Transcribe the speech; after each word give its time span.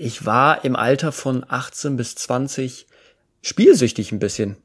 ich 0.00 0.24
war 0.24 0.64
im 0.64 0.76
Alter 0.76 1.12
von 1.12 1.44
18 1.46 1.96
bis 1.96 2.14
20 2.14 2.86
spielsüchtig 3.42 4.12
ein 4.12 4.18
bisschen. 4.18 4.56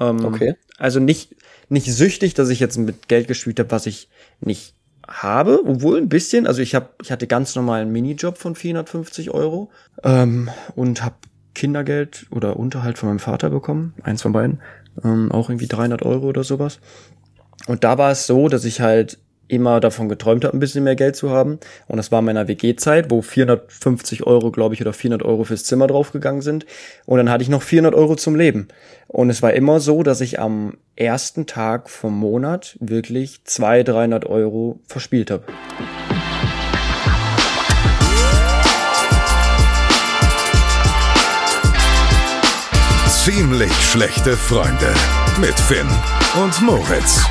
Ähm, 0.00 0.24
Okay. 0.24 0.54
Also 0.78 0.98
nicht, 0.98 1.36
nicht 1.68 1.92
süchtig, 1.92 2.32
dass 2.32 2.48
ich 2.48 2.58
jetzt 2.58 2.78
mit 2.78 3.06
Geld 3.06 3.28
gespielt 3.28 3.58
habe, 3.58 3.70
was 3.70 3.84
ich 3.84 4.08
nicht 4.40 4.74
habe, 5.06 5.60
obwohl 5.66 5.98
ein 5.98 6.08
bisschen. 6.08 6.46
Also 6.46 6.62
ich 6.62 6.74
habe, 6.74 6.88
ich 7.02 7.12
hatte 7.12 7.26
ganz 7.26 7.54
normalen 7.54 7.92
Minijob 7.92 8.38
von 8.38 8.54
450 8.54 9.30
Euro 9.30 9.70
ähm, 10.04 10.48
und 10.74 11.04
habe 11.04 11.16
Kindergeld 11.54 12.26
oder 12.30 12.56
Unterhalt 12.56 12.96
von 12.96 13.10
meinem 13.10 13.18
Vater 13.18 13.50
bekommen, 13.50 13.92
eins 14.04 14.22
von 14.22 14.32
beiden, 14.32 14.62
ähm, 15.04 15.30
auch 15.30 15.50
irgendwie 15.50 15.66
300 15.66 16.02
Euro 16.02 16.28
oder 16.28 16.44
sowas. 16.44 16.80
Und 17.66 17.84
da 17.84 17.98
war 17.98 18.10
es 18.10 18.26
so, 18.26 18.48
dass 18.48 18.64
ich 18.64 18.80
halt 18.80 19.18
immer 19.48 19.80
davon 19.80 20.08
geträumt 20.08 20.44
habe, 20.44 20.56
ein 20.56 20.60
bisschen 20.60 20.84
mehr 20.84 20.96
Geld 20.96 21.16
zu 21.16 21.30
haben. 21.30 21.58
Und 21.86 21.96
das 21.96 22.12
war 22.12 22.20
in 22.20 22.26
meiner 22.26 22.48
WG-Zeit, 22.48 23.10
wo 23.10 23.22
450 23.22 24.26
Euro, 24.26 24.50
glaube 24.50 24.74
ich, 24.74 24.80
oder 24.80 24.92
400 24.92 25.26
Euro 25.26 25.44
fürs 25.44 25.64
Zimmer 25.64 25.86
draufgegangen 25.86 26.42
sind. 26.42 26.66
Und 27.06 27.18
dann 27.18 27.30
hatte 27.30 27.42
ich 27.42 27.48
noch 27.48 27.62
400 27.62 27.94
Euro 27.94 28.14
zum 28.16 28.36
Leben. 28.36 28.68
Und 29.08 29.30
es 29.30 29.42
war 29.42 29.54
immer 29.54 29.80
so, 29.80 30.02
dass 30.02 30.20
ich 30.20 30.38
am 30.38 30.76
ersten 30.96 31.46
Tag 31.46 31.90
vom 31.90 32.18
Monat 32.18 32.76
wirklich 32.80 33.42
200, 33.44 33.88
300 33.88 34.26
Euro 34.26 34.80
verspielt 34.86 35.30
habe. 35.30 35.44
Ziemlich 43.08 43.72
schlechte 43.72 44.36
Freunde 44.36 44.94
mit 45.38 45.58
Finn 45.60 45.86
und 46.42 46.62
Moritz. 46.62 47.26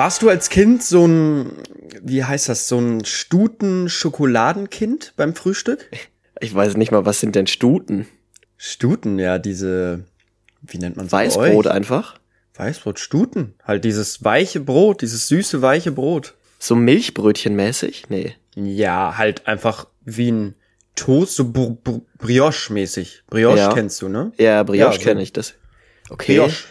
Warst 0.00 0.22
du 0.22 0.30
als 0.30 0.48
Kind 0.48 0.82
so 0.82 1.06
ein, 1.06 1.52
wie 2.00 2.24
heißt 2.24 2.48
das, 2.48 2.68
so 2.68 2.78
ein 2.78 3.04
Stuten-Schokoladenkind 3.04 5.12
beim 5.18 5.34
Frühstück? 5.34 5.90
Ich 6.40 6.54
weiß 6.54 6.78
nicht 6.78 6.90
mal, 6.90 7.04
was 7.04 7.20
sind 7.20 7.34
denn 7.34 7.46
Stuten? 7.46 8.06
Stuten, 8.56 9.18
ja, 9.18 9.38
diese, 9.38 10.04
wie 10.62 10.78
nennt 10.78 10.96
man 10.96 11.12
Weißbrot 11.12 11.66
einfach? 11.66 12.14
Weißbrot, 12.54 12.98
Stuten. 12.98 13.52
Halt 13.62 13.84
dieses 13.84 14.24
weiche 14.24 14.60
Brot, 14.60 15.02
dieses 15.02 15.28
süße, 15.28 15.60
weiche 15.60 15.92
Brot. 15.92 16.32
So 16.58 16.76
Milchbrötchen-mäßig? 16.76 18.04
Nee. 18.08 18.36
Ja, 18.54 19.18
halt 19.18 19.46
einfach 19.46 19.86
wie 20.06 20.32
ein 20.32 20.54
Toast, 20.96 21.36
so 21.36 21.44
Br 21.52 21.76
Br 21.84 22.00
Brioche-mäßig. 22.16 23.24
Brioche 23.26 23.58
Ja. 23.58 23.74
kennst 23.74 24.00
du, 24.00 24.08
ne? 24.08 24.32
Ja, 24.38 24.62
Brioche 24.62 24.94
Ja, 24.94 24.98
so- 24.98 25.04
kenne 25.04 25.20
ich 25.20 25.34
das. 25.34 25.56
Okay. 26.08 26.38
Brioche. 26.38 26.64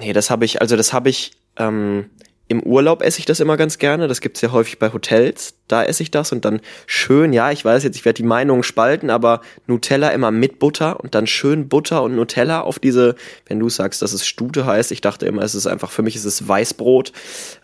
Nee, 0.00 0.12
das 0.12 0.28
habe 0.28 0.44
ich, 0.44 0.60
also 0.60 0.76
das 0.76 0.92
habe 0.92 1.08
ich, 1.08 1.30
ähm, 1.58 2.10
im 2.48 2.62
Urlaub 2.62 3.02
esse 3.02 3.18
ich 3.18 3.24
das 3.24 3.40
immer 3.40 3.56
ganz 3.56 3.78
gerne. 3.78 4.06
Das 4.06 4.20
gibt's 4.20 4.40
ja 4.40 4.52
häufig 4.52 4.78
bei 4.78 4.92
Hotels. 4.92 5.54
Da 5.66 5.82
esse 5.82 6.04
ich 6.04 6.12
das 6.12 6.30
und 6.30 6.44
dann 6.44 6.60
schön, 6.86 7.32
ja, 7.32 7.50
ich 7.50 7.64
weiß 7.64 7.82
jetzt, 7.82 7.96
ich 7.96 8.04
werde 8.04 8.18
die 8.18 8.22
Meinungen 8.22 8.62
spalten, 8.62 9.10
aber 9.10 9.40
Nutella 9.66 10.10
immer 10.10 10.30
mit 10.30 10.60
Butter 10.60 11.00
und 11.00 11.16
dann 11.16 11.26
schön 11.26 11.68
Butter 11.68 12.04
und 12.04 12.14
Nutella 12.14 12.60
auf 12.60 12.78
diese, 12.78 13.16
wenn 13.46 13.58
du 13.58 13.68
sagst, 13.68 14.00
dass 14.00 14.12
es 14.12 14.24
Stute 14.24 14.64
heißt, 14.64 14.92
ich 14.92 15.00
dachte 15.00 15.26
immer, 15.26 15.42
es 15.42 15.56
ist 15.56 15.66
einfach, 15.66 15.90
für 15.90 16.02
mich 16.02 16.14
ist 16.14 16.24
es 16.24 16.46
Weißbrot. 16.46 17.12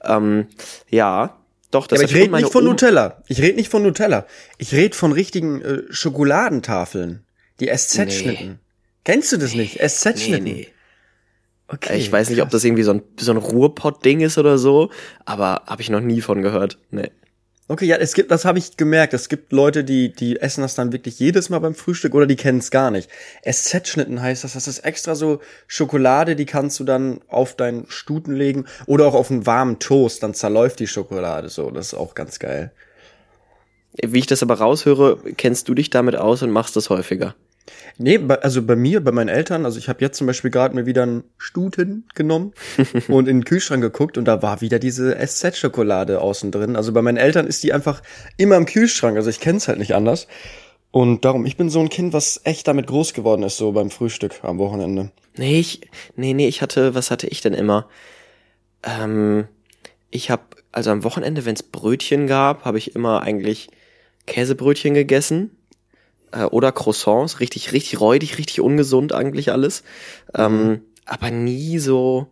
Ähm, 0.04 0.48
ja, 0.90 1.36
doch, 1.70 1.86
das 1.86 2.00
Ja, 2.00 2.06
aber 2.08 2.10
ich 2.16 2.20
rede 2.20 2.34
nicht 2.34 2.50
von 2.52 2.62
Oma- 2.64 2.70
Nutella. 2.72 3.22
Ich 3.28 3.40
rede 3.40 3.56
nicht 3.56 3.70
von 3.70 3.84
Nutella. 3.84 4.26
Ich 4.58 4.72
rede 4.72 4.96
von 4.96 5.12
richtigen 5.12 5.62
äh, 5.62 5.82
Schokoladentafeln. 5.90 7.22
Die 7.60 7.68
SZ-Schnitten. 7.68 8.58
Kennst 9.04 9.30
du 9.32 9.36
das 9.36 9.54
nicht? 9.54 9.80
Nee, 9.80 9.88
SZ-Schnitten. 9.88 10.44
nee. 10.44 10.68
Okay. 11.68 11.96
Ich 11.96 12.12
weiß 12.12 12.28
nicht, 12.30 12.40
ob 12.40 12.46
krass. 12.46 12.52
das 12.52 12.64
irgendwie 12.64 12.82
so 12.82 12.92
ein, 12.92 13.02
so 13.18 13.30
ein 13.32 13.38
Ruhrpott-Ding 13.38 14.20
ist 14.20 14.36
oder 14.36 14.58
so, 14.58 14.90
aber 15.24 15.62
habe 15.66 15.80
ich 15.80 15.90
noch 15.90 16.00
nie 16.00 16.20
von 16.20 16.42
gehört. 16.42 16.78
Nee. 16.90 17.10
Okay, 17.68 17.86
ja, 17.86 17.96
es 17.96 18.12
gibt, 18.12 18.30
das 18.30 18.44
habe 18.44 18.58
ich 18.58 18.76
gemerkt. 18.76 19.14
Es 19.14 19.30
gibt 19.30 19.50
Leute, 19.52 19.82
die, 19.82 20.12
die 20.12 20.38
essen 20.40 20.60
das 20.60 20.74
dann 20.74 20.92
wirklich 20.92 21.18
jedes 21.18 21.48
Mal 21.48 21.60
beim 21.60 21.74
Frühstück 21.74 22.14
oder 22.14 22.26
die 22.26 22.36
kennen 22.36 22.58
es 22.58 22.70
gar 22.70 22.90
nicht. 22.90 23.08
SZ-Schnitten 23.48 24.20
heißt 24.20 24.44
das, 24.44 24.52
das 24.52 24.68
ist 24.68 24.80
extra 24.80 25.14
so 25.14 25.40
Schokolade, 25.68 26.36
die 26.36 26.44
kannst 26.44 26.78
du 26.80 26.84
dann 26.84 27.20
auf 27.28 27.54
deinen 27.56 27.86
Stuten 27.88 28.34
legen 28.34 28.66
oder 28.86 29.06
auch 29.06 29.14
auf 29.14 29.30
einen 29.30 29.46
warmen 29.46 29.78
Toast, 29.78 30.22
dann 30.22 30.34
zerläuft 30.34 30.80
die 30.80 30.86
Schokolade 30.86 31.48
so. 31.48 31.70
Das 31.70 31.86
ist 31.86 31.94
auch 31.94 32.14
ganz 32.14 32.38
geil. 32.38 32.72
Wie 34.02 34.18
ich 34.18 34.26
das 34.26 34.42
aber 34.42 34.54
raushöre, 34.54 35.18
kennst 35.36 35.68
du 35.68 35.74
dich 35.74 35.88
damit 35.88 36.16
aus 36.16 36.42
und 36.42 36.50
machst 36.50 36.76
das 36.76 36.90
häufiger. 36.90 37.34
Nee, 37.98 38.18
also 38.40 38.62
bei 38.62 38.76
mir, 38.76 39.02
bei 39.02 39.12
meinen 39.12 39.28
Eltern, 39.28 39.64
also 39.64 39.78
ich 39.78 39.88
habe 39.88 40.00
jetzt 40.00 40.18
zum 40.18 40.26
Beispiel 40.26 40.50
gerade 40.50 40.74
mir 40.74 40.86
wieder 40.86 41.04
einen 41.04 41.24
Stuten 41.38 42.04
genommen 42.14 42.52
und 43.08 43.28
in 43.28 43.38
den 43.38 43.44
Kühlschrank 43.44 43.82
geguckt 43.82 44.18
und 44.18 44.24
da 44.24 44.42
war 44.42 44.60
wieder 44.60 44.78
diese 44.78 45.16
SZ-Schokolade 45.16 46.20
außen 46.20 46.50
drin. 46.50 46.76
Also 46.76 46.92
bei 46.92 47.02
meinen 47.02 47.18
Eltern 47.18 47.46
ist 47.46 47.62
die 47.62 47.72
einfach 47.72 48.02
immer 48.36 48.56
im 48.56 48.66
Kühlschrank, 48.66 49.16
also 49.16 49.30
ich 49.30 49.40
kenn's 49.40 49.68
halt 49.68 49.78
nicht 49.78 49.94
anders. 49.94 50.26
Und 50.90 51.24
darum, 51.24 51.46
ich 51.46 51.56
bin 51.56 51.70
so 51.70 51.80
ein 51.80 51.88
Kind, 51.88 52.12
was 52.12 52.42
echt 52.44 52.68
damit 52.68 52.86
groß 52.86 53.14
geworden 53.14 53.42
ist, 53.44 53.56
so 53.56 53.72
beim 53.72 53.90
Frühstück 53.90 54.40
am 54.42 54.58
Wochenende. 54.58 55.10
Nee, 55.36 55.58
ich, 55.58 55.88
nee, 56.16 56.34
nee, 56.34 56.48
ich 56.48 56.60
hatte, 56.60 56.94
was 56.94 57.10
hatte 57.10 57.26
ich 57.28 57.40
denn 57.40 57.54
immer? 57.54 57.88
Ähm, 58.82 59.48
ich 60.10 60.30
habe, 60.30 60.42
also 60.70 60.90
am 60.90 61.02
Wochenende, 61.02 61.46
wenn 61.46 61.54
es 61.54 61.62
Brötchen 61.62 62.26
gab, 62.26 62.66
habe 62.66 62.76
ich 62.76 62.94
immer 62.94 63.22
eigentlich 63.22 63.70
Käsebrötchen 64.26 64.92
gegessen 64.92 65.56
äh, 66.32 66.44
oder 66.44 66.72
Croissants, 66.72 67.40
richtig, 67.40 67.72
richtig 67.72 68.00
räudig, 68.00 68.38
richtig 68.38 68.60
ungesund 68.60 69.12
eigentlich 69.12 69.52
alles. 69.52 69.82
Ähm, 70.34 70.82
aber 71.06 71.30
nie 71.30 71.78
so 71.78 72.28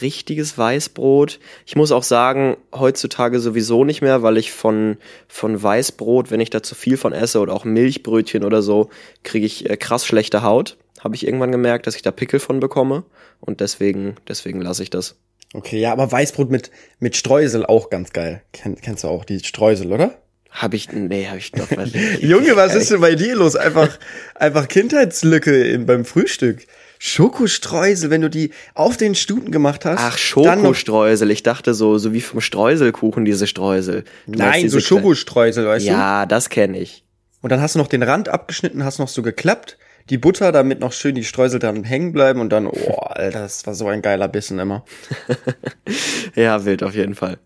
richtiges 0.00 0.56
Weißbrot. 0.56 1.40
Ich 1.66 1.74
muss 1.74 1.92
auch 1.92 2.02
sagen, 2.02 2.56
heutzutage 2.72 3.40
sowieso 3.40 3.84
nicht 3.84 4.02
mehr, 4.02 4.22
weil 4.22 4.36
ich 4.38 4.52
von, 4.52 4.98
von 5.26 5.60
Weißbrot, 5.60 6.30
wenn 6.30 6.40
ich 6.40 6.50
da 6.50 6.62
zu 6.62 6.74
viel 6.74 6.96
von 6.96 7.12
esse 7.12 7.40
oder 7.40 7.52
auch 7.52 7.64
Milchbrötchen 7.64 8.44
oder 8.44 8.62
so, 8.62 8.90
kriege 9.24 9.46
ich 9.46 9.68
äh, 9.68 9.76
krass 9.76 10.06
schlechte 10.06 10.42
Haut. 10.42 10.76
Habe 11.00 11.16
ich 11.16 11.26
irgendwann 11.26 11.50
gemerkt, 11.50 11.86
dass 11.86 11.96
ich 11.96 12.02
da 12.02 12.10
Pickel 12.10 12.40
von 12.40 12.60
bekomme. 12.60 13.04
Und 13.40 13.60
deswegen, 13.60 14.16
deswegen 14.28 14.60
lasse 14.60 14.82
ich 14.82 14.90
das. 14.90 15.16
Okay, 15.54 15.80
ja, 15.80 15.92
aber 15.92 16.10
Weißbrot 16.12 16.50
mit, 16.50 16.70
mit 17.00 17.16
Streusel 17.16 17.66
auch 17.66 17.90
ganz 17.90 18.12
geil. 18.12 18.42
Kenn, 18.52 18.76
kennst 18.76 19.02
du 19.02 19.08
auch 19.08 19.24
die 19.24 19.40
Streusel, 19.40 19.92
oder? 19.92 20.18
Habe 20.50 20.76
ich, 20.76 20.90
nee, 20.92 21.26
habe 21.26 21.38
ich 21.38 21.52
doch. 21.52 21.70
nicht. 21.76 22.22
Junge, 22.22 22.56
was 22.56 22.74
ist 22.74 22.90
denn 22.90 23.00
bei 23.00 23.14
dir 23.14 23.36
los? 23.36 23.56
Einfach, 23.56 23.88
einfach 24.34 24.68
Kindheitslücke 24.68 25.64
im, 25.68 25.86
beim 25.86 26.04
Frühstück. 26.04 26.66
Schokostreusel, 26.98 28.10
wenn 28.10 28.20
du 28.20 28.28
die 28.28 28.50
auf 28.74 28.96
den 28.98 29.14
Stuten 29.14 29.52
gemacht 29.52 29.84
hast. 29.86 30.00
Ach, 30.00 30.18
Schokostreusel. 30.18 31.30
Ich 31.30 31.42
dachte 31.42 31.72
so, 31.72 31.96
so 31.96 32.12
wie 32.12 32.20
vom 32.20 32.40
Streuselkuchen, 32.42 33.24
diese 33.24 33.46
Streusel. 33.46 34.04
Du 34.26 34.38
Nein, 34.38 34.68
so 34.68 34.76
diese 34.76 34.86
kleinen- 34.86 35.02
Schokostreusel, 35.02 35.66
weißt 35.66 35.86
du? 35.86 35.90
Ja, 35.90 36.26
das 36.26 36.50
kenne 36.50 36.78
ich. 36.78 37.04
Und 37.40 37.50
dann 37.52 37.60
hast 37.62 37.74
du 37.74 37.78
noch 37.78 37.86
den 37.88 38.02
Rand 38.02 38.28
abgeschnitten, 38.28 38.84
hast 38.84 38.98
noch 38.98 39.08
so 39.08 39.22
geklappt, 39.22 39.78
die 40.10 40.18
Butter, 40.18 40.52
damit 40.52 40.80
noch 40.80 40.92
schön 40.92 41.14
die 41.14 41.24
Streusel 41.24 41.58
dran 41.58 41.84
hängen 41.84 42.12
bleiben 42.12 42.40
und 42.40 42.50
dann, 42.50 42.66
oh, 42.66 42.96
Alter, 42.98 43.40
das 43.40 43.66
war 43.66 43.74
so 43.74 43.86
ein 43.88 44.02
geiler 44.02 44.28
Bissen 44.28 44.58
immer. 44.58 44.84
Ja, 46.34 46.64
wild 46.64 46.82
auf 46.82 46.94
jeden 46.94 47.14
Fall. 47.14 47.38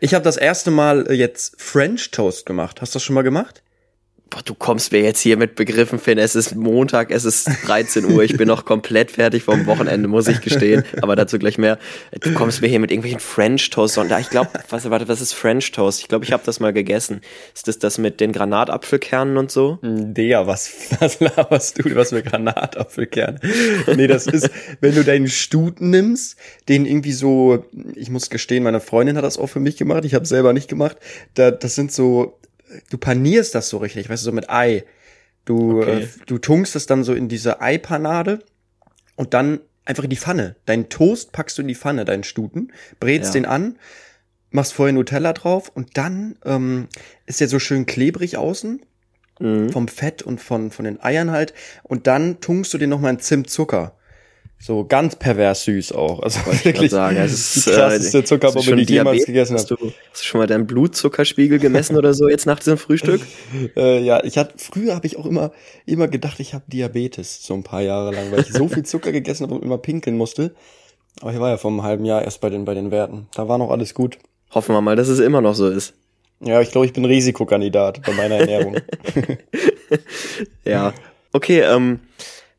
Ich 0.00 0.14
habe 0.14 0.24
das 0.24 0.36
erste 0.36 0.70
Mal 0.70 1.10
äh, 1.10 1.14
jetzt 1.14 1.60
French 1.60 2.10
Toast 2.10 2.46
gemacht. 2.46 2.80
Hast 2.80 2.94
du 2.94 2.96
das 2.96 3.02
schon 3.02 3.14
mal 3.14 3.22
gemacht? 3.22 3.62
Boah, 4.28 4.42
du 4.44 4.54
kommst 4.54 4.90
mir 4.90 5.02
jetzt 5.02 5.20
hier 5.20 5.36
mit 5.36 5.54
Begriffen, 5.54 6.00
Finn. 6.00 6.18
Es 6.18 6.34
ist 6.34 6.56
Montag, 6.56 7.12
es 7.12 7.24
ist 7.24 7.48
13 7.64 8.04
Uhr. 8.06 8.24
Ich 8.24 8.36
bin 8.36 8.48
noch 8.48 8.64
komplett 8.64 9.12
fertig 9.12 9.44
vom 9.44 9.66
Wochenende, 9.66 10.08
muss 10.08 10.26
ich 10.26 10.40
gestehen. 10.40 10.84
Aber 11.00 11.14
dazu 11.14 11.38
gleich 11.38 11.58
mehr. 11.58 11.78
Du 12.20 12.34
kommst 12.34 12.60
mir 12.60 12.66
hier 12.66 12.80
mit 12.80 12.90
irgendwelchen 12.90 13.20
French 13.20 13.70
Toast. 13.70 13.98
Und 13.98 14.10
ich 14.18 14.28
glaube, 14.28 14.50
was, 14.68 14.90
warte, 14.90 15.06
was 15.06 15.20
ist 15.20 15.32
French 15.32 15.70
Toast? 15.70 16.00
Ich 16.00 16.08
glaube, 16.08 16.24
ich 16.24 16.32
habe 16.32 16.42
das 16.44 16.58
mal 16.58 16.72
gegessen. 16.72 17.20
Ist 17.54 17.68
das 17.68 17.78
das 17.78 17.98
mit 17.98 18.18
den 18.18 18.32
Granatapfelkernen 18.32 19.36
und 19.36 19.52
so? 19.52 19.78
Digga, 19.82 20.48
was, 20.48 20.72
was 20.98 21.20
laberst 21.20 21.78
du, 21.78 21.94
was 21.94 22.08
für 22.08 22.24
Granatapfelkerne? 22.24 23.38
Nee, 23.94 24.08
das 24.08 24.26
ist, 24.26 24.50
wenn 24.80 24.96
du 24.96 25.04
deinen 25.04 25.28
Stuten 25.28 25.90
nimmst, 25.90 26.36
den 26.68 26.84
irgendwie 26.84 27.12
so, 27.12 27.64
ich 27.94 28.10
muss 28.10 28.28
gestehen, 28.28 28.64
meine 28.64 28.80
Freundin 28.80 29.16
hat 29.16 29.24
das 29.24 29.38
auch 29.38 29.46
für 29.46 29.60
mich 29.60 29.76
gemacht, 29.76 30.04
ich 30.04 30.14
habe 30.14 30.26
selber 30.26 30.52
nicht 30.52 30.68
gemacht. 30.68 30.96
Da, 31.34 31.52
das 31.52 31.76
sind 31.76 31.92
so, 31.92 32.36
du 32.90 32.98
panierst 32.98 33.54
das 33.54 33.68
so 33.68 33.78
richtig, 33.78 34.08
weißt 34.08 34.22
du, 34.22 34.26
so 34.26 34.32
mit 34.32 34.50
Ei. 34.50 34.84
Du, 35.44 35.80
Okay. 35.80 36.02
äh, 36.02 36.08
du 36.26 36.38
tunkst 36.38 36.74
es 36.76 36.86
dann 36.86 37.04
so 37.04 37.14
in 37.14 37.28
diese 37.28 37.60
Eipanade 37.60 38.40
und 39.16 39.32
dann 39.34 39.60
einfach 39.84 40.04
in 40.04 40.10
die 40.10 40.16
Pfanne. 40.16 40.56
Deinen 40.66 40.88
Toast 40.88 41.32
packst 41.32 41.56
du 41.58 41.62
in 41.62 41.68
die 41.68 41.74
Pfanne, 41.76 42.04
deinen 42.04 42.24
Stuten, 42.24 42.72
brätst 43.00 43.34
Ja. 43.34 43.40
den 43.40 43.46
an, 43.46 43.78
machst 44.50 44.72
vorher 44.72 44.92
Nutella 44.92 45.32
drauf 45.32 45.68
und 45.74 45.96
dann 45.96 46.36
ähm, 46.44 46.88
ist 47.26 47.40
der 47.40 47.48
so 47.48 47.58
schön 47.58 47.86
klebrig 47.86 48.36
außen 48.36 48.80
Mhm. 49.38 49.70
vom 49.70 49.86
Fett 49.86 50.22
und 50.22 50.40
von, 50.40 50.70
von 50.70 50.86
den 50.86 50.98
Eiern 51.02 51.30
halt. 51.30 51.52
Und 51.82 52.06
dann 52.06 52.40
tunkst 52.40 52.72
du 52.72 52.78
den 52.78 52.88
nochmal 52.88 53.12
in 53.12 53.20
Zimtzucker. 53.20 53.94
So 54.58 54.84
ganz 54.84 55.14
pervers 55.16 55.64
süß 55.64 55.92
auch. 55.92 56.20
Also 56.20 56.40
Wollte 56.46 56.58
ich 56.58 56.64
wirklich 56.64 56.90
sagen. 56.90 57.16
Es 57.18 57.52
die 57.52 57.58
ist, 57.60 57.66
äh, 57.68 57.72
krasseste 57.72 58.04
hast 58.06 58.14
du 58.14 58.24
Zuckerbombe, 58.24 58.62
schon 58.62 58.76
die 58.78 58.82
ich 58.84 58.88
jemals 58.88 59.24
Diabetes? 59.24 59.26
gegessen 59.26 59.54
Hast 59.54 59.70
habe. 59.70 59.80
du, 59.80 59.92
hast 60.10 60.22
du 60.22 60.24
schon 60.24 60.40
mal 60.40 60.46
deinen 60.46 60.66
Blutzuckerspiegel 60.66 61.58
gemessen 61.58 61.96
oder 61.96 62.14
so 62.14 62.28
jetzt 62.28 62.46
nach 62.46 62.58
diesem 62.58 62.78
Frühstück? 62.78 63.20
Äh, 63.76 64.00
ja, 64.02 64.24
ich 64.24 64.38
hatte 64.38 64.54
früher 64.58 64.94
habe 64.94 65.06
ich 65.06 65.18
auch 65.18 65.26
immer 65.26 65.52
immer 65.84 66.08
gedacht, 66.08 66.40
ich 66.40 66.54
habe 66.54 66.64
Diabetes 66.68 67.42
so 67.44 67.54
ein 67.54 67.62
paar 67.62 67.82
Jahre 67.82 68.12
lang, 68.14 68.30
weil 68.32 68.40
ich 68.40 68.52
so 68.52 68.68
viel 68.68 68.84
Zucker 68.84 69.12
gegessen 69.12 69.44
habe 69.44 69.54
und 69.54 69.62
immer 69.64 69.78
pinkeln 69.78 70.16
musste. 70.16 70.54
Aber 71.20 71.32
ich 71.32 71.40
war 71.40 71.50
ja 71.50 71.56
vor 71.58 71.70
einem 71.70 71.82
halben 71.82 72.04
Jahr 72.04 72.22
erst 72.22 72.40
bei 72.40 72.48
den 72.50 72.64
bei 72.64 72.74
den 72.74 72.90
Werten. 72.90 73.28
Da 73.34 73.48
war 73.48 73.58
noch 73.58 73.70
alles 73.70 73.92
gut. 73.94 74.18
Hoffen 74.52 74.74
wir 74.74 74.80
mal, 74.80 74.96
dass 74.96 75.08
es 75.08 75.18
immer 75.18 75.40
noch 75.40 75.54
so 75.54 75.68
ist. 75.68 75.94
Ja, 76.40 76.60
ich 76.60 76.70
glaube, 76.70 76.86
ich 76.86 76.92
bin 76.92 77.04
Risikokandidat 77.04 78.02
bei 78.02 78.12
meiner 78.12 78.36
Ernährung. 78.36 78.76
Ja. 80.64 80.92
Okay, 81.32 81.60
ähm, 81.60 82.00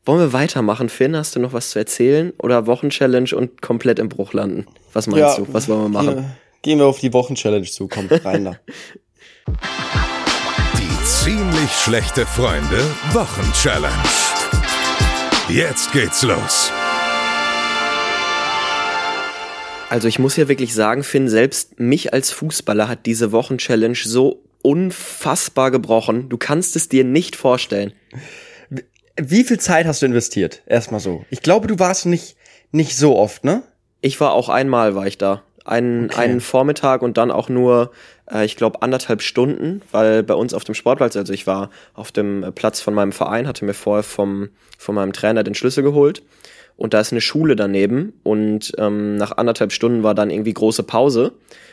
wollen 0.08 0.20
wir 0.20 0.32
weitermachen, 0.32 0.88
Finn? 0.88 1.14
Hast 1.14 1.36
du 1.36 1.40
noch 1.40 1.52
was 1.52 1.68
zu 1.70 1.78
erzählen? 1.78 2.32
Oder 2.38 2.66
Wochenchallenge 2.66 3.36
und 3.36 3.60
komplett 3.60 3.98
im 3.98 4.08
Bruch 4.08 4.32
landen? 4.32 4.66
Was 4.94 5.06
meinst 5.06 5.20
Ja, 5.20 5.36
du? 5.36 5.52
Was 5.52 5.68
wollen 5.68 5.82
wir 5.82 5.88
machen? 5.90 6.14
Gehen, 6.14 6.24
gehen 6.62 6.78
wir 6.78 6.86
auf 6.86 6.98
die 6.98 7.12
Wochenchallenge 7.12 7.66
zu. 7.66 7.88
Komm, 7.88 8.08
rein 8.08 8.46
da. 8.46 8.56
Die 10.78 11.04
ziemlich 11.04 11.70
schlechte 11.72 12.24
Freunde 12.24 12.80
Wochenchallenge. 13.12 13.94
Jetzt 15.50 15.92
geht's 15.92 16.22
los. 16.22 16.72
Also 19.90 20.08
ich 20.08 20.18
muss 20.18 20.36
ja 20.36 20.48
wirklich 20.48 20.74
sagen, 20.74 21.02
Finn, 21.02 21.28
selbst 21.28 21.78
mich 21.80 22.14
als 22.14 22.30
Fußballer 22.30 22.88
hat 22.88 23.04
diese 23.04 23.30
Wochenchallenge 23.32 23.98
so 24.02 24.42
unfassbar 24.62 25.70
gebrochen. 25.70 26.30
Du 26.30 26.38
kannst 26.38 26.76
es 26.76 26.88
dir 26.88 27.04
nicht 27.04 27.36
vorstellen. 27.36 27.92
Wie 29.18 29.44
viel 29.44 29.58
Zeit 29.58 29.86
hast 29.86 30.02
du 30.02 30.06
investiert? 30.06 30.62
Erstmal 30.66 31.00
so. 31.00 31.24
Ich 31.30 31.42
glaube, 31.42 31.66
du 31.66 31.78
warst 31.78 32.06
nicht, 32.06 32.36
nicht 32.70 32.96
so 32.96 33.16
oft, 33.16 33.44
ne? 33.44 33.62
Ich 34.00 34.20
war 34.20 34.32
auch 34.32 34.48
einmal, 34.48 34.94
war 34.94 35.06
ich 35.06 35.18
da. 35.18 35.42
Einen, 35.64 36.06
Okay. 36.06 36.20
einen 36.20 36.40
Vormittag 36.40 37.02
und 37.02 37.18
dann 37.18 37.30
auch 37.30 37.48
nur, 37.48 37.90
äh, 38.30 38.44
ich 38.44 38.56
glaube, 38.56 38.80
anderthalb 38.80 39.20
Stunden, 39.20 39.82
weil 39.90 40.22
bei 40.22 40.34
uns 40.34 40.54
auf 40.54 40.64
dem 40.64 40.74
Sportplatz, 40.74 41.16
also 41.16 41.32
ich 41.32 41.46
war 41.46 41.70
auf 41.94 42.10
dem 42.10 42.42
äh, 42.42 42.52
Platz 42.52 42.80
von 42.80 42.94
meinem 42.94 43.12
Verein, 43.12 43.46
hatte 43.46 43.64
mir 43.66 43.74
vorher 43.74 44.02
vom, 44.04 44.48
von 44.78 44.94
meinem 44.94 45.12
Trainer 45.12 45.42
den 45.44 45.54
Schlüssel 45.54 45.82
geholt. 45.82 46.22
Und 46.78 46.94
da 46.94 47.00
ist 47.00 47.12
eine 47.12 47.20
Schule 47.20 47.56
daneben 47.56 48.12
und 48.22 48.72
ähm, 48.78 49.16
nach 49.16 49.36
anderthalb 49.36 49.72
Stunden 49.72 50.04
war 50.04 50.14
dann 50.14 50.30
irgendwie 50.30 50.54
große 50.54 50.84
Pause. 50.84 51.32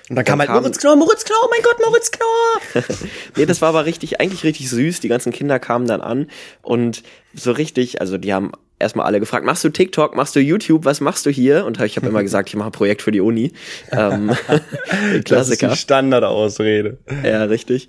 Und 0.10 0.16
dann 0.16 0.26
kam 0.26 0.40
halt 0.40 0.50
Moritz 0.50 0.80
Knorr, 0.80 0.96
Moritz 0.96 1.24
Knorr, 1.26 1.38
oh 1.46 1.50
mein 1.52 1.62
Gott, 1.62 1.78
Moritz 1.86 2.12
Knorr. 2.12 2.84
Nee, 3.38 3.46
das 3.46 3.62
war 3.62 3.70
aber 3.70 3.86
richtig, 3.86 4.20
eigentlich 4.20 4.44
richtig 4.44 4.70
süß. 4.70 5.00
Die 5.02 5.08
ganzen 5.08 5.32
Kinder 5.32 5.60
kamen 5.60 5.88
dann 5.88 6.02
an 6.02 6.28
und 6.64 7.04
so 7.36 7.52
richtig, 7.52 8.02
also 8.02 8.18
die 8.18 8.34
haben 8.34 8.52
erstmal 8.80 9.06
alle 9.06 9.20
gefragt, 9.20 9.46
machst 9.46 9.64
du 9.64 9.70
TikTok, 9.70 10.16
machst 10.16 10.36
du 10.36 10.40
YouTube, 10.40 10.86
was 10.86 11.02
machst 11.02 11.26
du 11.28 11.30
hier? 11.30 11.66
Und 11.66 11.80
ich 11.82 11.98
habe 11.98 12.08
immer 12.08 12.24
gesagt, 12.24 12.50
ich 12.50 12.56
mache 12.56 12.70
ein 12.70 12.72
Projekt 12.72 13.04
für 13.04 13.12
die 13.12 13.22
Uni. 13.22 13.52
Ähm, 13.92 14.32
Das 14.48 15.18
ist 15.18 15.26
Klassiker. 15.26 15.68
die 15.70 15.78
Standardausrede. 15.78 16.98
Ja, 17.24 17.44
richtig. 17.44 17.88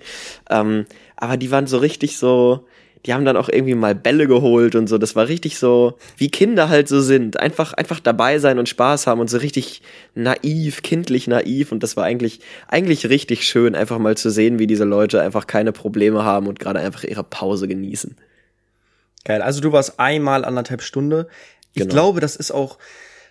Ähm, 0.51 0.85
aber 1.15 1.37
die 1.37 1.49
waren 1.49 1.65
so 1.67 1.77
richtig 1.79 2.17
so, 2.17 2.67
die 3.05 3.13
haben 3.13 3.25
dann 3.25 3.37
auch 3.37 3.47
irgendwie 3.49 3.75
mal 3.75 3.95
Bälle 3.95 4.27
geholt 4.27 4.75
und 4.75 4.87
so. 4.87 4.97
Das 4.97 5.15
war 5.15 5.27
richtig 5.27 5.57
so, 5.59 5.97
wie 6.17 6.29
Kinder 6.29 6.67
halt 6.69 6.87
so 6.87 7.01
sind. 7.01 7.39
Einfach, 7.39 7.73
einfach 7.73 7.99
dabei 7.99 8.39
sein 8.39 8.59
und 8.59 8.67
Spaß 8.67 9.07
haben 9.07 9.19
und 9.21 9.29
so 9.29 9.37
richtig 9.37 9.81
naiv, 10.15 10.81
kindlich 10.81 11.27
naiv. 11.27 11.71
Und 11.71 11.83
das 11.83 11.95
war 11.95 12.03
eigentlich, 12.03 12.39
eigentlich 12.67 13.07
richtig 13.07 13.47
schön, 13.47 13.75
einfach 13.75 13.99
mal 13.99 14.17
zu 14.17 14.29
sehen, 14.29 14.59
wie 14.59 14.67
diese 14.67 14.83
Leute 14.83 15.21
einfach 15.21 15.47
keine 15.47 15.71
Probleme 15.71 16.23
haben 16.23 16.47
und 16.47 16.59
gerade 16.59 16.79
einfach 16.79 17.03
ihre 17.03 17.23
Pause 17.23 17.67
genießen. 17.67 18.17
Geil. 19.23 19.41
Also 19.41 19.61
du 19.61 19.71
warst 19.71 19.99
einmal 19.99 20.43
anderthalb 20.45 20.81
Stunde. 20.81 21.27
Ich 21.73 21.81
Genau. 21.83 21.93
glaube, 21.93 22.19
das 22.21 22.35
ist 22.35 22.51
auch, 22.51 22.77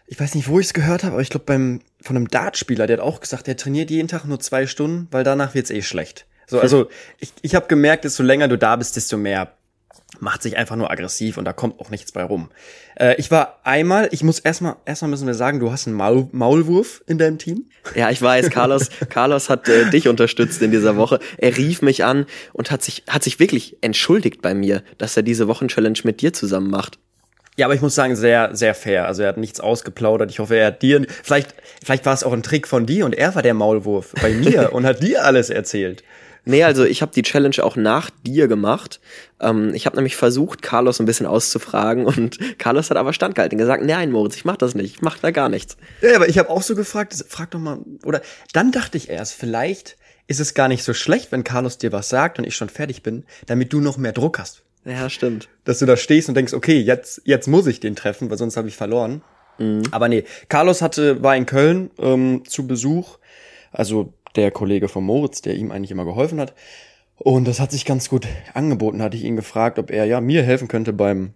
ich 0.06 0.20
weiß 0.20 0.34
nicht, 0.36 0.48
wo 0.48 0.60
ich 0.60 0.66
es 0.66 0.74
gehört 0.74 1.02
habe, 1.02 1.14
aber 1.14 1.22
ich 1.22 1.30
glaube 1.30 1.46
beim 1.46 1.80
von 2.00 2.14
einem 2.16 2.28
Dartspieler, 2.28 2.86
der 2.86 2.98
hat 2.98 3.04
auch 3.04 3.20
gesagt, 3.20 3.46
der 3.48 3.56
trainiert 3.56 3.90
jeden 3.90 4.06
Tag 4.06 4.24
nur 4.24 4.38
zwei 4.38 4.66
Stunden, 4.66 5.08
weil 5.10 5.24
danach 5.24 5.54
wird's 5.54 5.70
eh 5.70 5.82
schlecht. 5.82 6.26
So, 6.46 6.60
also 6.60 6.88
ich, 7.19 7.32
ich 7.42 7.54
habe 7.56 7.66
gemerkt, 7.66 8.04
desto 8.04 8.22
länger 8.22 8.46
du 8.46 8.56
da 8.56 8.76
bist, 8.76 8.94
desto 8.94 9.16
mehr 9.16 9.56
macht 10.20 10.43
sich 10.43 10.56
einfach 10.56 10.76
nur 10.76 10.91
aggressiv 10.91 11.37
und 11.37 11.44
da 11.44 11.53
kommt 11.53 11.81
auch 11.81 11.91
nichts 11.91 12.12
bei 12.12 12.23
rum. 12.23 12.49
Äh, 12.99 13.17
ich 13.19 13.31
war 13.31 13.61
einmal, 13.64 14.08
ich 14.12 14.23
muss 14.23 14.38
erstmal, 14.38 14.76
erstmal 14.85 15.11
müssen 15.11 15.26
wir 15.26 15.35
sagen, 15.35 15.61
du 15.61 15.70
hast 15.70 15.87
einen 15.87 15.97
Maul, 15.97 16.29
Maulwurf 16.32 17.03
in 17.06 17.19
deinem 17.19 17.38
Team. 17.38 17.67
Ja, 17.94 18.11
ich 18.11 18.23
weiß, 18.23 18.50
Carlos, 18.50 18.88
Carlos 19.08 19.50
hat 19.50 19.69
äh, 19.69 19.91
dich 19.91 20.08
unterstützt 20.08 20.62
in 20.62 20.70
dieser 20.70 20.97
Woche. 20.97 21.19
Er 21.38 21.56
rief 21.56 21.82
mich 21.82 22.05
an 22.05 22.26
und 22.53 22.70
hat 22.70 22.82
sich, 22.82 23.05
hat 23.08 23.25
sich 23.25 23.38
wirklich 23.38 23.76
entschuldigt 23.82 24.43
bei 24.43 24.55
mir, 24.55 24.82
dass 24.99 25.17
er 25.17 25.23
diese 25.23 25.49
Wochenchallenge 25.49 26.00
mit 26.05 26.23
dir 26.23 26.32
zusammen 26.32 26.70
macht. 26.70 26.99
Ja, 27.56 27.67
aber 27.67 27.75
ich 27.75 27.81
muss 27.81 27.94
sagen, 27.94 28.17
sehr, 28.17 28.55
sehr 28.55 28.75
fair. 28.75 29.06
Also 29.06 29.23
er 29.23 29.29
hat 29.29 29.38
nichts 29.38 29.61
ausgeplaudert. 29.61 30.31
Ich 30.31 30.41
hoffe, 30.41 30.56
er 30.56 30.67
hat 30.67 30.82
dir, 30.82 31.06
vielleicht, 31.23 31.55
vielleicht 31.82 32.05
war 32.05 32.12
es 32.12 32.23
auch 32.23 32.35
ein 32.35 32.43
Trick 32.43 32.69
von 32.69 32.85
dir 32.85 33.06
und 33.06 33.14
er 33.14 33.35
war 33.35 33.43
der 33.43 33.55
Maulwurf 33.55 34.12
bei 34.20 34.31
mir 34.31 34.73
und 34.75 34.85
hat 34.85 35.03
dir 35.03 35.25
alles 35.25 35.49
erzählt. 35.49 36.05
Nee, 36.48 36.62
also 36.62 36.84
ich 36.84 37.02
habe 37.02 37.12
die 37.12 37.22
Challenge 37.22 37.56
auch 37.62 37.75
nach 37.75 38.08
dir 38.25 38.46
gemacht. 38.46 39.00
Ähm, 39.40 39.75
ich 39.75 39.84
habe 39.84 39.96
nämlich 39.96 40.14
versucht, 40.14 40.62
Carlos 40.62 41.00
ein 41.00 41.06
bisschen 41.06 41.26
auszufragen 41.26 42.06
und 42.06 42.38
Carlos 42.58 42.88
hat 42.88 42.96
aber 42.96 43.12
standgehalten 43.12 43.56
und 43.56 43.60
gesagt, 43.60 43.84
nein, 43.84 44.12
Moritz, 44.12 44.37
ich 44.37 44.44
mach 44.44 44.56
das 44.56 44.76
nicht, 44.76 44.94
ich 44.94 45.02
mach 45.02 45.19
da 45.19 45.32
gar 45.32 45.48
nichts. 45.48 45.76
Ja, 46.00 46.14
aber 46.14 46.28
ich 46.28 46.38
habe 46.38 46.48
auch 46.48 46.62
so 46.62 46.76
gefragt, 46.76 47.14
frag 47.28 47.50
doch 47.50 47.58
mal, 47.58 47.81
oder 48.04 48.22
dann 48.52 48.70
dachte 48.70 48.96
ich 48.96 49.10
erst, 49.10 49.34
vielleicht 49.34 49.96
ist 50.28 50.38
es 50.38 50.54
gar 50.54 50.69
nicht 50.69 50.84
so 50.84 50.94
schlecht, 50.94 51.32
wenn 51.32 51.43
Carlos 51.43 51.78
dir 51.78 51.90
was 51.90 52.08
sagt 52.08 52.38
und 52.38 52.46
ich 52.46 52.54
schon 52.54 52.69
fertig 52.69 53.02
bin, 53.02 53.25
damit 53.46 53.72
du 53.72 53.81
noch 53.81 53.98
mehr 53.98 54.12
Druck 54.12 54.38
hast. 54.38 54.62
Ja, 54.84 55.10
stimmt. 55.10 55.48
Dass 55.64 55.81
du 55.81 55.87
da 55.87 55.96
stehst 55.96 56.28
und 56.28 56.37
denkst, 56.37 56.52
okay, 56.52 56.78
jetzt, 56.78 57.22
jetzt 57.25 57.48
muss 57.48 57.66
ich 57.66 57.81
den 57.81 57.96
treffen, 57.96 58.31
weil 58.31 58.38
sonst 58.38 58.56
habe 58.56 58.69
ich 58.69 58.76
verloren. 58.76 59.20
Aber 59.90 60.08
nee, 60.08 60.25
Carlos 60.48 60.82
hatte, 60.82 61.22
war 61.22 61.34
in 61.34 61.46
Köln 61.46 61.90
ähm, 61.98 62.44
zu 62.46 62.66
Besuch, 62.66 63.19
also 63.72 64.12
der 64.36 64.50
Kollege 64.50 64.88
von 64.88 65.04
Moritz, 65.04 65.42
der 65.42 65.54
ihm 65.54 65.70
eigentlich 65.72 65.90
immer 65.90 66.04
geholfen 66.04 66.40
hat. 66.40 66.54
Und 67.16 67.48
das 67.48 67.60
hat 67.60 67.72
sich 67.72 67.84
ganz 67.84 68.08
gut 68.08 68.26
angeboten, 68.54 69.02
hatte 69.02 69.16
ich 69.16 69.24
ihn 69.24 69.36
gefragt, 69.36 69.78
ob 69.78 69.90
er 69.90 70.04
ja 70.04 70.20
mir 70.20 70.42
helfen 70.42 70.68
könnte 70.68 70.92
beim 70.92 71.32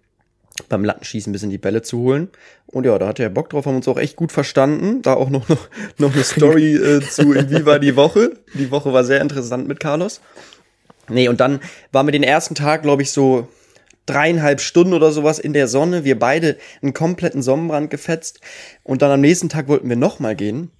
beim 0.69 0.83
Lattenschießen 0.83 1.31
ein 1.31 1.33
bisschen 1.33 1.49
die 1.49 1.57
Bälle 1.57 1.81
zu 1.81 1.99
holen. 1.99 2.29
Und 2.67 2.85
ja, 2.85 2.97
da 2.99 3.07
hatte 3.07 3.23
er 3.23 3.29
Bock 3.29 3.49
drauf, 3.49 3.65
haben 3.65 3.75
uns 3.75 3.87
auch 3.87 3.97
echt 3.97 4.15
gut 4.15 4.31
verstanden. 4.31 5.01
Da 5.01 5.13
auch 5.13 5.29
noch, 5.29 5.47
noch, 5.49 5.69
noch 5.97 6.13
eine 6.13 6.23
Story 6.23 6.75
äh, 6.75 7.01
zu, 7.01 7.33
wie 7.33 7.65
war 7.65 7.79
die 7.79 7.95
Woche. 7.95 8.33
Die 8.53 8.71
Woche 8.71 8.93
war 8.93 9.03
sehr 9.03 9.21
interessant 9.21 9.67
mit 9.67 9.79
Carlos. 9.79 10.21
Nee, 11.09 11.29
und 11.29 11.39
dann 11.39 11.61
waren 11.91 12.07
wir 12.07 12.11
den 12.11 12.23
ersten 12.23 12.55
Tag, 12.55 12.83
glaube 12.83 13.01
ich, 13.01 13.11
so 13.11 13.47
dreieinhalb 14.05 14.61
Stunden 14.61 14.93
oder 14.93 15.11
sowas 15.11 15.39
in 15.39 15.53
der 15.53 15.67
Sonne. 15.67 16.03
Wir 16.03 16.17
beide 16.17 16.57
einen 16.81 16.93
kompletten 16.93 17.41
Sonnenbrand 17.41 17.89
gefetzt. 17.89 18.41
Und 18.83 19.01
dann 19.01 19.11
am 19.11 19.21
nächsten 19.21 19.49
Tag 19.49 19.67
wollten 19.67 19.89
wir 19.89 19.95
nochmal 19.95 20.35
gehen. 20.35 20.71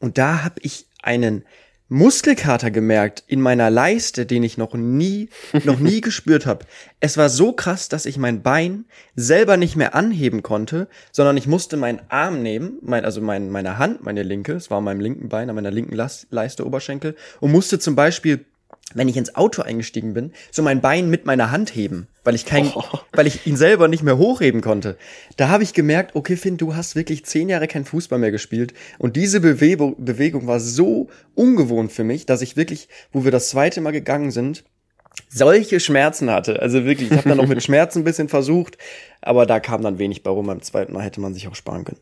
Und 0.00 0.18
da 0.18 0.42
habe 0.42 0.56
ich 0.62 0.86
einen 1.02 1.44
Muskelkater 1.88 2.70
gemerkt 2.70 3.22
in 3.26 3.42
meiner 3.42 3.68
Leiste, 3.68 4.24
den 4.24 4.42
ich 4.42 4.56
noch 4.56 4.72
nie, 4.72 5.28
noch 5.64 5.78
nie 5.78 6.00
gespürt 6.00 6.46
habe. 6.46 6.64
Es 7.00 7.18
war 7.18 7.28
so 7.28 7.52
krass, 7.52 7.90
dass 7.90 8.06
ich 8.06 8.16
mein 8.16 8.42
Bein 8.42 8.86
selber 9.14 9.58
nicht 9.58 9.76
mehr 9.76 9.94
anheben 9.94 10.42
konnte, 10.42 10.88
sondern 11.10 11.36
ich 11.36 11.46
musste 11.46 11.76
meinen 11.76 12.00
Arm 12.08 12.42
nehmen, 12.42 12.78
mein, 12.80 13.04
also 13.04 13.20
mein, 13.20 13.50
meine 13.50 13.76
Hand, 13.76 14.02
meine 14.02 14.22
linke, 14.22 14.52
es 14.54 14.70
war 14.70 14.78
an 14.78 14.84
meinem 14.84 15.00
linken 15.00 15.28
Bein, 15.28 15.50
an 15.50 15.54
meiner 15.54 15.70
linken 15.70 15.94
Leiste, 15.94 16.66
Oberschenkel, 16.66 17.14
und 17.40 17.52
musste 17.52 17.78
zum 17.78 17.94
Beispiel 17.94 18.46
wenn 18.94 19.08
ich 19.08 19.16
ins 19.16 19.34
Auto 19.36 19.62
eingestiegen 19.62 20.12
bin, 20.12 20.32
so 20.50 20.62
mein 20.62 20.80
Bein 20.80 21.08
mit 21.08 21.24
meiner 21.24 21.50
Hand 21.50 21.74
heben, 21.74 22.08
weil 22.24 22.34
ich 22.34 22.46
kein, 22.46 22.70
weil 23.12 23.26
ich 23.26 23.46
ihn 23.46 23.56
selber 23.56 23.88
nicht 23.88 24.02
mehr 24.02 24.18
hochheben 24.18 24.60
konnte. 24.60 24.96
Da 25.36 25.48
habe 25.48 25.62
ich 25.62 25.74
gemerkt, 25.74 26.14
okay, 26.14 26.36
Finn, 26.36 26.56
du 26.56 26.74
hast 26.74 26.96
wirklich 26.96 27.24
zehn 27.24 27.48
Jahre 27.48 27.68
kein 27.68 27.84
Fußball 27.84 28.18
mehr 28.18 28.30
gespielt 28.30 28.74
und 28.98 29.16
diese 29.16 29.40
Bewegung, 29.40 29.96
Bewegung 30.04 30.46
war 30.46 30.60
so 30.60 31.08
ungewohnt 31.34 31.92
für 31.92 32.04
mich, 32.04 32.26
dass 32.26 32.42
ich 32.42 32.56
wirklich, 32.56 32.88
wo 33.12 33.24
wir 33.24 33.30
das 33.30 33.50
zweite 33.50 33.80
Mal 33.80 33.92
gegangen 33.92 34.30
sind, 34.30 34.64
solche 35.28 35.80
Schmerzen 35.80 36.30
hatte. 36.30 36.60
Also 36.60 36.84
wirklich, 36.84 37.10
ich 37.10 37.16
habe 37.16 37.28
dann 37.28 37.38
noch 37.38 37.46
mit 37.46 37.62
Schmerzen 37.62 38.00
ein 38.00 38.04
bisschen 38.04 38.28
versucht, 38.28 38.78
aber 39.20 39.46
da 39.46 39.60
kam 39.60 39.82
dann 39.82 39.98
wenig 39.98 40.22
bei 40.22 40.30
rum. 40.30 40.46
Beim 40.46 40.62
zweiten 40.62 40.92
Mal 40.92 41.02
hätte 41.02 41.20
man 41.20 41.34
sich 41.34 41.48
auch 41.48 41.54
sparen 41.54 41.84
können. 41.84 42.00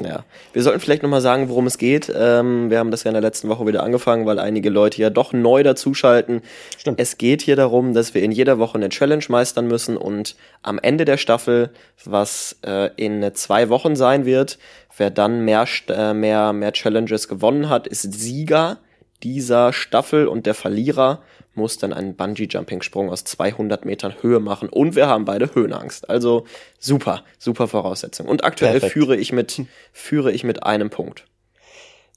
Ja, 0.00 0.24
wir 0.52 0.62
sollten 0.62 0.80
vielleicht 0.80 1.02
nochmal 1.02 1.20
sagen, 1.20 1.48
worum 1.48 1.66
es 1.66 1.76
geht. 1.76 2.12
Ähm, 2.14 2.70
wir 2.70 2.78
haben 2.78 2.92
das 2.92 3.02
ja 3.02 3.08
in 3.08 3.14
der 3.14 3.22
letzten 3.22 3.48
Woche 3.48 3.66
wieder 3.66 3.82
angefangen, 3.82 4.26
weil 4.26 4.38
einige 4.38 4.70
Leute 4.70 5.02
ja 5.02 5.10
doch 5.10 5.32
neu 5.32 5.62
dazuschalten. 5.64 6.42
Stimmt. 6.76 7.00
Es 7.00 7.18
geht 7.18 7.42
hier 7.42 7.56
darum, 7.56 7.94
dass 7.94 8.14
wir 8.14 8.22
in 8.22 8.30
jeder 8.30 8.58
Woche 8.58 8.76
eine 8.76 8.90
Challenge 8.90 9.24
meistern 9.28 9.66
müssen 9.66 9.96
und 9.96 10.36
am 10.62 10.78
Ende 10.78 11.04
der 11.04 11.16
Staffel, 11.16 11.70
was 12.04 12.58
äh, 12.64 12.90
in 12.96 13.34
zwei 13.34 13.68
Wochen 13.70 13.96
sein 13.96 14.24
wird, 14.24 14.58
wer 14.96 15.10
dann 15.10 15.44
mehr, 15.44 15.66
äh, 15.88 16.14
mehr, 16.14 16.52
mehr 16.52 16.72
Challenges 16.72 17.26
gewonnen 17.26 17.68
hat, 17.68 17.88
ist 17.88 18.12
Sieger 18.12 18.78
dieser 19.24 19.72
Staffel 19.72 20.28
und 20.28 20.46
der 20.46 20.54
Verlierer 20.54 21.22
muss 21.58 21.76
dann 21.76 21.92
einen 21.92 22.14
Bungee-Jumping-Sprung 22.14 23.10
aus 23.10 23.24
200 23.24 23.84
Metern 23.84 24.14
Höhe 24.22 24.40
machen 24.40 24.70
und 24.70 24.96
wir 24.96 25.08
haben 25.08 25.26
beide 25.26 25.54
Höhenangst. 25.54 26.08
Also 26.08 26.46
super, 26.78 27.24
super 27.38 27.68
Voraussetzung. 27.68 28.26
Und 28.26 28.44
aktuell 28.44 28.80
Perfekt. 28.80 28.92
führe 28.92 29.16
ich 29.16 29.32
mit, 29.32 29.60
führe 29.92 30.32
ich 30.32 30.44
mit 30.44 30.62
einem 30.62 30.88
Punkt. 30.88 31.26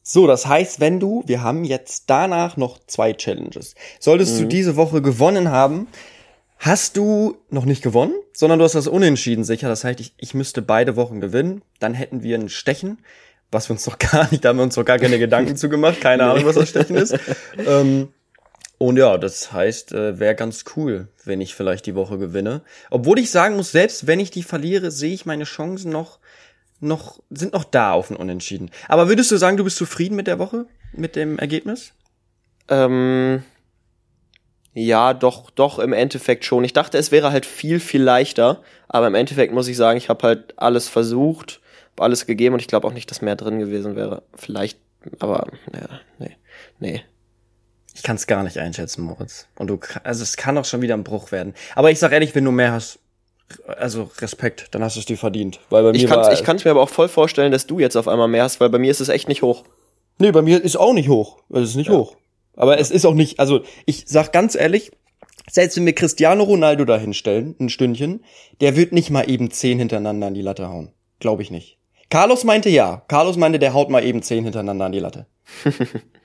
So, 0.03 0.27
das 0.27 0.48
heißt, 0.48 0.79
wenn 0.79 1.00
du, 1.00 1.24
wir 1.25 1.43
haben 1.43 1.63
jetzt 1.63 2.05
danach 2.07 2.55
noch 2.55 2.79
zwei 2.88 3.13
Challenges. 3.13 3.75
Solltest 4.00 4.39
du 4.39 4.45
diese 4.45 4.75
Woche 4.75 5.01
gewonnen 5.01 5.50
haben, 5.50 5.88
hast 6.57 6.98
du 6.98 7.38
noch 7.50 7.65
nicht 7.65 7.83
gewonnen, 7.83 8.13
sondern 8.33 8.60
du 8.60 8.65
hast 8.65 8.75
das 8.75 8.88
Unentschieden 8.88 9.43
sicher. 9.43 9.67
Das 9.67 9.83
heißt, 9.83 10.00
ich, 10.00 10.13
ich 10.17 10.33
müsste 10.33 10.62
beide 10.62 10.95
Wochen 10.95 11.19
gewinnen. 11.19 11.62
Dann 11.79 11.93
hätten 11.93 12.24
wir 12.24 12.38
ein 12.38 12.50
Stechen, 12.50 13.00
was 13.51 13.69
wir 13.69 13.74
uns 13.74 13.86
noch 13.86 14.00
gar 14.00 14.29
nicht, 14.31 14.45
da 14.45 14.50
haben 14.50 14.57
wir 14.57 14.63
uns 14.63 14.77
noch 14.77 14.86
gar 14.86 14.98
keine 14.98 15.19
Gedanken 15.19 15.55
zu 15.55 15.69
gemacht. 15.69 16.01
Keine 16.01 16.24
Ahnung, 16.24 16.45
was 16.45 16.55
das 16.55 16.69
Stechen 16.69 16.95
ist. 16.95 17.17
Ähm, 17.67 18.10
und 18.81 18.97
ja, 18.97 19.19
das 19.19 19.51
heißt, 19.51 19.91
äh, 19.91 20.19
wäre 20.19 20.33
ganz 20.33 20.65
cool, 20.75 21.07
wenn 21.23 21.39
ich 21.39 21.53
vielleicht 21.53 21.85
die 21.85 21.93
Woche 21.93 22.17
gewinne. 22.17 22.61
Obwohl 22.89 23.19
ich 23.19 23.29
sagen 23.29 23.55
muss, 23.55 23.71
selbst 23.71 24.07
wenn 24.07 24.19
ich 24.19 24.31
die 24.31 24.41
verliere, 24.41 24.89
sehe 24.89 25.13
ich 25.13 25.27
meine 25.27 25.43
Chancen 25.43 25.91
noch 25.91 26.17
noch, 26.79 27.19
sind 27.29 27.53
noch 27.53 27.63
da 27.63 27.91
auf 27.91 28.09
ein 28.09 28.15
Unentschieden. 28.15 28.71
Aber 28.88 29.07
würdest 29.07 29.29
du 29.29 29.38
sagen, 29.38 29.55
du 29.55 29.63
bist 29.63 29.77
zufrieden 29.77 30.15
mit 30.15 30.25
der 30.25 30.39
Woche? 30.39 30.65
Mit 30.93 31.15
dem 31.15 31.38
Ergebnis? 31.38 31.93
Ähm, 32.69 33.43
ja, 34.73 35.13
doch, 35.13 35.51
doch, 35.51 35.77
im 35.77 35.93
Endeffekt 35.93 36.43
schon. 36.43 36.63
Ich 36.63 36.73
dachte, 36.73 36.97
es 36.97 37.11
wäre 37.11 37.31
halt 37.31 37.45
viel, 37.45 37.79
viel 37.79 38.01
leichter, 38.01 38.63
aber 38.88 39.05
im 39.05 39.13
Endeffekt 39.13 39.53
muss 39.53 39.67
ich 39.67 39.77
sagen, 39.77 40.00
ich 40.00 40.09
habe 40.09 40.23
halt 40.23 40.57
alles 40.57 40.89
versucht, 40.89 41.61
alles 41.97 42.25
gegeben 42.25 42.53
und 42.53 42.61
ich 42.61 42.67
glaube 42.67 42.88
auch 42.88 42.93
nicht, 42.93 43.11
dass 43.11 43.21
mehr 43.21 43.35
drin 43.35 43.59
gewesen 43.59 43.95
wäre. 43.95 44.23
Vielleicht, 44.33 44.79
aber 45.19 45.45
ja, 45.71 46.00
nee, 46.17 46.35
nee. 46.79 47.03
Ich 47.93 48.03
kann 48.03 48.15
es 48.15 48.27
gar 48.27 48.43
nicht 48.43 48.57
einschätzen, 48.57 49.03
Moritz. 49.03 49.48
Und 49.57 49.67
du, 49.67 49.79
also 50.03 50.24
es 50.24 50.38
kann 50.38 50.57
auch 50.57 50.65
schon 50.65 50.81
wieder 50.81 50.93
ein 50.93 51.03
Bruch 51.03 51.31
werden. 51.31 51.53
Aber 51.75 51.91
ich 51.91 52.00
sag 52.00 52.12
ehrlich, 52.12 52.33
wenn 52.36 52.45
du 52.45 52.51
mehr 52.51 52.71
hast, 52.71 53.00
also 53.67 54.10
Respekt, 54.19 54.69
dann 54.71 54.83
hast 54.83 54.95
du 54.95 55.01
es 55.01 55.05
dir 55.05 55.17
verdient. 55.17 55.60
Weil 55.69 55.83
bei 55.83 55.91
mir 55.91 55.98
Ich 55.98 56.07
kann 56.07 56.19
war, 56.19 56.31
ich 56.31 56.43
kann's 56.43 56.63
mir 56.63 56.71
aber 56.71 56.81
auch 56.81 56.89
voll 56.89 57.10
vorstellen, 57.10 57.51
dass 57.51 57.67
du 57.67 57.79
jetzt 57.79 57.98
auf 57.98 58.07
einmal 58.07 58.27
mehr 58.27 58.43
hast, 58.43 58.60
weil 58.60 58.69
bei 58.69 58.79
mir 58.79 58.91
ist 58.91 59.01
es 59.01 59.10
echt 59.10 59.27
nicht 59.27 59.41
hoch. 59.41 59.65
Nee, 60.19 60.31
bei 60.31 60.41
mir 60.41 60.63
ist 60.63 60.77
auch 60.77 60.93
nicht 60.93 61.10
hoch. 61.10 61.39
Es 61.50 61.69
ist 61.69 61.75
nicht 61.75 61.89
hoch. 61.89 62.15
Aber 62.55 62.79
es 62.79 62.91
ist 62.91 63.05
auch 63.05 63.13
nicht, 63.13 63.39
also 63.39 63.62
ich 63.86 64.05
sag 64.07 64.31
ganz 64.31 64.55
ehrlich, 64.55 64.91
selbst 65.50 65.77
wenn 65.77 65.86
wir 65.86 65.95
Cristiano 65.95 66.43
Ronaldo 66.43 66.86
da 66.86 66.98
hinstellen, 66.98 67.55
ein 67.60 67.69
Stündchen, 67.69 68.24
der 68.62 68.75
wird 68.75 68.93
nicht 68.93 69.10
mal 69.10 69.29
eben 69.29 69.51
zehn 69.51 69.79
hintereinander 69.79 70.27
an 70.27 70.33
die 70.33 70.41
Latte 70.41 70.69
hauen. 70.69 70.93
Glaube 71.19 71.41
ich 71.41 71.51
nicht. 71.51 71.77
Carlos 72.10 72.43
meinte 72.43 72.69
ja. 72.69 73.03
Carlos 73.07 73.38
meinte, 73.38 73.60
der 73.60 73.74
haut 73.74 73.89
mal 73.89 74.03
eben 74.03 74.21
zehn 74.21 74.43
hintereinander 74.43 74.86
an 74.86 74.91
die 74.91 75.00
Latte. 75.00 75.25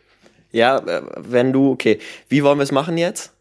Ja, 0.53 0.79
äh, 0.79 1.03
wenn 1.17 1.53
du, 1.53 1.73
okay, 1.73 1.99
wie 2.29 2.43
wollen 2.43 2.59
wir 2.59 2.65
es 2.65 2.73
machen 2.73 2.99
jetzt? 2.99 3.33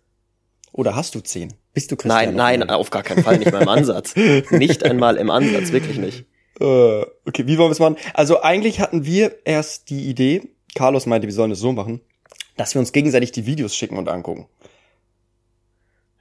Oder 0.72 0.96
hast 0.96 1.16
du 1.16 1.22
zehn? 1.22 1.54
Bist 1.74 1.92
du 1.92 1.96
Cristiano 1.96 2.28
Nein, 2.28 2.36
nein, 2.36 2.62
Ronaldo? 2.62 2.82
auf 2.82 2.90
gar 2.90 3.04
keinen 3.04 3.24
Fall, 3.24 3.38
nicht 3.38 3.52
mal 3.52 3.62
im 3.62 3.68
Ansatz. 3.68 4.16
nicht 4.50 4.84
einmal 4.84 5.18
im 5.18 5.30
Ansatz, 5.30 5.72
wirklich 5.72 5.98
nicht. 5.98 6.26
Äh, 6.60 6.64
okay, 7.26 7.48
wie 7.48 7.58
wollen 7.58 7.70
wir 7.70 7.74
es 7.74 7.80
machen? 7.80 7.98
Also 8.14 8.42
eigentlich 8.42 8.80
hatten 8.80 9.06
wir 9.06 9.36
erst 9.46 9.90
die 9.90 10.10
Idee, 10.10 10.50
Carlos 10.74 11.06
meinte, 11.06 11.28
wir 11.28 11.34
sollen 11.34 11.52
es 11.52 11.60
so 11.60 11.72
machen, 11.72 12.02
dass 12.58 12.76
wir 12.76 12.80
uns 12.80 12.92
gegenseitig 12.92 13.32
die 13.32 13.46
Videos 13.46 13.76
schicken 13.76 13.98
und 13.98 14.10
angucken. 14.10 14.48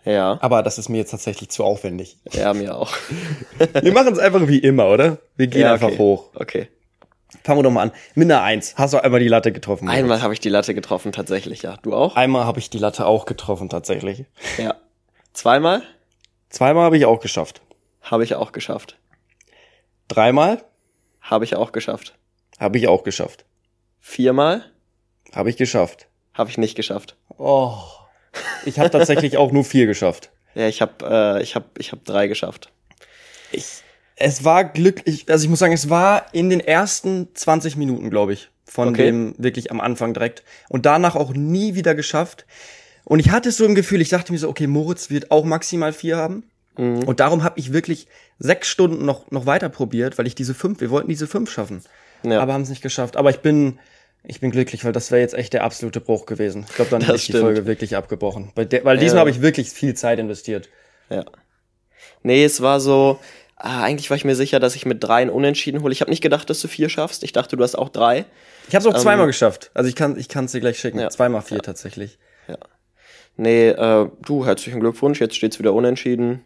Ja, 0.04 0.38
Aber 0.42 0.62
das 0.62 0.78
ist 0.78 0.88
mir 0.88 0.98
jetzt 0.98 1.12
tatsächlich 1.12 1.48
zu 1.48 1.64
aufwendig. 1.64 2.18
ja, 2.32 2.52
mir 2.52 2.76
auch. 2.76 2.92
Wir 3.82 3.92
machen 3.92 4.12
es 4.12 4.18
einfach 4.18 4.46
wie 4.46 4.58
immer, 4.58 4.90
oder? 4.90 5.16
Wir 5.36 5.46
gehen 5.46 5.62
ja, 5.62 5.72
einfach 5.72 5.88
okay. 5.88 5.98
hoch. 5.98 6.30
Okay. 6.34 6.68
Fangen 7.42 7.58
wir 7.58 7.62
doch 7.64 7.70
mal 7.70 7.82
an. 7.82 7.92
Mit 8.14 8.30
einer 8.30 8.42
Eins. 8.42 8.74
Hast 8.76 8.94
du 8.94 9.02
einmal 9.02 9.20
die 9.20 9.28
Latte 9.28 9.52
getroffen? 9.52 9.86
Moritz? 9.86 9.98
Einmal 9.98 10.22
habe 10.22 10.32
ich 10.34 10.40
die 10.40 10.48
Latte 10.48 10.74
getroffen, 10.74 11.12
tatsächlich, 11.12 11.62
ja. 11.62 11.76
Du 11.82 11.94
auch? 11.94 12.16
Einmal 12.16 12.44
habe 12.44 12.58
ich 12.60 12.70
die 12.70 12.78
Latte 12.78 13.06
auch 13.06 13.26
getroffen, 13.26 13.68
tatsächlich. 13.68 14.24
Ja. 14.58 14.76
Zweimal 15.32 15.82
Zweimal 16.48 16.84
habe 16.84 16.96
ich 16.96 17.04
auch 17.06 17.20
geschafft. 17.20 17.60
habe 18.02 18.22
ich 18.24 18.34
auch 18.36 18.52
geschafft. 18.52 18.96
Dreimal 20.08 20.62
Habe 21.20 21.44
ich 21.44 21.56
auch 21.56 21.72
geschafft. 21.72 22.14
habe 22.60 22.78
ich 22.78 22.86
auch 22.88 23.02
geschafft. 23.02 23.44
Viermal 24.00 24.64
Habe 25.34 25.50
ich 25.50 25.56
geschafft. 25.56 26.06
habe 26.34 26.50
ich 26.50 26.58
nicht 26.58 26.74
geschafft. 26.76 27.16
Oh. 27.38 27.74
Ich 28.66 28.78
habe 28.78 28.90
tatsächlich 28.90 29.36
auch 29.38 29.50
nur 29.50 29.64
vier 29.64 29.86
geschafft. 29.86 30.30
Ja, 30.54 30.68
ich 30.68 30.80
habe 30.82 31.38
äh, 31.38 31.42
ich 31.42 31.54
habe 31.56 31.66
ich 31.78 31.90
habe 31.92 32.02
drei 32.04 32.28
geschafft. 32.28 32.70
Ich, 33.50 33.82
es 34.16 34.44
war 34.44 34.64
glücklich, 34.64 35.26
also 35.28 35.44
ich 35.44 35.50
muss 35.50 35.59
sagen, 35.59 35.73
es 35.73 35.90
war 35.90 36.26
in 36.33 36.50
den 36.50 36.61
ersten 36.61 37.28
20 37.35 37.76
Minuten, 37.76 38.11
glaube 38.11 38.33
ich, 38.33 38.50
von 38.64 38.88
Okay. 38.90 39.06
dem 39.06 39.35
wirklich 39.38 39.71
am 39.71 39.80
Anfang 39.80 40.14
direkt. 40.14 40.42
Und 40.68 40.87
danach 40.87 41.16
auch 41.16 41.33
nie 41.35 41.75
wieder 41.75 41.94
geschafft. 41.94 42.47
Und 43.04 43.18
ich 43.18 43.30
hatte 43.30 43.50
so 43.52 43.64
im 43.64 43.75
Gefühl, 43.75 44.00
ich 44.00 44.09
dachte 44.09 44.33
mir 44.33 44.38
so, 44.38 44.49
okay, 44.49 44.66
Moritz 44.66 45.11
wird 45.11 45.30
auch 45.30 45.44
maximal 45.44 45.92
vier 45.92 46.16
haben. 46.16 46.44
Und 46.76 47.21
darum 47.21 47.44
habe 47.44 47.61
ich 47.61 47.73
wirklich 47.73 48.09
sechs 48.40 48.66
Stunden 48.68 49.04
noch, 49.04 49.30
noch 49.30 49.47
weiter 49.47 49.68
probiert, 49.68 50.18
weil 50.18 50.26
ich 50.26 50.35
diese 50.35 50.54
fünf, 50.54 50.80
wir 50.80 50.90
wollten 50.90 51.09
diese 51.09 51.28
fünf 51.28 51.49
schaffen. 51.50 51.83
Ja. 52.25 52.40
Aber 52.40 52.52
haben 52.52 52.62
es 52.62 52.68
nicht 52.68 52.83
geschafft. 52.83 53.16
Aber 53.16 53.30
ich 53.30 53.38
bin, 53.40 53.78
ich 54.25 54.40
bin 54.40 54.50
glücklich, 54.50 54.85
weil 54.85 54.90
das 54.90 55.12
wäre 55.12 55.21
jetzt 55.21 55.35
echt 55.35 55.52
der 55.52 55.62
absolute 55.62 56.00
Bruch 56.00 56.26
gewesen. 56.26 56.66
Ich 56.68 56.75
glaube, 56.75 56.90
dann 56.90 57.02
hätte 57.02 57.14
ich 57.14 57.26
die. 57.26 57.33
Folge 57.33 57.66
wirklich 57.66 57.94
abgebrochen. 57.97 58.50
Weil, 58.56 58.66
der, 58.66 58.85
weil 58.85 58.97
diesmal 58.99 59.18
Ja. 59.18 59.21
habe 59.21 59.30
ich 59.30 59.40
wirklich 59.40 59.71
viel 59.71 59.94
Zeit 59.94 60.18
investiert. 60.18 60.68
Ja. 61.11 61.25
Nee, 62.25 62.44
es 62.44 62.61
war 62.61 62.80
so, 62.80 63.21
ah, 63.64 63.83
eigentlich 63.83 64.11
war 64.11 64.16
ich 64.16 64.25
mir 64.25 64.37
sicher, 64.37 64.61
dass 64.61 64.76
ich 64.76 64.87
mit 64.87 65.02
dreien 65.02 65.30
unentschieden 65.30 65.83
hole. 65.83 65.92
Ich 65.92 66.00
habe 66.00 66.11
nicht 66.11 66.23
gedacht, 66.23 66.49
dass 66.50 66.61
du 66.61 66.68
vier 66.68 66.88
schaffst. 66.88 67.25
Ich 67.25 67.33
dachte, 67.33 67.56
du 67.56 67.62
hast 67.62 67.75
auch 67.76 67.88
drei. 67.88 68.26
Ich 68.68 68.75
habe 68.75 68.83
es 68.83 68.87
auch 68.87 68.97
Ähm, 68.97 69.02
zweimal 69.02 69.26
geschafft. 69.26 69.71
Also 69.75 69.88
ich 69.88 69.97
kann 69.97 70.18
ich 70.18 70.28
kann 70.28 70.44
es 70.44 70.52
dir 70.52 70.61
gleich 70.61 70.78
schicken. 70.78 70.99
Ja. 70.99 71.11
Zweimal 71.11 71.42
vier 71.42 71.59
tatsächlich. 71.59 72.18
Nee, 73.37 73.71
äh, 73.71 74.09
du, 74.25 74.47
herzlichen 74.47 74.80
Glückwunsch, 74.80 75.21
jetzt 75.21 75.35
steht's 75.35 75.59
wieder 75.59 75.73
unentschieden. 75.73 76.42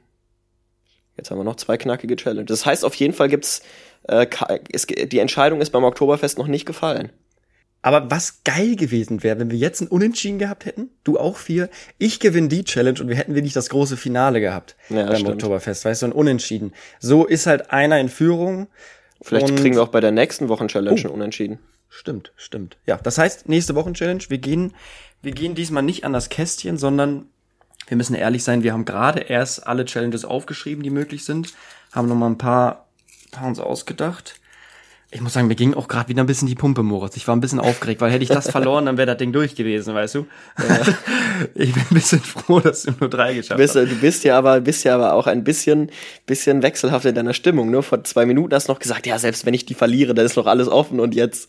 Jetzt 1.16 1.30
haben 1.30 1.38
wir 1.38 1.44
noch 1.44 1.56
zwei 1.56 1.76
knackige 1.76 2.16
Challenges. 2.16 2.46
Das 2.48 2.66
heißt, 2.66 2.84
auf 2.84 2.94
jeden 2.94 3.12
Fall 3.12 3.28
gibt's, 3.28 3.62
äh, 4.04 4.26
es, 4.72 4.86
die 4.86 5.18
Entscheidung 5.18 5.60
ist 5.60 5.70
beim 5.70 5.84
Oktoberfest 5.84 6.38
noch 6.38 6.46
nicht 6.46 6.64
gefallen. 6.64 7.12
Aber 7.80 8.10
was 8.10 8.42
geil 8.44 8.74
gewesen 8.76 9.22
wäre, 9.22 9.38
wenn 9.38 9.50
wir 9.50 9.58
jetzt 9.58 9.80
ein 9.80 9.88
Unentschieden 9.88 10.38
gehabt 10.38 10.64
hätten, 10.66 10.90
du 11.04 11.18
auch 11.18 11.36
vier, 11.36 11.68
ich 11.96 12.18
gewinne 12.18 12.48
die 12.48 12.64
Challenge 12.64 13.00
und 13.00 13.08
wir 13.08 13.16
hätten 13.16 13.34
wirklich 13.34 13.52
das 13.52 13.70
große 13.70 13.96
Finale 13.96 14.40
gehabt 14.40 14.76
Ja, 14.88 15.06
beim 15.06 15.14
stimmt. 15.16 15.30
Oktoberfest, 15.34 15.84
weißt 15.84 16.02
du, 16.02 16.06
ein 16.06 16.12
Unentschieden. 16.12 16.72
So 16.98 17.24
ist 17.24 17.46
halt 17.46 17.70
einer 17.70 18.00
in 18.00 18.08
Führung. 18.08 18.66
Vielleicht 19.22 19.56
kriegen 19.56 19.76
wir 19.76 19.82
auch 19.82 19.88
bei 19.88 20.00
der 20.00 20.10
nächsten 20.10 20.48
Wochen-Challenge 20.48 21.00
Oh. 21.00 21.04
einen 21.04 21.14
Unentschieden. 21.14 21.58
Stimmt, 21.88 22.32
stimmt. 22.36 22.76
Ja, 22.86 22.96
das 22.96 23.16
heißt, 23.16 23.48
nächste 23.48 23.74
Wochen 23.74 23.94
Challenge, 23.94 24.22
wir 24.28 24.38
gehen, 24.38 24.74
wir 25.22 25.32
gehen 25.32 25.54
diesmal 25.54 25.82
nicht 25.82 26.04
an 26.04 26.12
das 26.12 26.28
Kästchen, 26.28 26.76
sondern 26.76 27.26
wir 27.86 27.96
müssen 27.96 28.14
ehrlich 28.14 28.44
sein, 28.44 28.62
wir 28.62 28.72
haben 28.72 28.84
gerade 28.84 29.20
erst 29.20 29.66
alle 29.66 29.84
Challenges 29.84 30.24
aufgeschrieben, 30.24 30.82
die 30.82 30.90
möglich 30.90 31.24
sind, 31.24 31.54
haben 31.92 32.08
noch 32.08 32.14
mal 32.14 32.26
ein 32.28 32.38
paar, 32.38 32.86
paar 33.30 33.46
uns 33.48 33.58
ausgedacht. 33.58 34.38
Ich 35.10 35.22
muss 35.22 35.32
sagen, 35.32 35.46
mir 35.48 35.54
ging 35.54 35.72
auch 35.72 35.88
gerade 35.88 36.10
wieder 36.10 36.22
ein 36.22 36.26
bisschen 36.26 36.48
die 36.48 36.54
Pumpe, 36.54 36.82
Moritz. 36.82 37.16
Ich 37.16 37.26
war 37.26 37.34
ein 37.34 37.40
bisschen 37.40 37.60
aufgeregt, 37.60 38.02
weil 38.02 38.10
hätte 38.12 38.22
ich 38.24 38.28
das 38.28 38.50
verloren, 38.50 38.84
dann 38.84 38.98
wäre 38.98 39.06
das 39.06 39.16
Ding 39.16 39.32
durch 39.32 39.54
gewesen, 39.54 39.94
weißt 39.94 40.16
du? 40.16 40.26
Ich 41.54 41.72
bin 41.72 41.82
ein 41.88 41.94
bisschen 41.94 42.18
froh, 42.20 42.58
dass 42.58 42.82
du 42.82 42.90
nur 42.98 43.08
drei 43.08 43.30
Du 43.30 43.36
geschafft 43.36 43.58
bist, 43.58 43.76
hast. 43.76 43.88
du 43.90 43.94
bist 44.00 44.24
ja 44.24 44.36
aber, 44.36 44.60
bist 44.60 44.84
ja 44.84 44.96
aber 44.96 45.12
auch 45.14 45.28
ein 45.28 45.44
bisschen, 45.44 45.90
bisschen 46.26 46.62
wechselhaft 46.62 47.04
in 47.06 47.14
deiner 47.14 47.32
Stimmung. 47.32 47.70
Nur 47.70 47.84
vor 47.84 48.02
zwei 48.02 48.26
Minuten 48.26 48.52
hast 48.54 48.68
du 48.68 48.72
noch 48.72 48.80
gesagt, 48.80 49.06
ja, 49.06 49.18
selbst 49.20 49.46
wenn 49.46 49.54
ich 49.54 49.64
die 49.64 49.74
verliere, 49.74 50.14
dann 50.14 50.26
ist 50.26 50.34
noch 50.36 50.46
alles 50.46 50.66
offen 50.66 50.98
und 50.98 51.14
jetzt, 51.14 51.48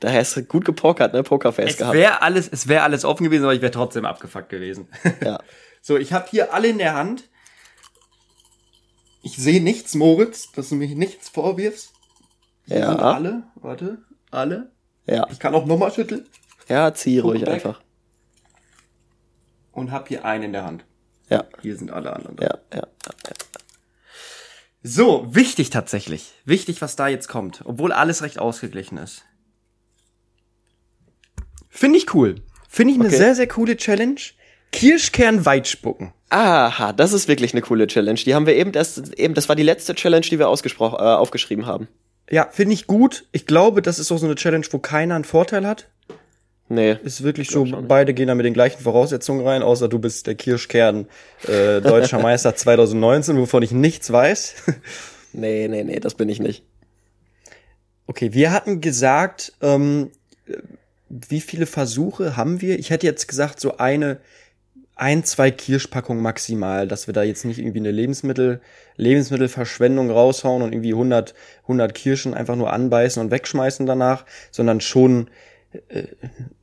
da 0.00 0.10
hast 0.12 0.36
du 0.36 0.42
gut 0.42 0.64
gepokert, 0.64 1.12
ne, 1.14 1.22
Pokerface 1.22 1.70
Es 1.70 1.76
gehabt. 1.76 1.94
wäre 1.94 2.20
alles, 2.22 2.48
es 2.50 2.66
wäre 2.66 2.82
alles 2.82 3.04
offen 3.04 3.22
gewesen, 3.24 3.44
aber 3.44 3.54
ich 3.54 3.62
wäre 3.62 3.70
trotzdem 3.70 4.04
abgefuckt 4.04 4.48
gewesen. 4.50 4.88
Ja. 5.24 5.38
So, 5.80 5.96
ich 5.96 6.12
habe 6.12 6.26
hier 6.28 6.52
alle 6.52 6.66
in 6.68 6.78
der 6.78 6.94
Hand. 6.96 7.22
Ich 9.22 9.36
sehe 9.36 9.62
nichts, 9.62 9.94
Moritz, 9.94 10.50
dass 10.52 10.70
du 10.70 10.74
mich 10.74 10.96
nichts 10.96 11.28
vorwirfst. 11.28 11.92
Hier 12.68 12.78
Ja. 12.80 12.88
sind 12.90 13.00
alle, 13.00 13.42
warte, 13.56 13.98
alle. 14.30 14.70
Ja. 15.06 15.26
Ich 15.30 15.38
kann 15.40 15.54
auch 15.54 15.64
nochmal 15.66 15.90
schütteln 15.92 16.26
Ja, 16.68 16.92
zieh 16.94 17.18
ruhig 17.18 17.42
weg. 17.42 17.48
einfach. 17.48 17.80
und 19.72 19.90
habe 19.92 20.08
hier 20.08 20.24
einen 20.24 20.44
in 20.44 20.52
der 20.52 20.64
Hand. 20.64 20.84
Ja. 21.30 21.44
Hier 21.62 21.76
sind 21.76 21.90
alle 21.92 22.12
anderen. 22.14 22.36
Ja, 22.40 22.58
ja. 22.74 22.82
So, 24.82 25.34
wichtig 25.34 25.70
tatsächlich. 25.70 26.32
Wichtig, 26.44 26.82
was 26.82 26.96
da 26.96 27.06
jetzt 27.08 27.28
kommt. 27.28 27.62
Obwohl 27.64 27.92
alles 27.92 28.22
recht 28.22 28.38
ausgeglichen 28.38 28.98
ist. 28.98 29.24
Finde 31.68 31.98
ich 31.98 32.12
cool. 32.14 32.36
Finde 32.68 32.92
ich 32.94 32.98
eine 32.98 33.08
Okay. 33.08 33.16
sehr, 33.18 33.34
sehr 33.34 33.48
coole 33.48 33.76
Challenge. 33.76 34.20
Kirschkern 34.72 35.44
Weitspucken. 35.46 36.12
Aha, 36.30 36.92
das 36.92 37.12
ist 37.12 37.28
wirklich 37.28 37.52
eine 37.54 37.62
coole 37.62 37.86
Challenge. 37.86 38.18
Die 38.18 38.34
haben 38.34 38.46
wir 38.46 38.56
eben 38.56 38.72
erst, 38.72 39.14
eben, 39.14 39.34
das 39.34 39.48
war 39.48 39.56
die 39.56 39.62
letzte 39.62 39.94
Challenge, 39.94 40.26
die 40.26 40.38
wir 40.38 40.48
ausgesprochen, 40.48 40.96
äh, 40.98 41.02
aufgeschrieben 41.02 41.66
haben. 41.66 41.88
Ja, 42.30 42.48
finde 42.50 42.74
ich 42.74 42.86
gut. 42.86 43.26
Ich 43.32 43.46
glaube, 43.46 43.82
das 43.82 43.98
ist 43.98 44.12
auch 44.12 44.18
so 44.18 44.26
eine 44.26 44.34
Challenge, 44.34 44.66
wo 44.70 44.78
keiner 44.78 45.14
einen 45.14 45.24
Vorteil 45.24 45.66
hat. 45.66 45.88
Nee. 46.68 46.98
Ist 47.02 47.22
wirklich 47.22 47.48
so, 47.48 47.64
beide 47.64 48.12
gehen 48.12 48.28
da 48.28 48.34
mit 48.34 48.44
den 48.44 48.52
gleichen 48.52 48.82
Voraussetzungen 48.82 49.46
rein, 49.46 49.62
außer 49.62 49.88
du 49.88 49.98
bist 49.98 50.26
der 50.26 50.34
Kirschkern 50.34 51.06
äh, 51.46 51.80
deutscher 51.80 52.18
Meister 52.22 52.54
2019, 52.54 53.38
wovon 53.38 53.62
ich 53.62 53.72
nichts 53.72 54.12
weiß. 54.12 54.54
Nee, 55.34 55.68
nee, 55.68 55.84
nee, 55.84 56.00
das 56.00 56.14
bin 56.14 56.30
ich 56.30 56.40
nicht. 56.40 56.64
Okay, 58.06 58.32
wir 58.32 58.50
hatten 58.50 58.80
gesagt, 58.80 59.52
ähm, 59.60 60.10
äh, 60.46 60.54
wie 61.10 61.42
viele 61.42 61.66
Versuche 61.66 62.34
haben 62.34 62.62
wir? 62.62 62.78
Ich 62.78 62.88
hätte 62.88 63.06
jetzt 63.06 63.28
gesagt, 63.28 63.60
so 63.60 63.76
eine, 63.76 64.20
ein, 64.98 65.24
zwei 65.24 65.50
Kirschpackungen 65.50 66.22
maximal, 66.22 66.88
dass 66.88 67.06
wir 67.06 67.14
da 67.14 67.22
jetzt 67.22 67.44
nicht 67.44 67.58
irgendwie 67.58 67.78
eine 67.78 67.92
Lebensmittel, 67.92 68.60
Lebensmittelverschwendung 68.96 70.10
raushauen 70.10 70.62
und 70.62 70.72
irgendwie 70.72 70.92
100, 70.92 71.34
100 71.62 71.94
Kirschen 71.94 72.34
einfach 72.34 72.56
nur 72.56 72.72
anbeißen 72.72 73.22
und 73.22 73.30
wegschmeißen 73.30 73.86
danach, 73.86 74.26
sondern 74.50 74.80
schon 74.80 75.30
äh, 75.88 76.04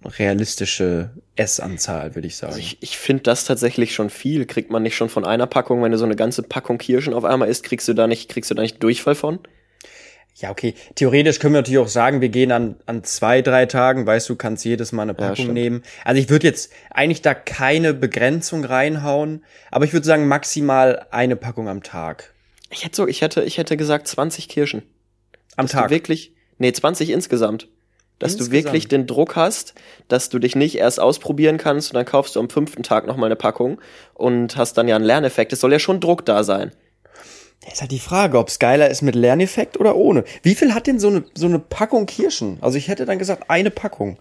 realistische 0.03 1.11
Essanzahl, 1.35 2.15
würde 2.15 2.27
ich 2.27 2.35
sagen. 2.35 2.57
Ich, 2.57 2.77
ich 2.81 2.97
finde 2.97 3.23
das 3.23 3.45
tatsächlich 3.45 3.95
schon 3.95 4.09
viel. 4.09 4.45
Kriegt 4.45 4.69
man 4.69 4.83
nicht 4.83 4.97
schon 4.97 5.09
von 5.09 5.25
einer 5.25 5.47
Packung, 5.47 5.81
wenn 5.81 5.91
du 5.91 5.97
so 5.97 6.05
eine 6.05 6.15
ganze 6.15 6.43
Packung 6.43 6.77
Kirschen 6.77 7.13
auf 7.13 7.23
einmal 7.23 7.47
isst, 7.47 7.63
kriegst 7.63 7.87
du 7.87 7.93
da 7.93 8.07
nicht, 8.07 8.29
kriegst 8.29 8.51
du 8.51 8.55
da 8.55 8.61
nicht 8.61 8.83
Durchfall 8.83 9.15
von? 9.15 9.39
Ja, 10.37 10.51
okay. 10.51 10.73
Theoretisch 10.95 11.39
können 11.39 11.53
wir 11.53 11.59
natürlich 11.59 11.79
auch 11.79 11.87
sagen, 11.87 12.19
wir 12.19 12.27
gehen 12.27 12.51
an, 12.51 12.75
an 12.85 13.05
zwei, 13.05 13.41
drei 13.41 13.65
Tagen, 13.67 14.05
weißt 14.05 14.27
du, 14.27 14.35
kannst 14.35 14.65
jedes 14.65 14.91
Mal 14.91 15.03
eine 15.03 15.13
Packung 15.13 15.35
stimmt. 15.35 15.53
nehmen. 15.53 15.83
Also 16.03 16.21
ich 16.21 16.29
würde 16.29 16.45
jetzt 16.45 16.73
eigentlich 16.91 17.21
da 17.21 17.33
keine 17.33 17.93
Begrenzung 17.93 18.65
reinhauen, 18.65 19.45
aber 19.71 19.85
ich 19.85 19.93
würde 19.93 20.05
sagen 20.05 20.27
maximal 20.27 21.05
eine 21.11 21.37
Packung 21.37 21.69
am 21.69 21.83
Tag. 21.83 22.33
Ich 22.69 22.83
hätte 22.83 22.97
so, 22.97 23.07
ich 23.07 23.21
hätte, 23.21 23.43
ich 23.43 23.57
hätte 23.57 23.77
gesagt 23.77 24.07
20 24.07 24.49
Kirschen. 24.49 24.83
Am 25.55 25.65
dass 25.65 25.71
Tag. 25.71 25.87
Du 25.87 25.95
wirklich, 25.95 26.33
nee, 26.57 26.73
20 26.73 27.11
insgesamt. 27.11 27.69
Dass 28.19 28.33
Insgesamt. 28.33 28.53
du 28.53 28.57
wirklich 28.57 28.87
den 28.87 29.07
Druck 29.07 29.35
hast, 29.35 29.73
dass 30.07 30.29
du 30.29 30.39
dich 30.39 30.55
nicht 30.55 30.77
erst 30.77 31.01
ausprobieren 31.01 31.57
kannst 31.57 31.91
und 31.91 31.95
dann 31.95 32.05
kaufst 32.05 32.35
du 32.35 32.39
am 32.39 32.49
fünften 32.49 32.81
Tag 32.81 33.07
nochmal 33.07 33.27
eine 33.27 33.35
Packung 33.35 33.81
und 34.13 34.55
hast 34.55 34.77
dann 34.77 34.87
ja 34.87 34.95
einen 34.95 35.03
Lerneffekt. 35.03 35.51
Es 35.51 35.59
soll 35.59 35.73
ja 35.73 35.79
schon 35.79 35.99
Druck 35.99 36.25
da 36.25 36.43
sein. 36.45 36.71
Ist 37.71 37.81
halt 37.81 37.91
die 37.91 37.99
Frage, 37.99 38.37
ob 38.37 38.47
es 38.49 38.59
geiler 38.59 38.89
ist 38.89 39.01
mit 39.01 39.15
Lerneffekt 39.15 39.79
oder 39.79 39.95
ohne. 39.95 40.23
Wie 40.43 40.55
viel 40.55 40.73
hat 40.73 40.87
denn 40.87 40.99
so 40.99 41.07
eine, 41.07 41.23
so 41.33 41.47
eine 41.47 41.59
Packung 41.59 42.05
Kirschen? 42.05 42.57
Also 42.61 42.77
ich 42.77 42.87
hätte 42.87 43.05
dann 43.05 43.17
gesagt, 43.19 43.49
eine 43.49 43.71
Packung. 43.71 44.19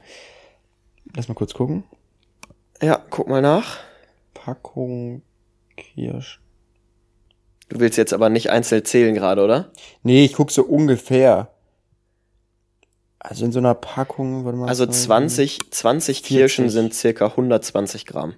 Lass 1.15 1.29
mal 1.29 1.35
kurz 1.35 1.53
gucken. 1.55 1.85
Ja, 2.83 3.03
guck 3.11 3.29
mal 3.29 3.43
nach. 3.43 3.79
Packung 4.33 5.23
Kirsch. 5.77 6.41
Du 7.69 7.81
willst 7.81 7.99
jetzt 7.99 8.13
aber 8.13 8.29
nicht 8.31 8.51
einzeln 8.51 8.85
zählen 8.85 9.15
gerade, 9.15 9.43
oder? 9.43 9.71
Nee, 10.03 10.25
ich 10.25 10.35
guck 10.35 10.51
so 10.51 10.63
ungefähr. 10.65 11.51
Also 13.19 13.45
in 13.47 13.53
so 13.53 13.59
einer 13.59 13.75
Packung, 13.75 14.45
warte 14.45 14.59
mal. 14.59 14.69
Also 14.69 14.87
zwei- 14.87 15.17
20, 15.21 15.71
20 15.71 16.23
Kirschen 16.23 16.65
40. 16.65 16.73
sind 16.73 16.95
circa 16.95 17.27
120 17.27 18.07
Gramm. 18.07 18.35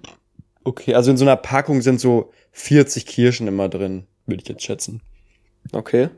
Okay, 0.63 0.95
also 0.95 1.11
in 1.11 1.17
so 1.17 1.25
einer 1.25 1.35
Packung 1.35 1.81
sind 1.81 1.99
so 1.99 2.31
40 2.51 3.05
Kirschen 3.05 3.47
immer 3.47 3.67
drin, 3.69 4.05
würde 4.27 4.43
ich 4.43 4.49
jetzt 4.49 4.63
schätzen. 4.63 5.01
Okay. 5.71 6.09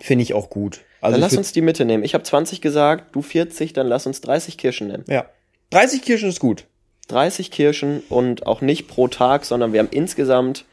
Finde 0.00 0.22
ich 0.22 0.34
auch 0.34 0.50
gut. 0.50 0.80
Also 1.00 1.14
dann 1.14 1.20
lass 1.20 1.36
uns 1.36 1.52
die 1.52 1.60
Mitte 1.60 1.84
nehmen. 1.84 2.02
Ich 2.02 2.14
habe 2.14 2.24
20 2.24 2.60
gesagt, 2.60 3.14
du 3.14 3.22
40, 3.22 3.72
dann 3.72 3.86
lass 3.86 4.06
uns 4.06 4.20
30 4.22 4.56
Kirschen 4.56 4.88
nehmen. 4.88 5.04
Ja. 5.06 5.26
30 5.70 6.02
Kirschen 6.02 6.28
ist 6.28 6.40
gut. 6.40 6.66
30 7.08 7.50
Kirschen 7.50 8.02
und 8.08 8.46
auch 8.46 8.62
nicht 8.62 8.88
pro 8.88 9.08
Tag, 9.08 9.44
sondern 9.44 9.72
wir 9.72 9.80
haben 9.80 9.90
insgesamt 9.90 10.64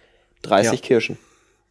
30 0.44 0.80
Ja. 0.80 0.88
Kirschen. 0.88 1.18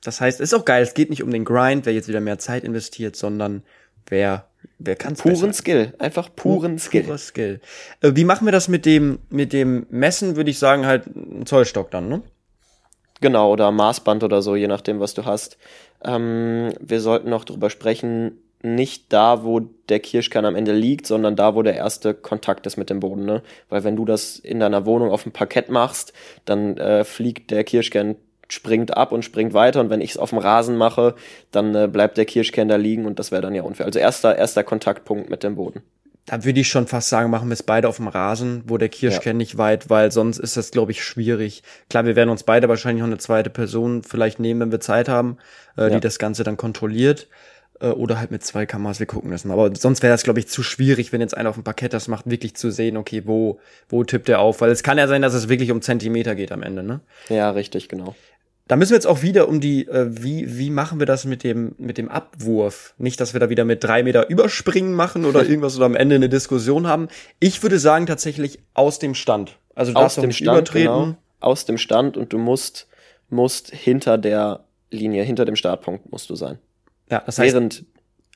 Das 0.03 0.21
heißt, 0.21 0.41
ist 0.41 0.55
auch 0.55 0.65
geil. 0.65 0.83
Es 0.83 0.95
geht 0.95 1.11
nicht 1.11 1.23
um 1.23 1.31
den 1.31 1.45
Grind, 1.45 1.87
wer 1.87 1.93
jetzt 1.93 2.09
wieder 2.09 2.21
mehr 2.21 2.39
Zeit 2.39 2.65
investiert, 2.65 3.17
sondern 3.17 3.63
wer, 4.07 4.47
wer 4.79 4.97
kann 4.97 5.15
es 5.15 5.21
Puren 5.23 5.53
Skill. 5.53 5.95
Einfach 5.99 6.29
puren 6.35 6.79
Skill. 6.79 7.05
Purer 7.05 7.19
Skill. 7.19 7.61
Äh, 8.01 8.13
wie 8.15 8.25
machen 8.25 8.47
wir 8.47 8.53
das 8.53 8.69
mit 8.69 8.87
dem, 8.87 9.19
mit 9.31 9.53
dem 9.53 9.87
Messen, 9.91 10.37
würde 10.37 10.51
ich 10.51 10.59
sagen, 10.59 10.87
halt 10.87 11.07
ein 11.07 11.47
Zollstock 11.47 11.91
dann, 11.91 12.09
ne? 12.09 12.23
Genau, 13.21 13.53
oder 13.53 13.71
Maßband 13.71 14.25
oder 14.25 14.41
so, 14.41 14.57
je 14.57 14.67
nachdem, 14.67 15.01
was 15.01 15.15
du 15.15 15.25
hast. 15.25 15.59
Ähm, 16.03 16.73
wir 16.81 17.01
sollten 17.01 17.29
noch 17.29 17.45
drüber 17.45 17.69
sprechen, 17.69 18.39
nicht 18.63 19.13
da, 19.13 19.45
wo 19.45 19.61
der 19.61 20.01
Kirschkern 20.01 20.45
am 20.45 20.55
Ende 20.55 20.73
liegt, 20.73 21.07
sondern 21.07 21.37
da, 21.37 21.55
wo 21.55 21.63
der 21.63 21.77
erste 21.77 22.15
Kontakt 22.15 22.67
ist 22.67 22.77
mit 22.77 22.91
dem 22.91 23.01
Boden. 23.01 23.25
Ne? 23.25 23.43
Weil 23.69 23.85
wenn 23.85 23.97
du 23.97 24.05
das 24.05 24.39
in 24.39 24.61
deiner 24.61 24.87
Wohnung 24.87 25.11
auf 25.11 25.23
dem 25.23 25.33
Parkett 25.33 25.71
machst, 25.71 26.13
dann 26.45 26.77
äh, 26.77 27.05
fliegt 27.05 27.51
der 27.51 27.65
Kirschkern, 27.65 28.17
springt 28.49 28.97
ab 28.97 29.13
und 29.13 29.25
springt 29.25 29.55
weiter. 29.55 29.81
Und 29.81 29.91
wenn 29.91 30.01
ich 30.01 30.11
es 30.11 30.17
auf 30.19 30.31
dem 30.31 30.39
Rasen 30.39 30.77
mache, 30.77 31.15
dann 31.51 31.75
äh, 31.75 31.89
bleibt 31.89 32.19
der 32.19 32.27
Kirschkern 32.27 32.69
da 32.69 32.77
liegen 32.77 33.07
und 33.07 33.19
das 33.19 33.33
wäre 33.33 33.43
dann 33.43 33.55
ja 33.55 33.63
unfair. 33.63 33.87
Also 33.87 33.99
erster, 33.99 34.37
erster 34.37 34.65
Kontaktpunkt 34.65 35.31
mit 35.31 35.43
dem 35.43 35.55
Boden. 35.55 35.83
Da 36.27 36.45
würde 36.45 36.61
ich 36.61 36.69
schon 36.69 36.87
fast 36.87 37.09
sagen, 37.09 37.31
machen 37.31 37.49
wir 37.49 37.55
es 37.55 37.63
beide 37.63 37.89
auf 37.89 37.97
dem 37.97 38.07
Rasen, 38.09 38.63
wo 38.67 38.79
der 38.79 38.89
Kirschkern 38.89 39.37
nicht 39.37 39.59
weit, 39.59 39.91
weil 39.91 40.13
sonst 40.13 40.39
ist 40.39 40.57
das, 40.57 40.71
glaube 40.71 40.93
ich, 40.93 41.03
schwierig. 41.03 41.63
Klar, 41.89 42.05
wir 42.05 42.15
werden 42.15 42.31
uns 42.31 42.45
beide 42.45 42.69
wahrscheinlich 42.69 43.01
noch 43.01 43.09
eine 43.09 43.19
zweite 43.19 43.51
Person 43.51 44.03
vielleicht 44.05 44.39
nehmen, 44.39 44.61
wenn 44.61 44.73
wir 44.73 44.81
Zeit 44.81 45.09
haben, 45.09 45.39
äh, 45.77 45.85
Ja. 45.85 45.91
die 45.91 46.01
das 46.01 46.19
Ganze 46.19 46.45
dann 46.45 46.57
kontrolliert. 46.57 47.27
Äh, 47.81 47.87
oder 47.89 48.19
halt 48.21 48.31
mit 48.31 48.45
zwei 48.45 48.67
Kameras, 48.67 49.01
wir 49.01 49.07
gucken 49.07 49.31
das 49.31 49.45
mal. 49.45 49.55
Aber 49.55 49.75
sonst 49.75 50.03
wäre 50.03 50.13
das, 50.13 50.23
glaube 50.23 50.39
ich, 50.39 50.47
zu 50.49 50.63
schwierig, 50.63 51.13
wenn 51.13 51.21
jetzt 51.23 51.37
einer 51.37 51.49
auf 51.49 51.57
dem 51.57 51.65
Parkett 51.65 51.95
das 51.95 52.07
macht, 52.09 52.29
wirklich 52.31 52.55
zu 52.55 52.71
sehen, 52.71 52.97
okay, 52.97 53.23
wo, 53.25 53.59
wo 53.89 54.05
tippt 54.05 54.29
er 54.29 54.41
auf? 54.41 54.61
Weil 54.61 54.71
es 54.71 54.83
kann 54.83 54.99
ja 54.99 55.09
sein, 55.09 55.23
dass 55.23 55.35
es 55.35 55.49
wirklich 55.49 55.71
um 55.73 55.81
Zentimeter 55.83 56.35
geht 56.35 56.53
am 56.53 56.63
Ende, 56.63 56.83
ne? 56.83 57.01
Ja, 57.29 57.51
richtig, 57.51 57.89
genau. 57.89 58.15
Da 58.71 58.77
müssen 58.77 58.93
wir 58.93 58.99
jetzt 58.99 59.09
auch 59.09 59.23
wieder 59.23 59.49
um 59.49 59.61
die, 59.61 59.89
äh, 59.89 60.07
wie, 60.11 60.57
wie 60.57 60.71
machen 60.71 61.01
wir 61.01 61.07
das 61.07 61.25
mit 61.25 61.43
dem, 61.43 61.75
mit 61.79 61.99
dem 61.99 62.09
Abwurf? 62.09 62.95
Nicht, 62.99 63.21
dass 63.21 63.33
wir 63.33 63.41
da 63.41 63.51
wieder 63.51 63.65
mit 63.65 63.83
drei 63.83 64.05
Meter 64.05 64.31
überspringen 64.31 64.95
machen 64.95 65.25
oder 65.25 65.43
irgendwas 65.49 65.77
oder 65.77 65.87
am 65.87 65.97
Ende 65.97 66.15
eine 66.15 66.29
Diskussion 66.29 66.87
haben. 66.87 67.09
Ich 67.41 67.65
würde 67.65 67.81
sagen 67.81 68.07
tatsächlich 68.07 68.61
aus 68.75 69.01
dem 69.01 69.17
Stand. 69.17 69.59
Also 69.75 69.91
du 69.91 69.99
Aus 69.99 70.03
darfst 70.05 70.17
dem 70.19 70.29
nicht 70.29 70.37
Stand, 70.37 70.57
übertreten. 70.57 70.87
genau. 70.87 71.17
Aus 71.41 71.65
dem 71.65 71.79
Stand 71.79 72.17
und 72.17 72.33
du 72.33 72.39
musst, 72.39 72.87
musst 73.29 73.73
hinter 73.75 74.19
der 74.19 74.63
Linie, 74.93 75.25
hinter 75.25 75.47
dem 75.47 75.57
Startpunkt 75.57 76.13
musst 76.13 76.31
du 76.31 76.37
sein. 76.37 76.61
Ja, 77.11 77.25
das 77.27 77.41
heißt, 77.41 77.53
Während 77.53 77.85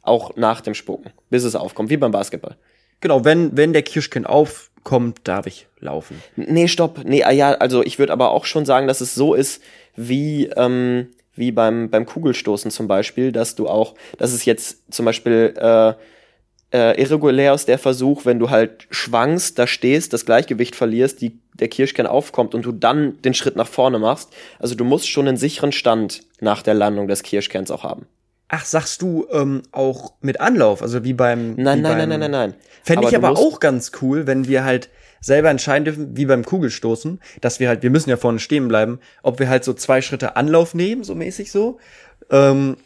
auch 0.03 0.35
nach 0.35 0.63
dem 0.63 0.75
Spucken, 0.75 1.13
bis 1.31 1.45
es 1.45 1.55
aufkommt, 1.55 1.91
wie 1.91 1.97
beim 1.97 2.11
Basketball. 2.11 2.57
genau, 3.01 3.25
wenn, 3.25 3.57
wenn 3.57 3.73
der 3.73 3.83
Kirschkind 3.83 4.27
aufkommt, 4.27 5.21
darf 5.29 5.47
ich 5.47 5.69
laufen. 5.79 6.21
Nee, 6.35 6.67
stopp. 6.67 7.05
Nee, 7.05 7.23
ah 7.23 7.31
ja, 7.31 7.53
also 7.53 7.85
ich 7.85 8.01
würde 8.01 8.13
aber 8.13 8.33
auch 8.33 8.47
schon 8.47 8.67
sagen, 8.67 8.89
dass 8.89 9.01
es 9.01 9.15
so 9.15 9.35
ist, 9.35 9.63
wie, 9.97 10.47
ähm, 10.57 11.09
wie 11.35 11.53
beim, 11.53 11.91
beim 11.91 12.07
Kugelstoßen 12.07 12.71
zum 12.71 12.89
Beispiel, 12.89 13.33
dass 13.33 13.55
du 13.55 13.69
auch, 13.69 13.95
dass 14.19 14.33
es 14.33 14.45
jetzt 14.45 14.93
zum 14.93 15.05
Beispiel 15.05 15.55
äh, 15.57 15.95
äh, 16.75 17.01
irregulär 17.01 17.55
ist 17.55 17.69
der 17.69 17.79
Versuch, 17.79 18.25
wenn 18.25 18.41
du 18.41 18.51
halt 18.51 18.89
schwankst, 18.91 19.59
da 19.59 19.67
stehst, 19.67 20.13
das 20.13 20.27
Gleichgewicht 20.27 20.75
verlierst, 20.75 21.21
die, 21.21 21.39
der 21.55 21.69
Kirschkern 21.69 22.09
aufkommt 22.09 22.55
und 22.55 22.65
du 22.65 22.73
dann 22.73 23.23
den 23.23 23.33
Schritt 23.33 23.55
nach 23.55 23.69
vorne 23.69 24.01
machst. 24.01 24.31
Also 24.59 24.75
du 24.75 24.85
musst 24.85 25.09
schon 25.09 25.29
einen 25.29 25.37
sicheren 25.37 25.71
Stand 25.71 26.23
nach 26.41 26.63
der 26.63 26.75
Landung 26.75 27.07
des 27.07 27.23
Kirschkerns 27.23 27.71
auch 27.71 27.85
haben. 27.85 28.07
Ach, 28.49 28.65
sagst 28.65 29.03
du 29.03 29.27
ähm, 29.33 29.63
auch 29.71 30.15
mit 30.21 30.41
Anlauf, 30.41 30.83
also 30.83 31.05
wie 31.05 31.13
beim. 31.13 31.55
Nein, 31.55 31.79
wie 31.79 31.83
nein, 31.83 31.83
beim, 31.83 31.99
nein, 31.99 32.09
nein, 32.09 32.21
nein, 32.21 32.31
nein. 32.31 32.55
Fände 32.83 33.07
ich 33.09 33.17
aber 33.17 33.31
auch 33.31 33.61
ganz 33.61 33.93
cool, 34.03 34.27
wenn 34.27 34.49
wir 34.49 34.65
halt 34.65 34.91
selber 35.25 35.49
entscheiden 35.51 35.85
dürfen, 35.85 36.17
wie 36.17 36.27
beim 36.27 36.45
Kugelstoßen, 36.45 37.21
dass 37.41 37.61
wir 37.61 37.69
halt, 37.69 37.83
wir 37.83 37.91
müssen 37.91 38.11
ja 38.11 38.17
vorne 38.17 38.39
stehen 38.39 38.69
bleiben, 38.69 39.01
ob 39.23 39.39
wir 39.39 39.49
halt 39.49 39.65
so 39.65 39.73
zwei 39.73 40.03
Schritte 40.03 40.37
Anlauf 40.37 40.75
nehmen, 40.75 41.03
so 41.03 41.15
mäßig 41.15 41.51
so. 41.51 41.79
Ähm, 42.31 42.77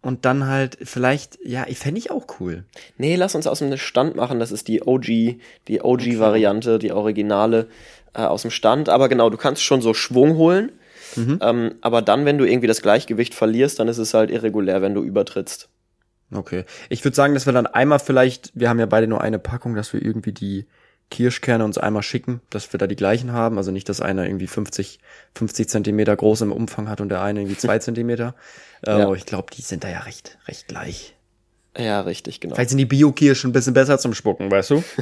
und 0.00 0.24
dann 0.24 0.46
halt 0.46 0.78
vielleicht, 0.80 1.38
ja, 1.44 1.66
ich 1.66 1.78
fände 1.78 1.98
ich 1.98 2.12
auch 2.12 2.26
cool. 2.38 2.64
Nee, 2.98 3.16
lass 3.16 3.34
uns 3.34 3.48
aus 3.48 3.58
dem 3.58 3.76
Stand 3.76 4.14
machen. 4.14 4.38
Das 4.38 4.52
ist 4.52 4.68
die 4.68 4.86
OG, 4.86 5.06
die 5.66 5.80
OG-Variante, 5.82 6.78
die 6.78 6.92
Originale 6.92 7.66
äh, 8.14 8.22
aus 8.22 8.42
dem 8.42 8.52
Stand. 8.52 8.88
Aber 8.88 9.08
genau, 9.08 9.28
du 9.28 9.36
kannst 9.36 9.64
schon 9.64 9.82
so 9.82 9.94
Schwung 9.94 10.36
holen. 10.36 10.70
Ähm, 11.40 11.74
aber 11.80 12.00
dann, 12.00 12.24
wenn 12.26 12.38
du 12.38 12.44
irgendwie 12.44 12.68
das 12.68 12.80
Gleichgewicht 12.80 13.34
verlierst, 13.34 13.80
dann 13.80 13.88
ist 13.88 13.98
es 13.98 14.14
halt 14.14 14.30
irregulär, 14.30 14.82
wenn 14.82 14.94
du 14.94 15.02
übertrittst. 15.02 15.68
Okay. 16.32 16.64
Ich 16.90 17.04
würde 17.04 17.16
sagen, 17.16 17.34
dass 17.34 17.46
wir 17.46 17.52
dann 17.52 17.66
einmal 17.66 17.98
vielleicht, 17.98 18.52
wir 18.54 18.68
haben 18.68 18.78
ja 18.78 18.86
beide 18.86 19.08
nur 19.08 19.20
eine 19.20 19.38
Packung, 19.38 19.74
dass 19.74 19.92
wir 19.92 20.00
irgendwie 20.00 20.32
die 20.32 20.66
Kirschkerne 21.10 21.64
uns 21.64 21.78
einmal 21.78 22.02
schicken, 22.02 22.40
dass 22.50 22.72
wir 22.72 22.78
da 22.78 22.86
die 22.86 22.96
gleichen 22.96 23.32
haben. 23.32 23.56
Also 23.56 23.70
nicht, 23.70 23.88
dass 23.88 24.00
einer 24.00 24.26
irgendwie 24.26 24.46
50, 24.46 24.98
50 25.34 25.68
Zentimeter 25.68 26.14
groß 26.14 26.42
im 26.42 26.52
Umfang 26.52 26.88
hat 26.88 27.00
und 27.00 27.08
der 27.08 27.22
eine 27.22 27.40
irgendwie 27.40 27.56
zwei 27.56 27.78
Zentimeter. 27.78 28.34
Äh, 28.86 28.98
Ja. 28.98 29.06
Aber 29.06 29.16
ich 29.16 29.26
glaube, 29.26 29.46
die 29.56 29.62
sind 29.62 29.84
da 29.84 29.88
ja 29.88 30.00
recht, 30.00 30.38
recht 30.46 30.68
gleich. 30.68 31.14
Ja, 31.76 32.00
richtig, 32.00 32.40
genau. 32.40 32.56
Vielleicht 32.56 32.70
sind 32.70 32.78
die 32.78 32.86
Bio-Kirschen 32.86 33.50
ein 33.50 33.52
bisschen 33.52 33.74
besser 33.74 33.98
zum 33.98 34.12
Spucken, 34.12 34.50
weißt 34.50 34.70
du? 34.70 34.82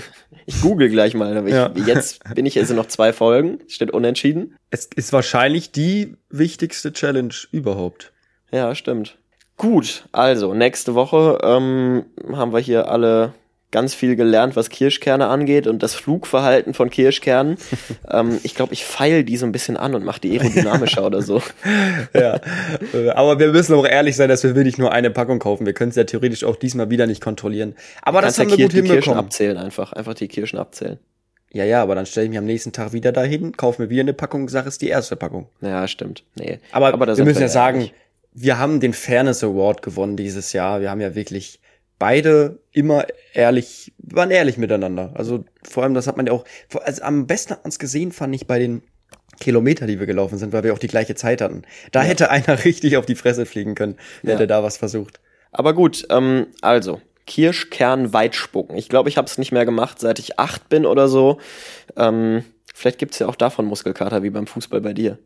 Ich 0.49 0.61
google 0.61 0.89
gleich 0.91 1.15
mal. 1.15 1.37
aber 1.37 1.49
Ich, 1.49 1.55
Ja. 1.55 1.73
Jetzt 1.75 2.23
bin 2.35 2.47
ich, 2.47 2.57
also 2.59 2.75
noch 2.75 2.87
zwei 2.87 3.13
Folgen. 3.13 3.59
Steht 3.67 3.91
unentschieden. 3.91 4.57
Es 4.71 4.87
ist 4.95 5.13
wahrscheinlich 5.13 5.73
die 5.73 6.17
wichtigste 6.29 6.93
Challenge 6.93 7.35
überhaupt. 7.51 8.13
Ja, 8.53 8.75
stimmt. 8.77 9.17
Gut, 9.57 10.05
also 10.13 10.53
nächste 10.55 10.95
Woche 10.95 11.39
ähm, 11.43 12.05
haben 12.33 12.53
wir 12.53 12.61
hier 12.61 12.89
alle 12.91 13.33
ganz 13.77 13.93
viel 13.93 14.17
gelernt, 14.17 14.57
was 14.57 14.71
Kirschkerne 14.71 15.27
angeht 15.27 15.67
und 15.67 15.83
das 15.83 15.95
Flugverhalten 15.95 16.73
von 16.73 16.89
Kirschkernen. 16.89 17.59
ähm, 18.11 18.39
ich 18.43 18.55
glaube, 18.55 18.73
ich 18.73 18.87
feil 18.87 19.23
die 19.23 19.37
so 19.37 19.45
ein 19.45 19.53
bisschen 19.53 19.77
an 19.77 19.95
und 19.95 20.03
mache 20.03 20.19
die 20.19 20.33
aerodynamischer 20.41 21.05
oder 21.07 21.21
so. 21.21 21.43
ja. 22.15 22.41
Aber 23.15 23.39
wir 23.39 23.53
müssen 23.53 23.75
auch 23.75 23.87
ehrlich 23.87 24.17
sein, 24.17 24.31
dass 24.31 24.43
wir 24.45 24.55
wirklich 24.55 24.79
nur 24.79 24.93
eine 24.93 25.11
Packung 25.11 25.41
kaufen. 25.41 25.67
Wir 25.67 25.75
können 25.75 25.91
es 25.91 25.97
ja 25.97 26.05
theoretisch 26.05 26.43
auch 26.43 26.57
diesmal 26.57 26.89
wieder 26.89 27.07
nicht 27.07 27.23
kontrollieren. 27.23 27.75
Aber 28.01 28.23
das 28.23 28.39
ja 28.39 28.45
haben 28.45 28.57
wir 28.57 28.57
gut 28.57 28.73
die 28.73 28.77
Kirschen 28.77 28.93
hinbekommen. 28.95 29.19
abzählen 29.19 29.59
einfach. 29.59 29.93
Einfach 29.93 30.15
die 30.15 30.29
Kirschen 30.29 30.59
abzählen. 30.59 30.99
Ja, 31.53 31.65
ja, 31.65 31.83
aber 31.83 31.95
dann 31.95 32.07
stelle 32.07 32.25
ich 32.25 32.31
mich 32.31 32.39
am 32.39 32.47
nächsten 32.47 32.73
Tag 32.73 32.95
wieder 32.95 33.13
dahin, 33.13 33.59
kaufe 33.59 33.83
mir 33.83 33.91
wieder 33.91 34.01
eine 34.01 34.15
Packung, 34.15 34.49
sage, 34.49 34.71
es 34.71 34.79
die 34.79 34.89
erste 34.89 35.17
Packung. 35.17 35.49
Ja, 35.61 35.87
stimmt. 35.87 36.25
Nee. 36.35 36.61
Aber, 36.73 36.93
da 36.93 37.15
wir 37.15 37.25
müssen 37.27 37.43
ja 37.43 37.49
sagen, 37.49 37.91
wir 38.33 38.59
haben 38.59 38.81
den 38.81 38.95
Fairness 38.95 39.45
Award 39.45 39.83
gewonnen 39.83 40.17
dieses 40.17 40.55
Jahr. 40.55 40.81
Wir 40.81 40.91
haben 40.91 41.03
ja 41.03 41.15
wirklich 41.15 41.61
beide 41.99 42.59
immer 42.73 43.07
ehrlich, 43.33 43.93
waren 43.99 44.31
ehrlich 44.31 44.59
miteinander. 44.59 45.13
Also 45.15 45.45
vor 45.63 45.83
allem, 45.83 45.95
das 45.95 46.07
hat 46.07 46.17
man 46.17 46.27
ja 46.27 46.33
auch, 46.33 46.45
also 46.85 47.03
am 47.03 47.27
besten 47.27 47.53
hat 47.53 47.65
man 47.65 47.71
es 47.71 47.79
gesehen, 47.79 48.13
fand 48.13 48.35
ich 48.35 48.47
bei 48.47 48.59
den 48.59 48.83
Kilometer, 49.41 49.87
die 49.87 49.99
wir 49.99 50.07
gelaufen 50.07 50.39
sind, 50.39 50.53
weil 50.53 50.65
wir 50.65 50.73
auch 50.73 50.79
die 50.79 50.89
gleiche 50.89 51.15
Zeit 51.15 51.41
hatten. 51.41 51.63
Da 51.93 52.03
hätte 52.03 52.31
einer 52.31 52.65
richtig 52.65 52.97
auf 52.97 53.07
die 53.07 53.15
Fresse 53.15 53.47
fliegen 53.47 53.75
können, 53.75 53.97
hätte 54.23 54.43
Ja. 54.43 54.47
da 54.47 54.63
was 54.63 54.77
versucht. 54.77 55.21
Aber 55.53 55.75
gut, 55.75 56.07
ähm, 56.11 56.47
also, 56.63 57.01
Kirschkern 57.27 58.13
weitspucken. 58.13 58.77
Ich 58.77 58.89
glaube, 58.89 59.09
ich 59.09 59.17
habe 59.17 59.27
es 59.27 59.37
nicht 59.37 59.53
mehr 59.53 59.65
gemacht, 59.65 59.99
seit 59.99 60.19
ich 60.19 60.39
acht 60.39 60.69
bin 60.69 60.87
oder 60.87 61.09
so. 61.09 61.39
Ähm, 61.97 62.45
vielleicht 62.73 62.99
gibt's 62.99 63.19
ja 63.19 63.27
auch 63.27 63.35
davon 63.37 63.67
Muskelkater, 63.67 64.23
wie 64.23 64.31
beim 64.31 64.47
Fußball 64.47 64.81
bei 64.81 64.93
dir. 64.93 65.19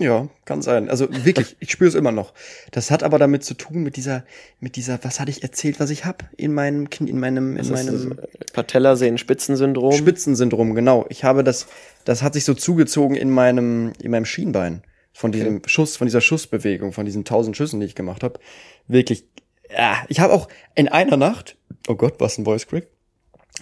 Ja, 0.00 0.28
kann 0.44 0.62
sein. 0.62 0.88
Also 0.88 1.08
wirklich, 1.10 1.56
ich 1.60 1.70
spüre 1.70 1.88
es 1.88 1.94
immer 1.94 2.10
noch. 2.10 2.32
Das 2.72 2.90
hat 2.90 3.02
aber 3.02 3.18
damit 3.18 3.44
zu 3.44 3.54
tun 3.54 3.82
mit 3.82 3.96
dieser, 3.96 4.24
mit 4.58 4.76
dieser, 4.76 4.98
was 5.04 5.20
hatte 5.20 5.30
ich 5.30 5.42
erzählt, 5.42 5.78
was 5.78 5.90
ich 5.90 6.04
hab 6.04 6.28
in 6.36 6.52
meinem, 6.52 6.88
in 6.98 7.20
meinem, 7.20 7.56
in 7.56 7.58
Das 7.58 7.70
meinem 7.70 8.12
äh, 8.12 8.16
Patellasehnen-Spitzensyndrom. 8.52 9.92
Spitzensyndrom, 9.92 10.74
genau. 10.74 11.06
Ich 11.10 11.22
habe 11.22 11.44
das, 11.44 11.66
das 12.04 12.22
hat 12.22 12.34
sich 12.34 12.44
so 12.44 12.54
zugezogen 12.54 13.14
in 13.14 13.30
meinem, 13.30 13.92
in 14.02 14.10
meinem 14.10 14.24
Schienbein. 14.24 14.82
Von 15.12 15.32
diesem 15.32 15.62
Schuss, 15.66 15.96
von 15.96 16.06
dieser 16.06 16.20
Schussbewegung, 16.20 16.92
von 16.92 17.04
diesen 17.04 17.24
tausend 17.24 17.56
Schüssen, 17.56 17.80
die 17.80 17.86
ich 17.86 17.94
gemacht 17.94 18.22
habe. 18.22 18.38
Wirklich 18.86 19.24
ja, 19.72 20.04
ich 20.08 20.20
habe 20.20 20.32
auch 20.32 20.48
in 20.74 20.88
einer 20.88 21.16
Nacht, 21.16 21.56
oh 21.88 21.94
Gott, 21.94 22.14
was 22.18 22.38
ein 22.38 22.44
Voice 22.44 22.66
Crack, 22.66 22.86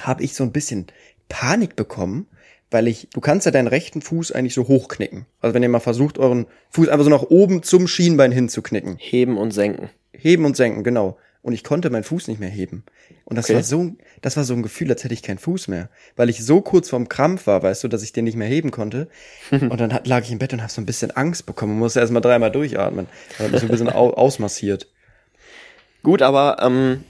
habe 0.00 0.22
ich 0.22 0.34
so 0.34 0.44
ein 0.44 0.52
bisschen 0.52 0.86
Panik 1.28 1.76
bekommen, 1.76 2.28
weil 2.70 2.86
ich, 2.88 3.08
du 3.12 3.20
kannst 3.20 3.46
ja 3.46 3.52
deinen 3.52 3.68
rechten 3.68 4.02
Fuß 4.02 4.32
eigentlich 4.32 4.54
so 4.54 4.68
hochknicken. 4.68 5.26
Also 5.40 5.54
wenn 5.54 5.62
ihr 5.62 5.68
mal 5.68 5.80
versucht, 5.80 6.18
euren 6.18 6.46
Fuß 6.70 6.88
einfach 6.88 7.04
so 7.04 7.10
nach 7.10 7.22
oben 7.22 7.62
zum 7.62 7.88
Schienbein 7.88 8.32
hinzuknicken. 8.32 8.96
Heben 8.98 9.38
und 9.38 9.52
senken. 9.52 9.90
Heben 10.12 10.44
und 10.44 10.56
senken, 10.56 10.84
genau. 10.84 11.16
Und 11.40 11.54
ich 11.54 11.64
konnte 11.64 11.88
meinen 11.88 12.04
Fuß 12.04 12.28
nicht 12.28 12.40
mehr 12.40 12.50
heben. 12.50 12.84
Und 13.24 13.36
das 13.36 13.46
Okay. 13.46 13.54
war 13.54 13.62
so, 13.62 13.92
das 14.20 14.36
war 14.36 14.44
so 14.44 14.54
ein 14.54 14.62
Gefühl, 14.62 14.90
als 14.90 15.04
hätte 15.04 15.14
ich 15.14 15.22
keinen 15.22 15.38
Fuß 15.38 15.68
mehr. 15.68 15.88
Weil 16.16 16.28
ich 16.28 16.44
so 16.44 16.60
kurz 16.60 16.90
vorm 16.90 17.08
Krampf 17.08 17.46
war, 17.46 17.62
weißt 17.62 17.84
du, 17.84 17.88
dass 17.88 18.02
ich 18.02 18.12
den 18.12 18.24
nicht 18.24 18.36
mehr 18.36 18.48
heben 18.48 18.70
konnte. 18.70 19.08
und 19.50 19.78
dann 19.80 19.98
lag 20.04 20.24
ich 20.24 20.32
im 20.32 20.38
Bett 20.38 20.52
und 20.52 20.60
habe 20.60 20.72
so 20.72 20.80
ein 20.80 20.86
bisschen 20.86 21.10
Angst 21.12 21.46
bekommen 21.46 21.72
und 21.74 21.78
musste 21.78 22.00
erst 22.00 22.12
mal 22.12 22.20
dreimal 22.20 22.50
durchatmen. 22.50 23.06
Dann 23.38 23.54
ich 23.54 23.60
so 23.60 23.66
ein 23.66 23.70
bisschen 23.70 23.88
au 23.88 24.10
ausmassiert. 24.10 24.88
Gut, 26.02 26.22
aber 26.22 26.58
ähm, 26.60 27.04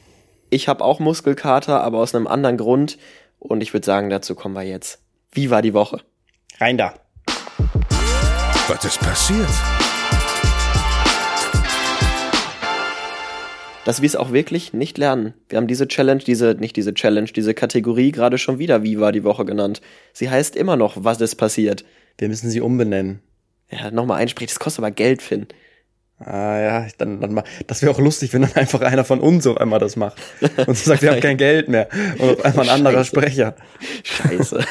ich 0.50 0.68
habe 0.68 0.84
auch 0.84 1.00
Muskelkater, 1.00 1.82
aber 1.82 1.98
aus 1.98 2.14
einem 2.14 2.26
anderen 2.26 2.58
Grund. 2.58 2.98
Und 3.38 3.62
ich 3.62 3.72
würde 3.72 3.86
sagen, 3.86 4.10
dazu 4.10 4.34
kommen 4.34 4.54
wir 4.54 4.62
jetzt. 4.62 5.00
Wie 5.38 5.50
war 5.50 5.62
die 5.62 5.72
Woche? 5.72 6.00
Rein 6.58 6.76
da. 6.78 6.94
Was 8.66 8.84
ist 8.84 8.98
passiert? 8.98 9.46
Dass 13.84 14.02
wir 14.02 14.06
es 14.08 14.16
auch 14.16 14.32
wirklich 14.32 14.72
nicht 14.72 14.98
lernen. 14.98 15.34
Wir 15.48 15.58
haben 15.58 15.68
diese 15.68 15.86
Challenge, 15.86 16.20
diese, 16.24 16.56
nicht 16.58 16.74
diese 16.74 16.92
Challenge, 16.92 17.28
diese 17.28 17.54
Kategorie 17.54 18.10
gerade 18.10 18.36
schon 18.36 18.58
wieder 18.58 18.82
Wie 18.82 18.98
war 18.98 19.12
die 19.12 19.22
Woche 19.22 19.44
genannt. 19.44 19.80
Sie 20.12 20.28
heißt 20.28 20.56
immer 20.56 20.74
noch, 20.74 21.04
was 21.04 21.20
ist 21.20 21.36
passiert. 21.36 21.84
Wir 22.18 22.26
müssen 22.26 22.50
sie 22.50 22.60
umbenennen. 22.60 23.20
Ja, 23.70 23.92
nochmal 23.92 24.20
einsprechen, 24.20 24.52
das 24.52 24.58
kostet 24.58 24.80
aber 24.80 24.90
Geld, 24.90 25.22
Finn. 25.22 25.46
Ah 26.20 26.58
ja, 26.58 26.86
dann, 26.98 27.20
dann 27.20 27.32
mal. 27.32 27.44
Das 27.68 27.80
wäre 27.80 27.92
auch 27.92 28.00
lustig, 28.00 28.32
wenn 28.32 28.42
dann 28.42 28.54
einfach 28.56 28.80
einer 28.80 29.04
von 29.04 29.20
uns 29.20 29.46
auf 29.46 29.56
einmal 29.56 29.78
das 29.78 29.94
macht. 29.94 30.20
Und 30.66 30.76
sagt, 30.76 31.02
wir 31.02 31.12
haben 31.12 31.20
kein 31.20 31.36
Geld 31.36 31.68
mehr. 31.68 31.88
Und 32.18 32.30
auf 32.30 32.44
einmal 32.44 32.68
ein 32.68 32.74
anderer 32.74 33.04
Scheiße. 33.04 33.08
Sprecher. 33.08 33.54
Scheiße. 34.02 34.56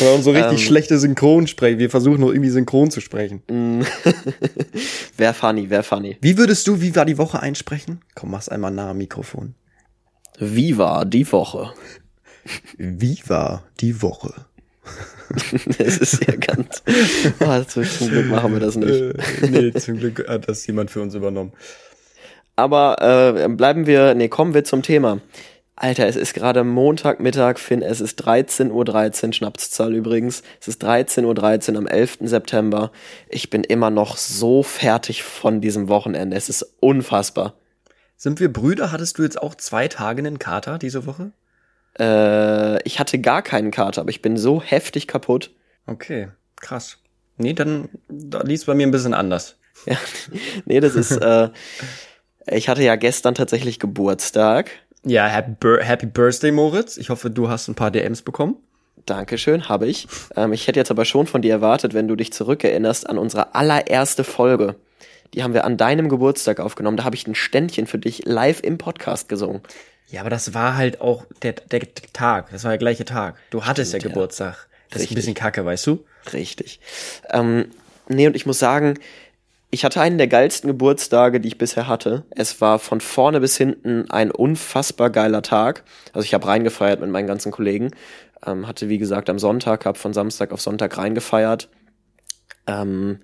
Oder 0.00 0.22
so 0.22 0.32
richtig 0.32 0.58
Ähm. 0.60 0.66
schlechte 0.66 0.98
Synchronsprecher. 0.98 1.78
Wir 1.78 1.88
versuchen 1.88 2.20
nur 2.20 2.34
irgendwie 2.34 2.50
synchron 2.50 2.90
zu 2.90 3.00
sprechen. 3.00 3.42
wär 5.16 5.32
funny, 5.32 5.70
wär 5.70 5.82
funny. 5.82 6.18
Wie 6.20 6.36
würdest 6.36 6.66
du, 6.66 6.80
wie 6.82 6.94
war 6.94 7.06
die 7.06 7.16
Woche 7.16 7.40
einsprechen? 7.40 8.02
Komm, 8.14 8.30
mach's 8.30 8.50
einmal 8.50 8.70
nah 8.70 8.90
am 8.90 8.98
Mikrofon. 8.98 9.54
Wie 10.38 10.76
war 10.76 11.06
die 11.06 11.30
Woche? 11.32 11.72
Wie 12.76 13.18
war 13.28 13.64
die 13.80 14.02
Woche? 14.02 14.34
Es 15.78 15.98
ist 15.98 16.26
ja 16.26 16.36
ganz. 16.36 16.82
Oh, 17.40 17.62
zum 17.64 18.08
Glück 18.08 18.26
machen 18.26 18.52
wir 18.52 18.60
das 18.60 18.76
nicht. 18.76 18.90
Äh, 18.90 19.14
nee, 19.50 19.72
zum 19.72 19.98
Glück 19.98 20.26
hat 20.28 20.48
das 20.48 20.66
jemand 20.66 20.90
für 20.90 21.00
uns 21.00 21.14
übernommen. 21.14 21.52
Aber 22.56 23.34
äh, 23.36 23.48
bleiben 23.48 23.86
wir, 23.86 24.14
nee, 24.14 24.28
kommen 24.28 24.54
wir 24.54 24.64
zum 24.64 24.82
Thema. 24.82 25.20
Alter, 25.76 26.06
es 26.06 26.14
ist 26.14 26.34
gerade 26.34 26.62
Montagmittag, 26.62 27.58
Finn, 27.58 27.82
es 27.82 28.00
ist 28.00 28.24
13.13 28.24 28.70
Uhr, 29.26 29.32
Schnapszahl 29.32 29.92
übrigens. 29.92 30.44
Es 30.60 30.68
ist 30.68 30.84
13.13 30.84 31.72
Uhr 31.72 31.78
am 31.78 31.86
11. 31.88 32.18
September. 32.22 32.92
Ich 33.28 33.50
bin 33.50 33.64
immer 33.64 33.90
noch 33.90 34.16
so 34.16 34.62
fertig 34.62 35.24
von 35.24 35.60
diesem 35.60 35.88
Wochenende. 35.88 36.36
Es 36.36 36.48
ist 36.48 36.76
unfassbar. 36.78 37.54
Sind 38.16 38.38
wir 38.38 38.52
Brüder? 38.52 38.92
Hattest 38.92 39.18
du 39.18 39.24
jetzt 39.24 39.42
auch 39.42 39.56
zwei 39.56 39.88
Tage 39.88 40.20
einen 40.20 40.38
Kater 40.38 40.78
diese 40.78 41.06
Woche? 41.06 41.32
Äh, 41.98 42.82
ich 42.82 42.98
hatte 42.98 43.18
gar 43.20 43.42
keinen 43.42 43.70
Kater, 43.70 44.02
aber 44.02 44.10
ich 44.10 44.22
bin 44.22 44.36
so 44.36 44.62
heftig 44.62 45.06
kaputt. 45.06 45.50
Okay, 45.86 46.28
krass. 46.56 46.98
Nee, 47.36 47.52
dann 47.52 47.88
da 48.08 48.42
lief's 48.42 48.64
bei 48.64 48.74
mir 48.74 48.86
ein 48.86 48.92
bisschen 48.92 49.14
anders. 49.14 49.56
Ja, 49.86 49.96
nee, 50.64 50.78
das 50.78 50.94
ist, 50.94 51.10
äh, 51.10 51.50
ich 52.46 52.68
hatte 52.68 52.82
ja 52.84 52.94
gestern 52.94 53.34
tatsächlich 53.34 53.80
Geburtstag. 53.80 54.70
Ja, 55.04 55.26
Happy 55.26 56.06
Birthday, 56.06 56.52
Moritz. 56.52 56.96
Ich 56.96 57.10
hoffe, 57.10 57.28
du 57.28 57.48
hast 57.48 57.68
ein 57.68 57.74
paar 57.74 57.90
DMs 57.90 58.22
bekommen. 58.22 58.56
Dankeschön, 59.04 59.68
habe 59.68 59.86
ich. 59.86 60.06
Ähm, 60.36 60.52
ich 60.52 60.66
hätte 60.66 60.80
jetzt 60.80 60.90
aber 60.90 61.04
schon 61.04 61.26
von 61.26 61.42
dir 61.42 61.52
erwartet, 61.52 61.92
wenn 61.92 62.08
du 62.08 62.16
dich 62.16 62.32
zurückerinnerst 62.32 63.10
an 63.10 63.18
unsere 63.18 63.54
allererste 63.54 64.24
Folge. 64.24 64.76
Die 65.34 65.42
haben 65.42 65.52
wir 65.52 65.64
an 65.64 65.76
deinem 65.76 66.08
Geburtstag 66.08 66.60
aufgenommen. 66.60 66.96
Da 66.96 67.04
habe 67.04 67.16
ich 67.16 67.26
ein 67.26 67.34
Ständchen 67.34 67.86
für 67.86 67.98
dich 67.98 68.24
live 68.24 68.60
im 68.62 68.78
Podcast 68.78 69.28
gesungen. 69.28 69.60
Ja, 70.14 70.20
aber 70.20 70.30
das 70.30 70.54
war 70.54 70.76
halt 70.76 71.00
auch 71.00 71.24
der, 71.42 71.54
der 71.54 71.80
Tag. 72.12 72.48
Das 72.52 72.62
war 72.62 72.70
der 72.70 72.78
gleiche 72.78 73.04
Tag. 73.04 73.34
Du 73.50 73.64
hattest 73.64 73.92
ja 73.92 73.98
Stimmt, 73.98 74.14
ja. 74.14 74.20
Geburtstag. 74.20 74.68
Das 74.90 75.02
ist 75.02 75.10
ein 75.10 75.16
bisschen 75.16 75.34
kacke, 75.34 75.64
weißt 75.64 75.88
du? 75.88 76.04
Richtig. 76.32 76.78
Ähm, 77.30 77.66
nee, 78.06 78.28
und 78.28 78.36
ich 78.36 78.46
muss 78.46 78.60
sagen, 78.60 78.94
ich 79.72 79.84
hatte 79.84 80.00
einen 80.00 80.16
der 80.16 80.28
geilsten 80.28 80.68
Geburtstage, 80.68 81.40
die 81.40 81.48
ich 81.48 81.58
bisher 81.58 81.88
hatte. 81.88 82.22
Es 82.30 82.60
war 82.60 82.78
von 82.78 83.00
vorne 83.00 83.40
bis 83.40 83.56
hinten 83.56 84.08
ein 84.08 84.30
unfassbar 84.30 85.10
geiler 85.10 85.42
Tag. 85.42 85.82
Also 86.12 86.24
ich 86.24 86.32
habe 86.32 86.46
reingefeiert 86.46 87.00
mit 87.00 87.10
meinen 87.10 87.26
ganzen 87.26 87.50
Kollegen. 87.50 87.90
Ähm, 88.46 88.68
hatte, 88.68 88.88
wie 88.88 88.98
gesagt, 88.98 89.28
am 89.28 89.40
Sonntag, 89.40 89.84
habe 89.84 89.98
von 89.98 90.12
Samstag 90.12 90.52
auf 90.52 90.60
Sonntag 90.60 90.96
reingefeiert. 90.96 91.68
Ähm, 92.68 93.18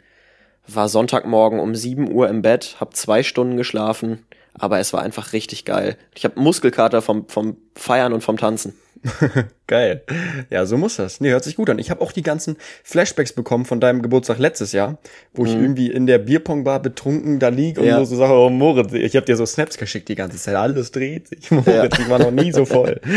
war 0.66 0.88
Sonntagmorgen 0.88 1.61
um 1.61 1.76
7 1.76 2.11
Uhr 2.11 2.29
im 2.29 2.42
Bett, 2.42 2.79
habe 2.81 2.94
zwei 2.94 3.22
Stunden 3.22 3.57
geschlafen, 3.57 4.26
aber 4.54 4.78
es 4.78 4.92
war 4.92 5.02
einfach 5.02 5.32
richtig 5.32 5.64
geil. 5.64 5.96
Ich 6.14 6.24
habe 6.24 6.38
Muskelkater 6.40 7.02
vom, 7.02 7.28
vom 7.28 7.56
Feiern 7.74 8.12
und 8.12 8.22
vom 8.22 8.36
Tanzen. 8.36 8.74
Geil. 9.66 10.02
Ja, 10.50 10.66
so 10.66 10.76
muss 10.76 10.96
das. 10.96 11.22
Nee, 11.22 11.30
hört 11.30 11.42
sich 11.42 11.56
gut 11.56 11.70
an. 11.70 11.78
Ich 11.78 11.90
habe 11.90 12.02
auch 12.02 12.12
die 12.12 12.22
ganzen 12.22 12.58
Flashbacks 12.84 13.32
bekommen 13.32 13.64
von 13.64 13.80
deinem 13.80 14.02
Geburtstag 14.02 14.38
letztes 14.38 14.72
Jahr, 14.72 14.98
wo 15.32 15.46
ich 15.46 15.52
irgendwie 15.54 15.90
in 15.90 16.06
der 16.06 16.18
Bierpongbar 16.18 16.82
betrunken 16.82 17.38
da 17.38 17.48
lieg 17.48 17.78
und 17.78 17.84
Ja. 17.86 18.04
so, 18.04 18.14
sage, 18.14 18.34
oh 18.34 18.50
Moritz, 18.50 18.92
ich 18.92 19.16
habe 19.16 19.24
dir 19.24 19.36
so 19.36 19.46
Snaps 19.46 19.78
geschickt 19.78 20.10
die 20.10 20.16
ganze 20.16 20.36
Zeit. 20.36 20.54
Alles 20.54 20.92
dreht 20.92 21.28
sich. 21.28 21.50
Moritz, 21.50 21.98
ich 21.98 22.10
war 22.10 22.18
noch 22.18 22.30
nie 22.30 22.52
so 22.52 22.66
voll. 22.66 23.00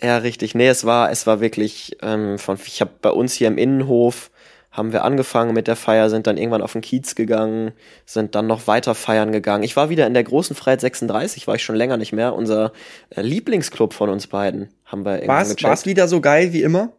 Ja, 0.00 0.18
richtig. 0.18 0.54
Nee, 0.54 0.68
es 0.68 0.84
war, 0.84 1.10
es 1.10 1.26
war 1.26 1.40
wirklich 1.40 1.96
ähm, 2.02 2.38
von, 2.38 2.56
ich 2.64 2.80
habe 2.80 2.92
bei 3.02 3.10
uns 3.10 3.32
hier 3.34 3.48
im 3.48 3.58
Innenhof 3.58 4.30
haben 4.78 4.92
wir 4.92 5.04
angefangen 5.04 5.52
mit 5.52 5.66
der 5.66 5.76
Feier, 5.76 6.08
sind 6.08 6.26
dann 6.26 6.38
irgendwann 6.38 6.62
auf 6.62 6.72
den 6.72 6.80
Kiez 6.80 7.14
gegangen, 7.14 7.72
sind 8.06 8.34
dann 8.34 8.46
noch 8.46 8.66
weiter 8.66 8.94
feiern 8.94 9.32
gegangen. 9.32 9.64
Ich 9.64 9.76
war 9.76 9.90
wieder 9.90 10.06
in 10.06 10.14
der 10.14 10.24
großen 10.24 10.56
Freiheit 10.56 10.80
36, 10.80 11.46
war 11.46 11.56
ich 11.56 11.64
schon 11.64 11.76
länger 11.76 11.96
nicht 11.96 12.12
mehr. 12.12 12.34
Unser 12.34 12.72
äh, 13.10 13.20
Lieblingsclub 13.20 13.92
von 13.92 14.08
uns 14.08 14.28
beiden 14.28 14.70
haben 14.86 15.04
wir 15.04 15.16
irgendwann 15.16 15.42
gecheckt. 15.42 15.64
war's 15.64 15.84
wieder 15.84 16.08
so 16.08 16.20
geil 16.20 16.52
wie 16.52 16.62
immer? 16.62 16.92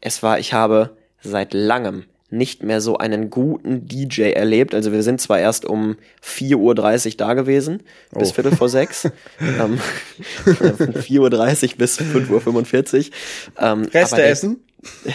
Es 0.00 0.22
war, 0.22 0.38
ich 0.38 0.52
habe 0.52 0.96
seit 1.22 1.54
langem 1.54 2.04
nicht 2.30 2.62
mehr 2.62 2.80
so 2.80 2.96
einen 2.96 3.28
guten 3.28 3.86
DJ 3.86 4.30
erlebt. 4.30 4.74
Also 4.74 4.92
wir 4.92 5.02
sind 5.02 5.20
zwar 5.20 5.40
erst 5.40 5.64
um 5.64 5.96
4.30 6.24 6.56
Uhr 6.56 7.16
da 7.16 7.34
gewesen, 7.34 7.82
bis 8.16 8.30
Oh. 8.30 8.34
Viertel 8.34 8.56
vor 8.56 8.68
sechs. 8.68 9.04
ähm, 9.40 9.78
von 10.44 10.94
4.30 10.94 11.72
Uhr 11.72 11.78
bis 11.78 12.00
5.45 12.00 13.08
Uhr. 13.08 13.14
Ähm, 13.58 13.82
Reste 13.92 14.22
essen? 14.22 14.60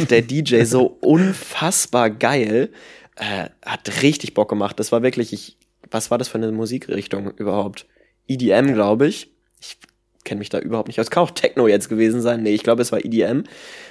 Der 0.09 0.21
DJ 0.21 0.63
so 0.63 0.97
unfassbar 1.01 2.09
geil, 2.09 2.69
äh, 3.15 3.49
hat 3.65 4.01
richtig 4.01 4.33
Bock 4.33 4.49
gemacht. 4.49 4.79
Das 4.79 4.91
war 4.91 5.01
wirklich, 5.01 5.33
ich, 5.33 5.57
was 5.89 6.11
war 6.11 6.17
das 6.17 6.27
für 6.27 6.37
eine 6.37 6.51
Musikrichtung 6.51 7.31
überhaupt? 7.31 7.87
EDM, 8.27 8.73
glaube 8.73 9.07
ich. 9.07 9.31
Ich 9.59 9.77
kenne 10.23 10.39
mich 10.39 10.49
da 10.49 10.59
überhaupt 10.59 10.87
nicht 10.87 10.99
aus. 10.99 11.09
Kann 11.09 11.23
auch 11.23 11.31
Techno 11.31 11.67
jetzt 11.67 11.89
gewesen 11.89 12.21
sein. 12.21 12.43
Nee, 12.43 12.53
ich 12.53 12.63
glaube, 12.63 12.81
es 12.81 12.91
war 12.91 13.03
EDM. 13.03 13.43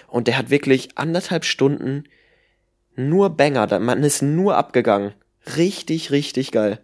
Und 0.08 0.28
der 0.28 0.37
hat 0.37 0.50
wirklich 0.50 0.90
anderthalb 0.96 1.44
Stunden 1.44 2.04
nur 2.96 3.30
Banger. 3.30 3.78
Man 3.80 4.02
ist 4.02 4.22
nur 4.22 4.56
abgegangen. 4.56 5.14
Richtig, 5.56 6.10
richtig 6.10 6.52
geil. 6.52 6.80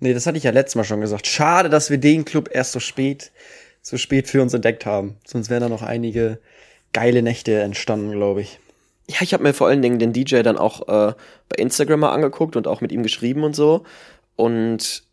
Nee, 0.00 0.12
das 0.12 0.26
hatte 0.26 0.38
ich 0.38 0.44
ja 0.44 0.50
letztes 0.50 0.74
Mal 0.74 0.84
schon 0.84 1.00
gesagt. 1.00 1.26
Schade, 1.26 1.68
dass 1.68 1.90
wir 1.90 1.98
den 1.98 2.24
Club 2.24 2.50
erst 2.52 2.72
so 2.72 2.80
spät, 2.80 3.32
so 3.80 3.96
spät 3.96 4.28
für 4.28 4.42
uns 4.42 4.54
entdeckt 4.54 4.86
haben. 4.86 5.16
Sonst 5.26 5.50
wären 5.50 5.62
da 5.62 5.68
noch 5.68 5.82
einige 5.82 6.40
geile 6.94 7.22
Nächte 7.22 7.60
entstanden, 7.60 8.12
glaube 8.12 8.40
ich. 8.40 8.58
Ja, 9.06 9.16
ich 9.20 9.34
habe 9.34 9.42
mir 9.42 9.52
vor 9.52 9.66
allen 9.66 9.82
Dingen 9.82 9.98
den 9.98 10.14
DJ 10.14 10.40
dann 10.40 10.56
auch 10.56 10.88
äh, 10.88 11.12
bei 11.48 11.56
Instagram 11.58 12.00
mal 12.00 12.12
angeguckt 12.12 12.56
und 12.56 12.66
auch 12.66 12.80
mit 12.80 12.90
ihm 12.90 13.02
geschrieben 13.02 13.44
und 13.44 13.54
so. 13.54 13.84
Und 14.34 15.04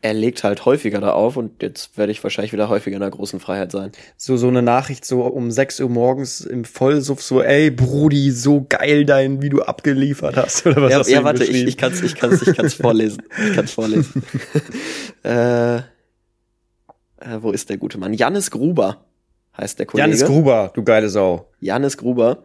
er 0.00 0.14
legt 0.14 0.44
halt 0.44 0.64
häufiger 0.64 1.00
da 1.00 1.12
auf 1.12 1.36
und 1.36 1.60
jetzt 1.60 1.98
werde 1.98 2.12
ich 2.12 2.22
wahrscheinlich 2.22 2.52
wieder 2.52 2.68
häufiger 2.68 2.96
in 2.96 3.00
der 3.00 3.10
großen 3.10 3.40
Freiheit 3.40 3.72
sein. 3.72 3.90
So, 4.16 4.36
so 4.36 4.46
eine 4.46 4.62
Nachricht 4.62 5.04
so 5.04 5.22
um 5.22 5.50
6 5.50 5.80
Uhr 5.80 5.88
morgens 5.88 6.40
im 6.40 6.64
Vollsuff 6.64 7.20
so, 7.20 7.42
ey, 7.42 7.70
Brudi, 7.70 8.30
so 8.30 8.64
geil 8.68 9.04
dein, 9.04 9.42
wie 9.42 9.48
du 9.48 9.62
abgeliefert 9.62 10.36
hast. 10.36 10.64
Oder 10.66 10.82
was 10.82 10.92
ja, 10.92 10.98
hast 11.00 11.08
du 11.08 11.14
ja 11.14 11.24
warte, 11.24 11.44
ich, 11.44 11.64
ich 11.64 11.76
kann's, 11.76 12.00
ich 12.00 12.14
kann's, 12.14 12.42
ich 12.42 12.56
kann's 12.56 12.74
vorlesen. 12.74 13.24
Ich 13.48 13.54
kann's 13.54 13.72
vorlesen. 13.72 14.22
äh, 15.24 15.78
äh, 15.78 15.82
wo 17.40 17.50
ist 17.50 17.68
der 17.68 17.76
gute 17.76 17.98
Mann? 17.98 18.14
Jannis 18.14 18.52
Gruber 18.52 19.04
heißt 19.60 19.78
der 19.78 19.86
Kollege. 19.86 20.08
Janis 20.08 20.24
Gruber, 20.24 20.70
du 20.74 20.82
geile 20.84 21.08
Sau. 21.08 21.48
Janis 21.60 21.96
Gruber. 21.96 22.38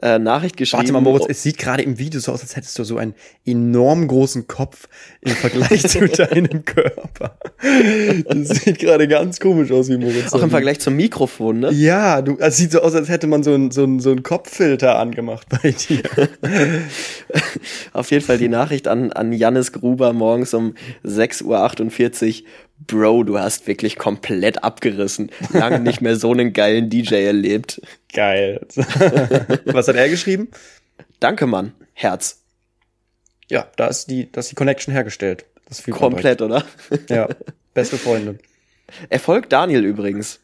äh, 0.00 0.18
Nachricht 0.18 0.56
geschrieben. 0.56 0.80
Warte 0.80 0.92
mal, 0.94 1.00
Moritz, 1.00 1.26
es 1.28 1.42
sieht 1.42 1.58
gerade 1.58 1.82
im 1.82 1.98
Video 1.98 2.18
so 2.18 2.32
aus, 2.32 2.40
als 2.40 2.56
hättest 2.56 2.76
du 2.78 2.82
so 2.82 2.96
einen 2.96 3.14
enorm 3.44 4.08
großen 4.08 4.48
Kopf 4.48 4.88
im 5.20 5.32
Vergleich 5.32 5.86
zu 5.86 6.08
deinem 6.08 6.64
Körper. 6.64 7.36
Das 8.26 8.48
sieht 8.48 8.78
gerade 8.80 9.06
ganz 9.06 9.38
komisch 9.38 9.70
aus, 9.70 9.88
wie 9.90 9.98
Moritz. 9.98 10.32
auch 10.32 10.42
im 10.42 10.50
Vergleich 10.50 10.80
zum 10.80 10.96
Mikrofon, 10.96 11.60
ne? 11.60 11.70
Ja, 11.72 12.20
du, 12.22 12.36
es 12.40 12.56
sieht 12.56 12.72
so 12.72 12.80
aus, 12.80 12.94
als 12.94 13.10
hätte 13.10 13.26
man 13.28 13.42
so 13.44 13.52
einen 13.54 13.70
so 13.70 13.84
einen- 13.84 14.00
so 14.00 14.10
einen 14.10 14.22
Kopffilter 14.24 14.98
angemacht 14.98 15.46
bei 15.62 15.70
dir. 15.72 16.02
Auf 17.92 18.10
jeden 18.10 18.24
Fall 18.24 18.38
die 18.38 18.48
Nachricht 18.48 18.88
an, 18.88 19.12
an 19.12 19.32
Jannis 19.32 19.72
Gruber 19.72 20.12
morgens 20.12 20.54
um 20.54 20.74
6.48 21.04 22.42
Uhr. 22.42 22.48
Bro, 22.86 23.24
du 23.24 23.38
hast 23.38 23.66
wirklich 23.66 23.96
komplett 23.96 24.64
abgerissen. 24.64 25.30
Lange 25.52 25.80
nicht 25.80 26.00
mehr 26.00 26.16
so 26.16 26.32
einen 26.32 26.52
geilen 26.52 26.90
DJ 26.90 27.26
erlebt. 27.26 27.80
Geil. 28.12 28.66
Was 29.66 29.88
hat 29.88 29.96
er 29.96 30.08
geschrieben? 30.08 30.48
Danke, 31.20 31.46
Mann. 31.46 31.72
Herz. 31.92 32.42
Ja, 33.48 33.66
da 33.76 33.88
ist 33.88 34.06
die, 34.06 34.30
da 34.30 34.40
ist 34.40 34.50
die 34.50 34.54
Connection 34.54 34.92
hergestellt. 34.92 35.44
Das 35.68 35.78
ist 35.78 35.84
viel 35.84 35.94
Komplett, 35.94 36.42
oder? 36.42 36.64
Ja, 37.08 37.28
beste 37.74 37.96
Freunde. 37.96 38.38
Er 39.08 39.20
folgt 39.20 39.52
Daniel 39.52 39.84
übrigens. 39.84 40.40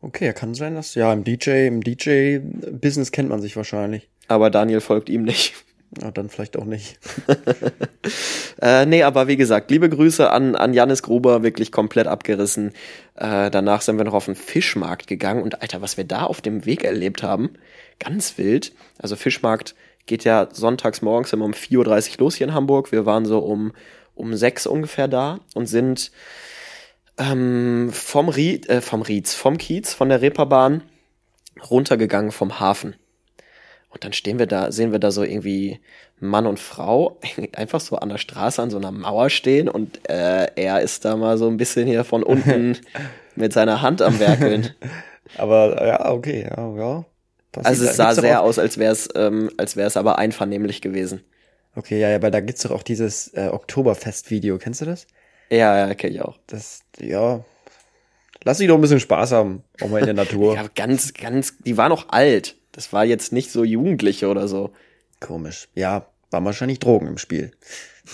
Okay, 0.00 0.32
kann 0.32 0.54
sein, 0.54 0.74
dass 0.74 0.94
ja 0.94 1.12
im 1.12 1.24
DJ, 1.24 1.66
im 1.66 1.82
DJ-Business 1.82 3.10
kennt 3.10 3.28
man 3.28 3.40
sich 3.40 3.56
wahrscheinlich. 3.56 4.08
Aber 4.28 4.50
Daniel 4.50 4.80
folgt 4.80 5.08
ihm 5.08 5.22
nicht. 5.22 5.54
Ja, 6.00 6.10
dann 6.10 6.28
vielleicht 6.28 6.56
auch 6.56 6.64
nicht. 6.64 6.98
Äh, 8.62 8.86
nee, 8.86 9.02
aber 9.02 9.26
wie 9.26 9.36
gesagt, 9.36 9.70
liebe 9.70 9.90
Grüße 9.90 10.30
an, 10.30 10.54
an 10.54 10.72
Jannis 10.72 11.02
Gruber, 11.02 11.42
wirklich 11.42 11.72
komplett 11.72 12.06
abgerissen. 12.06 12.72
Äh, 13.16 13.50
danach 13.50 13.82
sind 13.82 13.98
wir 13.98 14.04
noch 14.04 14.14
auf 14.14 14.26
den 14.26 14.36
Fischmarkt 14.36 15.06
gegangen 15.06 15.42
und 15.42 15.60
Alter, 15.60 15.82
was 15.82 15.96
wir 15.96 16.04
da 16.04 16.22
auf 16.22 16.40
dem 16.40 16.64
Weg 16.64 16.84
erlebt 16.84 17.22
haben, 17.22 17.50
ganz 17.98 18.38
wild. 18.38 18.72
Also 18.98 19.16
Fischmarkt 19.16 19.74
geht 20.06 20.24
ja 20.24 20.48
sonntags 20.52 21.02
morgens 21.02 21.32
immer 21.32 21.44
um 21.44 21.52
4.30 21.52 22.12
Uhr 22.12 22.18
los 22.20 22.36
hier 22.36 22.46
in 22.46 22.54
Hamburg. 22.54 22.92
Wir 22.92 23.04
waren 23.06 23.24
so 23.26 23.40
um, 23.40 23.72
um 24.14 24.34
6 24.34 24.66
ungefähr 24.66 25.08
da 25.08 25.40
und 25.54 25.66
sind 25.66 26.12
ähm, 27.18 27.90
vom, 27.92 28.28
Ried, 28.28 28.68
äh, 28.68 28.80
vom 28.80 29.02
Rieds, 29.02 29.34
vom 29.34 29.58
Kiez, 29.58 29.92
von 29.92 30.08
der 30.08 30.22
Reeperbahn 30.22 30.82
runtergegangen 31.70 32.32
vom 32.32 32.60
Hafen. 32.60 32.94
Und 33.94 34.02
dann 34.02 34.12
stehen 34.12 34.40
wir 34.40 34.46
da, 34.46 34.72
sehen 34.72 34.90
wir 34.90 34.98
da 34.98 35.12
so 35.12 35.22
irgendwie 35.22 35.80
Mann 36.18 36.46
und 36.46 36.58
Frau 36.58 37.18
einfach 37.56 37.80
so 37.80 37.96
an 37.96 38.08
der 38.08 38.18
Straße 38.18 38.60
an 38.60 38.70
so 38.70 38.76
einer 38.76 38.90
Mauer 38.90 39.30
stehen 39.30 39.68
und 39.68 40.08
äh, 40.10 40.48
er 40.56 40.80
ist 40.80 41.04
da 41.04 41.16
mal 41.16 41.38
so 41.38 41.48
ein 41.48 41.56
bisschen 41.56 41.86
hier 41.86 42.02
von 42.04 42.24
unten 42.24 42.76
mit 43.36 43.52
seiner 43.52 43.82
Hand 43.82 44.02
am 44.02 44.18
Werkeln. 44.18 44.70
Aber 45.38 45.86
ja, 45.86 46.10
okay, 46.10 46.42
ja, 46.42 46.76
ja. 46.76 47.04
Passiert. 47.52 47.66
Also 47.66 47.84
es 47.84 47.96
sah 47.96 48.14
sehr 48.14 48.42
aus, 48.42 48.58
als 48.58 48.78
wäre 48.78 48.92
es, 48.92 49.08
ähm, 49.14 49.48
als 49.56 49.76
wäre 49.76 49.86
es 49.86 49.96
aber 49.96 50.18
einvernehmlich 50.18 50.80
gewesen. 50.80 51.22
Okay, 51.76 52.00
ja, 52.00 52.10
ja, 52.10 52.20
weil 52.20 52.32
da 52.32 52.40
gibt's 52.40 52.62
doch 52.62 52.72
auch 52.72 52.82
dieses 52.82 53.28
äh, 53.34 53.48
Oktoberfest-Video. 53.48 54.58
Kennst 54.58 54.80
du 54.80 54.86
das? 54.86 55.06
Ja, 55.50 55.86
ja, 55.86 55.94
kenne 55.94 56.14
ich 56.14 56.20
auch. 56.20 56.36
Das, 56.48 56.80
ja. 56.98 57.44
Lass 58.42 58.58
dich 58.58 58.66
doch 58.66 58.74
ein 58.74 58.80
bisschen 58.80 58.98
Spaß 58.98 59.30
haben, 59.30 59.62
auch 59.80 59.88
mal 59.88 60.00
in 60.00 60.06
der 60.06 60.14
Natur. 60.14 60.56
Ja, 60.56 60.66
ganz, 60.74 61.14
ganz, 61.14 61.56
die 61.58 61.76
war 61.76 61.88
noch 61.88 62.08
alt. 62.08 62.56
Das 62.74 62.92
war 62.92 63.04
jetzt 63.04 63.32
nicht 63.32 63.50
so 63.50 63.64
Jugendliche 63.64 64.28
oder 64.28 64.48
so. 64.48 64.70
Komisch. 65.20 65.68
Ja, 65.74 66.06
waren 66.30 66.44
wahrscheinlich 66.44 66.80
Drogen 66.80 67.06
im 67.06 67.18
Spiel. 67.18 67.52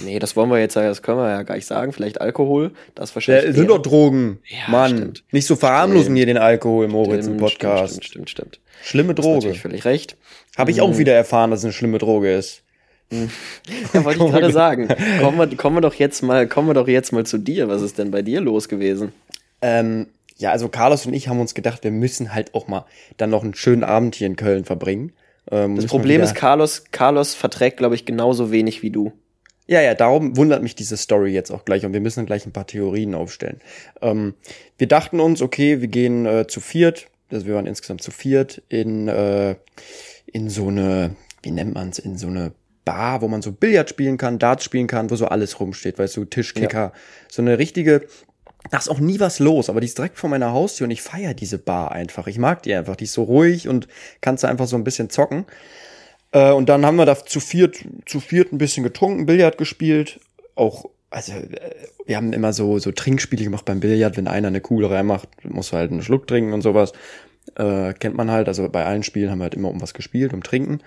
Nee, 0.00 0.18
das 0.20 0.36
wollen 0.36 0.50
wir 0.50 0.60
jetzt, 0.60 0.76
das 0.76 1.02
können 1.02 1.18
wir 1.18 1.28
ja 1.30 1.42
gar 1.42 1.56
nicht 1.56 1.66
sagen. 1.66 1.92
Vielleicht 1.92 2.20
Alkohol, 2.20 2.72
das 2.94 3.10
Ja, 3.10 3.14
wahrscheinlich. 3.16 3.56
sind 3.56 3.68
doch 3.68 3.82
Drogen. 3.82 4.38
Ja, 4.46 4.70
Mann, 4.70 4.96
stimmt. 4.96 5.24
nicht 5.32 5.46
so 5.46 5.56
verharmlosen 5.56 6.14
hier 6.14 6.26
den 6.26 6.38
Alkohol, 6.38 6.86
Moritz, 6.86 7.26
im 7.26 7.38
Podcast. 7.38 7.94
Stimmt, 7.94 8.04
stimmt, 8.04 8.30
stimmt. 8.30 8.54
stimmt. 8.56 8.60
Schlimme 8.84 9.14
Hast 9.14 9.18
Droge. 9.24 9.34
natürlich 9.36 9.60
völlig 9.60 9.84
recht. 9.84 10.16
Habe 10.56 10.70
ich 10.70 10.80
auch 10.80 10.96
wieder 10.98 11.14
erfahren, 11.14 11.50
dass 11.50 11.60
es 11.60 11.64
eine 11.64 11.72
schlimme 11.72 11.98
Droge 11.98 12.32
ist. 12.32 12.62
Ja, 13.92 14.04
wollte 14.04 14.24
ich 14.24 14.30
gerade 14.30 14.52
sagen. 14.52 14.86
Kommen 15.20 15.36
wir, 15.38 15.56
kommen 15.56 15.76
wir 15.76 15.80
doch 15.80 15.94
jetzt 15.94 16.22
mal, 16.22 16.46
kommen 16.46 16.68
wir 16.68 16.74
doch 16.74 16.86
jetzt 16.86 17.12
mal 17.12 17.26
zu 17.26 17.38
dir. 17.38 17.66
Was 17.68 17.82
ist 17.82 17.98
denn 17.98 18.12
bei 18.12 18.22
dir 18.22 18.40
los 18.40 18.68
gewesen? 18.68 19.12
Ähm, 19.62 20.06
ja, 20.40 20.50
also 20.50 20.68
Carlos 20.68 21.04
und 21.04 21.12
ich 21.12 21.28
haben 21.28 21.38
uns 21.38 21.54
gedacht, 21.54 21.84
wir 21.84 21.90
müssen 21.90 22.32
halt 22.32 22.54
auch 22.54 22.66
mal 22.66 22.86
dann 23.18 23.28
noch 23.28 23.44
einen 23.44 23.54
schönen 23.54 23.84
Abend 23.84 24.14
hier 24.14 24.26
in 24.26 24.36
Köln 24.36 24.64
verbringen. 24.64 25.12
Ähm, 25.50 25.76
Das 25.76 25.86
Problem 25.86 26.22
ist, 26.22 26.34
Carlos, 26.34 26.84
Carlos 26.90 27.34
verträgt, 27.34 27.76
glaube 27.76 27.94
ich, 27.94 28.06
genauso 28.06 28.50
wenig 28.50 28.82
wie 28.82 28.90
du. 28.90 29.12
Ja, 29.66 29.82
ja, 29.82 29.94
darum 29.94 30.38
wundert 30.38 30.62
mich 30.62 30.74
diese 30.74 30.96
Story 30.96 31.30
jetzt 31.32 31.50
auch 31.50 31.66
gleich 31.66 31.84
und 31.84 31.92
wir 31.92 32.00
müssen 32.00 32.24
gleich 32.24 32.46
ein 32.46 32.52
paar 32.52 32.66
Theorien 32.66 33.14
aufstellen. 33.14 33.60
Ähm, 34.00 34.34
wir 34.78 34.88
dachten 34.88 35.20
uns, 35.20 35.42
okay, 35.42 35.82
wir 35.82 35.88
gehen 35.88 36.24
äh, 36.24 36.46
zu 36.46 36.60
viert, 36.60 37.08
also 37.30 37.46
wir 37.46 37.54
waren 37.54 37.66
insgesamt 37.66 38.02
zu 38.02 38.10
viert 38.10 38.62
in, 38.70 39.08
äh, 39.08 39.56
in 40.26 40.48
so 40.48 40.68
eine, 40.68 41.16
wie 41.42 41.50
nennt 41.50 41.74
man's, 41.74 41.98
in 41.98 42.16
so 42.16 42.28
eine 42.28 42.52
Bar, 42.86 43.20
wo 43.20 43.28
man 43.28 43.42
so 43.42 43.52
Billard 43.52 43.90
spielen 43.90 44.16
kann, 44.16 44.38
Darts 44.38 44.64
spielen 44.64 44.86
kann, 44.86 45.10
wo 45.10 45.16
so 45.16 45.26
alles 45.26 45.60
rumsteht, 45.60 45.98
weißt 45.98 46.16
du, 46.16 46.24
Tischkicker, 46.24 46.92
so 47.28 47.42
eine 47.42 47.58
richtige, 47.58 48.06
da 48.70 48.78
ist 48.78 48.90
auch 48.90 49.00
nie 49.00 49.20
was 49.20 49.38
los, 49.38 49.70
aber 49.70 49.80
die 49.80 49.86
ist 49.86 49.96
direkt 49.96 50.18
vor 50.18 50.28
meiner 50.28 50.52
Haustür 50.52 50.84
und 50.84 50.90
ich 50.90 51.02
feier 51.02 51.32
diese 51.34 51.58
Bar 51.58 51.92
einfach. 51.92 52.26
Ich 52.26 52.38
mag 52.38 52.62
die 52.62 52.74
einfach, 52.74 52.96
die 52.96 53.04
ist 53.04 53.14
so 53.14 53.22
ruhig 53.22 53.68
und 53.68 53.88
kannst 54.20 54.44
da 54.44 54.48
einfach 54.48 54.66
so 54.66 54.76
ein 54.76 54.84
bisschen 54.84 55.08
zocken. 55.08 55.46
Äh, 56.32 56.52
und 56.52 56.68
dann 56.68 56.84
haben 56.84 56.96
wir 56.96 57.06
da 57.06 57.24
zu 57.24 57.40
viert, 57.40 57.78
zu 58.06 58.20
viert 58.20 58.52
ein 58.52 58.58
bisschen 58.58 58.84
getrunken, 58.84 59.26
Billard 59.26 59.56
gespielt. 59.56 60.20
Auch, 60.54 60.86
also, 61.08 61.32
äh, 61.32 61.74
wir 62.06 62.16
haben 62.16 62.32
immer 62.32 62.52
so, 62.52 62.78
so 62.78 62.92
Trinkspiele 62.92 63.44
gemacht 63.44 63.64
beim 63.64 63.80
Billard. 63.80 64.16
Wenn 64.16 64.28
einer 64.28 64.48
eine 64.48 64.60
Kugel 64.60 64.86
reinmacht, 64.86 65.28
muss 65.44 65.72
halt 65.72 65.90
einen 65.90 66.02
Schluck 66.02 66.26
trinken 66.26 66.52
und 66.52 66.62
sowas. 66.62 66.92
Äh, 67.56 67.94
kennt 67.94 68.16
man 68.16 68.30
halt. 68.30 68.48
Also 68.48 68.68
bei 68.68 68.84
allen 68.84 69.02
Spielen 69.02 69.30
haben 69.30 69.38
wir 69.38 69.44
halt 69.44 69.54
immer 69.54 69.70
um 69.70 69.80
was 69.80 69.94
gespielt, 69.94 70.32
um 70.32 70.42
Trinken. 70.42 70.80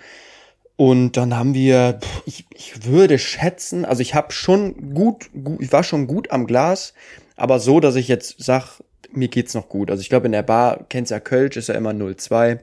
Und 0.76 1.18
dann 1.18 1.36
haben 1.36 1.54
wir, 1.54 2.00
ich, 2.26 2.46
ich 2.54 2.86
würde 2.86 3.20
schätzen, 3.20 3.86
also 3.86 4.02
ich 4.02 4.16
habe 4.16 4.32
schon 4.34 4.94
gut, 4.96 5.30
gut, 5.32 5.62
ich 5.62 5.72
war 5.72 5.84
schon 5.84 6.08
gut 6.08 6.32
am 6.32 6.48
Glas, 6.48 6.96
aber 7.36 7.60
so, 7.60 7.80
dass 7.80 7.96
ich 7.96 8.08
jetzt 8.08 8.36
sag, 8.44 8.82
mir 9.12 9.28
geht's 9.28 9.54
noch 9.54 9.70
gut. 9.70 9.92
Also 9.92 10.02
ich 10.02 10.10
glaube, 10.10 10.26
in 10.26 10.32
der 10.32 10.44
Bar, 10.44 10.86
kennst 10.90 11.12
ja 11.12 11.20
Kölsch, 11.20 11.58
ist 11.58 11.70
ja 11.70 11.76
immer 11.76 11.92
0,2. 11.92 12.60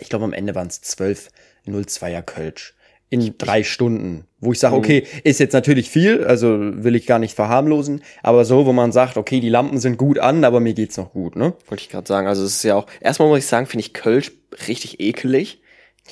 Ich 0.00 0.08
glaube, 0.08 0.24
am 0.24 0.32
Ende 0.32 0.54
waren 0.54 0.66
es 0.66 0.80
12 0.80 1.28
0,2er 1.66 2.22
Kölsch. 2.22 2.74
In 3.10 3.38
drei 3.38 3.62
Stunden. 3.62 4.24
Wo 4.40 4.50
ich 4.50 4.58
sage, 4.58 4.74
okay, 4.74 5.06
ist 5.22 5.38
jetzt 5.38 5.52
natürlich 5.52 5.88
viel, 5.88 6.24
also 6.24 6.58
will 6.58 6.96
ich 6.96 7.06
gar 7.06 7.20
nicht 7.20 7.36
verharmlosen, 7.36 8.02
aber 8.22 8.44
so, 8.44 8.66
wo 8.66 8.72
man 8.72 8.90
sagt, 8.90 9.16
okay, 9.16 9.38
die 9.38 9.48
Lampen 9.48 9.78
sind 9.78 9.96
gut 9.96 10.18
an, 10.18 10.44
aber 10.44 10.58
mir 10.58 10.74
geht's 10.74 10.96
noch 10.96 11.12
gut, 11.12 11.36
ne? 11.36 11.54
Wollte 11.68 11.82
ich 11.82 11.88
gerade 11.88 12.08
sagen. 12.08 12.26
Also 12.26 12.44
es 12.44 12.56
ist 12.56 12.64
ja 12.64 12.74
auch, 12.74 12.86
erstmal 13.00 13.28
muss 13.28 13.38
ich 13.38 13.46
sagen, 13.46 13.66
finde 13.66 13.82
ich 13.82 13.92
Kölsch 13.92 14.32
richtig 14.66 14.98
ekelig. 14.98 15.62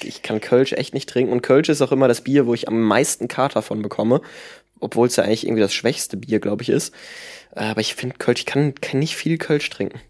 Ich 0.01 0.23
kann 0.23 0.41
Kölsch 0.41 0.73
echt 0.73 0.95
nicht 0.95 1.09
trinken. 1.09 1.33
Und 1.33 1.43
Kölsch 1.43 1.69
ist 1.69 1.83
auch 1.83 1.93
immer 1.93 2.09
das 2.09 2.23
Bier, 2.23 2.47
wo 2.47 2.55
ich 2.55 2.69
am 2.69 2.81
meisten 2.81 3.27
Kater 3.27 3.63
von 3.63 3.83
bekomme. 3.83 4.23
Obwohl 4.83 5.07
es 5.07 5.17
ja 5.17 5.25
eigentlich 5.25 5.47
irgendwie 5.47 5.63
das 5.63 5.75
schwächste 5.75 6.17
Bier, 6.17 6.41
glaube 6.41 6.63
ich, 6.63 6.69
ist. 6.69 6.93
Aber 7.55 7.81
ich 7.81 7.95
finde 7.95 8.17
Kölsch, 8.19 8.41
ich 8.41 8.47
kann, 8.47 8.75
kann 8.75 9.01
nicht 9.01 9.17
viel 9.17 9.39
Kölsch 9.39 9.69
trinken. 9.71 10.01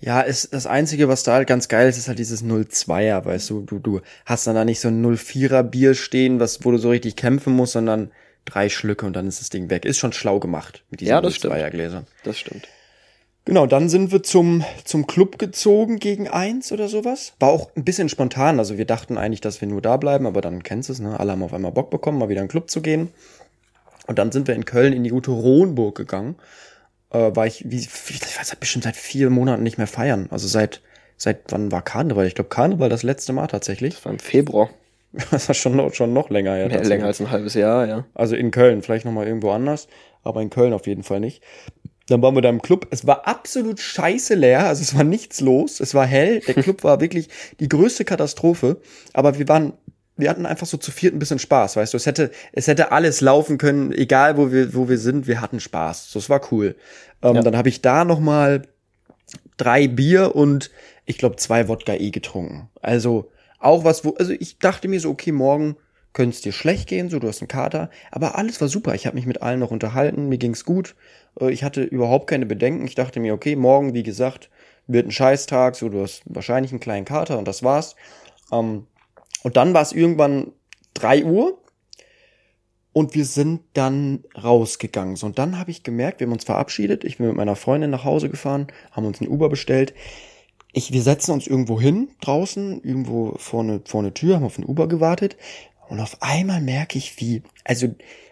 Ja, 0.00 0.20
ist 0.20 0.54
das 0.54 0.66
Einzige, 0.66 1.08
was 1.08 1.24
da 1.24 1.34
halt 1.34 1.48
ganz 1.48 1.68
geil 1.68 1.88
ist, 1.88 1.98
ist 1.98 2.06
halt 2.06 2.20
dieses 2.20 2.44
02er, 2.44 3.24
weißt 3.24 3.50
du, 3.50 3.62
du, 3.62 3.80
du 3.80 4.00
hast 4.24 4.46
dann 4.46 4.54
da 4.54 4.64
nicht 4.64 4.78
so 4.78 4.88
ein 4.88 5.04
04er 5.04 5.64
Bier 5.64 5.94
stehen, 5.94 6.38
was, 6.38 6.64
wo 6.64 6.70
du 6.70 6.78
so 6.78 6.90
richtig 6.90 7.16
kämpfen 7.16 7.52
musst, 7.52 7.72
sondern 7.72 8.12
drei 8.44 8.68
Schlücke 8.68 9.06
und 9.06 9.14
dann 9.14 9.26
ist 9.26 9.40
das 9.40 9.50
Ding 9.50 9.70
weg. 9.70 9.84
Ist 9.84 9.98
schon 9.98 10.12
schlau 10.12 10.38
gemacht 10.38 10.84
mit 10.90 11.00
diesen 11.00 11.10
Ja, 11.10 11.20
das 11.20 11.34
stimmt. 11.34 11.54
02er 11.54 11.70
Gläsern. 11.70 12.06
Das 12.22 12.38
stimmt. 12.38 12.68
Genau, 13.44 13.66
dann 13.66 13.88
sind 13.88 14.12
wir 14.12 14.22
zum, 14.22 14.62
zum 14.84 15.06
Club 15.06 15.38
gezogen 15.38 15.98
gegen 15.98 16.28
eins 16.28 16.70
oder 16.70 16.86
sowas. 16.88 17.32
War 17.40 17.48
auch 17.48 17.70
ein 17.76 17.84
bisschen 17.84 18.10
spontan. 18.10 18.58
Also 18.58 18.76
wir 18.76 18.84
dachten 18.84 19.16
eigentlich, 19.16 19.40
dass 19.40 19.62
wir 19.62 19.68
nur 19.68 19.80
da 19.80 19.96
bleiben, 19.96 20.26
aber 20.26 20.42
dann 20.42 20.62
kennst 20.62 20.90
du 20.90 20.92
es, 20.92 21.00
ne? 21.00 21.18
Alle 21.18 21.32
haben 21.32 21.42
auf 21.42 21.54
einmal 21.54 21.72
Bock 21.72 21.88
bekommen, 21.88 22.18
mal 22.18 22.28
wieder 22.28 22.42
in 22.42 22.46
den 22.46 22.50
Club 22.50 22.68
zu 22.68 22.82
gehen. 22.82 23.08
Und 24.08 24.18
dann 24.18 24.32
sind 24.32 24.48
wir 24.48 24.54
in 24.54 24.64
Köln 24.64 24.94
in 24.94 25.04
die 25.04 25.10
gute 25.10 25.30
Rohnburg 25.30 25.94
gegangen. 25.94 26.36
Äh, 27.10 27.36
war 27.36 27.46
ich, 27.46 27.70
wie, 27.70 27.76
ich 27.76 28.38
weiß, 28.38 28.56
bestimmt 28.56 28.84
seit 28.84 28.96
vier 28.96 29.28
Monaten 29.28 29.62
nicht 29.62 29.76
mehr 29.76 29.86
feiern. 29.86 30.28
Also 30.30 30.48
seit, 30.48 30.80
seit 31.18 31.52
wann 31.52 31.70
war 31.70 31.82
Karneval? 31.82 32.26
Ich 32.26 32.34
glaube 32.34 32.48
Karneval 32.48 32.88
das 32.88 33.02
letzte 33.02 33.34
Mal 33.34 33.46
tatsächlich. 33.48 33.94
Das 33.94 34.04
war 34.06 34.12
im 34.12 34.18
Februar. 34.18 34.70
Das 35.30 35.48
war 35.48 35.54
schon 35.54 35.74
noch, 35.74 35.94
schon 35.94 36.12
noch 36.12 36.28
länger 36.28 36.54
her. 36.54 36.70
Ja, 36.70 36.82
länger 36.82 37.06
als 37.06 37.18
ein 37.20 37.30
halbes 37.30 37.54
Jahr, 37.54 37.86
ja. 37.86 38.04
Also 38.14 38.36
in 38.36 38.50
Köln, 38.50 38.82
vielleicht 38.82 39.06
noch 39.06 39.12
mal 39.12 39.26
irgendwo 39.26 39.50
anders, 39.50 39.88
aber 40.22 40.42
in 40.42 40.50
Köln 40.50 40.74
auf 40.74 40.86
jeden 40.86 41.02
Fall 41.02 41.18
nicht. 41.18 41.42
Dann 42.08 42.22
waren 42.22 42.34
wir 42.34 42.42
da 42.42 42.48
im 42.50 42.60
Club. 42.62 42.86
Es 42.90 43.06
war 43.06 43.26
absolut 43.26 43.80
scheiße 43.80 44.34
leer, 44.34 44.66
also 44.66 44.82
es 44.82 44.94
war 44.94 45.04
nichts 45.04 45.40
los. 45.40 45.80
Es 45.80 45.94
war 45.94 46.06
hell. 46.06 46.40
Der 46.40 46.54
Club 46.62 46.84
war 46.84 47.00
wirklich 47.00 47.28
die 47.60 47.68
größte 47.68 48.04
Katastrophe. 48.04 48.80
Aber 49.12 49.38
wir 49.38 49.48
waren, 49.48 49.74
wir 50.18 50.28
hatten 50.28 50.44
einfach 50.46 50.66
so 50.66 50.76
zu 50.76 50.90
viert 50.90 51.14
ein 51.14 51.18
bisschen 51.18 51.38
Spaß, 51.38 51.76
weißt 51.76 51.94
du. 51.94 51.96
Es 51.96 52.06
hätte, 52.06 52.30
es 52.52 52.66
hätte 52.66 52.92
alles 52.92 53.20
laufen 53.20 53.56
können, 53.56 53.92
egal 53.92 54.36
wo 54.36 54.52
wir, 54.52 54.74
wo 54.74 54.88
wir 54.88 54.98
sind. 54.98 55.26
Wir 55.26 55.40
hatten 55.40 55.60
Spaß. 55.60 56.10
So, 56.10 56.18
es 56.18 56.28
war 56.28 56.40
cool. 56.52 56.76
Ähm, 57.22 57.36
Ja. 57.36 57.42
Dann 57.42 57.56
habe 57.56 57.68
ich 57.68 57.80
da 57.80 58.04
noch 58.04 58.20
mal 58.20 58.62
drei 59.56 59.88
Bier 59.88 60.34
und 60.34 60.70
ich 61.06 61.18
glaube 61.18 61.36
zwei 61.36 61.68
Wodka 61.68 61.94
E 61.94 62.10
getrunken. 62.10 62.68
Also 62.82 63.30
auch 63.58 63.84
was, 63.84 64.04
wo, 64.04 64.14
also 64.14 64.32
ich 64.32 64.58
dachte 64.58 64.88
mir 64.88 65.00
so, 65.00 65.10
okay, 65.10 65.32
morgen 65.32 65.76
könnte 66.12 66.34
es 66.34 66.40
dir 66.40 66.52
schlecht 66.52 66.88
gehen, 66.88 67.10
so 67.10 67.18
du 67.18 67.28
hast 67.28 67.40
einen 67.40 67.48
Kater, 67.48 67.90
aber 68.10 68.36
alles 68.36 68.60
war 68.60 68.68
super. 68.68 68.94
Ich 68.94 69.06
habe 69.06 69.14
mich 69.16 69.26
mit 69.26 69.42
allen 69.42 69.60
noch 69.60 69.70
unterhalten, 69.70 70.28
mir 70.28 70.38
ging's 70.38 70.64
gut. 70.64 70.96
Äh, 71.40 71.50
Ich 71.50 71.62
hatte 71.64 71.82
überhaupt 71.82 72.28
keine 72.28 72.46
Bedenken. 72.46 72.86
Ich 72.86 72.94
dachte 72.94 73.20
mir, 73.20 73.34
okay, 73.34 73.56
morgen, 73.56 73.94
wie 73.94 74.02
gesagt, 74.02 74.50
wird 74.86 75.06
ein 75.06 75.10
Scheißtag, 75.12 75.76
so 75.76 75.88
du 75.88 76.02
hast 76.02 76.22
wahrscheinlich 76.24 76.72
einen 76.72 76.80
kleinen 76.80 77.04
Kater 77.04 77.38
und 77.38 77.46
das 77.46 77.62
war's. 77.62 77.94
Ähm, 78.52 78.86
Und 79.42 79.56
dann 79.56 79.74
war 79.74 79.82
es 79.82 79.92
irgendwann 79.92 80.52
drei 80.94 81.24
Uhr 81.24 81.62
und 82.92 83.14
wir 83.14 83.24
sind 83.24 83.60
dann 83.74 84.24
rausgegangen. 84.42 85.16
So, 85.16 85.26
und 85.26 85.38
dann 85.38 85.58
habe 85.58 85.70
ich 85.70 85.82
gemerkt, 85.82 86.20
wir 86.20 86.26
haben 86.26 86.32
uns 86.32 86.44
verabschiedet. 86.44 87.04
Ich 87.04 87.18
bin 87.18 87.28
mit 87.28 87.36
meiner 87.36 87.56
Freundin 87.56 87.90
nach 87.90 88.04
Hause 88.04 88.28
gefahren, 88.28 88.66
haben 88.90 89.06
uns 89.06 89.20
ein 89.20 89.28
Uber 89.28 89.48
bestellt. 89.48 89.94
Ich, 90.72 90.92
wir 90.92 91.02
setzen 91.02 91.32
uns 91.32 91.46
irgendwo 91.46 91.80
hin, 91.80 92.08
draußen, 92.20 92.82
irgendwo 92.82 93.34
vor 93.38 93.62
eine, 93.62 93.80
vor 93.84 94.00
eine 94.00 94.14
Tür, 94.14 94.36
haben 94.36 94.44
auf 94.44 94.58
ein 94.58 94.66
Uber 94.66 94.88
gewartet. 94.88 95.36
Und 95.88 96.00
auf 96.00 96.18
einmal 96.20 96.60
merke 96.60 96.98
ich, 96.98 97.20
wie, 97.20 97.42
also, 97.64 97.88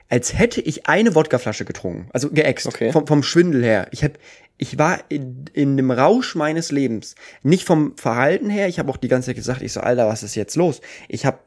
als 0.09 0.38
hätte 0.38 0.61
ich 0.61 0.87
eine 0.87 1.14
Wodkaflasche 1.14 1.64
getrunken. 1.64 2.09
Also 2.12 2.31
geäxt. 2.31 2.66
Okay. 2.66 2.92
Vom, 2.92 3.07
vom 3.07 3.23
Schwindel 3.23 3.64
her. 3.64 3.88
Ich 3.90 4.05
hab, 4.05 4.12
ich 4.57 4.79
war 4.79 5.01
in, 5.09 5.47
in 5.53 5.77
dem 5.77 5.90
Rausch 5.90 6.35
meines 6.35 6.71
Lebens. 6.71 7.14
Nicht 7.42 7.64
vom 7.64 7.97
Verhalten 7.97 8.49
her. 8.49 8.69
Ich 8.69 8.79
habe 8.79 8.90
auch 8.90 8.97
die 8.97 9.09
ganze 9.09 9.27
Zeit 9.27 9.37
gesagt, 9.37 9.62
ich 9.62 9.73
so, 9.73 9.81
Alter, 9.81 10.09
was 10.09 10.23
ist 10.23 10.35
jetzt 10.35 10.57
los? 10.57 10.81
Ich 11.09 11.27
habe 11.27 11.38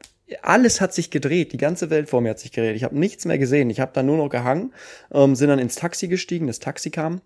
alles 0.41 0.79
hat 0.79 0.93
sich 0.93 1.09
gedreht, 1.09 1.53
die 1.53 1.57
ganze 1.57 1.89
Welt 1.89 2.09
vor 2.09 2.21
mir 2.21 2.29
hat 2.29 2.39
sich 2.39 2.51
gedreht. 2.51 2.75
Ich 2.75 2.83
habe 2.83 2.97
nichts 2.97 3.25
mehr 3.25 3.39
gesehen. 3.39 3.69
Ich 3.69 3.79
habe 3.79 3.91
dann 3.93 4.05
nur 4.05 4.17
noch 4.17 4.29
gehangen, 4.29 4.73
ähm, 5.11 5.35
sind 5.35 5.49
dann 5.49 5.59
ins 5.59 5.75
Taxi 5.75 6.07
gestiegen, 6.07 6.47
das 6.47 6.59
Taxi 6.59 6.91
kam. 6.91 7.21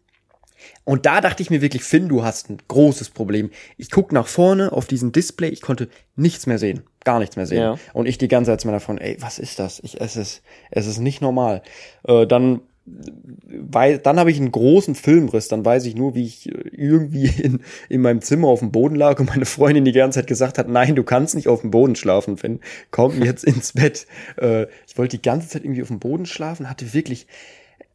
Und 0.86 1.06
da 1.06 1.20
dachte 1.20 1.44
ich 1.44 1.50
mir 1.50 1.62
wirklich, 1.62 1.84
Finn, 1.84 2.08
du 2.08 2.24
hast 2.24 2.50
ein 2.50 2.58
großes 2.68 3.10
Problem. 3.10 3.52
Ich 3.78 3.92
guck 3.92 4.14
nach 4.14 4.28
vorne 4.28 4.72
auf 4.72 4.86
diesen 4.86 5.12
Display, 5.12 5.50
ich 5.50 5.62
konnte 5.62 5.90
nichts 6.16 6.48
mehr 6.48 6.58
sehen, 6.58 6.84
gar 7.04 7.20
nichts 7.20 7.36
mehr 7.36 7.46
sehen. 7.46 7.62
Ja. 7.62 7.76
Und 7.94 8.08
ich 8.08 8.18
die 8.18 8.28
ganze 8.28 8.52
Zeit 8.52 8.62
zu 8.62 8.68
meiner 8.68 8.80
Freundin, 8.80 9.06
ey, 9.06 9.18
was 9.20 9.40
ist 9.40 9.60
das? 9.60 9.80
Ich, 9.84 10.00
es 10.00 10.16
ist, 10.16 10.42
es 10.72 10.88
ist 10.88 11.00
nicht 11.00 11.22
normal. 11.22 11.62
Äh, 12.08 12.26
dann 12.28 12.62
weil 12.86 13.98
dann 13.98 14.20
habe 14.20 14.30
ich 14.30 14.38
einen 14.38 14.52
großen 14.52 14.94
Filmriss, 14.94 15.48
dann 15.48 15.64
weiß 15.64 15.86
ich 15.86 15.96
nur, 15.96 16.16
wie 16.16 16.26
ich 16.26 16.50
irgendwie 16.50 17.28
in, 17.42 17.62
in 17.88 18.02
meinem 18.02 18.22
Zimmer 18.22 18.50
auf 18.50 18.60
dem 18.60 18.72
Boden 18.74 18.96
lag 18.96 19.20
und 19.20 19.30
meine 19.30 19.46
Freundin 19.46 19.86
die 19.86 19.94
ganze 19.94 20.20
Zeit 20.20 20.28
gesagt 20.28 20.58
hat, 20.58 20.68
nein, 20.68 20.96
du 20.96 21.04
kannst 21.04 21.36
nicht 21.36 21.48
auf 21.48 21.62
dem 21.62 21.72
Boden 21.72 21.96
schlafen, 21.96 22.38
Finn, 22.38 22.60
komm 22.92 23.24
jetzt 23.24 23.46
ins 23.46 23.74
Bett. 23.74 24.06
Äh, 24.38 24.64
ich 24.86 24.98
wollte 24.98 25.18
die 25.18 25.22
ganze 25.22 25.48
Zeit 25.48 25.64
irgendwie 25.64 25.82
auf 25.82 25.88
dem 25.88 26.00
Boden 26.00 26.26
schlafen, 26.26 26.70
hatte 26.70 26.94
wirklich, 26.94 27.28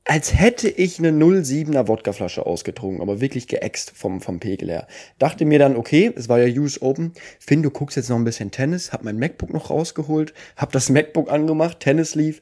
als 0.08 0.32
hätte 0.32 0.70
ich 0.70 0.98
eine 0.98 1.10
07er 1.10 1.86
Wodkaflasche 1.86 2.46
ausgetrunken, 2.46 3.02
aber 3.02 3.20
wirklich 3.20 3.46
geäxt 3.46 3.92
vom, 3.94 4.22
vom 4.22 4.40
Pegel 4.40 4.70
her. 4.70 4.86
Dachte 5.18 5.44
mir 5.44 5.58
dann, 5.58 5.76
okay, 5.76 6.10
es 6.16 6.30
war 6.30 6.38
ja 6.40 6.60
US 6.60 6.80
Open, 6.80 7.12
Finn, 7.38 7.62
du 7.62 7.70
guckst 7.70 7.98
jetzt 7.98 8.08
noch 8.08 8.16
ein 8.16 8.24
bisschen 8.24 8.50
Tennis, 8.50 8.90
hab 8.90 9.04
mein 9.04 9.18
MacBook 9.18 9.52
noch 9.52 9.68
rausgeholt, 9.68 10.32
hab 10.56 10.72
das 10.72 10.88
MacBook 10.88 11.30
angemacht, 11.30 11.80
Tennis 11.80 12.14
lief, 12.14 12.40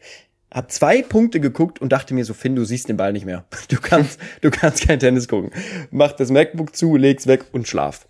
hab 0.49 0.71
zwei 0.71 1.03
Punkte 1.03 1.41
geguckt 1.41 1.81
und 1.81 1.91
dachte 1.91 2.15
mir 2.15 2.25
so, 2.25 2.35
Finn, 2.35 2.55
du 2.55 2.65
siehst 2.65 2.89
den 2.89 2.97
Ball 2.97 3.13
nicht 3.13 3.27
mehr. 3.27 3.45
Du 3.69 3.81
kannst, 3.81 4.21
du 4.43 4.53
kannst 4.53 4.87
kein 4.87 5.01
Tennis 5.01 5.27
gucken. 5.27 5.51
Mach 5.91 6.13
das 6.13 6.31
MacBook 6.31 6.77
zu, 6.77 6.97
leg's 6.97 7.27
weg 7.27 7.47
und 7.51 7.67
schlaf. 7.67 8.07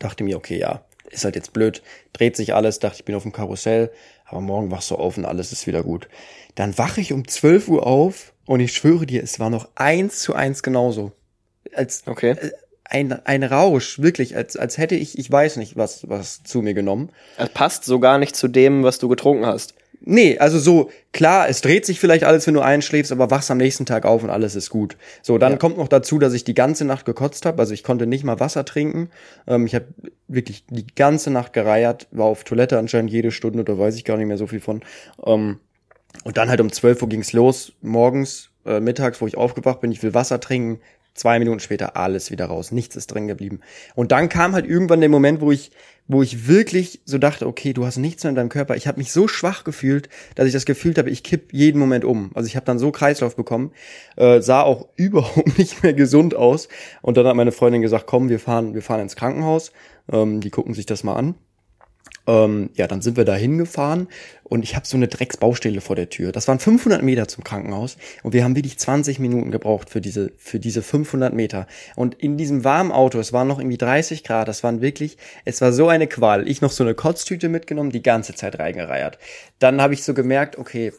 Dachte 0.00 0.24
mir, 0.24 0.36
okay, 0.36 0.58
ja, 0.58 0.84
ist 1.10 1.24
halt 1.24 1.36
jetzt 1.36 1.52
blöd, 1.52 1.80
dreht 2.12 2.34
sich 2.34 2.54
alles, 2.56 2.80
dachte 2.80 2.96
ich 2.98 3.04
bin 3.04 3.14
auf 3.14 3.22
dem 3.22 3.30
Karussell, 3.30 3.92
aber 4.24 4.40
morgen 4.40 4.72
wachst 4.72 4.90
du 4.90 4.96
auf 4.96 5.16
und 5.16 5.26
alles 5.26 5.52
ist 5.52 5.68
wieder 5.68 5.84
gut. 5.84 6.08
Dann 6.56 6.76
wache 6.76 7.00
ich 7.00 7.12
um 7.12 7.28
12 7.28 7.68
Uhr 7.68 7.86
auf 7.86 8.32
und 8.50 8.58
ich 8.58 8.72
schwöre 8.72 9.06
dir, 9.06 9.22
es 9.22 9.38
war 9.38 9.48
noch 9.48 9.68
eins 9.76 10.18
zu 10.18 10.34
eins 10.34 10.64
genauso. 10.64 11.12
Als 11.72 12.02
Okay. 12.06 12.32
äh, 12.32 12.50
ein, 12.82 13.12
ein 13.24 13.44
Rausch, 13.44 14.00
wirklich, 14.00 14.34
als, 14.34 14.56
als 14.56 14.76
hätte 14.76 14.96
ich, 14.96 15.16
ich 15.16 15.30
weiß 15.30 15.54
nicht, 15.54 15.76
was, 15.76 16.08
was 16.08 16.42
zu 16.42 16.60
mir 16.60 16.74
genommen. 16.74 17.10
Das 17.36 17.50
passt 17.50 17.84
so 17.84 18.00
gar 18.00 18.18
nicht 18.18 18.34
zu 18.34 18.48
dem, 18.48 18.82
was 18.82 18.98
du 18.98 19.06
getrunken 19.06 19.46
hast. 19.46 19.74
Nee, 20.00 20.36
also 20.38 20.58
so, 20.58 20.90
klar, 21.12 21.48
es 21.48 21.60
dreht 21.60 21.86
sich 21.86 22.00
vielleicht 22.00 22.24
alles, 22.24 22.44
wenn 22.48 22.54
du 22.54 22.60
einschläfst, 22.60 23.12
aber 23.12 23.30
wachst 23.30 23.52
am 23.52 23.58
nächsten 23.58 23.86
Tag 23.86 24.04
auf 24.04 24.24
und 24.24 24.30
alles 24.30 24.56
ist 24.56 24.68
gut. 24.68 24.96
So, 25.22 25.38
dann 25.38 25.52
Ja. 25.52 25.58
kommt 25.58 25.78
noch 25.78 25.86
dazu, 25.86 26.18
dass 26.18 26.32
ich 26.32 26.42
die 26.42 26.54
ganze 26.54 26.84
Nacht 26.84 27.04
gekotzt 27.04 27.46
habe, 27.46 27.60
also 27.60 27.72
ich 27.72 27.84
konnte 27.84 28.08
nicht 28.08 28.24
mal 28.24 28.40
Wasser 28.40 28.64
trinken. 28.64 29.10
Ähm, 29.46 29.64
ich 29.66 29.76
habe 29.76 29.84
wirklich 30.26 30.64
die 30.70 30.88
ganze 30.88 31.30
Nacht 31.30 31.52
gereiert, 31.52 32.08
war 32.10 32.26
auf 32.26 32.42
Toilette 32.42 32.78
anscheinend 32.78 33.12
jede 33.12 33.30
Stunde, 33.30 33.62
da 33.62 33.78
weiß 33.78 33.94
ich 33.94 34.04
gar 34.04 34.16
nicht 34.16 34.26
mehr 34.26 34.38
so 34.38 34.48
viel 34.48 34.60
von. 34.60 34.80
Ähm, 35.24 35.60
und 36.24 36.36
dann 36.36 36.48
halt 36.48 36.60
um 36.60 36.70
12 36.70 37.02
Uhr 37.02 37.08
ging's 37.08 37.32
los, 37.32 37.72
morgens, 37.80 38.50
äh, 38.66 38.80
mittags, 38.80 39.20
wo 39.20 39.26
ich 39.26 39.36
aufgewacht 39.36 39.80
bin, 39.80 39.92
ich 39.92 40.02
will 40.02 40.14
Wasser 40.14 40.40
trinken, 40.40 40.80
zwei 41.14 41.38
Minuten 41.38 41.60
später 41.60 41.96
alles 41.96 42.30
wieder 42.30 42.46
raus, 42.46 42.72
nichts 42.72 42.96
ist 42.96 43.08
drin 43.08 43.26
geblieben. 43.26 43.60
Und 43.94 44.12
dann 44.12 44.28
kam 44.28 44.54
halt 44.54 44.66
irgendwann 44.66 45.00
der 45.00 45.08
Moment, 45.08 45.40
wo 45.40 45.52
ich, 45.52 45.70
wo 46.08 46.22
ich 46.22 46.48
wirklich 46.48 47.00
so 47.04 47.18
dachte, 47.18 47.46
okay, 47.46 47.72
du 47.72 47.84
hast 47.84 47.96
nichts 47.96 48.22
mehr 48.22 48.30
in 48.30 48.36
deinem 48.36 48.48
Körper. 48.48 48.76
Ich 48.76 48.86
habe 48.86 48.98
mich 48.98 49.12
so 49.12 49.28
schwach 49.28 49.64
gefühlt, 49.64 50.08
dass 50.34 50.46
ich 50.46 50.52
das 50.52 50.64
gefühlt 50.64 50.98
habe, 50.98 51.10
ich 51.10 51.22
kipp 51.22 51.52
jeden 51.52 51.78
Moment 51.78 52.04
um. 52.04 52.30
Also 52.34 52.46
ich 52.46 52.56
habe 52.56 52.66
dann 52.66 52.78
so 52.78 52.90
Kreislauf 52.90 53.36
bekommen, 53.36 53.72
äh, 54.16 54.40
sah 54.40 54.62
auch 54.62 54.88
überhaupt 54.96 55.58
nicht 55.58 55.82
mehr 55.82 55.94
gesund 55.94 56.34
aus. 56.34 56.68
Und 57.02 57.16
dann 57.16 57.26
hat 57.26 57.36
meine 57.36 57.52
Freundin 57.52 57.82
gesagt, 57.82 58.06
komm, 58.06 58.28
wir 58.28 58.40
fahren, 58.40 58.74
wir 58.74 58.82
fahren 58.82 59.00
ins 59.00 59.16
Krankenhaus. 59.16 59.72
Ähm, 60.10 60.40
die 60.40 60.50
gucken 60.50 60.74
sich 60.74 60.86
das 60.86 61.04
mal 61.04 61.14
an. 61.14 61.34
Ähm, 62.26 62.70
ja, 62.74 62.86
dann 62.86 63.02
sind 63.02 63.16
wir 63.16 63.24
da 63.24 63.34
hingefahren 63.34 64.08
und 64.44 64.62
ich 64.62 64.76
habe 64.76 64.86
so 64.86 64.96
eine 64.96 65.08
Drecksbaustelle 65.08 65.80
vor 65.80 65.96
der 65.96 66.10
Tür. 66.10 66.32
Das 66.32 66.48
waren 66.48 66.58
500 66.58 67.02
Meter 67.02 67.28
zum 67.28 67.44
Krankenhaus 67.44 67.96
und 68.22 68.32
wir 68.32 68.44
haben 68.44 68.54
wirklich 68.54 68.78
20 68.78 69.18
Minuten 69.18 69.50
gebraucht 69.50 69.90
für 69.90 70.00
diese, 70.00 70.32
für 70.36 70.60
diese 70.60 70.82
500 70.82 71.32
Meter. 71.32 71.66
Und 71.96 72.14
in 72.14 72.36
diesem 72.36 72.62
warmen 72.62 72.92
Auto, 72.92 73.18
es 73.18 73.32
waren 73.32 73.48
noch 73.48 73.58
irgendwie 73.58 73.78
30 73.78 74.22
Grad, 74.22 74.48
das 74.48 74.62
waren 74.62 74.80
wirklich, 74.80 75.16
es 75.44 75.60
war 75.60 75.72
so 75.72 75.88
eine 75.88 76.06
Qual. 76.06 76.46
Ich 76.48 76.60
noch 76.60 76.72
so 76.72 76.84
eine 76.84 76.94
Kotztüte 76.94 77.48
mitgenommen, 77.48 77.90
die 77.90 78.02
ganze 78.02 78.34
Zeit 78.34 78.58
reingereiert. 78.58 79.18
Dann 79.58 79.80
habe 79.80 79.94
ich 79.94 80.02
so 80.02 80.14
gemerkt, 80.14 80.58
okay, 80.58 80.92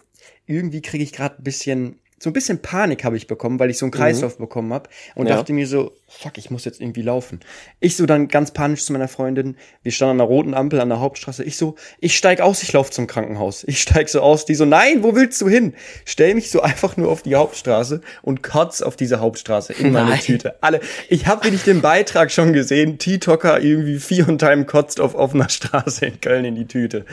irgendwie 0.48 0.82
kriege 0.82 1.04
ich 1.04 1.14
gerade 1.14 1.36
ein 1.38 1.44
bisschen 1.44 2.00
so 2.22 2.30
ein 2.30 2.34
bisschen 2.34 2.62
Panik 2.62 3.04
habe 3.04 3.18
ich 3.18 3.26
bekommen, 3.26 3.60
weil 3.60 3.72
ich 3.72 3.80
so 3.80 3.86
einen 3.86 3.92
Kreislauf 3.92 4.38
bekommen 4.38 4.72
habe 4.74 4.90
und 5.16 5.28
Ja. 5.28 5.38
dachte 5.38 5.54
mir 5.54 5.66
so, 5.66 5.94
fuck, 6.08 6.38
ich 6.38 6.52
muss 6.52 6.66
jetzt 6.66 6.80
irgendwie 6.80 7.02
laufen. 7.02 7.40
Ich 7.80 7.96
so 7.96 8.06
dann 8.06 8.28
ganz 8.28 8.52
panisch 8.52 8.86
zu 8.86 8.94
meiner 8.94 9.08
Freundin, 9.08 9.58
wir 9.82 9.92
standen 9.92 10.12
an 10.12 10.18
der 10.20 10.28
roten 10.28 10.54
Ampel 10.54 10.80
an 10.82 10.90
der 10.90 11.00
Hauptstraße. 11.00 11.44
Ich 11.44 11.58
so, 11.58 11.76
ich 12.00 12.16
steig 12.16 12.40
aus, 12.40 12.62
ich 12.62 12.74
lauf 12.74 12.92
zum 12.92 13.08
Krankenhaus. 13.08 13.64
Ich 13.66 13.82
steig 13.82 14.08
so 14.10 14.22
aus, 14.22 14.46
die 14.46 14.54
so, 14.54 14.66
nein, 14.66 15.02
wo 15.04 15.16
willst 15.16 15.42
du 15.42 15.50
hin? 15.50 15.74
Stell 16.06 16.36
mich 16.36 16.52
so 16.52 16.62
einfach 16.62 16.96
nur 16.96 17.10
auf 17.10 17.24
die 17.24 17.36
Hauptstraße 17.36 18.02
und 18.22 18.44
kotz 18.44 18.82
auf 18.82 18.96
diese 18.96 19.20
Hauptstraße 19.20 19.74
in 19.74 19.92
meine 19.92 20.12
Nein. 20.12 20.20
Tüte. 20.20 20.56
Alle, 20.62 20.80
ich 21.10 21.26
habe 21.26 21.44
wirklich 21.46 21.64
den 21.64 21.82
Beitrag 21.82 22.32
schon 22.32 22.54
gesehen, 22.54 23.00
T-Tocker 23.00 23.62
irgendwie 23.62 23.98
vier 24.00 24.28
und 24.28 24.38
Time 24.38 24.66
kotzt 24.66 25.00
auf 25.00 25.16
offener 25.16 25.50
Straße 25.50 26.06
in 26.06 26.22
Köln 26.22 26.46
in 26.46 26.54
die 26.56 26.68
Tüte. 26.68 27.06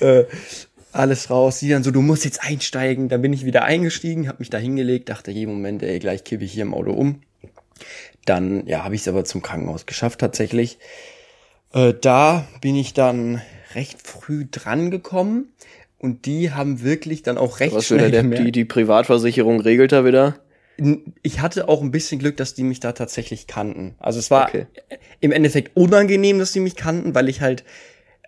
Äh, 0.00 0.24
alles 0.92 1.30
raus. 1.30 1.58
Sie 1.58 1.68
dann 1.68 1.82
so, 1.82 1.90
du 1.90 2.02
musst 2.02 2.24
jetzt 2.24 2.42
einsteigen. 2.42 3.08
Dann 3.08 3.22
bin 3.22 3.32
ich 3.32 3.44
wieder 3.44 3.64
eingestiegen, 3.64 4.28
habe 4.28 4.38
mich 4.40 4.50
da 4.50 4.58
hingelegt, 4.58 5.08
dachte, 5.08 5.30
je 5.30 5.46
Moment, 5.46 5.82
ey, 5.82 5.98
gleich 5.98 6.24
kippe 6.24 6.44
ich 6.44 6.52
hier 6.52 6.62
im 6.62 6.74
Auto 6.74 6.92
um. 6.92 7.22
Dann, 8.24 8.66
ja, 8.66 8.84
habe 8.84 8.94
ich 8.94 9.00
es 9.02 9.08
aber 9.08 9.24
zum 9.24 9.42
Krankenhaus 9.42 9.86
geschafft 9.86 10.20
tatsächlich. 10.20 10.78
Äh, 11.72 11.94
da 12.00 12.46
bin 12.60 12.76
ich 12.76 12.94
dann 12.94 13.40
recht 13.74 14.06
früh 14.06 14.46
dran 14.50 14.90
gekommen 14.90 15.48
und 15.98 16.26
die 16.26 16.52
haben 16.52 16.82
wirklich 16.82 17.22
dann 17.22 17.38
auch 17.38 17.60
recht 17.60 17.74
Was 17.74 17.86
schnell 17.86 18.10
der, 18.10 18.22
gemerkt. 18.22 18.46
die, 18.46 18.52
die 18.52 18.64
Privatversicherung 18.64 19.60
regelt 19.60 19.92
da 19.92 20.04
wieder. 20.04 20.36
Ich 21.22 21.40
hatte 21.40 21.68
auch 21.68 21.82
ein 21.82 21.90
bisschen 21.90 22.18
Glück, 22.18 22.36
dass 22.36 22.54
die 22.54 22.62
mich 22.64 22.80
da 22.80 22.92
tatsächlich 22.92 23.46
kannten. 23.46 23.94
Also 23.98 24.18
es 24.18 24.30
war 24.30 24.48
Okay. 24.48 24.66
im 25.20 25.32
Endeffekt 25.32 25.76
unangenehm, 25.76 26.38
dass 26.38 26.52
die 26.52 26.60
mich 26.60 26.76
kannten, 26.76 27.14
weil 27.14 27.28
ich 27.28 27.40
halt 27.40 27.64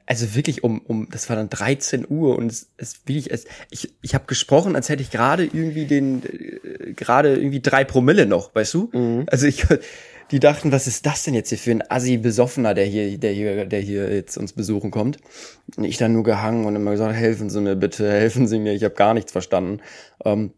also 0.06 0.34
wirklich 0.34 0.62
um 0.62 0.80
um 0.80 1.08
das 1.10 1.28
war 1.28 1.36
dann 1.36 1.48
13 1.48 2.06
Uhr 2.08 2.36
und 2.36 2.50
es, 2.50 2.68
es 2.76 3.00
wirklich 3.06 3.30
es, 3.30 3.46
ich 3.70 3.94
ich 4.02 4.14
habe 4.14 4.26
gesprochen, 4.26 4.76
als 4.76 4.88
hätte 4.88 5.02
ich 5.02 5.10
gerade 5.10 5.44
irgendwie 5.44 5.86
den 5.86 6.22
äh, 6.24 6.92
gerade 6.92 7.34
irgendwie 7.36 7.60
drei 7.60 7.84
Promille 7.84 8.26
noch, 8.26 8.54
weißt 8.54 8.74
du? 8.74 8.90
Also 9.30 9.46
ich 9.46 9.66
die 10.30 10.40
dachten, 10.40 10.72
was 10.72 10.86
ist 10.86 11.06
das 11.06 11.22
denn 11.22 11.34
jetzt 11.34 11.50
hier 11.50 11.58
für 11.58 11.70
ein 11.70 11.90
assi 11.90 12.16
besoffener, 12.16 12.74
der 12.74 12.84
hier 12.84 13.18
der 13.18 13.32
hier 13.32 13.66
der 13.66 13.80
hier 13.80 14.14
jetzt 14.14 14.36
uns 14.36 14.52
besuchen 14.52 14.90
kommt? 14.90 15.18
Und 15.76 15.84
ich 15.84 15.96
dann 15.96 16.12
nur 16.12 16.24
gehangen 16.24 16.66
und 16.66 16.76
immer 16.76 16.90
gesagt, 16.90 17.14
helfen 17.14 17.48
Sie 17.48 17.60
mir 17.60 17.76
bitte, 17.76 18.10
helfen 18.10 18.46
Sie 18.46 18.58
mir, 18.58 18.74
ich 18.74 18.84
habe 18.84 18.94
gar 18.94 19.14
nichts 19.14 19.32
verstanden. 19.32 19.80
Ähm, 20.24 20.52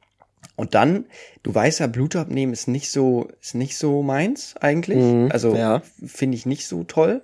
und 0.57 0.75
dann, 0.75 1.05
du 1.43 1.55
weißt 1.55 1.81
ja, 1.81 1.87
Blut 1.87 2.17
abnehmen 2.17 2.53
ist 2.53 2.67
nicht 2.67 2.91
so, 2.91 3.29
ist 3.41 3.55
nicht 3.55 3.77
so 3.77 4.03
meins 4.03 4.55
eigentlich. 4.59 4.99
Mhm, 4.99 5.29
also 5.31 5.55
ja. 5.55 5.83
finde 6.05 6.37
ich 6.37 6.47
nicht 6.47 6.67
so 6.67 6.83
toll. 6.83 7.23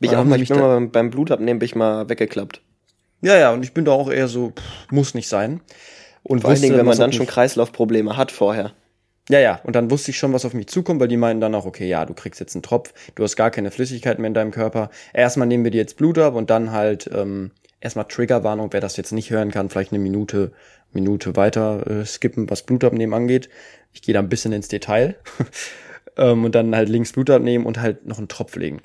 Bin 0.00 0.10
ich 0.10 0.16
auch 0.16 0.24
mal, 0.24 0.40
ich 0.40 0.48
bin 0.48 0.58
mal 0.58 0.86
beim, 0.86 1.10
Blutabnehmen 1.10 1.58
bin 1.58 1.66
ich 1.66 1.74
mal 1.74 2.08
weggeklappt. 2.08 2.62
Ja, 3.20 3.36
ja, 3.36 3.52
und 3.52 3.64
ich 3.64 3.74
bin 3.74 3.84
da 3.84 3.92
auch 3.92 4.10
eher 4.10 4.28
so, 4.28 4.50
pff, 4.50 4.92
muss 4.92 5.14
nicht 5.14 5.28
sein. 5.28 5.60
Und 6.22 6.42
Vor 6.42 6.50
allen 6.50 6.60
Dingen, 6.60 6.76
wenn 6.76 6.86
man 6.86 6.98
dann 6.98 7.12
schon 7.12 7.26
Kreislaufprobleme 7.26 8.16
hat 8.16 8.30
vorher. 8.30 8.72
Ja, 9.28 9.40
ja, 9.40 9.60
und 9.64 9.76
dann 9.76 9.90
wusste 9.90 10.10
ich 10.10 10.18
schon, 10.18 10.32
was 10.32 10.44
auf 10.44 10.54
mich 10.54 10.68
zukommt, 10.68 11.00
weil 11.00 11.08
die 11.08 11.16
meinten 11.18 11.40
dann 11.40 11.54
auch, 11.54 11.66
okay, 11.66 11.86
ja, 11.86 12.06
du 12.06 12.14
kriegst 12.14 12.40
jetzt 12.40 12.54
einen 12.54 12.62
Tropf, 12.62 12.94
du 13.14 13.22
hast 13.22 13.36
gar 13.36 13.50
keine 13.50 13.70
Flüssigkeit 13.70 14.18
mehr 14.18 14.28
in 14.28 14.34
deinem 14.34 14.52
Körper. 14.52 14.90
Erstmal 15.12 15.46
nehmen 15.46 15.64
wir 15.64 15.70
dir 15.70 15.78
jetzt 15.78 15.98
Blut 15.98 16.18
ab 16.18 16.34
und 16.34 16.48
dann 16.48 16.72
halt 16.72 17.10
ähm, 17.12 17.50
erstmal 17.80 18.06
Triggerwarnung, 18.06 18.72
wer 18.72 18.80
das 18.80 18.96
jetzt 18.96 19.12
nicht 19.12 19.30
hören 19.30 19.50
kann, 19.50 19.68
vielleicht 19.68 19.92
eine 19.92 19.98
Minute, 19.98 20.52
Minute 20.92 21.36
weiter 21.36 21.86
äh, 21.86 22.06
skippen, 22.06 22.48
was 22.48 22.62
Blutabnehmen 22.62 23.14
angeht. 23.14 23.50
Ich 23.92 24.00
gehe 24.00 24.14
da 24.14 24.20
ein 24.20 24.30
bisschen 24.30 24.52
ins 24.52 24.68
Detail. 24.68 25.16
ähm, 26.16 26.44
und 26.44 26.54
dann 26.54 26.74
halt 26.74 26.88
links 26.88 27.12
Blut 27.12 27.28
abnehmen 27.28 27.66
und 27.66 27.80
halt 27.80 28.06
noch 28.06 28.18
einen 28.18 28.28
Tropf 28.28 28.56
legen. 28.56 28.80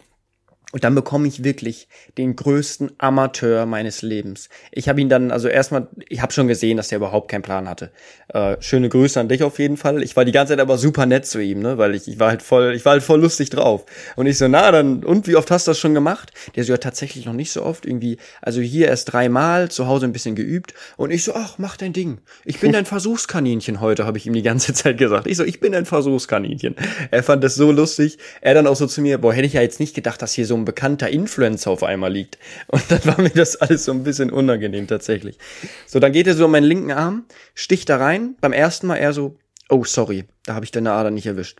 Und 0.73 0.83
dann 0.83 0.95
bekomme 0.95 1.27
ich 1.27 1.43
wirklich 1.43 1.87
den 2.17 2.35
größten 2.35 2.93
Amateur 2.97 3.67
meines 3.67 4.01
Lebens. 4.01 4.49
Ich 4.71 4.89
habe 4.89 4.99
ihn 5.01 5.07
dann, 5.07 5.29
also 5.29 5.47
erstmal, 5.47 5.87
ich 6.09 6.23
habe 6.23 6.33
schon 6.33 6.47
gesehen, 6.47 6.77
dass 6.77 6.91
er 6.91 6.95
überhaupt 6.97 7.29
keinen 7.29 7.43
Plan 7.43 7.69
hatte. 7.69 7.91
Äh, 8.29 8.57
schöne 8.59 8.89
Grüße 8.89 9.19
an 9.19 9.29
dich 9.29 9.43
auf 9.43 9.59
jeden 9.59 9.77
Fall. 9.77 10.01
Ich 10.01 10.15
war 10.15 10.25
die 10.25 10.31
ganze 10.31 10.53
Zeit 10.53 10.59
aber 10.59 10.79
super 10.79 11.05
nett 11.05 11.27
zu 11.27 11.39
ihm, 11.39 11.59
ne, 11.59 11.77
weil 11.77 11.93
ich, 11.93 12.07
ich 12.07 12.19
war 12.19 12.29
halt 12.29 12.41
voll, 12.41 12.73
ich 12.73 12.83
war 12.85 12.93
halt 12.93 13.03
voll 13.03 13.21
lustig 13.21 13.51
drauf. 13.51 13.85
Und 14.15 14.25
ich 14.25 14.39
so, 14.39 14.47
na 14.47 14.71
dann, 14.71 15.03
und 15.03 15.27
wie 15.27 15.35
oft 15.35 15.51
hast 15.51 15.67
du 15.67 15.71
das 15.71 15.79
schon 15.79 15.93
gemacht? 15.93 16.31
Der 16.55 16.63
so, 16.63 16.73
ja 16.73 16.77
tatsächlich 16.79 17.27
noch 17.27 17.33
nicht 17.33 17.51
so 17.51 17.61
oft, 17.61 17.85
irgendwie, 17.85 18.17
also 18.41 18.59
hier 18.59 18.87
erst 18.87 19.13
dreimal, 19.13 19.69
zu 19.69 19.85
Hause 19.85 20.07
ein 20.07 20.11
bisschen 20.11 20.33
geübt. 20.33 20.73
Und 20.97 21.11
ich 21.11 21.23
so, 21.23 21.35
ach, 21.35 21.59
mach 21.59 21.77
dein 21.77 21.93
Ding. 21.93 22.17
Ich 22.45 22.59
bin 22.59 22.71
dein 22.73 22.87
Versuchskaninchen 22.87 23.79
heute, 23.79 24.07
habe 24.07 24.17
ich 24.17 24.25
ihm 24.25 24.33
die 24.33 24.41
ganze 24.41 24.73
Zeit 24.73 24.97
gesagt. 24.97 25.27
Ich 25.27 25.37
so, 25.37 25.43
ich 25.43 25.59
bin 25.59 25.75
ein 25.75 25.85
Versuchskaninchen. 25.85 26.75
Er 27.11 27.21
fand 27.21 27.43
das 27.43 27.53
so 27.53 27.71
lustig. 27.71 28.17
Er 28.41 28.55
dann 28.55 28.65
auch 28.65 28.75
so 28.75 28.87
zu 28.87 29.01
mir, 29.01 29.19
boah, 29.19 29.33
hätte 29.33 29.45
ich 29.45 29.53
ja 29.53 29.61
jetzt 29.61 29.79
nicht 29.79 29.93
gedacht, 29.93 30.19
dass 30.23 30.33
hier 30.33 30.47
so 30.47 30.62
ein 30.63 30.65
bekannter 30.65 31.09
Influencer 31.09 31.69
auf 31.71 31.83
einmal 31.83 32.11
liegt. 32.11 32.37
Und 32.67 32.83
dann 32.89 33.05
war 33.05 33.21
mir 33.21 33.29
das 33.29 33.55
alles 33.57 33.85
so 33.85 33.91
ein 33.91 34.03
bisschen 34.03 34.31
unangenehm 34.31 34.87
tatsächlich. 34.87 35.37
So, 35.85 35.99
dann 35.99 36.11
geht 36.11 36.27
er 36.27 36.33
so 36.33 36.45
um 36.45 36.51
meinen 36.51 36.63
linken 36.63 36.91
Arm, 36.91 37.25
sticht 37.53 37.89
da 37.89 37.97
rein. 37.97 38.35
Beim 38.41 38.53
ersten 38.53 38.87
Mal 38.87 38.97
er 38.97 39.13
so, 39.13 39.37
oh 39.69 39.83
sorry, 39.83 40.25
da 40.45 40.55
habe 40.55 40.65
ich 40.65 40.71
deine 40.71 40.91
Ader 40.91 41.11
nicht 41.11 41.25
erwischt. 41.25 41.59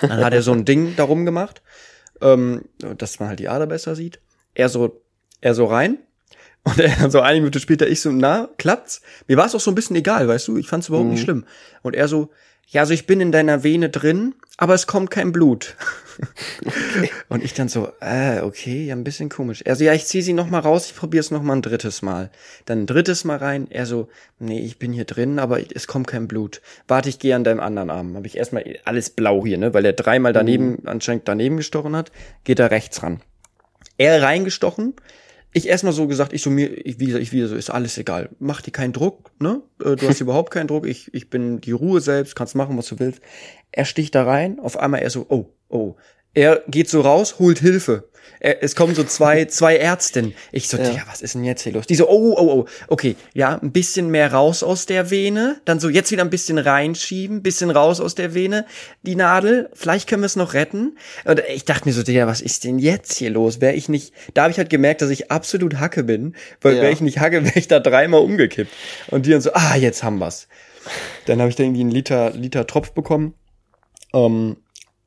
Dann 0.00 0.24
hat 0.24 0.32
er 0.32 0.42
so 0.42 0.52
ein 0.52 0.64
Ding 0.64 0.96
darum 0.96 1.24
gemacht, 1.24 1.62
ähm, 2.20 2.62
dass 2.78 3.20
man 3.20 3.28
halt 3.28 3.40
die 3.40 3.48
Ader 3.48 3.66
besser 3.66 3.94
sieht. 3.94 4.20
Er 4.54 4.68
so, 4.68 5.02
er 5.40 5.54
so 5.54 5.66
rein. 5.66 5.98
Und 6.66 6.78
er 6.80 7.10
so 7.10 7.20
eine 7.20 7.40
Minute 7.40 7.60
später, 7.60 7.86
ich 7.86 8.00
so, 8.00 8.10
na, 8.10 8.48
klappt's? 8.56 9.02
Mir 9.28 9.36
war 9.36 9.44
es 9.44 9.54
auch 9.54 9.60
so 9.60 9.70
ein 9.70 9.74
bisschen 9.74 9.96
egal, 9.96 10.26
weißt 10.28 10.48
du? 10.48 10.56
Ich 10.56 10.66
fand's 10.66 10.88
überhaupt 10.88 11.08
mhm. 11.08 11.12
nicht 11.12 11.22
schlimm. 11.22 11.44
Und 11.82 11.94
er 11.94 12.08
so, 12.08 12.30
ja, 12.68 12.80
also 12.80 12.94
ich 12.94 13.06
bin 13.06 13.20
in 13.20 13.32
deiner 13.32 13.62
Vene 13.62 13.88
drin, 13.88 14.34
aber 14.56 14.74
es 14.74 14.86
kommt 14.86 15.10
kein 15.10 15.32
Blut. 15.32 15.76
Okay. 16.64 17.10
Und 17.28 17.42
ich 17.42 17.54
dann 17.54 17.68
so, 17.68 17.88
äh, 18.00 18.40
okay, 18.40 18.86
ja, 18.86 18.94
ein 18.94 19.04
bisschen 19.04 19.28
komisch. 19.28 19.62
Er 19.64 19.74
so, 19.76 19.84
ja, 19.84 19.92
ich 19.92 20.06
zieh 20.06 20.22
sie 20.22 20.32
noch 20.32 20.48
mal 20.48 20.60
raus, 20.60 20.86
ich 20.86 20.96
probier's 20.96 21.30
noch 21.30 21.42
mal 21.42 21.54
ein 21.54 21.62
drittes 21.62 22.02
Mal. 22.02 22.30
Dann 22.64 22.82
ein 22.82 22.86
drittes 22.86 23.24
Mal 23.24 23.38
rein. 23.38 23.66
Er 23.70 23.86
so, 23.86 24.08
nee, 24.38 24.60
ich 24.60 24.78
bin 24.78 24.92
hier 24.92 25.04
drin, 25.04 25.38
aber 25.38 25.58
es 25.74 25.86
kommt 25.86 26.06
kein 26.06 26.28
Blut. 26.28 26.60
Warte, 26.86 27.08
ich 27.08 27.18
gehe 27.18 27.34
an 27.34 27.44
deinem 27.44 27.60
anderen 27.60 27.90
Arm. 27.90 28.16
Habe 28.16 28.26
ich 28.26 28.36
erstmal 28.36 28.64
alles 28.84 29.10
blau 29.10 29.44
hier, 29.44 29.58
ne, 29.58 29.74
weil 29.74 29.84
er 29.84 29.92
dreimal 29.92 30.32
daneben, 30.32 30.70
mhm. 30.70 30.78
anscheinend 30.88 31.26
daneben 31.26 31.56
gestochen 31.56 31.96
hat, 31.96 32.12
geht 32.44 32.60
er 32.60 32.70
rechts 32.70 33.02
ran. 33.02 33.20
Er 33.98 34.22
reingestochen, 34.22 34.94
ich 35.56 35.68
erstmal 35.68 35.92
so 35.92 36.08
gesagt, 36.08 36.32
ich 36.32 36.42
so 36.42 36.50
mir, 36.50 36.68
ich, 36.84 36.98
wie 36.98 37.06
gesagt, 37.06 37.22
ich 37.22 37.32
wieder 37.32 37.46
so, 37.46 37.54
ist 37.54 37.70
alles 37.70 37.96
egal. 37.96 38.28
Mach 38.40 38.60
dir 38.60 38.72
keinen 38.72 38.92
Druck, 38.92 39.30
ne? 39.40 39.62
Äh, 39.82 39.94
du 39.94 40.08
hast 40.08 40.20
überhaupt 40.20 40.50
keinen 40.50 40.66
Druck. 40.66 40.84
Ich, 40.84 41.14
ich 41.14 41.30
bin 41.30 41.60
die 41.60 41.72
Ruhe 41.72 42.00
selbst, 42.00 42.34
kannst 42.34 42.56
machen, 42.56 42.76
was 42.76 42.88
du 42.88 42.98
willst. 42.98 43.20
Er 43.70 43.84
sticht 43.84 44.16
da 44.16 44.24
rein, 44.24 44.58
auf 44.58 44.76
einmal 44.76 45.00
er 45.00 45.10
so, 45.10 45.26
oh, 45.28 45.54
oh. 45.68 45.94
Er 46.34 46.62
geht 46.68 46.88
so 46.88 47.00
raus, 47.00 47.38
holt 47.38 47.58
Hilfe. 47.60 48.08
Er, 48.40 48.62
es 48.62 48.76
kommen 48.76 48.94
so 48.94 49.04
zwei, 49.04 49.44
zwei 49.46 49.76
Ärztinnen. 49.76 50.34
Ich 50.52 50.68
so, 50.68 50.76
ja. 50.76 51.02
was 51.08 51.22
ist 51.22 51.34
denn 51.34 51.44
jetzt 51.44 51.62
hier 51.62 51.72
los? 51.72 51.86
Die 51.86 51.94
so, 51.94 52.08
oh, 52.08 52.34
oh, 52.36 52.60
oh, 52.60 52.66
okay, 52.88 53.16
ja, 53.32 53.58
ein 53.58 53.72
bisschen 53.72 54.10
mehr 54.10 54.32
raus 54.32 54.62
aus 54.62 54.86
der 54.86 55.10
Vene, 55.10 55.60
dann 55.64 55.80
so 55.80 55.88
jetzt 55.88 56.10
wieder 56.10 56.22
ein 56.22 56.30
bisschen 56.30 56.58
reinschieben, 56.58 57.42
bisschen 57.42 57.70
raus 57.70 58.00
aus 58.00 58.14
der 58.14 58.34
Vene, 58.34 58.66
die 59.02 59.16
Nadel, 59.16 59.70
vielleicht 59.72 60.08
können 60.08 60.22
wir 60.22 60.26
es 60.26 60.36
noch 60.36 60.52
retten. 60.52 60.98
Und 61.24 61.42
ich 61.54 61.64
dachte 61.64 61.88
mir 61.88 61.94
so, 61.94 62.02
ja, 62.02 62.26
was 62.26 62.40
ist 62.40 62.64
denn 62.64 62.78
jetzt 62.78 63.14
hier 63.14 63.30
los? 63.30 63.60
Wäre 63.60 63.74
ich 63.74 63.88
nicht, 63.88 64.12
da 64.34 64.42
habe 64.42 64.52
ich 64.52 64.58
halt 64.58 64.70
gemerkt, 64.70 65.02
dass 65.02 65.10
ich 65.10 65.30
absolut 65.30 65.76
Hacke 65.78 66.04
bin, 66.04 66.34
weil 66.60 66.76
ja. 66.76 66.82
wäre 66.82 66.92
ich 66.92 67.00
nicht 67.00 67.20
Hacke, 67.20 67.44
wäre 67.44 67.58
ich 67.58 67.68
da 67.68 67.80
dreimal 67.80 68.20
umgekippt. 68.20 68.72
Und 69.08 69.26
die 69.26 69.30
dann 69.30 69.40
so, 69.40 69.52
ah, 69.54 69.76
jetzt 69.76 70.02
haben 70.02 70.18
wir's. 70.18 70.48
Dann 71.26 71.40
habe 71.40 71.48
ich 71.48 71.56
da 71.56 71.62
irgendwie 71.62 71.80
einen 71.80 71.90
Liter, 71.90 72.30
Liter 72.32 72.66
Tropf 72.66 72.92
bekommen. 72.92 73.34
Ähm, 74.12 74.56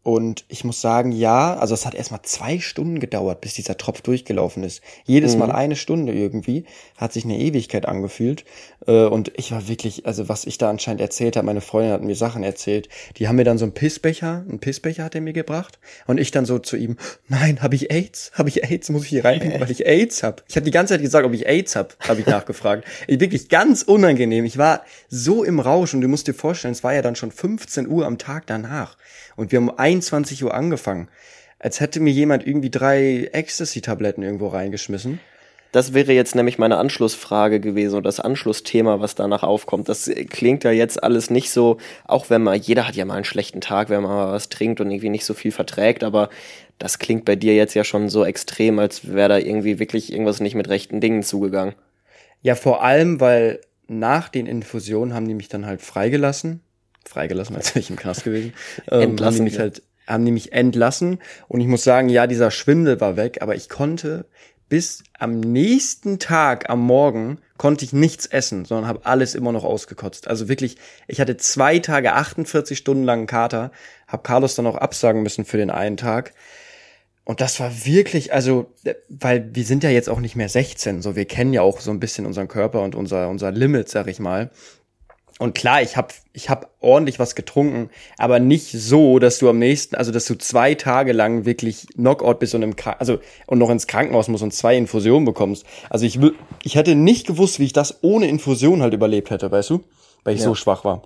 und 0.08 0.46
ich 0.48 0.64
muss 0.64 0.80
sagen, 0.80 1.12
ja, 1.12 1.58
also 1.58 1.74
es 1.74 1.86
hat 1.86 1.94
erstmal 1.94 2.22
zwei 2.22 2.60
Stunden 2.60 3.02
gedauert, 3.02 3.42
bis 3.42 3.56
dieser 3.56 3.76
Tropf 3.76 4.00
durchgelaufen 4.00 4.64
ist. 4.64 4.82
Jedes 5.04 5.34
mhm. 5.34 5.40
Mal 5.40 5.52
eine 5.52 5.76
Stunde 5.76 6.14
irgendwie. 6.14 6.64
Hat 6.96 7.12
sich 7.12 7.26
eine 7.26 7.38
Ewigkeit 7.38 7.86
angefühlt. 7.86 8.46
Äh, 8.88 9.04
und 9.04 9.34
ich 9.36 9.52
war 9.52 9.68
wirklich, 9.68 10.06
also 10.06 10.30
was 10.30 10.46
ich 10.46 10.58
da 10.58 10.70
anscheinend 10.70 11.02
erzählt 11.02 11.36
habe, 11.36 11.46
meine 11.46 11.60
Freundin 11.60 11.92
hat 11.92 12.04
mir 12.04 12.16
Sachen 12.16 12.44
erzählt. 12.44 12.88
Die 13.18 13.28
haben 13.28 13.36
mir 13.36 13.44
dann 13.44 13.58
so 13.58 13.66
einen 13.66 13.74
Pissbecher, 13.74 14.46
einen 14.48 14.60
Pissbecher 14.60 15.04
hat 15.04 15.14
er 15.14 15.20
mir 15.20 15.34
gebracht. 15.34 15.78
Und 16.06 16.22
ich 16.22 16.32
dann 16.32 16.46
so 16.46 16.58
zu 16.58 16.78
ihm, 16.78 16.96
nein, 17.28 17.62
habe 17.62 17.76
ich 17.76 17.92
AIDS? 17.92 18.32
Habe 18.36 18.48
ich 18.48 18.64
AIDS? 18.64 18.88
Muss 18.88 19.04
ich 19.04 19.10
hier 19.10 19.26
reinpinken, 19.26 19.60
weil 19.60 19.72
ich 19.72 19.86
AIDS 19.86 20.24
habe? 20.24 20.42
Ich 20.48 20.56
habe 20.56 20.64
die 20.64 20.72
ganze 20.72 20.94
Zeit 20.94 21.02
gesagt, 21.02 21.26
ob 21.26 21.34
ich 21.34 21.50
AIDS 21.50 21.76
habe, 21.76 21.90
habe 22.08 22.22
ich 22.22 22.28
nachgefragt. 22.28 22.86
Ich, 23.08 23.20
wirklich 23.20 23.50
ganz 23.50 23.84
unangenehm. 23.84 24.46
Ich 24.46 24.58
war 24.58 24.84
so 25.10 25.44
im 25.44 25.60
Rausch 25.60 25.94
und 25.94 26.00
du 26.00 26.08
musst 26.08 26.28
dir 26.28 26.34
vorstellen, 26.34 26.72
es 26.72 26.84
war 26.84 26.94
ja 26.94 27.02
dann 27.02 27.18
schon 27.18 27.32
15 27.32 27.90
Uhr 27.90 28.06
am 28.06 28.18
Tag 28.18 28.48
danach. 28.48 28.96
Und 29.38 29.54
wir 29.54 29.60
haben 29.60 29.70
um 29.70 29.78
21 29.78 30.44
Uhr 30.44 30.54
angefangen. 30.54 31.08
Als 31.60 31.80
hätte 31.80 32.02
mir 32.02 32.12
jemand 32.12 32.46
irgendwie 32.46 32.70
drei 32.70 33.30
Ecstasy-Tabletten 33.32 34.24
irgendwo 34.24 34.48
reingeschmissen. 34.48 35.20
Das 35.72 35.94
wäre 35.94 36.14
jetzt 36.14 36.36
nämlich 36.36 36.58
meine 36.58 36.78
Anschlussfrage 36.78 37.60
gewesen 37.60 37.98
und 37.98 38.04
das 38.04 38.20
Anschlussthema, 38.20 39.00
was 39.00 39.16
danach 39.16 39.44
aufkommt. 39.44 39.90
Das 39.90 40.10
klingt 40.30 40.64
ja 40.64 40.72
jetzt 40.72 41.04
alles 41.04 41.30
nicht 41.30 41.52
so, 41.52 41.78
auch 42.06 42.30
wenn 42.30 42.42
man, 42.42 42.60
jeder 42.60 42.88
hat 42.88 42.96
ja 42.96 43.06
mal 43.06 43.16
einen 43.16 43.26
schlechten 43.26 43.62
Tag, 43.62 43.90
wenn 43.90 44.02
man 44.02 44.12
mal 44.12 44.32
was 44.32 44.50
trinkt 44.50 44.82
und 44.82 44.90
irgendwie 44.90 45.10
nicht 45.10 45.26
so 45.26 45.34
viel 45.34 45.52
verträgt, 45.52 46.04
aber 46.04 46.30
das 46.80 47.00
klingt 47.00 47.26
bei 47.26 47.36
dir 47.36 47.54
jetzt 47.56 47.74
ja 47.74 47.84
schon 47.84 48.10
so 48.10 48.24
extrem, 48.24 48.80
als 48.80 49.14
wäre 49.14 49.30
da 49.30 49.38
irgendwie 49.38 49.78
wirklich 49.78 50.12
irgendwas 50.12 50.40
nicht 50.40 50.56
mit 50.56 50.70
rechten 50.70 51.02
Dingen 51.02 51.22
zugegangen. 51.22 51.76
Ja, 52.42 52.56
vor 52.56 52.84
allem, 52.84 53.20
weil 53.20 53.60
nach 53.88 54.30
den 54.30 54.48
Infusionen 54.48 55.14
haben 55.14 55.28
die 55.28 55.34
mich 55.34 55.50
dann 55.50 55.66
halt 55.66 55.82
freigelassen 55.82 56.62
freigelassen, 57.08 57.56
als 57.58 57.70
wäre 57.70 57.80
ich 57.80 57.90
im 57.90 57.96
Knast 57.96 58.24
gewesen. 58.24 58.54
Ähm, 58.92 59.02
entlassen, 59.02 59.40
haben 59.40 59.46
die 59.46 59.52
mich 59.52 59.60
halt, 59.60 59.82
haben 60.08 60.26
die 60.26 60.32
mich 60.32 60.54
entlassen. 60.54 61.20
Und 61.48 61.62
ich 61.62 61.68
muss 61.68 61.84
sagen, 61.84 62.10
ja, 62.10 62.28
dieser 62.28 62.52
Schwindel 62.52 63.02
war 63.02 63.18
weg, 63.18 63.42
aber 63.42 63.56
ich 63.56 63.70
konnte 63.70 64.26
bis 64.70 65.04
am 65.18 65.40
nächsten 65.40 66.20
Tag 66.20 66.70
am 66.70 66.80
Morgen 66.82 67.40
konnte 67.58 67.86
ich 67.86 67.94
nichts 67.94 68.26
essen, 68.26 68.66
sondern 68.66 68.88
habe 68.88 69.06
alles 69.06 69.34
immer 69.34 69.52
noch 69.52 69.64
ausgekotzt. 69.64 70.28
Also 70.28 70.50
wirklich, 70.50 70.78
ich 71.08 71.20
hatte 71.20 71.38
zwei 71.38 71.80
Tage 71.80 72.14
48 72.14 72.78
Stunden 72.78 73.04
lang 73.04 73.28
Kater, 73.28 73.72
habe 74.08 74.24
Carlos 74.24 74.56
dann 74.56 74.68
auch 74.68 74.76
absagen 74.76 75.24
müssen 75.24 75.46
für 75.46 75.58
den 75.58 75.70
einen 75.70 75.98
Tag. 75.98 76.34
Und 77.24 77.42
das 77.42 77.60
war 77.60 77.86
wirklich, 77.86 78.32
also, 78.32 78.74
weil 79.10 79.50
wir 79.54 79.66
sind 79.66 79.84
ja 79.84 79.90
jetzt 79.90 80.10
auch 80.10 80.20
nicht 80.20 80.36
mehr 80.36 80.48
16, 80.48 81.02
so 81.02 81.16
wir 81.16 81.26
kennen 81.26 81.52
ja 81.52 81.62
auch 81.62 81.82
so 81.82 81.92
ein 81.92 82.00
bisschen 82.00 82.26
unseren 82.26 82.48
Körper 82.48 82.82
und 82.84 82.96
unser 82.96 83.28
unser 83.30 83.52
Limit, 83.52 83.90
sag 83.90 84.08
ich 84.08 84.20
mal. 84.20 84.50
Und 85.40 85.54
klar, 85.54 85.84
ich 85.84 85.98
habe 85.98 86.08
ich 86.34 86.50
hab 86.50 86.72
ordentlich 86.80 87.20
was 87.20 87.36
getrunken, 87.36 87.92
aber 88.18 88.40
nicht 88.40 88.72
so, 88.72 89.20
dass 89.20 89.38
du 89.38 89.50
am 89.50 89.60
nächsten, 89.60 89.96
also 89.96 90.12
dass 90.12 90.26
du 90.26 90.36
zwei 90.36 90.74
Tage 90.74 91.14
lang 91.14 91.46
wirklich 91.46 91.88
Knockout 91.94 92.40
bist 92.40 92.56
und 92.56 92.64
im 92.64 92.76
also 92.98 93.20
und 93.46 93.60
noch 93.60 93.70
ins 93.70 93.86
Krankenhaus 93.86 94.30
musst 94.30 94.44
und 94.44 94.54
zwei 94.54 94.76
Infusionen 94.76 95.26
bekommst. 95.26 95.66
Also 95.90 96.06
ich 96.06 96.20
ich 96.64 96.76
hätte 96.76 96.96
nicht 96.96 97.28
gewusst, 97.28 97.60
wie 97.60 97.66
ich 97.66 97.74
das 97.74 98.04
ohne 98.04 98.28
Infusion 98.28 98.82
halt 98.82 98.96
überlebt 98.96 99.30
hätte, 99.30 99.52
weißt 99.52 99.70
du, 99.70 99.84
weil 100.24 100.34
ich 100.34 100.42
ja. 100.42 100.48
so 100.48 100.56
schwach 100.56 100.84
war. 100.84 101.04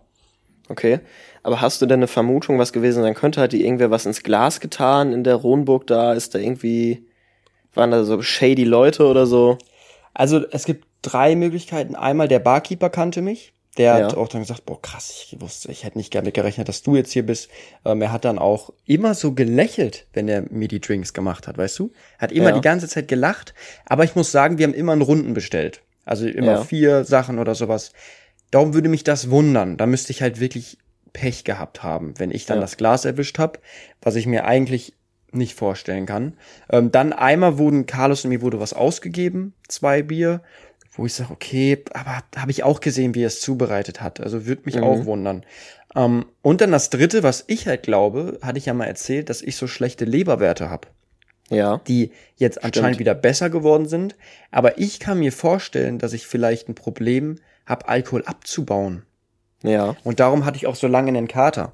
Okay, 0.69 0.99
aber 1.43 1.59
hast 1.59 1.81
du 1.81 1.85
denn 1.85 1.99
eine 1.99 2.07
Vermutung, 2.07 2.57
was 2.57 2.71
gewesen 2.71 3.03
sein 3.03 3.15
könnte? 3.15 3.41
Hat 3.41 3.51
die 3.51 3.65
irgendwer 3.65 3.91
was 3.91 4.05
ins 4.05 4.23
Glas 4.23 4.61
getan 4.61 5.11
in 5.11 5.25
der 5.25 5.35
Ronburg 5.35 5.87
da? 5.87 6.13
Ist 6.13 6.35
da 6.35 6.39
irgendwie 6.39 7.05
waren 7.73 7.91
da 7.91 8.05
so 8.05 8.21
shady 8.21 8.63
Leute 8.63 9.05
oder 9.05 9.25
so? 9.25 9.57
Also 10.13 10.45
es 10.51 10.63
gibt 10.63 10.85
drei 11.01 11.35
Möglichkeiten. 11.35 11.95
Einmal 11.95 12.29
der 12.29 12.39
Barkeeper 12.39 12.89
kannte 12.89 13.21
mich 13.21 13.53
der 13.77 13.97
ja. 13.97 14.05
hat 14.05 14.17
auch 14.17 14.27
dann 14.27 14.41
gesagt, 14.41 14.65
boah, 14.65 14.81
krass, 14.81 15.25
ich 15.25 15.39
wusste, 15.39 15.71
ich 15.71 15.85
hätte 15.85 15.97
nicht 15.97 16.13
damit 16.13 16.33
gerechnet, 16.33 16.67
dass 16.67 16.83
du 16.83 16.95
jetzt 16.95 17.13
hier 17.13 17.25
bist. 17.25 17.49
Ähm, 17.85 18.01
er 18.01 18.11
hat 18.11 18.25
dann 18.25 18.37
auch 18.37 18.73
immer 18.85 19.13
so 19.13 19.33
gelächelt, 19.33 20.07
wenn 20.13 20.27
er 20.27 20.43
mir 20.49 20.67
die 20.67 20.81
Drinks 20.81 21.13
gemacht 21.13 21.47
hat, 21.47 21.57
weißt 21.57 21.79
du? 21.79 21.91
Hat 22.19 22.31
immer 22.33 22.49
ja. 22.49 22.55
die 22.55 22.61
ganze 22.61 22.89
Zeit 22.89 23.07
gelacht. 23.07 23.53
Aber 23.85 24.03
ich 24.03 24.15
muss 24.15 24.31
sagen, 24.31 24.57
wir 24.57 24.67
haben 24.67 24.73
immer 24.73 24.91
einen 24.91 25.01
Runden 25.01 25.33
bestellt. 25.33 25.81
Also 26.03 26.27
immer 26.27 26.51
ja. 26.51 26.63
vier 26.63 27.05
Sachen 27.05 27.39
oder 27.39 27.55
sowas. 27.55 27.93
Darum 28.49 28.73
würde 28.73 28.89
mich 28.89 29.05
das 29.05 29.29
wundern. 29.29 29.77
Da 29.77 29.85
müsste 29.85 30.11
ich 30.11 30.21
halt 30.21 30.41
wirklich 30.41 30.77
Pech 31.13 31.45
gehabt 31.45 31.83
haben, 31.83 32.13
wenn 32.17 32.31
ich 32.31 32.45
dann 32.45 32.59
das 32.59 32.77
Glas 32.77 33.05
erwischt 33.05 33.39
habe, 33.39 33.59
was 34.01 34.15
ich 34.15 34.25
mir 34.25 34.45
eigentlich 34.45 34.93
nicht 35.31 35.55
vorstellen 35.55 36.05
kann. 36.05 36.37
Ähm, 36.69 36.91
dann 36.91 37.13
einmal 37.13 37.57
wurden 37.57 37.85
Carlos 37.85 38.25
und 38.25 38.29
mir 38.29 38.41
wurde 38.41 38.59
was 38.59 38.73
ausgegeben, 38.73 39.53
zwei 39.67 40.01
Bier 40.01 40.41
wo 40.91 41.05
ich 41.05 41.13
sage, 41.13 41.31
okay, 41.31 41.83
aber 41.93 42.23
habe 42.35 42.51
ich 42.51 42.63
auch 42.63 42.79
gesehen, 42.79 43.15
wie 43.15 43.23
er 43.23 43.27
es 43.27 43.41
zubereitet 43.41 44.01
hat. 44.01 44.19
Also 44.19 44.45
würde 44.45 44.63
mich 44.65 44.75
mhm. 44.75 44.83
auch 44.83 45.05
wundern. 45.05 45.45
Ähm, 45.95 46.25
und 46.41 46.61
dann 46.61 46.71
das 46.71 46.89
Dritte, 46.89 47.23
was 47.23 47.45
ich 47.47 47.67
halt 47.67 47.83
glaube, 47.83 48.39
hatte 48.41 48.57
ich 48.57 48.65
ja 48.65 48.73
mal 48.73 48.85
erzählt, 48.85 49.29
dass 49.29 49.41
ich 49.41 49.55
so 49.55 49.67
schlechte 49.67 50.05
Leberwerte 50.05 50.69
habe. 50.69 50.87
Ja. 51.49 51.81
Die 51.87 52.11
jetzt 52.35 52.59
Stimmt. 52.59 52.77
anscheinend 52.77 52.99
wieder 52.99 53.13
besser 53.13 53.49
geworden 53.49 53.87
sind. 53.87 54.15
Aber 54.51 54.77
ich 54.77 54.99
kann 54.99 55.19
mir 55.19 55.31
vorstellen, 55.31 55.97
dass 55.97 56.13
ich 56.13 56.27
vielleicht 56.27 56.69
ein 56.69 56.75
Problem 56.75 57.37
habe, 57.65 57.87
Alkohol 57.87 58.23
abzubauen. 58.25 59.03
Ja. 59.63 59.95
Und 60.03 60.19
darum 60.19 60.45
hatte 60.45 60.57
ich 60.57 60.67
auch 60.67 60.75
so 60.75 60.87
lange 60.87 61.09
einen 61.09 61.27
Kater. 61.27 61.73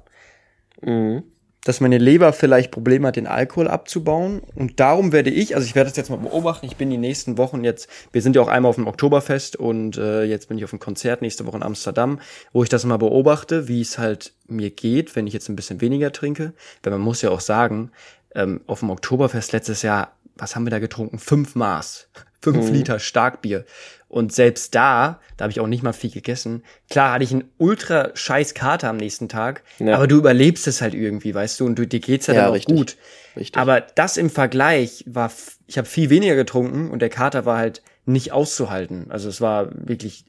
Mhm 0.80 1.24
dass 1.64 1.80
meine 1.80 1.98
Leber 1.98 2.32
vielleicht 2.32 2.70
Probleme 2.70 3.08
hat, 3.08 3.16
den 3.16 3.26
Alkohol 3.26 3.68
abzubauen. 3.68 4.40
Und 4.54 4.80
darum 4.80 5.12
werde 5.12 5.30
ich, 5.30 5.54
also 5.54 5.66
ich 5.66 5.74
werde 5.74 5.90
das 5.90 5.96
jetzt 5.96 6.08
mal 6.10 6.16
beobachten, 6.16 6.66
ich 6.66 6.76
bin 6.76 6.90
die 6.90 6.96
nächsten 6.96 7.36
Wochen 7.36 7.64
jetzt, 7.64 7.88
wir 8.12 8.22
sind 8.22 8.36
ja 8.36 8.42
auch 8.42 8.48
einmal 8.48 8.70
auf 8.70 8.76
dem 8.76 8.86
Oktoberfest 8.86 9.56
und 9.56 9.96
äh, 9.96 10.24
jetzt 10.24 10.48
bin 10.48 10.58
ich 10.58 10.64
auf 10.64 10.72
einem 10.72 10.80
Konzert 10.80 11.20
nächste 11.22 11.46
Woche 11.46 11.56
in 11.56 11.62
Amsterdam, 11.62 12.20
wo 12.52 12.62
ich 12.62 12.68
das 12.68 12.84
mal 12.84 12.96
beobachte, 12.96 13.68
wie 13.68 13.80
es 13.80 13.98
halt 13.98 14.32
mir 14.46 14.70
geht, 14.70 15.16
wenn 15.16 15.26
ich 15.26 15.34
jetzt 15.34 15.48
ein 15.48 15.56
bisschen 15.56 15.80
weniger 15.80 16.12
trinke. 16.12 16.52
Weil 16.82 16.92
man 16.92 17.00
muss 17.00 17.22
ja 17.22 17.30
auch 17.30 17.40
sagen, 17.40 17.90
ähm, 18.34 18.60
auf 18.66 18.80
dem 18.80 18.90
Oktoberfest 18.90 19.52
letztes 19.52 19.82
Jahr, 19.82 20.12
was 20.36 20.54
haben 20.54 20.64
wir 20.64 20.70
da 20.70 20.78
getrunken? 20.78 21.18
Fünf 21.18 21.54
Maß. 21.54 22.08
Fünf 22.40 22.68
Mhm. 22.68 22.74
Liter 22.74 22.98
Starkbier. 23.00 23.64
Und 24.08 24.32
selbst 24.32 24.74
da, 24.74 25.20
da 25.36 25.42
habe 25.44 25.52
ich 25.52 25.60
auch 25.60 25.66
nicht 25.66 25.82
mal 25.82 25.92
viel 25.92 26.10
gegessen. 26.10 26.62
Klar 26.88 27.12
hatte 27.12 27.24
ich 27.24 27.30
einen 27.32 27.44
ultra 27.58 28.10
scheiß 28.14 28.54
Kater 28.54 28.88
am 28.88 28.96
nächsten 28.96 29.28
Tag, 29.28 29.62
Ja. 29.78 29.94
aber 29.96 30.06
du 30.06 30.16
überlebst 30.16 30.66
es 30.66 30.80
halt 30.80 30.94
irgendwie, 30.94 31.34
weißt 31.34 31.60
du, 31.60 31.66
und 31.66 31.78
du, 31.78 31.86
dir 31.86 32.00
geht's 32.00 32.26
ja, 32.26 32.34
Ja, 32.34 32.40
dann 32.42 32.50
auch 32.50 32.54
richtig. 32.54 32.74
gut. 32.76 32.96
Richtig. 33.36 33.60
Aber 33.60 33.80
das 33.82 34.16
im 34.16 34.30
Vergleich 34.30 35.04
war, 35.06 35.30
ich 35.66 35.76
habe 35.76 35.86
viel 35.86 36.08
weniger 36.10 36.34
getrunken 36.36 36.90
und 36.90 37.00
der 37.02 37.10
Kater 37.10 37.44
war 37.44 37.58
halt 37.58 37.82
nicht 38.06 38.32
auszuhalten. 38.32 39.06
Also 39.10 39.28
es 39.28 39.42
war 39.42 39.68
wirklich, 39.86 40.24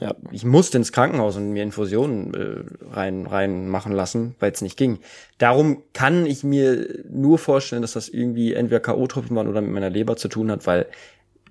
ja. 0.00 0.14
ich 0.32 0.44
musste 0.44 0.78
ins 0.78 0.90
Krankenhaus 0.90 1.36
und 1.36 1.50
mir 1.52 1.62
Infusionen 1.62 2.34
äh, 2.34 2.92
rein 2.92 3.26
rein 3.26 3.68
machen 3.68 3.92
lassen, 3.92 4.34
weil 4.40 4.50
es 4.50 4.60
nicht 4.60 4.76
ging. 4.76 4.98
Darum 5.38 5.84
kann 5.94 6.26
ich 6.26 6.42
mir 6.42 7.04
nur 7.08 7.38
vorstellen, 7.38 7.82
dass 7.82 7.92
das 7.92 8.08
irgendwie 8.08 8.54
entweder 8.54 8.80
KO-Tropfen 8.80 9.36
waren 9.36 9.46
oder 9.46 9.60
mit 9.60 9.70
meiner 9.70 9.88
Leber 9.90 10.16
zu 10.16 10.26
tun 10.26 10.50
hat, 10.50 10.66
weil 10.66 10.86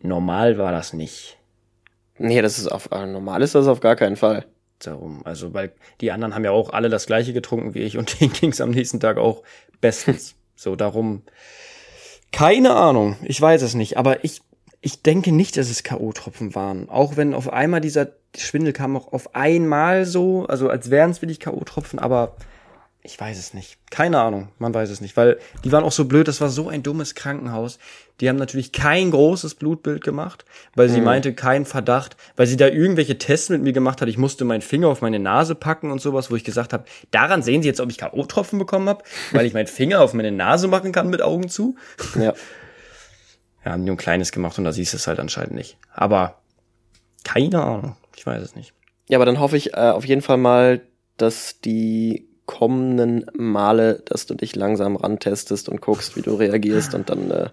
normal 0.02 0.58
war 0.58 0.74
das 0.74 0.92
nicht. 0.92 1.38
Nee, 2.20 2.42
das 2.42 2.60
ist 2.60 2.68
auf, 2.68 2.92
äh, 2.92 3.06
normal 3.06 3.42
ist 3.42 3.56
das 3.56 3.68
auf 3.68 3.80
gar 3.80 3.96
keinen 3.96 4.16
Fall. 4.16 4.46
Darum, 4.80 5.26
also 5.26 5.54
weil 5.54 5.72
die 6.00 6.12
anderen 6.12 6.36
haben 6.36 6.46
ja 6.46 6.52
auch 6.52 6.72
alle 6.72 6.90
das 6.90 7.06
gleiche 7.06 7.34
getrunken 7.34 7.74
wie 7.74 7.80
ich 7.80 7.98
und 7.98 8.20
denen 8.22 8.34
ging's 8.34 8.62
am 8.62 8.72
nächsten 8.72 9.00
Tag 9.00 9.18
auch 9.18 9.44
bestens. 9.82 10.36
so 10.56 10.76
darum, 10.76 11.24
keine 12.32 12.76
Ahnung, 12.76 13.18
ich 13.24 13.42
weiß 13.42 13.62
es 13.62 13.74
nicht, 13.74 13.98
aber 13.98 14.24
ich 14.24 14.42
ich 14.82 15.02
denke 15.02 15.34
nicht, 15.34 15.58
dass 15.58 15.70
es 15.70 15.84
KO-Tropfen 15.84 16.56
waren. 16.56 16.90
Auch 16.90 17.18
wenn 17.18 17.34
auf 17.34 17.52
einmal 17.52 17.82
dieser 17.82 18.14
Schwindel 18.38 18.72
kam 18.72 18.96
auch 18.96 19.12
auf 19.12 19.36
einmal 19.36 20.06
so, 20.06 20.46
also 20.46 20.70
als 20.70 20.90
wären 20.90 21.12
es 21.12 21.22
wirklich 21.22 21.42
KO-Tropfen, 21.42 22.00
aber 22.00 22.38
ich 23.02 23.20
weiß 23.20 23.40
es 23.40 23.54
nicht. 23.54 23.78
Keine 23.90 24.20
Ahnung, 24.20 24.50
man 24.60 24.74
weiß 24.74 24.90
es 24.90 25.00
nicht, 25.00 25.16
weil 25.16 25.40
die 25.64 25.72
waren 25.72 25.86
auch 25.86 25.92
so 25.92 26.06
blöd, 26.06 26.28
das 26.28 26.42
war 26.42 26.50
so 26.50 26.68
ein 26.68 26.84
dummes 26.84 27.16
Krankenhaus. 27.16 27.80
Die 28.20 28.28
haben 28.28 28.36
natürlich 28.36 28.74
kein 28.74 29.12
großes 29.12 29.56
Blutbild 29.56 30.04
gemacht, 30.04 30.44
weil 30.76 30.90
sie 30.90 31.00
meinte, 31.00 31.34
kein 31.34 31.66
Verdacht, 31.66 32.18
weil 32.36 32.48
sie 32.48 32.58
da 32.58 32.68
irgendwelche 32.68 33.18
Tests 33.18 33.48
mit 33.48 33.62
mir 33.62 33.72
gemacht 33.72 34.02
hat. 34.02 34.10
Ich 34.10 34.18
musste 34.18 34.44
meinen 34.44 34.62
Finger 34.62 34.90
auf 34.90 35.02
meine 35.02 35.20
Nase 35.20 35.56
packen 35.56 35.90
und 35.90 36.02
sowas, 36.02 36.30
wo 36.30 36.36
ich 36.36 36.44
gesagt 36.44 36.74
habe, 36.74 36.84
daran 37.12 37.42
sehen 37.42 37.62
Sie 37.62 37.70
jetzt, 37.70 37.80
ob 37.80 37.90
ich 37.90 37.98
K.O.-Tropfen 37.98 38.58
bekommen 38.58 38.90
habe, 38.90 39.04
weil 39.32 39.46
ich 39.46 39.54
meinen 39.54 39.68
Finger 39.68 40.02
auf 40.02 40.14
meine 40.14 40.34
Nase 40.34 40.68
machen 40.68 40.92
kann 40.92 41.10
mit 41.10 41.22
Augen 41.22 41.48
zu. 41.50 41.76
Ja. 42.20 42.34
Ja, 43.66 43.74
haben 43.74 43.84
die 43.84 43.92
ein 43.92 43.98
kleines 43.98 44.32
gemacht 44.32 44.58
und 44.58 44.64
da 44.64 44.72
siehst 44.72 44.94
du 44.94 44.98
es 44.98 45.06
halt 45.06 45.20
anscheinend 45.20 45.54
nicht. 45.54 45.78
Aber 45.94 46.40
keine 47.26 47.62
Ahnung, 47.62 47.98
ich 48.16 48.26
weiß 48.26 48.42
es 48.42 48.56
nicht. 48.56 48.74
Ja, 49.10 49.18
aber 49.18 49.26
dann 49.26 49.42
hoffe 49.42 49.58
ich 49.58 49.74
äh, 49.74 49.90
auf 49.90 50.06
jeden 50.06 50.22
Fall 50.22 50.38
mal, 50.38 50.80
dass 51.18 51.60
die 51.60 52.29
kommenden 52.50 53.28
Male, 53.38 54.02
dass 54.06 54.26
du 54.26 54.34
dich 54.34 54.56
langsam 54.56 54.96
rantestest 54.96 55.70
und 55.70 55.82
guckst, 55.82 56.16
wie 56.16 56.24
du 56.24 56.34
reagierst 56.34 56.96
und 56.96 57.12
dann 57.12 57.30
äh, 57.30 57.50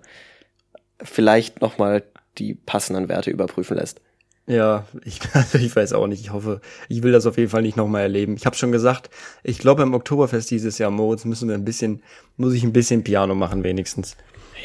vielleicht 1.02 1.60
noch 1.60 1.76
mal 1.76 2.02
die 2.38 2.54
passenden 2.54 3.10
Werte 3.10 3.30
überprüfen 3.30 3.76
lässt. 3.76 4.00
Ja, 4.46 4.86
ich, 5.04 5.20
also 5.34 5.58
ich 5.58 5.76
weiß 5.76 5.92
auch 5.92 6.06
nicht. 6.06 6.22
Ich 6.22 6.32
hoffe, 6.32 6.62
ich 6.88 7.02
will 7.02 7.12
das 7.12 7.26
auf 7.26 7.36
jeden 7.36 7.50
Fall 7.50 7.60
nicht 7.60 7.76
nochmal 7.76 8.00
erleben. 8.00 8.36
Ich 8.38 8.46
habe 8.46 8.56
schon 8.56 8.72
gesagt, 8.72 9.10
ich 9.42 9.58
glaube 9.58 9.82
beim 9.82 9.92
Oktoberfest 9.92 10.50
dieses 10.50 10.78
Jahr, 10.78 10.90
Moritz, 10.90 11.26
müssen 11.26 11.50
wir 11.50 11.56
ein 11.56 11.66
bisschen, 11.66 12.02
muss 12.38 12.54
ich 12.54 12.64
ein 12.64 12.72
bisschen 12.72 13.04
Piano 13.04 13.34
machen 13.34 13.64
wenigstens. 13.64 14.16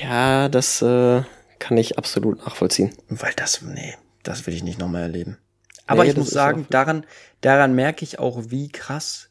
Ja, 0.01 0.47
das 0.47 0.81
äh, 0.81 1.23
kann 1.59 1.75
ich 1.77 1.97
absolut 1.97 2.37
nachvollziehen. 2.37 2.93
Weil 3.09 3.33
das, 3.35 3.63
nee, 3.63 3.95
das 4.23 4.47
will 4.47 4.53
ich 4.53 4.63
nicht 4.63 4.79
nochmal 4.79 5.01
erleben. 5.01 5.39
Aber 5.87 6.05
Nee, 6.05 6.11
ich 6.11 6.15
muss 6.15 6.29
sagen, 6.29 6.67
daran, 6.69 7.05
daran 7.41 7.75
merke 7.75 8.05
ich 8.05 8.17
auch, 8.17 8.43
wie 8.47 8.69
krass 8.69 9.30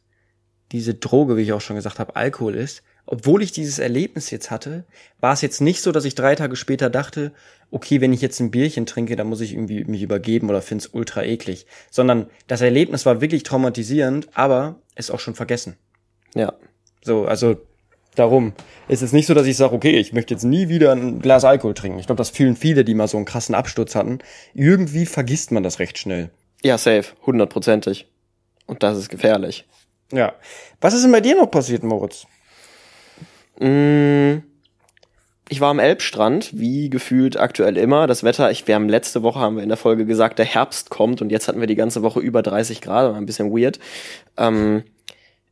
diese 0.73 0.95
Droge, 0.95 1.37
wie 1.37 1.43
ich 1.43 1.53
auch 1.53 1.61
schon 1.61 1.77
gesagt 1.77 1.99
habe, 1.99 2.17
Alkohol 2.17 2.55
ist. 2.55 2.83
Obwohl 3.07 3.43
ich 3.43 3.51
dieses 3.51 3.79
Erlebnis 3.79 4.31
jetzt 4.31 4.51
hatte, 4.51 4.85
war 5.19 5.33
es 5.33 5.43
jetzt 5.43 5.61
nicht 5.61 5.83
so, 5.83 5.91
dass 5.91 6.05
ich 6.05 6.15
drei 6.15 6.37
Tage 6.37 6.55
später 6.55 6.91
dachte, 6.91 7.33
okay, 7.71 8.01
wenn 8.01 8.13
ich 8.13 8.21
jetzt 8.21 8.39
ein 8.41 8.51
Bierchen 8.51 8.87
trinke, 8.87 9.17
dann 9.17 9.27
muss 9.27 9.41
ich 9.41 9.53
irgendwie 9.53 9.85
mich 9.85 10.03
übergeben 10.03 10.49
oder 10.49 10.63
find's 10.63 10.89
ultra 10.93 11.25
eklig. 11.25 11.67
Sondern 11.91 12.27
das 12.47 12.61
Erlebnis 12.61 13.07
war 13.07 13.21
wirklich 13.21 13.43
traumatisierend, 13.43 14.29
aber 14.35 14.77
ist 14.95 15.11
auch 15.11 15.21
schon 15.21 15.35
vergessen. 15.35 15.77
Ja. 16.35 16.53
So, 17.03 17.25
also 17.25 17.57
darum 18.15 18.53
ist 18.89 19.03
es 19.03 19.13
nicht 19.13 19.27
so, 19.27 19.35
dass 19.35 19.47
ich 19.47 19.57
sage, 19.57 19.75
okay, 19.75 19.99
ich 19.99 20.13
möchte 20.13 20.35
jetzt 20.35 20.45
nie 20.45 20.69
wieder 20.69 20.93
ein 20.93 21.21
Glas 21.21 21.45
Alkohol 21.45 21.75
trinken. 21.75 21.99
Ich 21.99 22.07
glaube, 22.07 22.19
das 22.19 22.31
fühlen 22.31 22.57
viele, 22.57 22.85
die 22.85 22.95
mal 22.95 23.09
so 23.09 23.17
einen 23.17 23.27
krassen 23.27 23.55
Absturz 23.55 23.95
hatten. 23.95 24.19
Irgendwie 24.55 25.07
vergisst 25.07 25.51
man 25.51 25.63
das 25.63 25.79
recht 25.79 25.99
schnell. 25.99 26.31
Ja, 26.63 26.77
safe, 26.77 27.15
hundertprozentig. 27.25 28.07
Und 28.67 28.83
das 28.83 28.99
ist 28.99 29.09
gefährlich. 29.09 29.67
Ja. 30.13 30.35
Was 30.81 30.95
ist 30.95 31.03
denn 31.05 31.13
bei 31.13 31.21
dir 31.21 31.37
noch 31.37 31.51
passiert, 31.51 31.83
Moritz? 31.83 32.27
Mm, 33.59 34.39
Ich 35.49 35.61
war 35.61 35.71
am 35.71 35.81
Elbstrand, 35.81 36.57
wie 36.59 36.91
gefühlt 36.91 37.37
aktuell 37.37 37.77
immer. 37.77 38.07
Das 38.07 38.23
Wetter, 38.23 38.51
ich, 38.53 38.69
wir 38.69 38.77
haben 38.77 38.89
letzte 38.89 39.23
Woche 39.25 39.41
haben 39.41 39.57
wir 39.57 39.63
in 39.65 39.69
der 39.69 39.77
Folge 39.79 40.07
gesagt, 40.07 40.39
der 40.39 40.47
Herbst 40.47 40.91
kommt 40.91 41.21
und 41.23 41.31
jetzt 41.31 41.49
hatten 41.49 41.59
wir 41.61 41.67
die 41.67 41.75
ganze 41.75 42.03
Woche 42.03 42.21
über 42.21 42.43
30 42.43 42.81
Grad, 42.81 43.11
war 43.11 43.17
ein 43.17 43.27
bisschen 43.27 43.51
weird. 43.51 43.81
Ähm, 44.37 44.85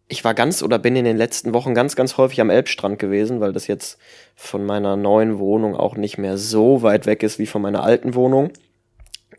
ich 0.07 0.25
war 0.25 0.35
ganz 0.35 0.63
oder 0.63 0.79
bin 0.79 0.97
in 0.97 1.05
den 1.05 1.17
letzten 1.17 1.53
Wochen 1.53 1.75
ganz, 1.75 1.97
ganz 1.97 2.17
häufig 2.17 2.41
am 2.41 2.49
Elbstrand 2.49 2.99
gewesen, 2.99 3.41
weil 3.41 3.53
das 3.53 3.67
jetzt 3.67 3.99
von 4.37 4.65
meiner 4.65 4.97
neuen 4.97 5.39
Wohnung 5.39 5.75
auch 5.77 5.97
nicht 5.97 6.17
mehr 6.17 6.39
so 6.39 6.83
weit 6.83 7.05
weg 7.07 7.23
ist 7.23 7.39
wie 7.39 7.47
von 7.47 7.61
meiner 7.61 7.83
alten 7.83 8.15
Wohnung. 8.15 8.51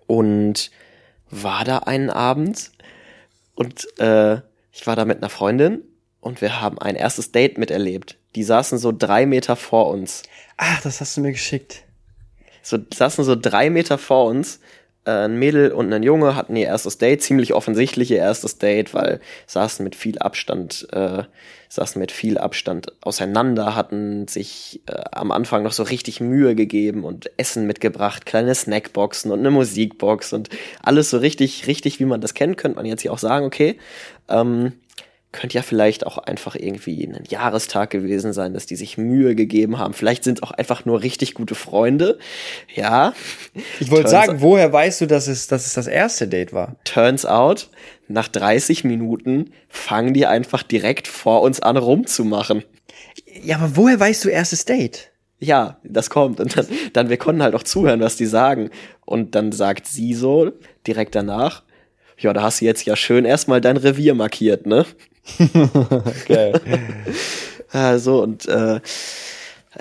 Und 0.07 0.71
war 1.31 1.63
da 1.63 1.79
einen 1.79 2.09
Abend 2.09 2.71
und 3.55 3.87
äh, 3.99 4.41
ich 4.71 4.87
war 4.87 4.95
da 4.95 5.05
mit 5.05 5.17
einer 5.17 5.29
Freundin 5.29 5.81
und 6.21 6.41
wir 6.41 6.61
haben 6.61 6.79
ein 6.79 6.95
erstes 6.95 7.31
Date 7.31 7.57
miterlebt. 7.57 8.17
Die 8.35 8.43
saßen 8.43 8.77
so 8.77 8.91
drei 8.91 9.25
Meter 9.25 9.55
vor 9.55 9.87
uns. 9.87 10.23
Ach, 10.57 10.81
das 10.81 11.01
hast 11.01 11.17
du 11.17 11.21
mir 11.21 11.31
geschickt. 11.31 11.83
So 12.61 12.77
saßen 12.93 13.23
so 13.23 13.35
drei 13.35 13.69
Meter 13.69 13.97
vor 13.97 14.25
uns. 14.25 14.59
Äh, 15.05 15.25
ein 15.25 15.39
Mädel 15.39 15.71
und 15.71 15.91
ein 15.93 16.03
Junge 16.03 16.35
hatten 16.35 16.55
ihr 16.55 16.67
erstes 16.67 16.97
Date, 16.97 17.23
ziemlich 17.23 17.53
offensichtlich 17.53 18.11
ihr 18.11 18.17
erstes 18.17 18.57
Date, 18.57 18.93
weil 18.93 19.21
saßen 19.47 19.83
mit 19.83 19.95
viel 19.95 20.19
Abstand, 20.19 20.87
äh, 20.91 21.23
saßen 21.69 21.99
mit 21.99 22.11
viel 22.11 22.37
Abstand 22.37 22.91
auseinander, 23.01 23.75
hatten 23.75 24.27
sich 24.27 24.81
äh, 24.87 25.01
am 25.11 25.31
Anfang 25.31 25.63
noch 25.63 25.71
so 25.71 25.83
richtig 25.83 26.19
Mühe 26.19 26.53
gegeben 26.53 27.05
und 27.05 27.31
Essen 27.37 27.65
mitgebracht, 27.65 28.25
kleine 28.25 28.53
Snackboxen 28.53 29.31
und 29.31 29.39
eine 29.39 29.51
Musikbox 29.51 30.33
und 30.33 30.49
alles 30.83 31.09
so 31.09 31.17
richtig, 31.17 31.65
richtig, 31.65 31.99
wie 31.99 32.05
man 32.05 32.21
das 32.21 32.33
kennt, 32.33 32.57
könnte 32.57 32.75
man 32.75 32.85
jetzt 32.85 33.01
hier 33.01 33.13
auch 33.13 33.19
sagen, 33.19 33.45
okay, 33.45 33.77
ähm, 34.29 34.73
könnte 35.31 35.55
ja 35.55 35.61
vielleicht 35.61 36.07
auch 36.07 36.17
einfach 36.17 36.55
irgendwie 36.55 37.05
ein 37.05 37.23
Jahrestag 37.27 37.91
gewesen 37.91 38.33
sein, 38.33 38.53
dass 38.53 38.65
die 38.65 38.75
sich 38.75 38.97
Mühe 38.97 39.35
gegeben 39.35 39.77
haben. 39.77 39.93
Vielleicht 39.93 40.23
sind 40.23 40.39
es 40.39 40.43
auch 40.43 40.51
einfach 40.51 40.85
nur 40.85 41.03
richtig 41.03 41.35
gute 41.35 41.53
Freunde. 41.53 42.17
Ja. 42.73 43.13
Ich 43.79 43.91
wollte 43.91 44.09
sagen, 44.09 44.41
woher 44.41 44.73
weißt 44.73 45.01
du, 45.01 45.05
dass 45.05 45.27
es, 45.27 45.47
dass 45.47 45.67
es 45.67 45.73
das 45.73 45.85
erste 45.85 46.27
Date 46.27 46.51
war? 46.51 46.77
Turns 46.83 47.27
out, 47.27 47.69
nach 48.07 48.27
30 48.27 48.83
Minuten 48.85 49.51
fangen 49.67 50.15
die 50.15 50.25
einfach 50.25 50.63
direkt 50.63 51.07
vor 51.07 51.43
uns 51.43 51.59
an 51.59 51.77
rumzumachen. 51.77 52.63
Ja, 53.43 53.57
aber 53.57 53.75
woher 53.75 53.99
weißt 53.99 54.25
du 54.25 54.29
erstes 54.29 54.65
Date? 54.65 55.11
Ja, 55.37 55.77
das 55.83 56.09
kommt. 56.09 56.39
Und 56.39 56.57
dann, 56.57 56.65
dann, 56.93 57.09
wir 57.09 57.17
konnten 57.17 57.43
halt 57.43 57.53
auch 57.53 57.63
zuhören, 57.63 58.01
was 58.01 58.17
die 58.17 58.25
sagen. 58.25 58.71
Und 59.05 59.35
dann 59.35 59.51
sagt 59.51 59.85
sie 59.85 60.15
so, 60.15 60.51
direkt 60.87 61.13
danach, 61.13 61.63
ja, 62.19 62.33
da 62.33 62.43
hast 62.43 62.61
du 62.61 62.65
jetzt 62.65 62.85
ja 62.85 62.95
schön 62.95 63.25
erstmal 63.25 63.61
dein 63.61 63.77
Revier 63.77 64.13
markiert, 64.13 64.65
ne? 64.65 64.85
Geil. 66.27 66.59
Also 67.71 68.23
und 68.23 68.47
äh, 68.47 68.79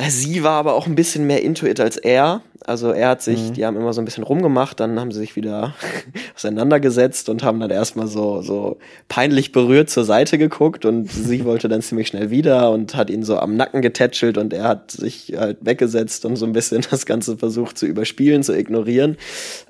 sie 0.08 0.42
war 0.42 0.52
aber 0.52 0.74
auch 0.74 0.86
ein 0.86 0.94
bisschen 0.94 1.26
mehr 1.26 1.42
into 1.42 1.66
it 1.66 1.80
als 1.80 1.96
er. 1.96 2.42
Also 2.66 2.90
er 2.90 3.08
hat 3.08 3.22
sich, 3.22 3.52
die 3.52 3.64
haben 3.64 3.78
immer 3.78 3.94
so 3.94 4.02
ein 4.02 4.04
bisschen 4.04 4.24
rumgemacht, 4.24 4.78
dann 4.78 5.00
haben 5.00 5.10
sie 5.10 5.20
sich 5.20 5.36
wieder 5.36 5.74
auseinandergesetzt 6.36 7.30
und 7.30 7.42
haben 7.42 7.60
dann 7.60 7.70
erstmal 7.70 8.08
so 8.08 8.42
so 8.42 8.76
peinlich 9.08 9.52
berührt 9.52 9.88
zur 9.88 10.04
Seite 10.04 10.36
geguckt 10.36 10.84
und 10.84 11.10
sie 11.10 11.46
wollte 11.46 11.68
dann 11.68 11.80
ziemlich 11.80 12.08
schnell 12.08 12.28
wieder 12.28 12.70
und 12.72 12.94
hat 12.94 13.08
ihn 13.08 13.22
so 13.22 13.38
am 13.38 13.56
Nacken 13.56 13.80
getätschelt 13.80 14.36
und 14.36 14.52
er 14.52 14.64
hat 14.64 14.90
sich 14.90 15.32
halt 15.34 15.56
weggesetzt 15.62 16.26
und 16.26 16.36
so 16.36 16.44
ein 16.44 16.52
bisschen 16.52 16.84
das 16.90 17.06
Ganze 17.06 17.38
versucht 17.38 17.78
zu 17.78 17.86
überspielen, 17.86 18.42
zu 18.42 18.54
ignorieren. 18.54 19.16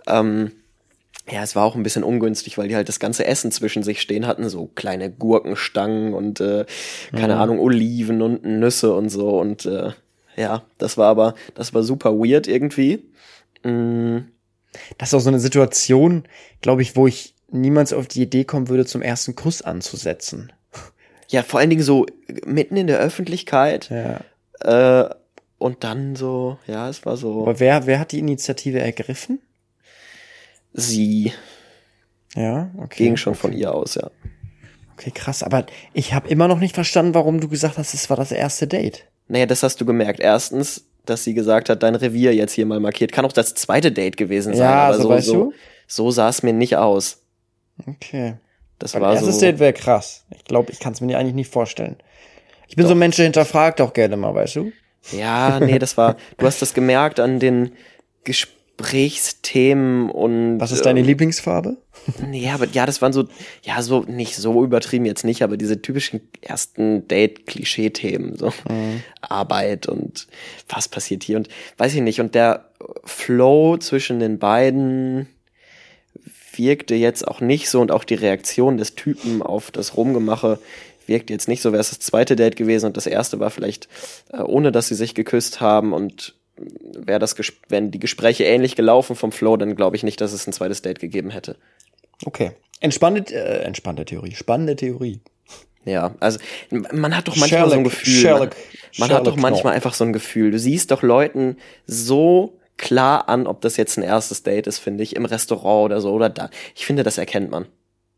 Ähm, 0.08 0.50
ja, 1.31 1.43
es 1.43 1.55
war 1.57 1.64
auch 1.64 1.74
ein 1.76 1.83
bisschen 1.83 2.05
ungünstig, 2.05 2.57
weil 2.59 2.68
die 2.68 2.76
halt 2.76 2.89
das 2.89 3.01
ganze 3.01 3.26
Essen 3.26 3.53
zwischen 3.53 3.83
sich 3.83 4.01
stehen 4.01 4.26
hatten, 4.26 4.49
so 4.49 4.66
kleine 4.74 5.11
Gurkenstangen 5.11 6.14
und 6.14 6.41
äh, 6.41 6.64
keine 7.12 7.37
Ahnung, 7.37 7.59
Oliven 7.59 8.22
und 8.22 8.45
Nüsse 8.45 8.95
und 8.95 9.09
so 9.11 9.39
und 9.41 9.66
äh, 9.66 9.91
ja, 10.37 10.62
das 10.79 10.97
war 10.97 11.09
aber, 11.09 11.35
das 11.55 11.74
war 11.74 11.83
super 11.83 12.12
weird 12.12 12.47
irgendwie. 12.47 13.05
Mm, 13.64 14.18
Das 14.99 15.09
ist 15.09 15.14
auch 15.14 15.20
so 15.20 15.31
eine 15.31 15.41
Situation, 15.41 16.24
glaube 16.61 16.83
ich, 16.83 16.95
wo 16.95 17.07
ich 17.07 17.35
niemals 17.51 17.93
auf 17.93 18.07
die 18.07 18.22
Idee 18.22 18.45
kommen 18.45 18.68
würde, 18.68 18.87
zum 18.87 19.03
ersten 19.03 19.35
Kuss 19.35 19.62
anzusetzen. 19.62 20.53
ja, 21.29 21.43
vor 21.43 21.59
allen 21.61 21.70
Dingen 21.70 21.83
so 21.83 22.07
mitten 22.47 22.76
in 22.76 22.87
der 22.87 22.99
Öffentlichkeit 23.01 23.91
Ja. 23.91 24.20
äh, 25.05 25.14
und 25.59 25.83
dann 25.83 26.14
so, 26.14 26.59
ja, 26.68 26.89
es 26.89 27.05
war 27.05 27.16
so 27.16 27.43
Aber 27.43 27.59
wer, 27.59 27.87
wer 27.87 27.99
hat 27.99 28.12
die 28.12 28.20
Initiative 28.20 28.79
ergriffen? 28.79 29.41
Sie 30.87 31.33
Ja, 32.35 32.70
okay. 32.79 33.05
ging 33.05 33.16
schon 33.16 33.35
von 33.35 33.53
ihr 33.53 33.74
aus, 33.74 33.95
ja. 33.97 34.11
Okay, 34.95 35.11
krass. 35.12 35.43
Aber 35.43 35.66
ich 35.93 36.12
habe 36.12 36.29
immer 36.29 36.49
noch 36.49 36.59
nicht 36.59 36.74
verstanden, 36.74 37.14
warum 37.14 37.41
du 37.41 37.49
gesagt 37.49 37.79
hast, 37.79 37.95
es 37.95 38.11
war 38.11 38.16
das 38.16 38.33
erste 38.33 38.66
Date. 38.66 39.05
Naja, 39.29 39.47
das 39.47 39.62
hast 39.62 39.81
du 39.81 39.85
gemerkt. 39.85 40.18
Erstens, 40.20 40.85
dass 41.07 41.22
sie 41.24 41.35
gesagt 41.35 41.68
hat, 41.68 41.83
dein 41.83 41.95
Revier 41.95 42.35
jetzt 42.35 42.53
hier 42.53 42.66
mal 42.66 42.81
markiert. 42.81 43.12
Kann 43.12 43.24
auch 43.24 43.33
das 43.33 43.55
zweite 43.55 43.93
Date 43.93 44.16
gewesen 44.16 44.55
sein. 44.55 44.62
Ja, 44.68 44.87
aber 44.89 44.97
so 44.97 45.03
so, 45.03 45.09
weißt 45.09 45.26
so, 45.26 45.35
du? 45.35 45.53
so 45.87 46.11
sah 46.11 46.29
es 46.29 46.43
mir 46.43 46.53
nicht 46.53 46.76
aus. 46.76 47.22
Okay. 47.87 48.35
Das 48.79 48.95
Mein 48.95 49.03
war 49.03 49.14
erstes 49.14 49.37
so. 49.37 49.41
Date 49.41 49.59
wäre 49.61 49.72
krass. 49.72 50.24
Ich 50.37 50.45
glaube, 50.45 50.72
ich 50.72 50.81
kann 50.81 50.93
es 50.93 51.01
mir 51.01 51.16
eigentlich 51.18 51.35
nicht 51.35 51.53
vorstellen. 51.53 51.97
Ich 52.68 52.76
bin 52.76 52.87
so 52.87 52.93
ein 52.93 52.99
Mensch, 52.99 53.16
der 53.16 53.24
hinterfragt 53.24 53.81
auch 53.81 53.93
gerne 53.93 54.16
mal, 54.16 54.35
weißt 54.35 54.57
du? 54.57 54.72
Ja, 55.12 55.59
nee, 55.61 55.79
das 55.79 55.97
war. 55.97 56.16
Du 56.37 56.47
hast 56.47 56.61
das 56.61 56.74
gemerkt 56.74 57.20
an 57.20 57.39
den 57.39 57.72
Gesprächsthemen 58.79 60.11
und. 60.11 60.61
Was 60.61 60.72
ist 60.72 60.87
deine 60.87 61.01
ähm, 61.01 61.07
Lieblingsfarbe? 61.07 61.76
Nee, 62.26 62.49
aber 62.49 62.66
ja, 62.72 62.87
das 62.87 63.03
waren 63.03 63.12
so, 63.12 63.29
ja, 63.62 63.83
so 63.83 64.01
nicht 64.05 64.37
so 64.37 64.64
übertrieben 64.64 65.05
jetzt 65.05 65.24
nicht, 65.24 65.43
aber 65.43 65.57
diese 65.57 65.83
typischen 65.83 66.20
ersten 66.41 67.07
Date-Klischee-Themen, 67.07 68.39
so 68.39 68.53
Arbeit 69.20 69.89
und 69.89 70.29
was 70.68 70.89
passiert 70.89 71.24
hier 71.24 71.37
und 71.37 71.49
weiß 71.76 71.95
ich 71.95 72.01
nicht. 72.01 72.20
Und 72.20 72.35
der 72.35 72.70
Flow 73.05 73.76
zwischen 73.79 74.20
den 74.20 74.39
beiden 74.39 75.29
wirkte 76.55 76.95
jetzt 76.95 77.26
auch 77.26 77.41
nicht 77.41 77.68
so 77.68 77.81
und 77.81 77.91
auch 77.91 78.05
die 78.05 78.14
Reaktion 78.14 78.79
des 78.79 78.95
Typen 78.95 79.43
auf 79.43 79.70
das 79.70 79.97
Rumgemache 79.97 80.59
wirkte 81.07 81.33
jetzt 81.33 81.49
nicht 81.49 81.62
so. 81.62 81.72
Wäre 81.72 81.81
es 81.81 81.91
das 81.91 82.01
zweite 82.01 82.37
Date 82.37 82.57
gewesen 82.57 82.87
und 82.87 82.97
das 82.97 83.07
erste 83.07 83.41
war 83.41 83.51
vielleicht 83.51 83.89
äh, 84.33 84.39
ohne, 84.39 84.72
dass 84.72 84.89
sie 84.89 84.95
sich 84.95 85.14
geküsst 85.14 85.61
haben 85.61 85.93
und 85.93 86.38
wäre 86.94 87.18
das, 87.18 87.34
wenn 87.68 87.90
die 87.90 87.98
Gespräche 87.98 88.44
ähnlich 88.44 88.76
gelaufen 88.76 89.16
vom 89.16 89.32
Flow, 89.32 89.56
dann 89.56 89.76
glaube 89.76 89.96
ich 89.96 90.02
nicht, 90.02 90.20
dass 90.20 90.32
es 90.32 90.46
ein 90.46 90.52
zweites 90.52 90.82
Date 90.82 90.98
gegeben 91.00 91.30
hätte. 91.30 91.56
Okay. 92.24 92.52
Entspannte, 92.80 93.34
äh, 93.34 93.62
entspannte 93.64 94.04
Theorie. 94.04 94.34
Spannende 94.34 94.76
Theorie. 94.76 95.20
Ja, 95.84 96.14
also 96.20 96.38
man 96.92 97.16
hat 97.16 97.28
doch 97.28 97.36
manchmal 97.36 97.68
so 97.70 97.76
ein 97.76 97.84
Sherlock- 97.84 97.84
Gefühl. 97.84 98.12
Sherlock- 98.14 98.56
man, 98.98 99.09
man 99.09 99.11
hat 99.11 99.20
doch 99.20 99.24
Sherlock 99.32 99.36
manchmal 99.40 99.62
Knoll. 99.62 99.72
einfach 99.74 99.94
so 99.94 100.04
ein 100.04 100.12
Gefühl. 100.12 100.50
Du 100.50 100.59
siehst 100.59 100.90
doch 100.90 101.02
Leuten 101.02 101.56
so 101.86 102.59
klar 102.76 103.28
an, 103.28 103.46
ob 103.46 103.61
das 103.62 103.76
jetzt 103.76 103.96
ein 103.96 104.02
erstes 104.02 104.42
Date 104.42 104.66
ist, 104.66 104.78
finde 104.78 105.02
ich, 105.02 105.16
im 105.16 105.24
Restaurant 105.24 105.86
oder 105.86 106.00
so 106.00 106.12
oder 106.12 106.28
da. 106.28 106.50
Ich 106.76 106.84
finde, 106.86 107.02
das 107.04 107.18
erkennt 107.18 107.50
man. 107.50 107.66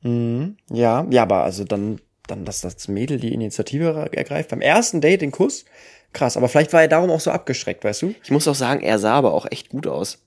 Mhm. 0.03 0.57
Ja, 0.71 1.07
ja, 1.11 1.23
aber 1.23 1.45
also 1.45 1.65
dann, 1.65 2.01
dann, 2.27 2.45
dass 2.45 2.61
das 2.63 2.89
Mädel 2.89 3.19
die 3.21 3.33
Initiative 3.33 4.09
ergreift. 4.13 4.51
Beim 4.51 4.61
ersten 4.63 5.01
Date 5.01 5.21
den 5.23 5.31
Kuss. 5.31 5.65
Krass, 6.13 6.37
aber 6.37 6.49
vielleicht 6.49 6.73
war 6.73 6.83
er 6.83 6.89
darum 6.89 7.11
auch 7.11 7.21
so 7.21 7.31
abgeschreckt, 7.31 7.85
weißt 7.85 8.03
du? 8.03 8.15
Ich 8.23 8.31
muss 8.31 8.49
auch 8.49 8.55
sagen, 8.55 8.81
er 8.83 8.99
sah 8.99 9.15
aber 9.15 9.33
auch 9.33 9.47
echt 9.51 9.69
gut 9.69 9.87
aus. 9.87 10.19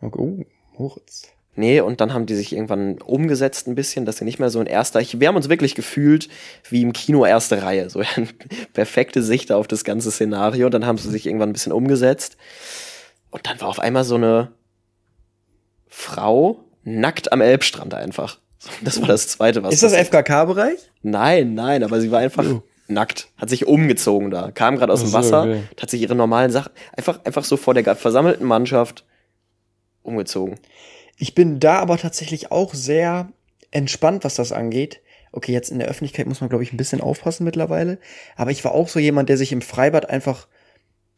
Okay, 0.00 0.18
Oh, 0.20 0.44
Moritz. 0.76 1.22
Nee, 1.54 1.80
und 1.80 2.00
dann 2.00 2.14
haben 2.14 2.26
die 2.26 2.36
sich 2.36 2.52
irgendwann 2.52 3.00
umgesetzt 3.02 3.66
ein 3.66 3.74
bisschen, 3.74 4.04
dass 4.06 4.18
sie 4.18 4.24
nicht 4.24 4.38
mehr 4.38 4.48
so 4.50 4.60
ein 4.60 4.66
erster. 4.66 5.00
Ich, 5.00 5.18
wir 5.18 5.26
haben 5.26 5.34
uns 5.34 5.48
wirklich 5.48 5.74
gefühlt 5.74 6.28
wie 6.70 6.82
im 6.82 6.92
Kino 6.92 7.26
erste 7.26 7.62
Reihe. 7.62 7.90
So 7.90 8.00
eine 8.16 8.28
perfekte 8.74 9.24
Sicht 9.24 9.50
auf 9.50 9.66
das 9.66 9.82
ganze 9.82 10.12
Szenario. 10.12 10.66
Und 10.66 10.72
dann 10.72 10.86
haben 10.86 10.98
sie 10.98 11.10
sich 11.10 11.26
irgendwann 11.26 11.50
ein 11.50 11.54
bisschen 11.54 11.72
umgesetzt. 11.72 12.36
Und 13.30 13.46
dann 13.48 13.60
war 13.60 13.68
auf 13.68 13.80
einmal 13.80 14.04
so 14.04 14.14
eine 14.14 14.52
Frau 15.88 16.60
nackt 16.84 17.32
am 17.32 17.40
Elbstrand 17.40 17.92
einfach. 17.92 18.38
Das 18.82 19.00
war 19.00 19.08
das 19.08 19.28
zweite, 19.28 19.62
was 19.62 19.74
Ist 19.74 19.82
das. 19.82 19.94
FKK-Bereich? 19.94 20.78
Nein, 21.02 21.54
nein, 21.54 21.82
aber 21.82 22.00
sie 22.00 22.10
war 22.10 22.20
einfach 22.20 22.44
Oh. 22.44 22.62
Nackt, 22.88 23.28
hat 23.36 23.50
sich 23.50 23.66
umgezogen 23.66 24.30
da, 24.30 24.50
kam 24.50 24.76
gerade 24.76 24.92
aus 24.92 25.02
dem 25.02 25.12
Wasser, 25.12 25.42
okay. 25.42 25.62
hat 25.80 25.90
sich 25.90 26.00
ihre 26.00 26.14
normalen 26.14 26.50
Sachen 26.50 26.72
einfach 26.96 27.24
einfach 27.24 27.44
so 27.44 27.56
vor 27.56 27.74
der 27.74 27.96
versammelten 27.96 28.46
Mannschaft 28.46 29.04
umgezogen. 30.02 30.58
Ich 31.18 31.34
bin 31.34 31.60
da 31.60 31.78
aber 31.80 31.98
tatsächlich 31.98 32.50
auch 32.50 32.74
sehr 32.74 33.28
entspannt, 33.70 34.24
was 34.24 34.36
das 34.36 34.52
angeht. 34.52 35.00
Okay, 35.32 35.52
jetzt 35.52 35.70
in 35.70 35.78
der 35.78 35.88
Öffentlichkeit 35.88 36.26
muss 36.26 36.40
man, 36.40 36.48
glaube 36.48 36.64
ich, 36.64 36.72
ein 36.72 36.78
bisschen 36.78 37.00
aufpassen 37.00 37.44
mittlerweile. 37.44 37.98
Aber 38.36 38.50
ich 38.50 38.64
war 38.64 38.72
auch 38.72 38.88
so 38.88 38.98
jemand, 38.98 39.28
der 39.28 39.36
sich 39.36 39.52
im 39.52 39.60
Freibad 39.60 40.08
einfach 40.08 40.46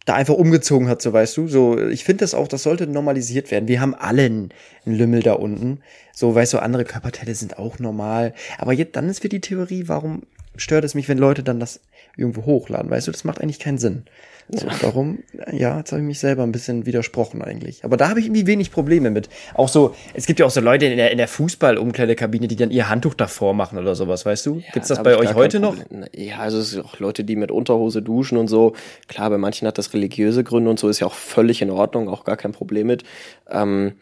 da 0.06 0.14
einfach 0.14 0.34
umgezogen 0.34 0.88
hat, 0.88 1.02
so 1.02 1.12
weißt 1.12 1.36
du. 1.36 1.46
So, 1.46 1.78
ich 1.78 2.04
finde 2.04 2.24
das 2.24 2.34
auch, 2.34 2.48
das 2.48 2.62
sollte 2.62 2.86
normalisiert 2.86 3.50
werden. 3.50 3.68
Wir 3.68 3.80
haben 3.80 3.94
alle 3.94 4.22
einen, 4.22 4.48
einen 4.84 4.96
Lümmel 4.96 5.22
da 5.22 5.34
unten. 5.34 5.82
So, 6.12 6.34
weißt 6.34 6.54
du, 6.54 6.58
andere 6.58 6.84
Körperteile 6.84 7.34
sind 7.34 7.58
auch 7.58 7.78
normal. 7.78 8.34
Aber 8.58 8.72
jetzt, 8.72 8.96
dann 8.96 9.08
ist 9.08 9.22
wieder 9.22 9.36
die 9.36 9.42
Theorie, 9.42 9.84
warum 9.86 10.22
stört 10.56 10.84
es 10.84 10.94
mich, 10.94 11.08
wenn 11.08 11.18
Leute 11.18 11.42
dann 11.42 11.60
das 11.60 11.80
irgendwo 12.16 12.44
hochladen? 12.44 12.90
Weißt 12.90 13.08
du, 13.08 13.12
das 13.12 13.24
macht 13.24 13.40
eigentlich 13.40 13.58
keinen 13.58 13.78
Sinn. 13.78 14.04
So, 14.52 14.66
darum, 14.80 15.20
ja, 15.52 15.78
jetzt 15.78 15.92
habe 15.92 16.02
ich 16.02 16.06
mich 16.06 16.18
selber 16.18 16.42
ein 16.42 16.50
bisschen 16.50 16.84
widersprochen 16.84 17.40
eigentlich. 17.40 17.84
Aber 17.84 17.96
da 17.96 18.08
habe 18.08 18.18
ich 18.18 18.26
irgendwie 18.26 18.48
wenig 18.48 18.72
Probleme 18.72 19.10
mit. 19.10 19.28
Auch 19.54 19.68
so, 19.68 19.94
es 20.12 20.26
gibt 20.26 20.40
ja 20.40 20.46
auch 20.46 20.50
so 20.50 20.60
Leute 20.60 20.86
in 20.86 20.96
der, 20.96 21.12
in 21.12 21.18
der 21.18 21.28
Fußball-Umkleidekabine, 21.28 22.48
die 22.48 22.56
dann 22.56 22.72
ihr 22.72 22.88
Handtuch 22.88 23.14
davor 23.14 23.54
machen 23.54 23.78
oder 23.78 23.94
sowas, 23.94 24.26
weißt 24.26 24.46
du? 24.46 24.62
Gibt's 24.72 24.88
das 24.88 24.98
da 24.98 25.04
bei 25.04 25.16
euch 25.16 25.34
heute 25.34 25.60
noch? 25.60 25.76
Ja, 26.12 26.38
also 26.38 26.58
es 26.58 26.70
sind 26.70 26.84
auch 26.84 26.98
Leute, 26.98 27.22
die 27.22 27.36
mit 27.36 27.52
Unterhose 27.52 28.02
duschen 28.02 28.38
und 28.38 28.48
so. 28.48 28.74
Klar, 29.06 29.30
bei 29.30 29.38
manchen 29.38 29.68
hat 29.68 29.78
das 29.78 29.94
religiöse 29.94 30.42
Gründe 30.42 30.68
und 30.70 30.80
so, 30.80 30.88
ist 30.88 30.98
ja 30.98 31.06
auch 31.06 31.14
völlig 31.14 31.62
in 31.62 31.70
Ordnung, 31.70 32.08
auch 32.08 32.24
gar 32.24 32.36
kein 32.36 32.50
Problem 32.50 32.88
mit. 32.88 33.04
Ähm, 33.48 33.92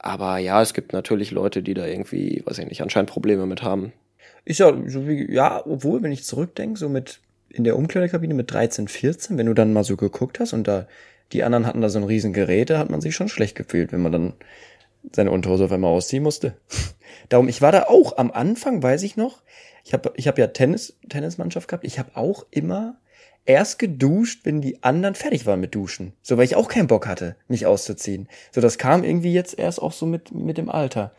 aber 0.00 0.38
ja, 0.38 0.60
es 0.60 0.74
gibt 0.74 0.92
natürlich 0.92 1.30
Leute, 1.30 1.62
die 1.62 1.74
da 1.74 1.86
irgendwie, 1.86 2.42
weiß 2.44 2.58
ich 2.58 2.68
nicht, 2.68 2.82
anscheinend 2.82 3.10
Probleme 3.10 3.46
mit 3.46 3.62
haben. 3.62 3.92
Ist 4.44 4.60
ja 4.60 4.72
so 4.86 5.06
wie, 5.06 5.32
ja, 5.32 5.64
obwohl, 5.66 6.02
wenn 6.02 6.12
ich 6.12 6.24
zurückdenke, 6.24 6.78
so 6.78 6.88
mit 6.88 7.20
in 7.48 7.64
der 7.64 7.76
Umkleidekabine 7.76 8.34
mit 8.34 8.50
13, 8.50 8.88
14, 8.88 9.38
wenn 9.38 9.46
du 9.46 9.54
dann 9.54 9.72
mal 9.72 9.84
so 9.84 9.96
geguckt 9.96 10.40
hast 10.40 10.52
und 10.52 10.66
da 10.66 10.86
die 11.32 11.44
anderen 11.44 11.66
hatten 11.66 11.80
da 11.80 11.88
so 11.88 11.98
ein 11.98 12.04
riesen 12.04 12.32
Gerät, 12.32 12.70
da 12.70 12.78
hat 12.78 12.90
man 12.90 13.00
sich 13.00 13.14
schon 13.14 13.28
schlecht 13.28 13.56
gefühlt, 13.56 13.92
wenn 13.92 14.02
man 14.02 14.12
dann 14.12 14.32
seine 15.12 15.30
Unterhose 15.30 15.64
auf 15.64 15.72
einmal 15.72 15.92
ausziehen 15.92 16.22
musste. 16.22 16.56
Darum, 17.28 17.48
ich 17.48 17.62
war 17.62 17.72
da 17.72 17.84
auch 17.84 18.16
am 18.18 18.30
Anfang, 18.30 18.82
weiß 18.82 19.02
ich 19.02 19.16
noch, 19.16 19.42
ich 19.84 19.92
habe 19.92 20.12
ich 20.16 20.28
hab 20.28 20.38
ja 20.38 20.48
Tennis, 20.48 20.96
Tennismannschaft 21.08 21.68
gehabt, 21.68 21.84
ich 21.84 21.98
habe 21.98 22.10
auch 22.14 22.46
immer 22.50 22.96
erst 23.44 23.78
geduscht, 23.78 24.40
wenn 24.44 24.60
die 24.60 24.82
anderen 24.82 25.14
fertig 25.14 25.46
waren 25.46 25.60
mit 25.60 25.74
Duschen. 25.74 26.12
So, 26.22 26.36
weil 26.36 26.44
ich 26.44 26.54
auch 26.54 26.68
keinen 26.68 26.86
Bock 26.86 27.06
hatte, 27.06 27.36
mich 27.48 27.66
auszuziehen. 27.66 28.28
So, 28.52 28.60
das 28.60 28.78
kam 28.78 29.02
irgendwie 29.02 29.32
jetzt 29.32 29.58
erst 29.58 29.82
auch 29.82 29.92
so 29.92 30.06
mit, 30.06 30.32
mit 30.32 30.58
dem 30.58 30.68
Alter. 30.68 31.12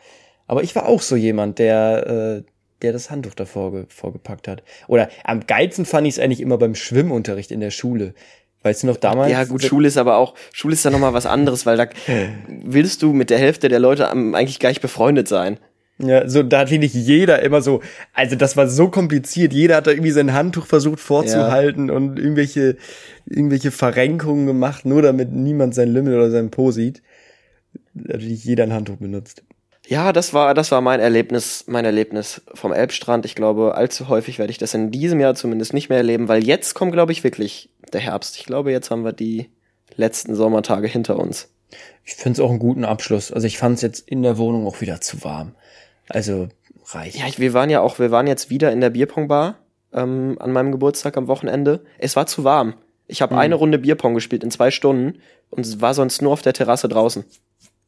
Aber 0.47 0.63
ich 0.63 0.75
war 0.75 0.87
auch 0.87 1.01
so 1.01 1.15
jemand, 1.15 1.59
der, 1.59 2.43
äh, 2.45 2.52
der 2.83 2.93
das 2.93 3.09
Handtuch 3.09 3.33
davor 3.33 3.71
ge 3.71 3.85
vorgepackt 3.87 4.47
hat. 4.47 4.63
Oder 4.87 5.09
am 5.23 5.47
geilsten 5.47 5.85
fand 5.85 6.07
ich 6.07 6.15
es 6.15 6.19
eigentlich 6.19 6.41
immer 6.41 6.57
beim 6.57 6.75
Schwimmunterricht 6.75 7.51
in 7.51 7.59
der 7.59 7.71
Schule. 7.71 8.13
Weißt 8.61 8.83
du 8.83 8.87
noch 8.87 8.97
damals? 8.97 9.31
Ja, 9.31 9.43
gut, 9.43 9.63
Schule 9.63 9.87
ist 9.87 9.97
aber 9.97 10.17
auch, 10.17 10.35
Schule 10.53 10.73
ist 10.73 10.85
ja 10.85 10.91
nochmal 10.91 11.13
was 11.13 11.25
anderes, 11.25 11.65
weil 11.65 11.77
da 11.77 11.87
willst 12.47 13.01
du 13.01 13.13
mit 13.13 13.29
der 13.29 13.37
Hälfte 13.37 13.69
der 13.69 13.79
Leute 13.79 14.09
eigentlich 14.09 14.59
gar 14.59 14.69
nicht 14.69 14.81
befreundet 14.81 15.27
sein. 15.27 15.57
Ja, 15.99 16.27
so 16.27 16.41
da 16.41 16.59
hat 16.59 16.71
wirklich 16.71 16.93
jeder 16.93 17.41
immer 17.43 17.61
so, 17.61 17.81
also 18.13 18.35
das 18.35 18.57
war 18.57 18.67
so 18.67 18.89
kompliziert. 18.89 19.53
Jeder 19.53 19.75
hat 19.75 19.87
da 19.87 19.91
irgendwie 19.91 20.11
sein 20.11 20.33
Handtuch 20.33 20.65
versucht 20.65 20.99
vorzuhalten 20.99 21.91
und 21.91 22.17
irgendwelche 22.17 22.77
irgendwelche 23.25 23.71
Verrenkungen 23.71 24.47
gemacht, 24.47 24.85
nur 24.85 25.01
damit 25.01 25.31
niemand 25.31 25.75
sein 25.75 25.93
Lümmel 25.93 26.15
oder 26.15 26.31
sein 26.31 26.49
Po 26.49 26.71
sieht. 26.71 27.03
Da 27.93 28.15
hat 28.15 28.21
wirklich 28.21 28.43
jeder 28.43 28.63
ein 28.63 28.73
Handtuch 28.73 28.97
benutzt. 28.97 29.43
Ja, 29.85 30.13
das 30.13 30.33
war, 30.33 30.53
das 30.53 30.71
war 30.71 30.81
mein 30.81 30.99
Erlebnis, 30.99 31.65
mein 31.67 31.83
Erlebnis 31.83 32.41
vom 32.53 32.71
Elbstrand. 32.71 33.25
Ich 33.25 33.35
glaube, 33.35 33.75
allzu 33.75 34.07
häufig 34.07 34.39
werde 34.39 34.51
ich 34.51 34.57
das 34.57 34.73
in 34.73 34.91
diesem 34.91 35.19
Jahr 35.19 35.35
zumindest 35.35 35.73
nicht 35.73 35.89
mehr 35.89 35.97
erleben, 35.97 36.29
weil 36.29 36.43
jetzt 36.43 36.73
kommt, 36.73 36.93
glaube 36.93 37.11
ich, 37.11 37.23
wirklich 37.23 37.69
der 37.91 38.01
Herbst. 38.01 38.37
Ich 38.37 38.45
glaube, 38.45 38.71
jetzt 38.71 38.91
haben 38.91 39.03
wir 39.03 39.11
die 39.11 39.49
letzten 39.95 40.35
Sommertage 40.35 40.87
hinter 40.87 41.19
uns. 41.19 41.49
Ich 42.05 42.15
finde 42.15 42.37
es 42.37 42.45
auch 42.45 42.49
einen 42.49 42.59
guten 42.59 42.85
Abschluss. 42.85 43.31
Also 43.31 43.45
ich 43.45 43.57
fand 43.57 43.75
es 43.75 43.81
jetzt 43.81 44.07
in 44.07 44.23
der 44.23 44.37
Wohnung 44.37 44.67
auch 44.67 44.79
wieder 44.79 45.01
zu 45.01 45.23
warm. 45.23 45.53
Also 46.07 46.47
reicht. 46.91 47.17
Ja, 47.17 47.27
ich, 47.27 47.39
wir 47.39 47.53
waren 47.53 47.69
ja 47.69 47.81
auch, 47.81 47.99
wir 47.99 48.11
waren 48.11 48.27
jetzt 48.27 48.49
wieder 48.49 48.71
in 48.71 48.81
der 48.81 48.89
Bierpongbar 48.89 49.55
ähm, 49.93 50.37
an 50.39 50.51
meinem 50.51 50.71
Geburtstag 50.71 51.17
am 51.17 51.27
Wochenende. 51.27 51.83
Es 51.97 52.15
war 52.15 52.25
zu 52.25 52.43
warm. 52.43 52.75
Ich 53.07 53.21
habe 53.21 53.37
eine 53.37 53.55
Runde 53.55 53.79
Bierpong 53.79 54.13
gespielt 54.13 54.43
in 54.43 54.51
zwei 54.51 54.71
Stunden 54.71 55.19
und 55.49 55.81
war 55.81 55.93
sonst 55.93 56.21
nur 56.21 56.31
auf 56.31 56.41
der 56.41 56.53
Terrasse 56.53 56.87
draußen. 56.87 57.25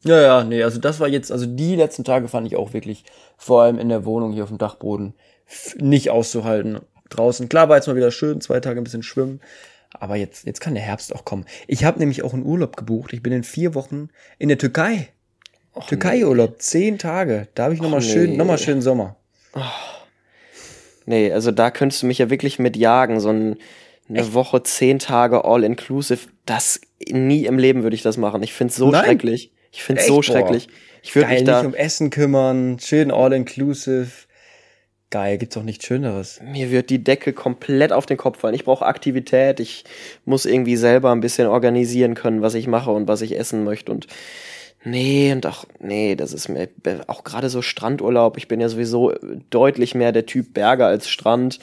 Ja, 0.06 0.20
ja, 0.20 0.44
nee, 0.44 0.62
also 0.62 0.78
das 0.78 1.00
war 1.00 1.08
jetzt, 1.08 1.32
also 1.32 1.46
die 1.46 1.74
letzten 1.74 2.04
Tage 2.04 2.28
fand 2.28 2.46
ich 2.46 2.56
auch 2.56 2.72
wirklich, 2.72 3.04
vor 3.36 3.62
allem 3.62 3.78
in 3.78 3.88
der 3.88 4.04
Wohnung 4.04 4.32
hier 4.32 4.44
auf 4.44 4.50
dem 4.50 4.58
Dachboden, 4.58 5.14
nicht 5.78 6.10
auszuhalten. 6.10 6.80
Draußen, 7.10 7.48
klar 7.48 7.68
war 7.68 7.76
jetzt 7.76 7.86
mal 7.86 7.96
wieder 7.96 8.10
schön, 8.10 8.40
zwei 8.40 8.60
Tage 8.60 8.80
ein 8.80 8.84
bisschen 8.84 9.02
schwimmen, 9.02 9.40
aber 9.90 10.16
jetzt, 10.16 10.46
jetzt 10.46 10.60
kann 10.60 10.74
der 10.74 10.82
Herbst 10.82 11.14
auch 11.14 11.24
kommen. 11.24 11.44
Ich 11.66 11.84
habe 11.84 11.98
nämlich 11.98 12.22
auch 12.22 12.34
einen 12.34 12.44
Urlaub 12.44 12.76
gebucht. 12.76 13.12
Ich 13.12 13.22
bin 13.22 13.32
in 13.32 13.44
vier 13.44 13.74
Wochen 13.74 14.08
in 14.38 14.48
der 14.48 14.58
Türkei. 14.58 15.08
Türkei-Urlaub, 15.88 16.60
zehn 16.60 16.98
Tage. 16.98 17.48
Da 17.54 17.64
habe 17.64 17.74
ich 17.74 17.82
nochmal 17.82 18.00
nee. 18.00 18.06
schön, 18.06 18.36
nochmal 18.36 18.58
schön 18.58 18.80
Sommer. 18.80 19.16
Nee, 21.04 21.30
also 21.32 21.50
da 21.50 21.70
könntest 21.70 22.02
du 22.02 22.06
mich 22.06 22.18
ja 22.18 22.30
wirklich 22.30 22.58
mit 22.58 22.76
jagen. 22.76 23.20
So 23.20 23.28
ein, 23.28 23.56
eine 24.08 24.32
Woche, 24.34 24.62
zehn 24.62 24.98
Tage 24.98 25.44
all-inclusive. 25.44 26.28
Das 26.46 26.80
nie 27.10 27.44
im 27.44 27.58
Leben 27.58 27.82
würde 27.82 27.94
ich 27.94 28.02
das 28.02 28.16
machen. 28.16 28.42
Ich 28.42 28.52
find's 28.54 28.76
so 28.76 28.90
Nein? 28.90 29.04
schrecklich. 29.04 29.52
Ich 29.72 29.82
find's 29.82 30.02
Echt? 30.02 30.08
so 30.08 30.16
Boah. 30.16 30.22
schrecklich. 30.22 30.68
Ich 31.02 31.14
würde 31.14 31.28
mich 31.28 31.44
da. 31.44 31.62
nicht 31.62 31.66
um 31.66 31.74
Essen 31.74 32.10
kümmern, 32.10 32.78
schön 32.80 33.10
all-inclusive. 33.10 34.08
Geil, 35.10 35.38
gibt's 35.38 35.56
auch 35.56 35.62
nichts 35.62 35.86
Schöneres. 35.86 36.40
Mir 36.42 36.72
wird 36.72 36.90
die 36.90 37.02
Decke 37.02 37.32
komplett 37.32 37.92
auf 37.92 38.06
den 38.06 38.16
Kopf 38.16 38.40
fallen. 38.40 38.54
Ich 38.54 38.64
brauche 38.64 38.84
Aktivität. 38.84 39.60
Ich 39.60 39.84
muss 40.24 40.46
irgendwie 40.46 40.76
selber 40.76 41.12
ein 41.12 41.20
bisschen 41.20 41.46
organisieren 41.46 42.14
können, 42.14 42.42
was 42.42 42.54
ich 42.54 42.66
mache 42.66 42.90
und 42.90 43.06
was 43.06 43.22
ich 43.22 43.38
essen 43.38 43.62
möchte. 43.62 43.92
Und 43.92 44.08
nee, 44.82 45.30
und 45.30 45.46
auch, 45.46 45.64
nee, 45.78 46.16
das 46.16 46.32
ist 46.32 46.48
mir 46.48 46.68
auch 47.06 47.22
gerade 47.22 47.50
so 47.50 47.62
Strandurlaub. 47.62 48.36
Ich 48.36 48.48
bin 48.48 48.60
ja 48.60 48.68
sowieso 48.68 49.14
deutlich 49.50 49.94
mehr 49.94 50.10
der 50.10 50.26
Typ 50.26 50.52
Berge 50.52 50.86
als 50.86 51.08
Strand. 51.08 51.60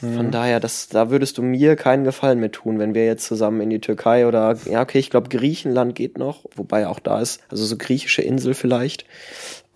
Von 0.00 0.30
daher, 0.30 0.60
das, 0.60 0.88
da 0.88 1.10
würdest 1.10 1.36
du 1.36 1.42
mir 1.42 1.76
keinen 1.76 2.04
Gefallen 2.04 2.40
mit 2.40 2.54
tun, 2.54 2.78
wenn 2.78 2.94
wir 2.94 3.04
jetzt 3.04 3.26
zusammen 3.26 3.60
in 3.60 3.68
die 3.68 3.80
Türkei 3.80 4.26
oder, 4.26 4.56
ja, 4.64 4.80
okay, 4.80 4.98
ich 4.98 5.10
glaube, 5.10 5.28
Griechenland 5.28 5.94
geht 5.94 6.16
noch, 6.16 6.46
wobei 6.56 6.86
auch 6.86 7.00
da 7.00 7.20
ist, 7.20 7.42
also 7.50 7.66
so 7.66 7.76
griechische 7.76 8.22
Insel 8.22 8.54
vielleicht. 8.54 9.04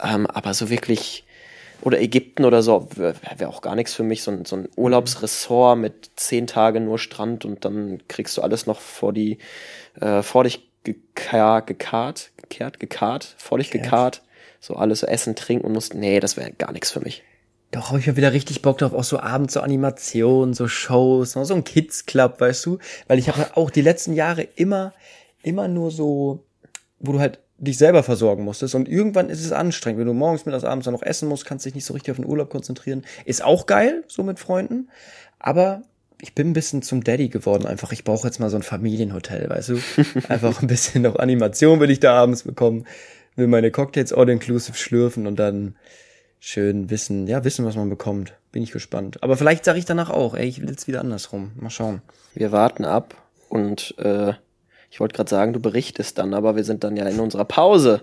Ähm, 0.02 0.26
aber 0.26 0.54
so 0.54 0.70
wirklich, 0.70 1.24
oder 1.82 2.00
Ägypten 2.00 2.46
oder 2.46 2.62
so, 2.62 2.88
wäre 2.96 3.14
wär 3.36 3.48
auch 3.50 3.60
gar 3.60 3.74
nichts 3.74 3.92
für 3.92 4.02
mich. 4.02 4.22
So 4.22 4.30
ein, 4.30 4.46
so 4.46 4.56
ein 4.56 4.68
Urlaubsressort 4.76 5.78
mit 5.78 6.10
zehn 6.16 6.46
Tage 6.46 6.80
nur 6.80 6.98
Strand 6.98 7.44
und 7.44 7.66
dann 7.66 8.00
kriegst 8.08 8.36
du 8.38 8.42
alles 8.42 8.66
noch 8.66 8.80
vor 8.80 9.12
die, 9.12 9.38
äh, 10.00 10.22
vor 10.22 10.44
dich 10.44 10.70
gekarrt, 10.84 11.66
gekarrt, 11.66 12.30
gekehrt, 12.36 12.80
gekarrt, 12.80 13.34
vor 13.36 13.58
dich 13.58 13.70
gekarrt. 13.70 14.22
So 14.60 14.76
alles 14.76 15.02
essen, 15.02 15.36
trinken 15.36 15.66
und 15.66 15.72
musst, 15.74 15.92
nee, 15.92 16.20
das 16.20 16.38
wäre 16.38 16.50
gar 16.50 16.72
nichts 16.72 16.90
für 16.90 17.00
mich. 17.00 17.22
Doch, 17.74 17.88
habe 17.88 17.98
ich 17.98 18.06
mir 18.06 18.16
wieder 18.16 18.32
richtig 18.32 18.62
Bock 18.62 18.78
drauf, 18.78 18.92
auch 18.92 19.02
so 19.02 19.18
abends 19.18 19.54
so 19.54 19.60
Animationen, 19.60 20.54
so 20.54 20.68
Shows, 20.68 21.32
so 21.32 21.54
ein 21.54 21.64
Kids 21.64 22.06
Club, 22.06 22.40
weißt 22.40 22.64
du? 22.66 22.78
Weil 23.08 23.18
ich 23.18 23.28
habe 23.28 23.56
auch 23.56 23.68
die 23.68 23.80
letzten 23.80 24.12
Jahre 24.12 24.42
immer, 24.54 24.92
immer 25.42 25.66
nur 25.66 25.90
so, 25.90 26.44
wo 27.00 27.10
du 27.10 27.18
halt 27.18 27.40
dich 27.58 27.76
selber 27.76 28.04
versorgen 28.04 28.44
musstest 28.44 28.76
und 28.76 28.88
irgendwann 28.88 29.28
ist 29.28 29.44
es 29.44 29.50
anstrengend, 29.50 29.98
wenn 29.98 30.06
du 30.06 30.12
morgens, 30.12 30.46
mittags, 30.46 30.62
abends 30.62 30.84
dann 30.84 30.94
noch 30.94 31.02
essen 31.02 31.28
musst, 31.28 31.46
kannst 31.46 31.66
dich 31.66 31.74
nicht 31.74 31.84
so 31.84 31.94
richtig 31.94 32.12
auf 32.12 32.16
den 32.18 32.26
Urlaub 32.26 32.48
konzentrieren. 32.48 33.04
Ist 33.24 33.42
auch 33.42 33.66
geil, 33.66 34.04
so 34.06 34.22
mit 34.22 34.38
Freunden, 34.38 34.88
aber 35.40 35.82
ich 36.20 36.32
bin 36.32 36.50
ein 36.50 36.52
bisschen 36.52 36.80
zum 36.80 37.02
Daddy 37.02 37.28
geworden 37.28 37.66
einfach. 37.66 37.90
Ich 37.90 38.04
brauche 38.04 38.28
jetzt 38.28 38.38
mal 38.38 38.50
so 38.50 38.56
ein 38.56 38.62
Familienhotel, 38.62 39.50
weißt 39.50 39.70
du? 39.70 39.78
Einfach 40.28 40.62
ein 40.62 40.68
bisschen 40.68 41.02
noch 41.02 41.16
Animation 41.16 41.80
will 41.80 41.90
ich 41.90 41.98
da 41.98 42.14
abends 42.14 42.44
bekommen, 42.44 42.86
will 43.34 43.48
meine 43.48 43.72
Cocktails 43.72 44.12
all 44.12 44.28
inclusive 44.28 44.76
schlürfen 44.76 45.26
und 45.26 45.40
dann 45.40 45.74
schön 46.44 46.90
wissen, 46.90 47.26
ja, 47.26 47.42
wissen, 47.44 47.64
was 47.64 47.76
man 47.76 47.88
bekommt. 47.88 48.34
Bin 48.52 48.62
ich 48.62 48.70
gespannt. 48.70 49.22
Aber 49.22 49.36
vielleicht 49.36 49.64
sage 49.64 49.78
ich 49.78 49.84
danach 49.84 50.10
auch, 50.10 50.34
ey, 50.34 50.46
ich 50.46 50.60
will 50.60 50.68
jetzt 50.68 50.86
wieder 50.86 51.00
andersrum. 51.00 51.52
Mal 51.56 51.70
schauen. 51.70 52.02
Wir 52.34 52.52
warten 52.52 52.84
ab 52.84 53.14
und 53.48 53.94
äh, 53.98 54.34
ich 54.90 55.00
wollte 55.00 55.16
gerade 55.16 55.30
sagen, 55.30 55.52
du 55.52 55.60
berichtest 55.60 56.18
dann, 56.18 56.34
aber 56.34 56.54
wir 56.54 56.64
sind 56.64 56.84
dann 56.84 56.96
ja 56.96 57.06
in 57.08 57.18
unserer 57.18 57.46
Pause. 57.46 58.02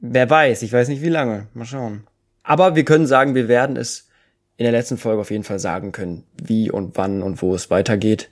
Wer 0.00 0.28
weiß, 0.28 0.62
ich 0.62 0.72
weiß 0.72 0.88
nicht 0.88 1.02
wie 1.02 1.08
lange. 1.08 1.48
Mal 1.54 1.64
schauen. 1.64 2.06
Aber 2.42 2.76
wir 2.76 2.84
können 2.84 3.06
sagen, 3.06 3.34
wir 3.34 3.48
werden 3.48 3.76
es 3.76 4.08
in 4.56 4.64
der 4.64 4.72
letzten 4.72 4.98
Folge 4.98 5.22
auf 5.22 5.30
jeden 5.30 5.44
Fall 5.44 5.58
sagen 5.58 5.90
können, 5.90 6.24
wie 6.40 6.70
und 6.70 6.96
wann 6.96 7.22
und 7.22 7.40
wo 7.40 7.54
es 7.54 7.70
weitergeht. 7.70 8.30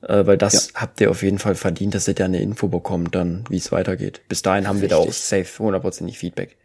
Äh, 0.00 0.26
weil 0.26 0.38
das 0.38 0.72
ja. 0.72 0.80
habt 0.80 1.00
ihr 1.00 1.10
auf 1.10 1.22
jeden 1.22 1.38
Fall 1.38 1.54
verdient, 1.54 1.94
dass 1.94 2.08
ihr 2.08 2.14
da 2.14 2.24
eine 2.24 2.40
Info 2.40 2.68
bekommt, 2.68 3.14
dann 3.14 3.44
wie 3.50 3.56
es 3.56 3.70
weitergeht. 3.70 4.22
Bis 4.28 4.42
dahin 4.42 4.66
haben 4.66 4.76
Richtig. 4.76 4.90
wir 4.90 4.96
da 4.96 5.02
auch 5.02 5.12
safe 5.12 5.58
hundertprozentig 5.58 6.18
Feedback. 6.18 6.56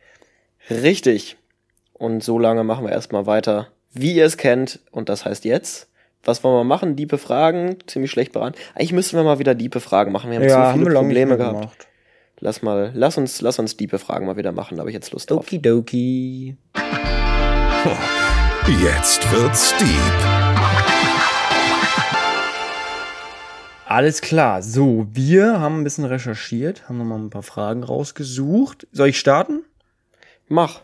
Richtig. 0.69 1.37
Und 2.03 2.21
so 2.21 2.37
lange 2.37 2.65
machen 2.65 2.83
wir 2.83 2.91
erstmal 2.91 3.27
weiter, 3.27 3.69
wie 3.93 4.11
ihr 4.11 4.25
es 4.25 4.35
kennt. 4.35 4.81
Und 4.91 5.07
das 5.07 5.23
heißt 5.23 5.45
jetzt, 5.45 5.87
was 6.21 6.43
wollen 6.43 6.57
wir 6.57 6.65
machen? 6.65 6.97
Diepe 6.97 7.17
Fragen, 7.17 7.77
ziemlich 7.87 8.11
schlecht 8.11 8.33
beraten. 8.33 8.57
Eigentlich 8.75 8.91
müssten 8.91 9.15
wir 9.15 9.23
mal 9.23 9.39
wieder 9.39 9.55
diepe 9.55 9.79
Fragen 9.79 10.11
machen. 10.11 10.29
Wir 10.29 10.39
haben 10.39 10.45
ja, 10.45 10.73
zu 10.73 10.79
viele 10.79 10.97
haben 10.97 11.05
Probleme 11.05 11.37
gehabt. 11.37 11.61
Gemacht. 11.61 11.87
Lass 12.41 12.61
mal, 12.61 12.91
lass 12.93 13.17
uns, 13.17 13.39
lass 13.39 13.57
uns 13.57 13.77
diepe 13.77 13.99
Fragen 13.99 14.25
mal 14.25 14.35
wieder 14.35 14.51
machen. 14.51 14.75
Da 14.75 14.81
habe 14.81 14.89
ich 14.89 14.95
jetzt 14.95 15.13
Lust 15.13 15.31
drauf. 15.31 15.45
Okidoki. 15.45 16.57
Jetzt 18.81 19.31
wird's 19.31 19.73
deep. 19.77 19.87
Alles 23.85 24.19
klar. 24.19 24.61
So, 24.61 25.07
wir 25.09 25.61
haben 25.61 25.79
ein 25.79 25.83
bisschen 25.85 26.03
recherchiert, 26.03 26.89
haben 26.89 26.97
nochmal 26.97 27.19
ein 27.19 27.29
paar 27.29 27.43
Fragen 27.43 27.81
rausgesucht. 27.81 28.87
Soll 28.91 29.07
ich 29.07 29.19
starten? 29.19 29.63
Mach. 30.49 30.81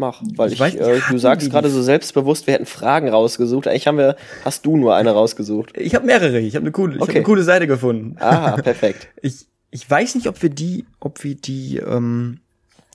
Mach, 0.00 0.22
weil 0.34 0.50
ich, 0.50 0.60
ich 0.60 0.80
äh, 0.80 0.98
du 1.10 1.18
sagst 1.18 1.50
gerade 1.50 1.68
so 1.68 1.82
selbstbewusst, 1.82 2.46
wir 2.46 2.54
hätten 2.54 2.64
Fragen 2.64 3.10
rausgesucht. 3.10 3.68
Eigentlich 3.68 3.86
haben 3.86 3.98
wir, 3.98 4.16
hast 4.46 4.64
du 4.64 4.78
nur 4.78 4.96
eine 4.96 5.10
rausgesucht. 5.10 5.76
Ich 5.76 5.94
habe 5.94 6.06
mehrere. 6.06 6.40
Ich 6.40 6.56
habe 6.56 6.64
eine 6.64 6.72
coole, 6.72 6.94
okay. 6.94 7.02
ich 7.02 7.08
hab 7.08 7.16
eine 7.16 7.24
coole 7.24 7.42
Seite 7.42 7.66
gefunden. 7.66 8.16
Ah, 8.18 8.52
perfekt. 8.52 9.08
ich 9.22 9.46
ich 9.70 9.88
weiß 9.88 10.14
nicht, 10.14 10.26
ob 10.26 10.42
wir 10.42 10.48
die, 10.48 10.86
ob 11.00 11.22
wir 11.22 11.34
die, 11.34 11.76
ähm, 11.76 12.40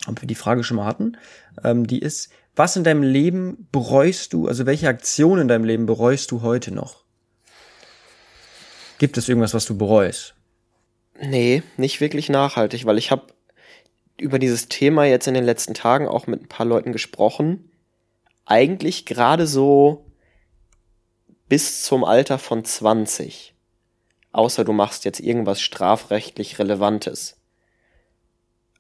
ob 0.08 0.20
wir 0.20 0.28
die 0.28 0.34
Frage 0.34 0.64
schon 0.64 0.78
mal 0.78 0.86
hatten. 0.86 1.16
Ähm, 1.64 1.86
die 1.86 2.00
ist, 2.00 2.32
was 2.56 2.76
in 2.76 2.84
deinem 2.84 3.04
Leben 3.04 3.68
bereust 3.72 4.34
du? 4.34 4.48
Also 4.48 4.66
welche 4.66 4.88
Aktion 4.88 5.38
in 5.38 5.48
deinem 5.48 5.64
Leben 5.64 5.86
bereust 5.86 6.32
du 6.32 6.42
heute 6.42 6.74
noch? 6.74 7.04
Gibt 8.98 9.18
es 9.20 9.30
irgendwas, 9.30 9.54
was 9.54 9.66
du 9.66 9.78
bereust? 9.78 10.34
Nee, 11.22 11.62
nicht 11.78 12.02
wirklich 12.02 12.30
nachhaltig, 12.30 12.86
weil 12.86 12.98
ich 12.98 13.12
habe 13.12 13.28
über 14.18 14.40
dieses 14.40 14.70
Thema 14.70 15.06
jetzt 15.06 15.28
in 15.28 15.34
den 15.34 15.44
letzten 15.44 15.74
Tagen 15.74 16.08
auch 16.08 16.28
mit 16.28 16.44
ein 16.44 16.48
paar 16.48 16.66
Leuten 16.66 16.92
gesprochen. 16.92 17.72
Eigentlich 18.46 19.06
gerade 19.06 19.48
so 19.48 20.06
bis 21.50 21.84
zum 21.84 22.04
Alter 22.04 22.40
von 22.40 22.64
20. 22.64 23.54
Außer 24.32 24.64
du 24.64 24.74
machst 24.74 25.06
jetzt 25.06 25.20
irgendwas 25.20 25.62
strafrechtlich 25.62 26.60
Relevantes. 26.60 27.38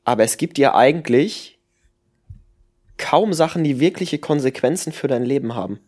Aber 0.03 0.23
es 0.23 0.37
gibt 0.37 0.57
ja 0.57 0.75
eigentlich 0.75 1.59
kaum 2.97 3.33
Sachen, 3.33 3.63
die 3.63 3.79
wirkliche 3.79 4.19
Konsequenzen 4.19 4.93
für 4.93 5.07
dein 5.07 5.23
Leben 5.23 5.55
haben. 5.55 5.79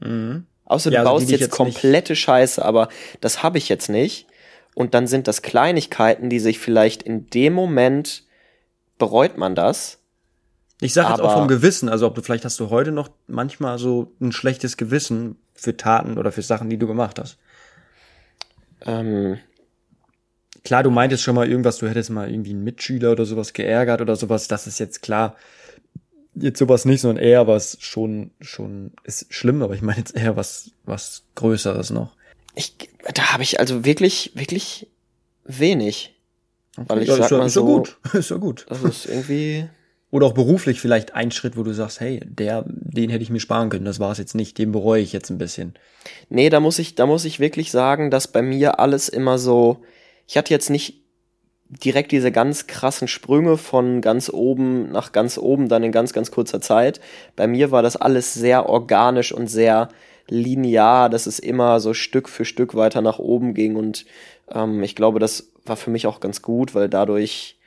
Mhm. 0.00 0.46
Außer 0.64 0.90
du 0.90 0.94
ja, 0.94 1.00
also 1.00 1.12
baust 1.12 1.30
jetzt, 1.30 1.40
jetzt 1.40 1.50
komplette 1.50 2.12
nicht. 2.12 2.20
Scheiße, 2.20 2.64
aber 2.64 2.88
das 3.20 3.42
habe 3.42 3.58
ich 3.58 3.68
jetzt 3.68 3.88
nicht. 3.88 4.26
Und 4.74 4.94
dann 4.94 5.06
sind 5.06 5.26
das 5.26 5.42
Kleinigkeiten, 5.42 6.30
die 6.30 6.38
sich 6.38 6.58
vielleicht 6.58 7.02
in 7.02 7.28
dem 7.30 7.52
Moment 7.52 8.27
bereut 8.98 9.38
man 9.38 9.54
das. 9.54 9.98
Ich 10.80 10.92
sage 10.94 11.10
jetzt 11.10 11.20
auch 11.20 11.32
vom 11.32 11.48
Gewissen, 11.48 11.88
also 11.88 12.06
ob 12.06 12.14
du 12.14 12.22
vielleicht 12.22 12.44
hast 12.44 12.60
du 12.60 12.70
heute 12.70 12.92
noch 12.92 13.10
manchmal 13.26 13.78
so 13.78 14.12
ein 14.20 14.30
schlechtes 14.30 14.76
Gewissen 14.76 15.36
für 15.54 15.76
Taten 15.76 16.18
oder 16.18 16.30
für 16.30 16.42
Sachen, 16.42 16.70
die 16.70 16.76
du 16.76 16.86
gemacht 16.86 17.18
hast. 17.18 17.36
Ähm, 18.86 19.38
klar, 20.62 20.84
du 20.84 20.90
meintest 20.90 21.24
schon 21.24 21.34
mal 21.34 21.48
irgendwas, 21.48 21.78
du 21.78 21.88
hättest 21.88 22.10
mal 22.10 22.30
irgendwie 22.30 22.50
einen 22.50 22.62
Mitschüler 22.62 23.10
oder 23.12 23.24
sowas 23.24 23.54
geärgert 23.54 24.00
oder 24.00 24.14
sowas, 24.14 24.46
das 24.46 24.68
ist 24.68 24.78
jetzt 24.78 25.02
klar. 25.02 25.34
Jetzt 26.34 26.60
sowas 26.60 26.84
nicht, 26.84 27.00
sondern 27.00 27.24
eher 27.24 27.48
was 27.48 27.78
schon, 27.80 28.30
schon, 28.40 28.92
ist 29.02 29.26
schlimm, 29.34 29.62
aber 29.62 29.74
ich 29.74 29.82
meine 29.82 29.98
jetzt 29.98 30.14
eher 30.14 30.36
was, 30.36 30.70
was 30.84 31.24
Größeres 31.34 31.90
noch. 31.90 32.12
Ich, 32.54 32.74
da 33.14 33.32
habe 33.32 33.42
ich 33.42 33.58
also 33.58 33.84
wirklich, 33.84 34.30
wirklich 34.34 34.86
wenig. 35.44 36.14
Weil 36.86 37.02
ich 37.02 37.08
ja, 37.08 37.16
sag 37.16 37.24
ist, 37.24 37.30
mal 37.32 37.46
ist 37.46 37.54
so, 37.54 37.64
gut. 37.64 37.98
ist 38.12 38.30
ja 38.30 38.36
gut. 38.36 38.66
Das 38.68 38.82
ist 38.82 39.06
irgendwie. 39.06 39.68
Oder 40.10 40.26
auch 40.26 40.32
beruflich 40.32 40.80
vielleicht 40.80 41.14
ein 41.14 41.30
Schritt, 41.30 41.58
wo 41.58 41.62
du 41.62 41.74
sagst, 41.74 42.00
hey, 42.00 42.20
der, 42.24 42.64
den 42.66 43.10
hätte 43.10 43.22
ich 43.22 43.28
mir 43.28 43.40
sparen 43.40 43.68
können, 43.68 43.84
das 43.84 44.00
war 44.00 44.10
es 44.10 44.16
jetzt 44.16 44.34
nicht, 44.34 44.56
den 44.56 44.72
bereue 44.72 45.02
ich 45.02 45.12
jetzt 45.12 45.28
ein 45.28 45.36
bisschen. 45.36 45.74
Nee, 46.30 46.48
da 46.48 46.60
muss 46.60 46.78
ich, 46.78 46.94
da 46.94 47.04
muss 47.04 47.26
ich 47.26 47.40
wirklich 47.40 47.70
sagen, 47.70 48.10
dass 48.10 48.26
bei 48.26 48.40
mir 48.40 48.80
alles 48.80 49.10
immer 49.10 49.36
so, 49.36 49.82
ich 50.26 50.38
hatte 50.38 50.54
jetzt 50.54 50.70
nicht 50.70 51.02
direkt 51.68 52.12
diese 52.12 52.32
ganz 52.32 52.66
krassen 52.66 53.08
Sprünge 53.08 53.58
von 53.58 54.00
ganz 54.00 54.30
oben 54.30 54.90
nach 54.90 55.12
ganz 55.12 55.36
oben 55.36 55.68
dann 55.68 55.82
in 55.82 55.92
ganz, 55.92 56.14
ganz 56.14 56.30
kurzer 56.30 56.60
Zeit. 56.60 57.00
Bei 57.36 57.46
mir 57.46 57.70
war 57.70 57.82
das 57.82 57.96
alles 57.96 58.32
sehr 58.32 58.68
organisch 58.68 59.32
und 59.32 59.48
sehr 59.48 59.90
linear, 60.28 61.10
dass 61.10 61.26
es 61.26 61.38
immer 61.38 61.80
so 61.80 61.94
Stück 61.94 62.28
für 62.28 62.44
Stück 62.44 62.74
weiter 62.74 63.02
nach 63.02 63.18
oben 63.18 63.54
ging 63.54 63.76
und 63.76 64.06
ähm, 64.52 64.82
ich 64.82 64.94
glaube, 64.94 65.18
das 65.18 65.52
war 65.64 65.76
für 65.76 65.90
mich 65.90 66.06
auch 66.06 66.20
ganz 66.20 66.42
gut, 66.42 66.74
weil 66.74 66.88
dadurch 66.88 67.58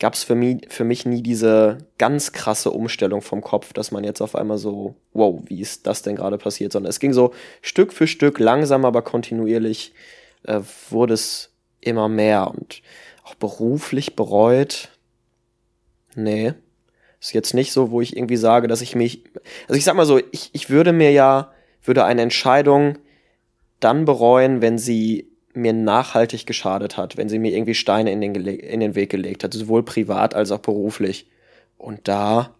gab 0.00 0.14
es 0.14 0.24
für 0.24 0.34
mich, 0.34 0.66
für 0.68 0.84
mich 0.84 1.06
nie 1.06 1.22
diese 1.22 1.78
ganz 1.98 2.32
krasse 2.32 2.70
Umstellung 2.70 3.22
vom 3.22 3.42
Kopf, 3.42 3.72
dass 3.72 3.92
man 3.92 4.02
jetzt 4.04 4.20
auf 4.20 4.34
einmal 4.34 4.58
so, 4.58 4.96
wow, 5.12 5.40
wie 5.46 5.60
ist 5.60 5.86
das 5.86 6.02
denn 6.02 6.16
gerade 6.16 6.38
passiert, 6.38 6.72
sondern 6.72 6.90
es 6.90 7.00
ging 7.00 7.12
so 7.12 7.32
Stück 7.62 7.92
für 7.92 8.06
Stück, 8.06 8.38
langsam, 8.38 8.84
aber 8.84 9.02
kontinuierlich 9.02 9.92
äh, 10.44 10.60
wurde 10.90 11.14
es 11.14 11.52
immer 11.80 12.08
mehr 12.08 12.50
und 12.50 12.82
auch 13.24 13.34
beruflich 13.34 14.16
bereut. 14.16 14.90
Nee, 16.16 16.54
ist 17.20 17.32
jetzt 17.32 17.54
nicht 17.54 17.72
so, 17.72 17.90
wo 17.90 18.00
ich 18.00 18.16
irgendwie 18.16 18.36
sage, 18.36 18.68
dass 18.68 18.80
ich 18.80 18.94
mich, 18.94 19.24
also 19.68 19.78
ich 19.78 19.84
sag 19.84 19.94
mal 19.94 20.06
so, 20.06 20.20
ich, 20.32 20.50
ich 20.52 20.70
würde 20.70 20.92
mir 20.92 21.10
ja, 21.12 21.52
würde 21.82 22.04
eine 22.04 22.22
Entscheidung 22.22 22.98
dann 23.80 24.04
bereuen, 24.04 24.60
wenn 24.60 24.78
sie 24.78 25.30
mir 25.54 25.72
nachhaltig 25.72 26.46
geschadet 26.46 26.96
hat, 26.96 27.16
wenn 27.16 27.28
sie 27.28 27.38
mir 27.38 27.52
irgendwie 27.52 27.74
Steine 27.74 28.12
in 28.12 28.20
den, 28.20 28.34
in 28.34 28.80
den 28.80 28.94
Weg 28.94 29.10
gelegt 29.10 29.44
hat, 29.44 29.54
sowohl 29.54 29.84
privat 29.84 30.34
als 30.34 30.50
auch 30.50 30.58
beruflich. 30.58 31.28
Und 31.78 32.08
da 32.08 32.54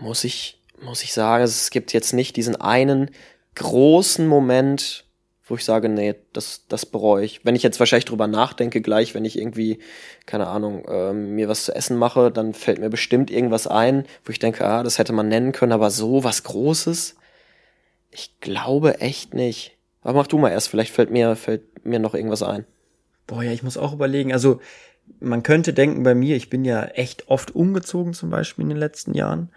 muss 0.00 0.24
ich, 0.24 0.60
muss 0.82 1.02
ich 1.02 1.12
sagen, 1.12 1.44
es 1.44 1.70
gibt 1.70 1.92
jetzt 1.92 2.12
nicht 2.12 2.36
diesen 2.36 2.56
einen 2.56 3.10
großen 3.54 4.26
Moment, 4.26 5.04
wo 5.46 5.54
ich 5.54 5.64
sage, 5.64 5.88
nee, 5.88 6.14
das, 6.32 6.66
das 6.68 6.84
bereue 6.84 7.24
ich. 7.24 7.44
Wenn 7.44 7.56
ich 7.56 7.62
jetzt 7.62 7.80
wahrscheinlich 7.80 8.04
drüber 8.04 8.26
nachdenke, 8.26 8.82
gleich, 8.82 9.14
wenn 9.14 9.24
ich 9.24 9.38
irgendwie, 9.38 9.78
keine 10.26 10.46
Ahnung, 10.46 10.84
äh, 10.84 11.12
mir 11.14 11.48
was 11.48 11.64
zu 11.64 11.74
essen 11.74 11.96
mache, 11.96 12.30
dann 12.30 12.52
fällt 12.52 12.78
mir 12.78 12.90
bestimmt 12.90 13.30
irgendwas 13.30 13.66
ein, 13.66 14.04
wo 14.24 14.30
ich 14.30 14.38
denke, 14.38 14.66
ah, 14.66 14.82
das 14.82 14.98
hätte 14.98 15.14
man 15.14 15.28
nennen 15.28 15.52
können, 15.52 15.72
aber 15.72 15.90
so 15.90 16.22
was 16.22 16.44
Großes? 16.44 17.16
Ich 18.10 18.40
glaube 18.40 19.00
echt 19.00 19.32
nicht. 19.32 19.77
Aber 20.08 20.20
mach 20.20 20.26
du 20.26 20.38
mal 20.38 20.48
erst, 20.48 20.68
vielleicht 20.68 20.94
fällt 20.94 21.10
mir, 21.10 21.36
fällt 21.36 21.84
mir 21.84 21.98
noch 21.98 22.14
irgendwas 22.14 22.42
ein. 22.42 22.64
Boah, 23.26 23.42
ja, 23.42 23.52
ich 23.52 23.62
muss 23.62 23.76
auch 23.76 23.92
überlegen. 23.92 24.32
Also, 24.32 24.58
man 25.20 25.42
könnte 25.42 25.74
denken 25.74 26.02
bei 26.02 26.14
mir, 26.14 26.34
ich 26.34 26.48
bin 26.48 26.64
ja 26.64 26.82
echt 26.82 27.28
oft 27.28 27.54
umgezogen, 27.54 28.14
zum 28.14 28.30
Beispiel 28.30 28.62
in 28.62 28.70
den 28.70 28.78
letzten 28.78 29.12
Jahren, 29.12 29.50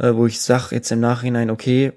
äh, 0.00 0.12
wo 0.12 0.26
ich 0.26 0.40
sag 0.40 0.72
jetzt 0.72 0.90
im 0.90 0.98
Nachhinein, 0.98 1.50
okay, 1.50 1.92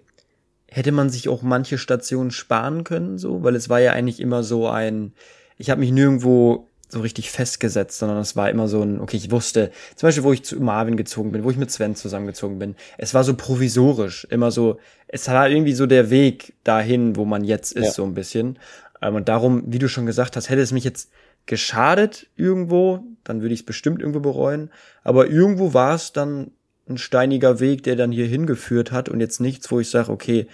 hätte 0.67 0.91
man 0.91 1.09
sich 1.09 1.29
auch 1.29 1.41
manche 1.41 1.79
Stationen 1.79 2.29
sparen 2.29 2.83
können, 2.83 3.17
so, 3.17 3.41
weil 3.41 3.55
es 3.55 3.69
war 3.69 3.79
ja 3.79 3.93
eigentlich 3.93 4.19
immer 4.19 4.43
so 4.43 4.67
ein, 4.67 5.13
ich 5.57 5.71
habe 5.71 5.79
mich 5.79 5.91
nirgendwo 5.91 6.68
so 6.89 7.01
richtig 7.01 7.31
festgesetzt, 7.31 7.99
sondern 7.99 8.17
es 8.17 8.35
war 8.35 8.49
immer 8.49 8.67
so 8.67 8.81
ein, 8.81 8.99
okay, 8.99 9.17
ich 9.17 9.31
wusste, 9.31 9.71
zum 9.95 10.07
Beispiel, 10.07 10.23
wo 10.23 10.33
ich 10.33 10.43
zu 10.43 10.59
Marvin 10.59 10.97
gezogen 10.97 11.31
bin, 11.31 11.43
wo 11.43 11.51
ich 11.51 11.57
mit 11.57 11.71
Sven 11.71 11.95
zusammengezogen 11.95 12.59
bin, 12.59 12.75
es 12.97 13.13
war 13.13 13.23
so 13.23 13.35
provisorisch, 13.35 14.25
immer 14.29 14.51
so, 14.51 14.79
es 15.07 15.27
war 15.27 15.49
irgendwie 15.49 15.73
so 15.73 15.85
der 15.85 16.09
Weg 16.09 16.53
dahin, 16.63 17.15
wo 17.15 17.25
man 17.25 17.43
jetzt 17.43 17.73
ist, 17.73 17.85
ja. 17.85 17.91
so 17.91 18.03
ein 18.03 18.15
bisschen. 18.15 18.57
Ähm, 19.01 19.15
und 19.15 19.29
darum, 19.29 19.63
wie 19.67 19.79
du 19.79 19.87
schon 19.87 20.07
gesagt 20.07 20.35
hast, 20.35 20.49
hätte 20.49 20.61
es 20.61 20.71
mich 20.71 20.83
jetzt 20.83 21.11
geschadet 21.45 22.27
irgendwo, 22.35 23.03
dann 23.23 23.41
würde 23.41 23.53
ich 23.53 23.61
es 23.61 23.65
bestimmt 23.65 24.01
irgendwo 24.01 24.19
bereuen. 24.19 24.71
Aber 25.03 25.27
irgendwo 25.27 25.73
war 25.73 25.95
es 25.95 26.11
dann 26.11 26.51
ein 26.87 26.97
steiniger 26.97 27.59
Weg, 27.59 27.83
der 27.83 27.95
dann 27.95 28.11
hier 28.11 28.25
hingeführt 28.25 28.91
hat 28.91 29.09
und 29.09 29.19
jetzt 29.19 29.39
nichts, 29.39 29.71
wo 29.71 29.79
ich 29.79 29.89
sage, 29.89 30.11
okay, 30.11 30.47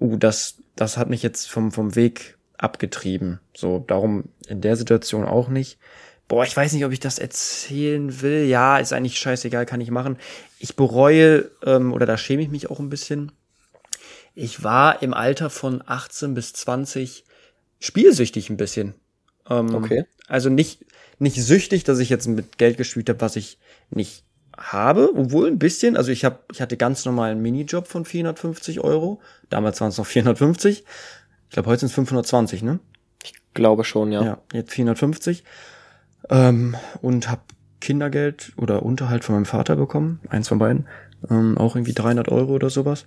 uh, 0.00 0.16
das, 0.16 0.56
das 0.76 0.96
hat 0.96 1.10
mich 1.10 1.22
jetzt 1.22 1.50
vom, 1.50 1.72
vom 1.72 1.94
Weg 1.94 2.36
abgetrieben. 2.64 3.40
So, 3.54 3.84
darum 3.86 4.24
in 4.48 4.60
der 4.60 4.76
Situation 4.76 5.24
auch 5.24 5.48
nicht. 5.48 5.78
Boah, 6.26 6.44
ich 6.44 6.56
weiß 6.56 6.72
nicht, 6.72 6.84
ob 6.84 6.92
ich 6.92 7.00
das 7.00 7.18
erzählen 7.18 8.22
will. 8.22 8.46
Ja, 8.46 8.78
ist 8.78 8.92
eigentlich 8.92 9.18
scheißegal, 9.18 9.66
kann 9.66 9.80
ich 9.80 9.90
machen. 9.90 10.16
Ich 10.58 10.74
bereue, 10.74 11.50
ähm, 11.64 11.92
oder 11.92 12.06
da 12.06 12.16
schäme 12.16 12.42
ich 12.42 12.48
mich 12.48 12.70
auch 12.70 12.80
ein 12.80 12.88
bisschen. 12.88 13.30
Ich 14.34 14.64
war 14.64 15.02
im 15.02 15.14
Alter 15.14 15.50
von 15.50 15.82
18 15.86 16.34
bis 16.34 16.54
20 16.54 17.24
spielsüchtig 17.78 18.48
ein 18.50 18.56
bisschen. 18.56 18.94
Ähm, 19.48 19.74
okay. 19.74 20.06
Also 20.26 20.48
nicht, 20.48 20.86
nicht 21.18 21.36
süchtig, 21.36 21.84
dass 21.84 21.98
ich 21.98 22.08
jetzt 22.08 22.26
mit 22.26 22.56
Geld 22.56 22.78
gespielt 22.78 23.10
habe, 23.10 23.20
was 23.20 23.36
ich 23.36 23.58
nicht 23.90 24.24
habe, 24.56 25.10
obwohl 25.14 25.48
ein 25.48 25.58
bisschen, 25.58 25.96
also 25.96 26.10
ich 26.10 26.24
habe, 26.24 26.38
ich 26.52 26.60
hatte 26.60 26.76
ganz 26.76 27.04
normalen 27.04 27.42
Minijob 27.42 27.86
von 27.86 28.04
450 28.04 28.80
Euro. 28.80 29.20
Damals 29.50 29.80
waren 29.80 29.88
es 29.88 29.98
noch 29.98 30.06
450. 30.06 30.84
Ich 31.54 31.56
glaube, 31.56 31.70
heute 31.70 31.78
sind 31.82 31.90
es 31.90 31.94
520, 31.94 32.64
ne? 32.64 32.80
Ich 33.22 33.32
glaube 33.54 33.84
schon, 33.84 34.10
ja. 34.10 34.24
Ja, 34.24 34.38
jetzt 34.52 34.72
450. 34.72 35.44
Ähm, 36.28 36.74
und 37.00 37.30
habe 37.30 37.42
Kindergeld 37.80 38.52
oder 38.56 38.82
Unterhalt 38.82 39.22
von 39.22 39.36
meinem 39.36 39.44
Vater 39.44 39.76
bekommen, 39.76 40.18
eins 40.30 40.48
von 40.48 40.58
beiden, 40.58 40.88
ähm, 41.30 41.56
auch 41.56 41.76
irgendwie 41.76 41.92
300 41.92 42.28
Euro 42.28 42.54
oder 42.54 42.70
sowas. 42.70 43.06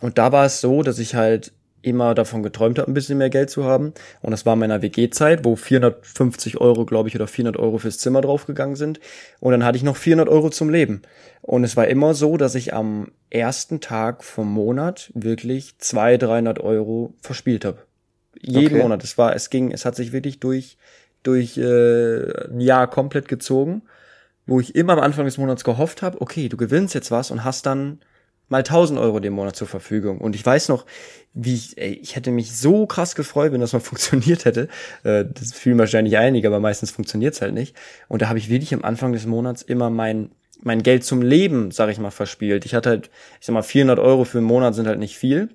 Und 0.00 0.18
da 0.18 0.32
war 0.32 0.44
es 0.44 0.60
so, 0.60 0.82
dass 0.82 0.98
ich 0.98 1.14
halt 1.14 1.52
immer 1.82 2.14
davon 2.14 2.42
geträumt 2.42 2.78
habe, 2.78 2.90
ein 2.90 2.94
bisschen 2.94 3.18
mehr 3.18 3.30
Geld 3.30 3.50
zu 3.50 3.64
haben. 3.64 3.92
Und 4.20 4.30
das 4.30 4.46
war 4.46 4.56
meiner 4.56 4.82
WG-Zeit, 4.82 5.44
wo 5.44 5.56
450 5.56 6.60
Euro, 6.60 6.86
glaube 6.86 7.08
ich, 7.08 7.16
oder 7.16 7.26
400 7.26 7.60
Euro 7.60 7.78
fürs 7.78 7.98
Zimmer 7.98 8.20
draufgegangen 8.20 8.76
sind. 8.76 9.00
Und 9.40 9.52
dann 9.52 9.64
hatte 9.64 9.76
ich 9.76 9.82
noch 9.82 9.96
400 9.96 10.28
Euro 10.28 10.50
zum 10.50 10.70
Leben. 10.70 11.02
Und 11.42 11.64
es 11.64 11.76
war 11.76 11.88
immer 11.88 12.14
so, 12.14 12.36
dass 12.36 12.54
ich 12.54 12.72
am 12.72 13.10
ersten 13.30 13.80
Tag 13.80 14.24
vom 14.24 14.50
Monat 14.52 15.10
wirklich 15.14 15.76
200, 15.78 16.22
300 16.22 16.60
Euro 16.60 17.14
verspielt 17.20 17.64
habe. 17.64 17.78
Jeden 18.40 18.74
okay. 18.74 18.82
Monat. 18.82 19.04
Es 19.04 19.18
war, 19.18 19.34
es 19.34 19.50
ging, 19.50 19.72
es 19.72 19.84
hat 19.84 19.96
sich 19.96 20.12
wirklich 20.12 20.40
durch, 20.40 20.78
durch 21.22 21.58
äh, 21.58 22.46
ein 22.48 22.60
Jahr 22.60 22.88
komplett 22.88 23.28
gezogen, 23.28 23.82
wo 24.46 24.60
ich 24.60 24.74
immer 24.74 24.94
am 24.94 25.00
Anfang 25.00 25.24
des 25.24 25.38
Monats 25.38 25.64
gehofft 25.64 26.02
habe, 26.02 26.20
okay, 26.20 26.48
du 26.48 26.56
gewinnst 26.56 26.94
jetzt 26.94 27.10
was 27.10 27.30
und 27.30 27.44
hast 27.44 27.66
dann 27.66 28.00
mal 28.48 28.58
1000 28.58 28.98
Euro 28.98 29.20
den 29.20 29.32
Monat 29.32 29.56
zur 29.56 29.66
Verfügung. 29.66 30.18
Und 30.18 30.34
ich 30.34 30.44
weiß 30.44 30.68
noch, 30.68 30.84
wie 31.34 31.54
ich, 31.54 31.78
ey, 31.78 31.92
ich 31.94 32.16
hätte 32.16 32.30
mich 32.30 32.56
so 32.56 32.86
krass 32.86 33.14
gefreut, 33.14 33.52
wenn 33.52 33.60
das 33.60 33.72
mal 33.72 33.80
funktioniert 33.80 34.44
hätte. 34.44 34.68
Äh, 35.04 35.24
das 35.32 35.52
fühlen 35.52 35.78
wahrscheinlich 35.78 36.16
einige, 36.18 36.48
aber 36.48 36.60
meistens 36.60 36.90
funktioniert's 36.90 37.40
halt 37.40 37.54
nicht. 37.54 37.74
Und 38.08 38.22
da 38.22 38.28
habe 38.28 38.38
ich 38.38 38.48
wirklich 38.48 38.74
am 38.74 38.84
Anfang 38.84 39.12
des 39.12 39.26
Monats 39.26 39.62
immer 39.62 39.90
mein 39.90 40.30
mein 40.64 40.84
Geld 40.84 41.02
zum 41.02 41.22
Leben, 41.22 41.72
sag 41.72 41.90
ich 41.90 41.98
mal, 41.98 42.12
verspielt. 42.12 42.64
Ich 42.64 42.74
hatte 42.74 42.88
halt, 42.88 43.10
ich 43.40 43.46
sag 43.46 43.52
mal, 43.52 43.62
400 43.62 43.98
Euro 43.98 44.24
für 44.24 44.38
einen 44.38 44.46
Monat 44.46 44.76
sind 44.76 44.86
halt 44.86 45.00
nicht 45.00 45.16
viel. 45.16 45.48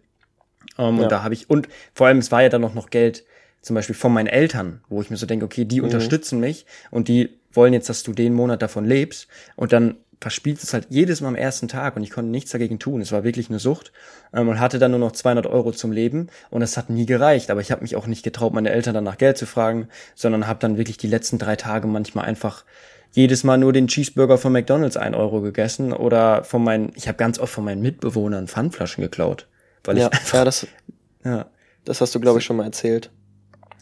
Um, 0.78 0.98
ja. 0.98 1.04
Und 1.04 1.12
da 1.12 1.24
habe 1.24 1.34
ich, 1.34 1.50
und 1.50 1.70
vor 1.94 2.08
allem, 2.08 2.18
es 2.18 2.30
war 2.32 2.42
ja 2.42 2.50
dann 2.50 2.60
noch 2.60 2.74
noch 2.74 2.90
Geld, 2.90 3.24
zum 3.62 3.76
Beispiel 3.76 3.96
von 3.96 4.14
meinen 4.14 4.28
Eltern, 4.28 4.82
wo 4.90 5.02
ich 5.02 5.10
mir 5.10 5.18
so 5.18 5.26
denke, 5.26 5.46
okay, 5.46 5.66
die 5.66 5.80
mhm. 5.80 5.86
unterstützen 5.86 6.40
mich 6.40 6.66
und 6.92 7.08
die 7.08 7.30
wollen 7.54 7.74
jetzt, 7.74 7.90
dass 7.90 8.04
du 8.04 8.14
den 8.14 8.34
Monat 8.34 8.62
davon 8.62 8.86
lebst. 8.86 9.28
Und 9.56 9.74
dann 9.74 9.96
verspielt 10.20 10.62
es 10.64 10.74
halt 10.74 10.88
jedes 10.90 11.22
Mal 11.22 11.30
am 11.30 11.36
ersten 11.36 11.68
Tag 11.68 11.96
und 11.96 12.04
ich 12.04 12.10
konnte 12.10 12.32
nichts 12.32 12.52
dagegen 12.52 12.80
tun. 12.80 13.02
Es 13.02 13.12
war 13.12 13.24
wirklich 13.24 13.50
eine 13.50 13.60
Sucht 13.60 13.92
ähm, 14.34 14.50
und 14.50 14.60
hatte 14.60 14.80
dann 14.80 14.92
nur 14.92 15.00
noch 15.00 15.12
200 15.12 15.46
Euro 15.46 15.72
zum 15.72 15.92
Leben 15.92 16.28
und 16.50 16.62
es 16.62 16.76
hat 16.78 16.90
nie 16.90 17.06
gereicht. 17.06 17.52
Aber 17.52 17.62
ich 17.62 17.72
habe 17.72 17.82
mich 17.82 17.96
auch 17.96 18.08
nicht 18.08 18.24
getraut, 18.24 18.54
meine 18.54 18.72
Eltern 18.72 18.96
dann 18.96 19.04
nach 19.04 19.18
Geld 19.18 19.38
zu 19.38 19.46
fragen, 19.46 19.90
sondern 20.16 20.48
habe 20.48 20.60
dann 20.60 20.78
wirklich 20.78 20.98
die 20.98 21.08
letzten 21.08 21.38
drei 21.38 21.56
Tage 21.56 21.88
manchmal 21.88 22.26
einfach 22.26 22.66
jedes 23.12 23.44
Mal 23.44 23.58
nur 23.58 23.74
den 23.74 23.88
Cheeseburger 23.88 24.38
von 24.38 24.52
McDonald's 24.52 24.98
ein 24.98 25.16
Euro 25.16 25.42
gegessen 25.42 25.94
oder 25.94 26.44
von 26.44 26.64
meinen, 26.64 26.92
ich 26.96 27.08
habe 27.08 27.18
ganz 27.18 27.40
oft 27.40 27.54
von 27.54 27.64
meinen 27.64 27.82
Mitbewohnern 27.82 28.48
Pfandflaschen 28.48 29.04
geklaut, 29.04 29.48
weil 29.84 29.98
ja, 29.98 30.08
ich 30.08 30.14
einfach, 30.14 30.38
ja, 30.40 30.46
das, 30.46 30.68
ja, 31.24 31.46
das 31.86 32.02
hast 32.02 32.14
du 32.14 32.20
glaube 32.20 32.40
ich 32.40 32.46
schon 32.46 32.58
mal 32.58 32.66
erzählt. 32.66 33.12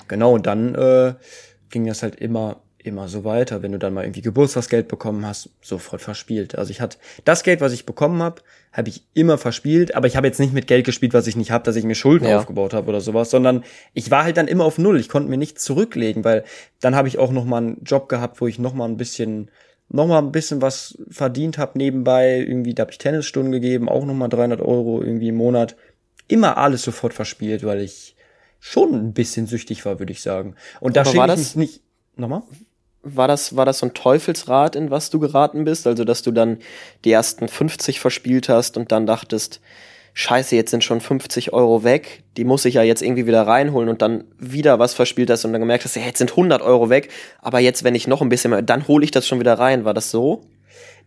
Genau 0.07 0.33
und 0.33 0.45
dann 0.45 0.75
äh, 0.75 1.15
ging 1.69 1.87
das 1.87 2.03
halt 2.03 2.15
immer 2.15 2.61
immer 2.85 3.07
so 3.07 3.23
weiter. 3.23 3.61
Wenn 3.61 3.71
du 3.71 3.79
dann 3.79 3.93
mal 3.93 4.03
irgendwie 4.03 4.21
Geburtstagsgeld 4.21 4.87
bekommen 4.87 5.25
hast, 5.25 5.49
sofort 5.61 6.01
verspielt. 6.01 6.57
Also 6.57 6.71
ich 6.71 6.81
hatte 6.81 6.97
das 7.23 7.43
Geld, 7.43 7.61
was 7.61 7.73
ich 7.73 7.85
bekommen 7.85 8.21
habe, 8.21 8.41
habe 8.71 8.89
ich 8.89 9.03
immer 9.13 9.37
verspielt, 9.37 9.95
aber 9.95 10.07
ich 10.07 10.15
habe 10.15 10.27
jetzt 10.27 10.39
nicht 10.39 10.53
mit 10.53 10.67
Geld 10.67 10.85
gespielt, 10.85 11.13
was 11.13 11.27
ich 11.27 11.35
nicht 11.35 11.51
habe, 11.51 11.63
dass 11.63 11.75
ich 11.75 11.85
mir 11.85 11.95
Schulden 11.95 12.27
ja. 12.27 12.37
aufgebaut 12.37 12.73
habe 12.73 12.89
oder 12.89 13.01
sowas, 13.01 13.29
sondern 13.29 13.63
ich 13.93 14.11
war 14.11 14.23
halt 14.23 14.37
dann 14.37 14.47
immer 14.47 14.65
auf 14.65 14.77
Null. 14.77 14.99
Ich 14.99 15.09
konnte 15.09 15.29
mir 15.29 15.37
nichts 15.37 15.63
zurücklegen, 15.63 16.23
weil 16.23 16.43
dann 16.81 16.95
habe 16.95 17.07
ich 17.07 17.17
auch 17.17 17.31
noch 17.31 17.45
mal 17.45 17.57
einen 17.57 17.83
Job 17.83 18.09
gehabt, 18.09 18.41
wo 18.41 18.47
ich 18.47 18.59
noch 18.59 18.73
mal 18.73 18.85
ein 18.85 18.97
bisschen 18.97 19.49
noch 19.89 20.07
mal 20.07 20.17
ein 20.17 20.31
bisschen 20.31 20.61
was 20.61 20.97
verdient 21.09 21.57
habe 21.57 21.77
nebenbei. 21.77 22.39
Irgendwie, 22.39 22.73
da 22.73 22.81
habe 22.81 22.91
ich 22.91 22.97
Tennisstunden 22.97 23.51
gegeben, 23.51 23.87
auch 23.87 24.05
noch 24.05 24.13
mal 24.13 24.27
300 24.27 24.59
Euro 24.61 25.01
irgendwie 25.01 25.29
im 25.29 25.35
Monat. 25.35 25.75
Immer 26.27 26.57
alles 26.57 26.81
sofort 26.81 27.13
verspielt, 27.13 27.63
weil 27.63 27.81
ich 27.81 28.15
schon 28.59 28.93
ein 28.93 29.13
bisschen 29.13 29.45
süchtig 29.45 29.85
war, 29.85 29.99
würde 29.99 30.11
ich 30.11 30.21
sagen. 30.23 30.55
Und 30.79 30.95
da 30.95 31.05
schäme 31.05 31.31
ich 31.33 31.37
mich 31.37 31.55
nicht. 31.55 31.81
Nochmal? 32.15 32.43
War 33.05 33.27
das, 33.27 33.55
war 33.55 33.65
das 33.65 33.79
so 33.79 33.85
ein 33.85 33.93
Teufelsrad, 33.93 34.75
in 34.75 34.91
was 34.91 35.09
du 35.09 35.19
geraten 35.19 35.63
bist? 35.63 35.87
Also, 35.87 36.03
dass 36.03 36.23
du 36.23 36.31
dann 36.31 36.57
die 37.05 37.11
ersten 37.11 37.47
50 37.47 37.99
verspielt 37.99 38.49
hast 38.49 38.75
und 38.75 38.91
dann 38.91 39.05
dachtest, 39.05 39.61
scheiße, 40.13 40.55
jetzt 40.55 40.71
sind 40.71 40.83
schon 40.83 41.01
50 41.01 41.53
Euro 41.53 41.83
weg, 41.83 42.23
die 42.37 42.45
muss 42.45 42.65
ich 42.65 42.75
ja 42.75 42.83
jetzt 42.83 43.01
irgendwie 43.01 43.27
wieder 43.27 43.45
reinholen 43.45 43.89
und 43.89 44.01
dann 44.01 44.23
wieder 44.39 44.79
was 44.79 44.93
verspielt 44.93 45.29
hast 45.29 45.45
und 45.45 45.51
dann 45.51 45.61
gemerkt 45.61 45.85
hast, 45.85 45.95
ja, 45.95 46.01
jetzt 46.01 46.17
sind 46.17 46.31
100 46.31 46.61
Euro 46.61 46.89
weg, 46.89 47.09
aber 47.41 47.59
jetzt, 47.59 47.83
wenn 47.83 47.95
ich 47.95 48.07
noch 48.07 48.21
ein 48.21 48.29
bisschen 48.29 48.51
mehr, 48.51 48.61
dann 48.61 48.87
hole 48.87 49.03
ich 49.03 49.11
das 49.11 49.27
schon 49.27 49.39
wieder 49.39 49.59
rein. 49.59 49.85
War 49.85 49.93
das 49.93 50.11
so? 50.11 50.41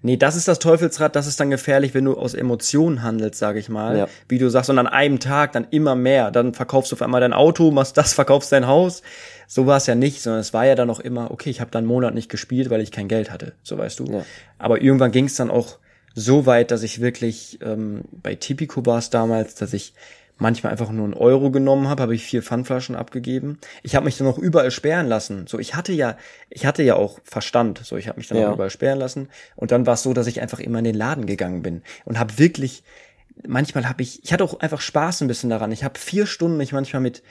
Nee, 0.01 0.17
das 0.17 0.37
ist 0.37 0.47
das 0.47 0.61
Teufelsrad, 0.61 1.17
das 1.17 1.27
ist 1.27 1.41
dann 1.41 1.51
gefährlich, 1.51 1.93
wenn 1.93 2.05
du 2.05 2.15
aus 2.15 2.35
Emotionen 2.35 3.03
handelst, 3.03 3.41
sag 3.41 3.57
ich 3.57 3.69
mal. 3.69 3.99
Ja. 3.99 4.09
Wie 4.29 4.39
du 4.39 4.49
sagst, 4.49 4.71
und 4.71 4.79
an 4.79 4.87
einem 4.87 5.19
Tag 5.19 5.53
dann 5.53 5.67
immer 5.71 5.97
mehr. 5.97 6.31
Dann 6.31 6.55
verkaufst 6.55 6.93
du 6.93 6.97
auf 6.97 7.03
einmal 7.03 7.21
dein 7.21 7.33
Auto, 7.33 7.73
machst 7.73 7.97
das, 7.97 8.13
verkaufst 8.13 8.53
dein 8.53 8.69
Haus. 8.69 9.03
So 9.51 9.67
war 9.67 9.79
es 9.79 9.87
ja 9.87 9.95
nicht, 9.95 10.21
sondern 10.21 10.41
es 10.41 10.53
war 10.53 10.67
ja 10.67 10.75
dann 10.75 10.89
noch 10.89 11.01
immer, 11.01 11.31
okay, 11.31 11.49
ich 11.49 11.61
habe 11.61 11.71
dann 11.71 11.79
einen 11.81 11.89
Monat 11.89 12.15
nicht 12.15 12.31
gespielt, 12.31 12.69
weil 12.69 12.83
ich 12.83 12.93
kein 12.93 13.09
Geld 13.09 13.33
hatte, 13.33 13.55
so 13.63 13.79
weißt 13.79 13.99
du. 13.99 14.05
Ja. 14.05 14.25
Aber 14.59 14.83
irgendwann 14.83 15.11
ging 15.11 15.25
es 15.25 15.37
dann 15.37 15.51
auch 15.51 15.79
so 16.15 16.45
weit, 16.45 16.71
dass 16.71 16.83
ich 16.83 17.01
wirklich, 17.01 17.59
ähm, 17.63 18.03
bei 18.11 18.35
Tipico 18.35 18.85
war 18.85 18.99
es 18.99 19.09
damals, 19.09 19.55
dass 19.55 19.73
ich 19.73 19.95
manchmal 20.37 20.71
einfach 20.71 20.91
nur 20.91 21.05
einen 21.05 21.15
Euro 21.15 21.51
genommen 21.51 21.89
habe, 21.89 22.03
habe 22.03 22.15
ich 22.15 22.25
vier 22.25 22.43
Pfandflaschen 22.43 22.95
abgegeben. 22.95 23.59
Ich 23.83 23.97
habe 23.97 24.05
mich 24.05 24.19
dann 24.19 24.27
auch 24.27 24.39
überall 24.39 24.71
sperren 24.71 25.09
lassen. 25.09 25.47
So, 25.47 25.59
ich 25.59 25.75
hatte 25.75 25.93
ja, 25.93 26.17
ich 26.51 26.67
hatte 26.67 26.83
ja 26.83 26.95
auch 26.95 27.19
Verstand. 27.25 27.81
So, 27.83 27.97
ich 27.97 28.07
habe 28.07 28.19
mich 28.19 28.29
dann 28.29 28.39
ja. 28.39 28.51
auch 28.51 28.55
überall 28.55 28.71
sperren 28.71 28.99
lassen. 28.99 29.29
Und 29.57 29.73
dann 29.73 29.87
war 29.87 29.95
es 29.95 30.03
so, 30.03 30.13
dass 30.13 30.27
ich 30.27 30.41
einfach 30.41 30.61
immer 30.61 30.79
in 30.79 30.85
den 30.85 30.95
Laden 30.95 31.27
gegangen 31.27 31.63
bin 31.63 31.83
und 32.05 32.19
habe 32.19 32.39
wirklich, 32.39 32.85
manchmal 33.47 33.89
habe 33.89 34.03
ich, 34.03 34.23
ich 34.23 34.33
hatte 34.33 34.45
auch 34.45 34.61
einfach 34.61 34.81
Spaß 34.81 35.23
ein 35.23 35.29
bisschen 35.29 35.51
daran. 35.51 35.73
Ich 35.73 35.85
habe 35.85 35.99
vier 35.99 36.27
Stunden 36.27 36.57
mich 36.57 36.73
manchmal 36.73 37.03
mit 37.03 37.23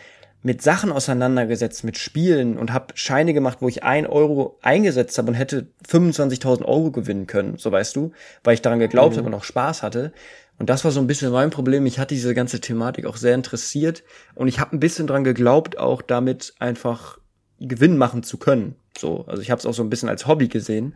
mit 0.43 0.61
Sachen 0.61 0.91
auseinandergesetzt, 0.91 1.83
mit 1.83 1.97
Spielen 1.97 2.57
und 2.57 2.71
habe 2.71 2.93
Scheine 2.95 3.33
gemacht, 3.33 3.57
wo 3.61 3.67
ich 3.67 3.83
ein 3.83 4.05
Euro 4.05 4.57
eingesetzt 4.61 5.17
habe 5.17 5.29
und 5.29 5.33
hätte 5.33 5.67
25.000 5.88 6.63
Euro 6.63 6.91
gewinnen 6.91 7.27
können, 7.27 7.57
so 7.57 7.71
weißt 7.71 7.95
du, 7.95 8.11
weil 8.43 8.53
ich 8.53 8.61
daran 8.61 8.79
geglaubt 8.79 9.15
mhm. 9.15 9.19
habe 9.19 9.27
und 9.27 9.33
auch 9.33 9.43
Spaß 9.43 9.83
hatte. 9.83 10.13
Und 10.59 10.69
das 10.69 10.83
war 10.83 10.91
so 10.91 10.99
ein 10.99 11.07
bisschen 11.07 11.31
mein 11.31 11.49
Problem. 11.49 11.85
Ich 11.85 11.99
hatte 11.99 12.15
diese 12.15 12.33
ganze 12.33 12.61
Thematik 12.61 13.05
auch 13.05 13.17
sehr 13.17 13.35
interessiert 13.35 14.03
und 14.35 14.47
ich 14.47 14.59
habe 14.59 14.75
ein 14.75 14.79
bisschen 14.79 15.07
dran 15.07 15.23
geglaubt, 15.23 15.77
auch 15.77 16.01
damit 16.01 16.53
einfach 16.59 17.19
Gewinn 17.59 17.97
machen 17.97 18.23
zu 18.23 18.38
können. 18.38 18.75
So, 18.97 19.25
also 19.27 19.41
ich 19.41 19.51
habe 19.51 19.59
es 19.59 19.65
auch 19.65 19.73
so 19.73 19.83
ein 19.83 19.89
bisschen 19.89 20.09
als 20.09 20.27
Hobby 20.27 20.47
gesehen. 20.47 20.95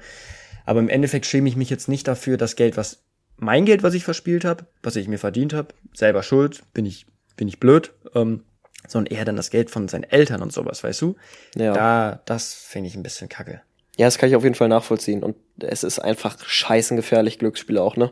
Aber 0.66 0.80
im 0.80 0.90
Endeffekt 0.90 1.26
schäme 1.26 1.50
ich 1.50 1.56
mich 1.56 1.70
jetzt 1.70 1.90
nicht 1.90 2.08
dafür, 2.08 2.38
das 2.38 2.56
Geld, 2.56 2.78
was 2.78 3.04
mein 3.38 3.66
Geld, 3.66 3.82
was 3.82 3.96
ich 3.96 4.04
verspielt 4.04 4.46
habe, 4.46 4.68
was 4.84 4.96
ich 4.96 5.08
mir 5.08 5.18
verdient 5.18 5.54
habe, 5.54 5.70
selber 5.94 6.22
schuld, 6.22 6.64
bin 6.74 6.86
ich 6.86 7.08
bin 7.38 7.48
ich 7.48 7.60
blöd, 7.60 7.94
ähm, 8.14 8.44
sondern 8.88 9.14
eher 9.14 9.26
dann 9.26 9.36
das 9.36 9.50
Geld 9.50 9.70
von 9.70 9.88
seinen 9.88 10.04
Eltern 10.04 10.42
und 10.42 10.52
sowas, 10.52 10.84
weißt 10.84 11.02
du? 11.02 11.16
Ja. 11.56 11.74
Da, 11.74 12.22
das 12.26 12.54
finde 12.54 12.90
ich 12.90 12.96
ein 12.96 13.04
bisschen 13.04 13.30
kacke. 13.30 13.62
Ja, 13.98 14.08
das 14.08 14.18
kann 14.18 14.30
ich 14.30 14.36
auf 14.36 14.44
jeden 14.44 14.56
Fall 14.56 14.70
nachvollziehen. 14.70 15.24
Und 15.24 15.36
es 15.60 15.84
ist 15.84 16.00
einfach 16.00 16.38
scheißengefährlich, 16.44 17.40
Glücksspiele 17.40 17.82
auch, 17.82 17.98
ne? 17.98 18.12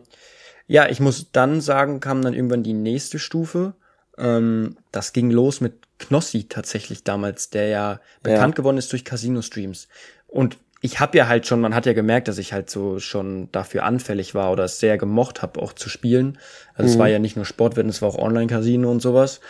Ja, 0.67 0.87
ich 0.87 0.99
muss 0.99 1.31
dann 1.31 1.61
sagen, 1.61 1.99
kam 1.99 2.21
dann 2.21 2.33
irgendwann 2.33 2.63
die 2.63 2.73
nächste 2.73 3.17
Stufe. 3.17 3.73
Ähm, 4.17 4.77
das 4.91 5.13
ging 5.13 5.31
los 5.31 5.61
mit 5.61 5.73
Knossi 5.97 6.45
tatsächlich 6.47 7.03
damals, 7.03 7.49
der 7.49 7.67
ja 7.69 7.99
bekannt 8.21 8.53
ja. 8.53 8.57
geworden 8.57 8.77
ist 8.77 8.91
durch 8.91 9.03
Casino-Streams. 9.03 9.87
Und 10.27 10.57
ich 10.81 10.99
habe 10.99 11.17
ja 11.17 11.27
halt 11.27 11.45
schon, 11.45 11.59
man 11.59 11.75
hat 11.75 11.85
ja 11.85 11.93
gemerkt, 11.93 12.27
dass 12.27 12.37
ich 12.37 12.53
halt 12.53 12.69
so 12.69 12.99
schon 12.99 13.51
dafür 13.51 13.83
anfällig 13.83 14.33
war 14.33 14.51
oder 14.51 14.63
es 14.63 14.79
sehr 14.79 14.97
gemocht 14.97 15.41
habe, 15.41 15.61
auch 15.61 15.73
zu 15.73 15.89
spielen. 15.89 16.37
Also 16.73 16.83
mhm. 16.83 16.93
es 16.93 16.99
war 16.99 17.07
ja 17.09 17.19
nicht 17.19 17.35
nur 17.35 17.45
Sportwetten, 17.45 17.89
es 17.89 18.01
war 18.01 18.09
auch 18.09 18.17
Online-Casino 18.17 18.89
und 18.89 19.01
sowas, 19.01 19.41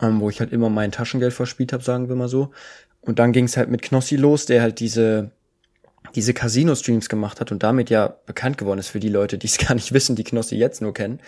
ähm, 0.00 0.20
wo 0.20 0.30
ich 0.30 0.40
halt 0.40 0.52
immer 0.52 0.70
mein 0.70 0.92
Taschengeld 0.92 1.32
verspielt 1.32 1.72
habe, 1.72 1.82
sagen 1.82 2.08
wir 2.08 2.16
mal 2.16 2.28
so. 2.28 2.50
Und 3.00 3.18
dann 3.18 3.32
ging 3.32 3.44
es 3.44 3.56
halt 3.56 3.68
mit 3.68 3.82
Knossi 3.82 4.16
los, 4.16 4.46
der 4.46 4.62
halt 4.62 4.80
diese 4.80 5.30
diese 6.14 6.34
Casino-Streams 6.34 7.08
gemacht 7.08 7.40
hat 7.40 7.50
und 7.50 7.62
damit 7.62 7.90
ja 7.90 8.14
bekannt 8.26 8.58
geworden 8.58 8.78
ist 8.78 8.88
für 8.88 9.00
die 9.00 9.08
Leute, 9.08 9.38
die 9.38 9.46
es 9.46 9.58
gar 9.66 9.74
nicht 9.74 9.92
wissen, 9.92 10.16
die 10.16 10.24
Knossi 10.24 10.56
jetzt 10.56 10.82
nur 10.82 10.94
kennen. 10.94 11.20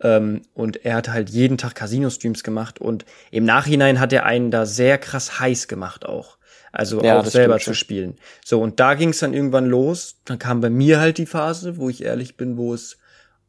Ähm, 0.00 0.42
und 0.54 0.84
er 0.84 0.96
hat 0.96 1.08
halt 1.08 1.30
jeden 1.30 1.58
Tag 1.58 1.74
Casino-Streams 1.74 2.42
gemacht 2.42 2.80
und 2.80 3.04
im 3.30 3.44
Nachhinein 3.44 4.00
hat 4.00 4.12
er 4.12 4.26
einen 4.26 4.50
da 4.50 4.66
sehr 4.66 4.98
krass 4.98 5.38
heiß 5.38 5.68
gemacht 5.68 6.06
auch. 6.06 6.38
Also 6.72 7.00
ja, 7.00 7.20
auch 7.20 7.26
selber 7.26 7.58
zu 7.60 7.72
spielen. 7.72 8.16
So, 8.44 8.60
und 8.60 8.80
da 8.80 8.94
ging 8.94 9.10
es 9.10 9.20
dann 9.20 9.32
irgendwann 9.32 9.66
los. 9.66 10.16
Dann 10.24 10.40
kam 10.40 10.60
bei 10.60 10.70
mir 10.70 10.98
halt 10.98 11.18
die 11.18 11.26
Phase, 11.26 11.76
wo 11.76 11.88
ich 11.88 12.02
ehrlich 12.02 12.36
bin, 12.36 12.56
wo 12.56 12.74
es 12.74 12.98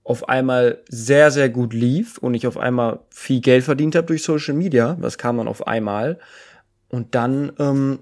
auf 0.05 0.29
einmal 0.29 0.83
sehr, 0.87 1.31
sehr 1.31 1.49
gut 1.49 1.73
lief 1.73 2.19
und 2.19 2.35
ich 2.35 2.45
auf 2.45 2.57
einmal 2.57 2.99
viel 3.09 3.41
Geld 3.41 3.63
verdient 3.63 3.95
habe 3.95 4.05
durch 4.05 4.23
Social 4.23 4.53
Media. 4.53 4.95
Das 5.01 5.17
kam 5.17 5.37
dann 5.37 5.47
auf 5.47 5.65
einmal. 5.65 6.19
Und 6.89 7.15
dann 7.15 7.51
ähm, 7.57 7.99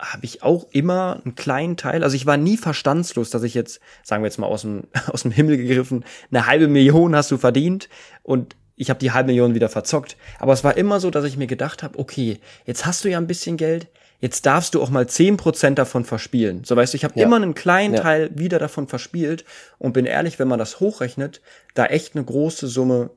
habe 0.00 0.24
ich 0.24 0.42
auch 0.42 0.66
immer 0.72 1.20
einen 1.24 1.36
kleinen 1.36 1.76
Teil, 1.76 2.02
also 2.02 2.16
ich 2.16 2.26
war 2.26 2.36
nie 2.36 2.56
verstandslos, 2.56 3.30
dass 3.30 3.44
ich 3.44 3.54
jetzt, 3.54 3.80
sagen 4.02 4.24
wir 4.24 4.26
jetzt 4.26 4.38
mal 4.38 4.48
aus 4.48 4.62
dem, 4.62 4.88
aus 5.06 5.22
dem 5.22 5.30
Himmel 5.30 5.56
gegriffen, 5.56 6.04
eine 6.32 6.46
halbe 6.46 6.66
Million 6.66 7.14
hast 7.14 7.30
du 7.30 7.38
verdient 7.38 7.88
und 8.24 8.56
ich 8.74 8.90
habe 8.90 8.98
die 8.98 9.12
halbe 9.12 9.28
Million 9.28 9.54
wieder 9.54 9.68
verzockt. 9.68 10.16
Aber 10.40 10.52
es 10.52 10.64
war 10.64 10.76
immer 10.76 10.98
so, 10.98 11.10
dass 11.10 11.24
ich 11.24 11.36
mir 11.36 11.46
gedacht 11.46 11.84
habe, 11.84 11.96
okay, 11.98 12.40
jetzt 12.66 12.86
hast 12.86 13.04
du 13.04 13.08
ja 13.08 13.18
ein 13.18 13.28
bisschen 13.28 13.56
Geld, 13.56 13.88
jetzt 14.20 14.46
darfst 14.46 14.74
du 14.74 14.82
auch 14.82 14.90
mal 14.90 15.08
zehn 15.08 15.36
Prozent 15.36 15.78
davon 15.78 16.04
verspielen. 16.04 16.64
So 16.64 16.76
weißt 16.76 16.92
du, 16.92 16.96
ich 16.96 17.04
habe 17.04 17.18
ja. 17.18 17.26
immer 17.26 17.36
einen 17.36 17.54
kleinen 17.54 17.94
ja. 17.94 18.00
Teil 18.00 18.30
wieder 18.34 18.58
davon 18.58 18.86
verspielt 18.86 19.44
und 19.78 19.92
bin 19.92 20.06
ehrlich, 20.06 20.38
wenn 20.38 20.48
man 20.48 20.58
das 20.58 20.80
hochrechnet, 20.80 21.40
da 21.74 21.86
echt 21.86 22.14
eine 22.14 22.24
große 22.24 22.68
Summe 22.68 23.10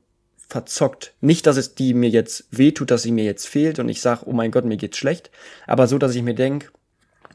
verzockt. 0.48 1.14
Nicht, 1.20 1.46
dass 1.46 1.56
es 1.56 1.74
die 1.74 1.94
mir 1.94 2.10
jetzt 2.10 2.46
wehtut, 2.50 2.90
dass 2.90 3.02
sie 3.02 3.12
mir 3.12 3.24
jetzt 3.24 3.46
fehlt 3.46 3.78
und 3.78 3.88
ich 3.88 4.00
sage, 4.00 4.22
oh 4.26 4.32
mein 4.32 4.50
Gott, 4.50 4.64
mir 4.64 4.76
geht's 4.76 4.98
schlecht, 4.98 5.30
aber 5.66 5.86
so, 5.86 5.98
dass 5.98 6.14
ich 6.14 6.22
mir 6.22 6.34
denk, 6.34 6.72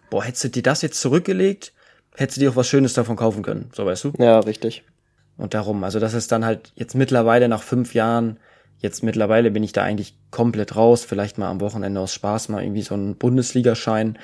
boah, 0.09 0.23
hättest 0.23 0.43
du 0.45 0.49
dir 0.49 0.63
das 0.63 0.81
jetzt 0.81 0.99
zurückgelegt, 1.01 1.73
hättest 2.15 2.37
du 2.37 2.41
dir 2.41 2.51
auch 2.51 2.55
was 2.55 2.67
Schönes 2.67 2.93
davon 2.93 3.15
kaufen 3.15 3.43
können, 3.43 3.69
so 3.73 3.85
weißt 3.85 4.05
du? 4.05 4.13
Ja, 4.17 4.39
richtig. 4.39 4.83
Und 5.37 5.53
darum, 5.53 5.83
also 5.83 5.99
das 5.99 6.13
ist 6.13 6.31
dann 6.31 6.45
halt 6.45 6.71
jetzt 6.75 6.95
mittlerweile 6.95 7.47
nach 7.47 7.63
fünf 7.63 7.93
Jahren, 7.93 8.37
jetzt 8.79 9.03
mittlerweile 9.03 9.51
bin 9.51 9.63
ich 9.63 9.73
da 9.73 9.83
eigentlich 9.83 10.15
komplett 10.31 10.75
raus, 10.75 11.05
vielleicht 11.05 11.37
mal 11.37 11.49
am 11.49 11.61
Wochenende 11.61 11.99
aus 11.99 12.13
Spaß 12.13 12.49
mal 12.49 12.63
irgendwie 12.63 12.81
so 12.81 12.95
einen 12.95 13.15
Bundesligaschein, 13.15 14.17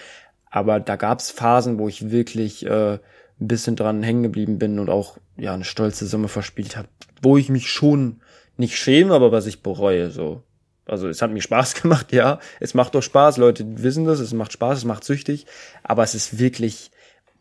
aber 0.49 0.79
da 0.79 0.95
gab's 0.95 1.31
Phasen, 1.31 1.77
wo 1.77 1.87
ich 1.87 2.11
wirklich 2.11 2.65
äh, 2.65 2.93
ein 2.93 3.47
bisschen 3.47 3.75
dran 3.75 4.03
hängen 4.03 4.23
geblieben 4.23 4.57
bin 4.57 4.79
und 4.79 4.89
auch 4.89 5.17
ja 5.37 5.53
eine 5.53 5.65
stolze 5.65 6.05
Summe 6.07 6.29
verspielt 6.29 6.77
habe, 6.77 6.87
wo 7.21 7.37
ich 7.37 7.49
mich 7.49 7.69
schon 7.69 8.21
nicht 8.57 8.77
schäme, 8.77 9.13
aber 9.13 9.31
was 9.31 9.45
ich 9.45 9.61
bereue. 9.61 10.09
So. 10.11 10.43
Also 10.85 11.09
es 11.09 11.21
hat 11.21 11.31
mir 11.31 11.41
Spaß 11.41 11.75
gemacht, 11.81 12.13
ja. 12.13 12.39
Es 12.59 12.73
macht 12.73 12.95
doch 12.95 13.03
Spaß, 13.03 13.37
Leute 13.37 13.65
wissen 13.83 14.05
das, 14.05 14.19
es 14.19 14.33
macht 14.33 14.53
Spaß, 14.53 14.79
es 14.79 14.85
macht 14.85 15.03
süchtig, 15.03 15.45
aber 15.83 16.03
es 16.03 16.15
ist 16.15 16.39
wirklich, 16.39 16.91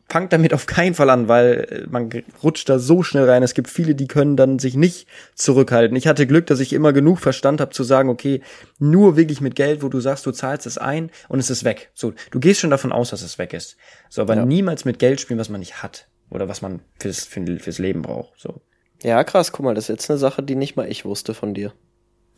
fangt 0.08 0.32
damit 0.32 0.52
auf 0.52 0.66
keinen 0.66 0.94
Fall 0.94 1.10
an, 1.10 1.28
weil 1.28 1.66
äh, 1.70 1.86
man 1.88 2.10
rutscht 2.42 2.68
da 2.68 2.78
so 2.78 3.02
schnell 3.02 3.28
rein. 3.28 3.42
Es 3.42 3.54
gibt 3.54 3.68
viele, 3.68 3.94
die 3.94 4.06
können 4.06 4.36
dann 4.36 4.58
sich 4.58 4.74
nicht 4.74 5.08
zurückhalten. 5.34 5.96
Ich 5.96 6.06
hatte 6.06 6.26
Glück, 6.26 6.46
dass 6.46 6.60
ich 6.60 6.72
immer 6.72 6.92
genug 6.92 7.18
Verstand 7.18 7.60
habe 7.60 7.72
zu 7.72 7.84
sagen, 7.84 8.08
okay, 8.08 8.42
nur 8.78 9.16
wirklich 9.16 9.40
mit 9.40 9.54
Geld, 9.54 9.82
wo 9.82 9.88
du 9.88 10.00
sagst, 10.00 10.26
du 10.26 10.30
zahlst 10.32 10.66
es 10.66 10.78
ein 10.78 11.10
und 11.28 11.38
es 11.38 11.50
ist 11.50 11.64
weg. 11.64 11.90
So, 11.94 12.12
du 12.30 12.40
gehst 12.40 12.60
schon 12.60 12.70
davon 12.70 12.92
aus, 12.92 13.10
dass 13.10 13.22
es 13.22 13.38
weg 13.38 13.52
ist. 13.52 13.76
So, 14.08 14.22
aber 14.22 14.36
ja. 14.36 14.44
niemals 14.44 14.84
mit 14.84 14.98
Geld 14.98 15.20
spielen, 15.20 15.40
was 15.40 15.48
man 15.48 15.60
nicht 15.60 15.82
hat 15.82 16.08
oder 16.30 16.48
was 16.48 16.62
man 16.62 16.80
fürs, 16.98 17.24
fürs 17.24 17.78
Leben 17.78 18.02
braucht. 18.02 18.38
So. 18.38 18.60
Ja, 19.02 19.22
krass, 19.24 19.52
guck 19.52 19.64
mal, 19.64 19.74
das 19.74 19.84
ist 19.84 19.88
jetzt 19.88 20.10
eine 20.10 20.18
Sache, 20.18 20.42
die 20.42 20.54
nicht 20.54 20.76
mal 20.76 20.90
ich 20.90 21.04
wusste 21.04 21.34
von 21.34 21.54
dir. 21.54 21.72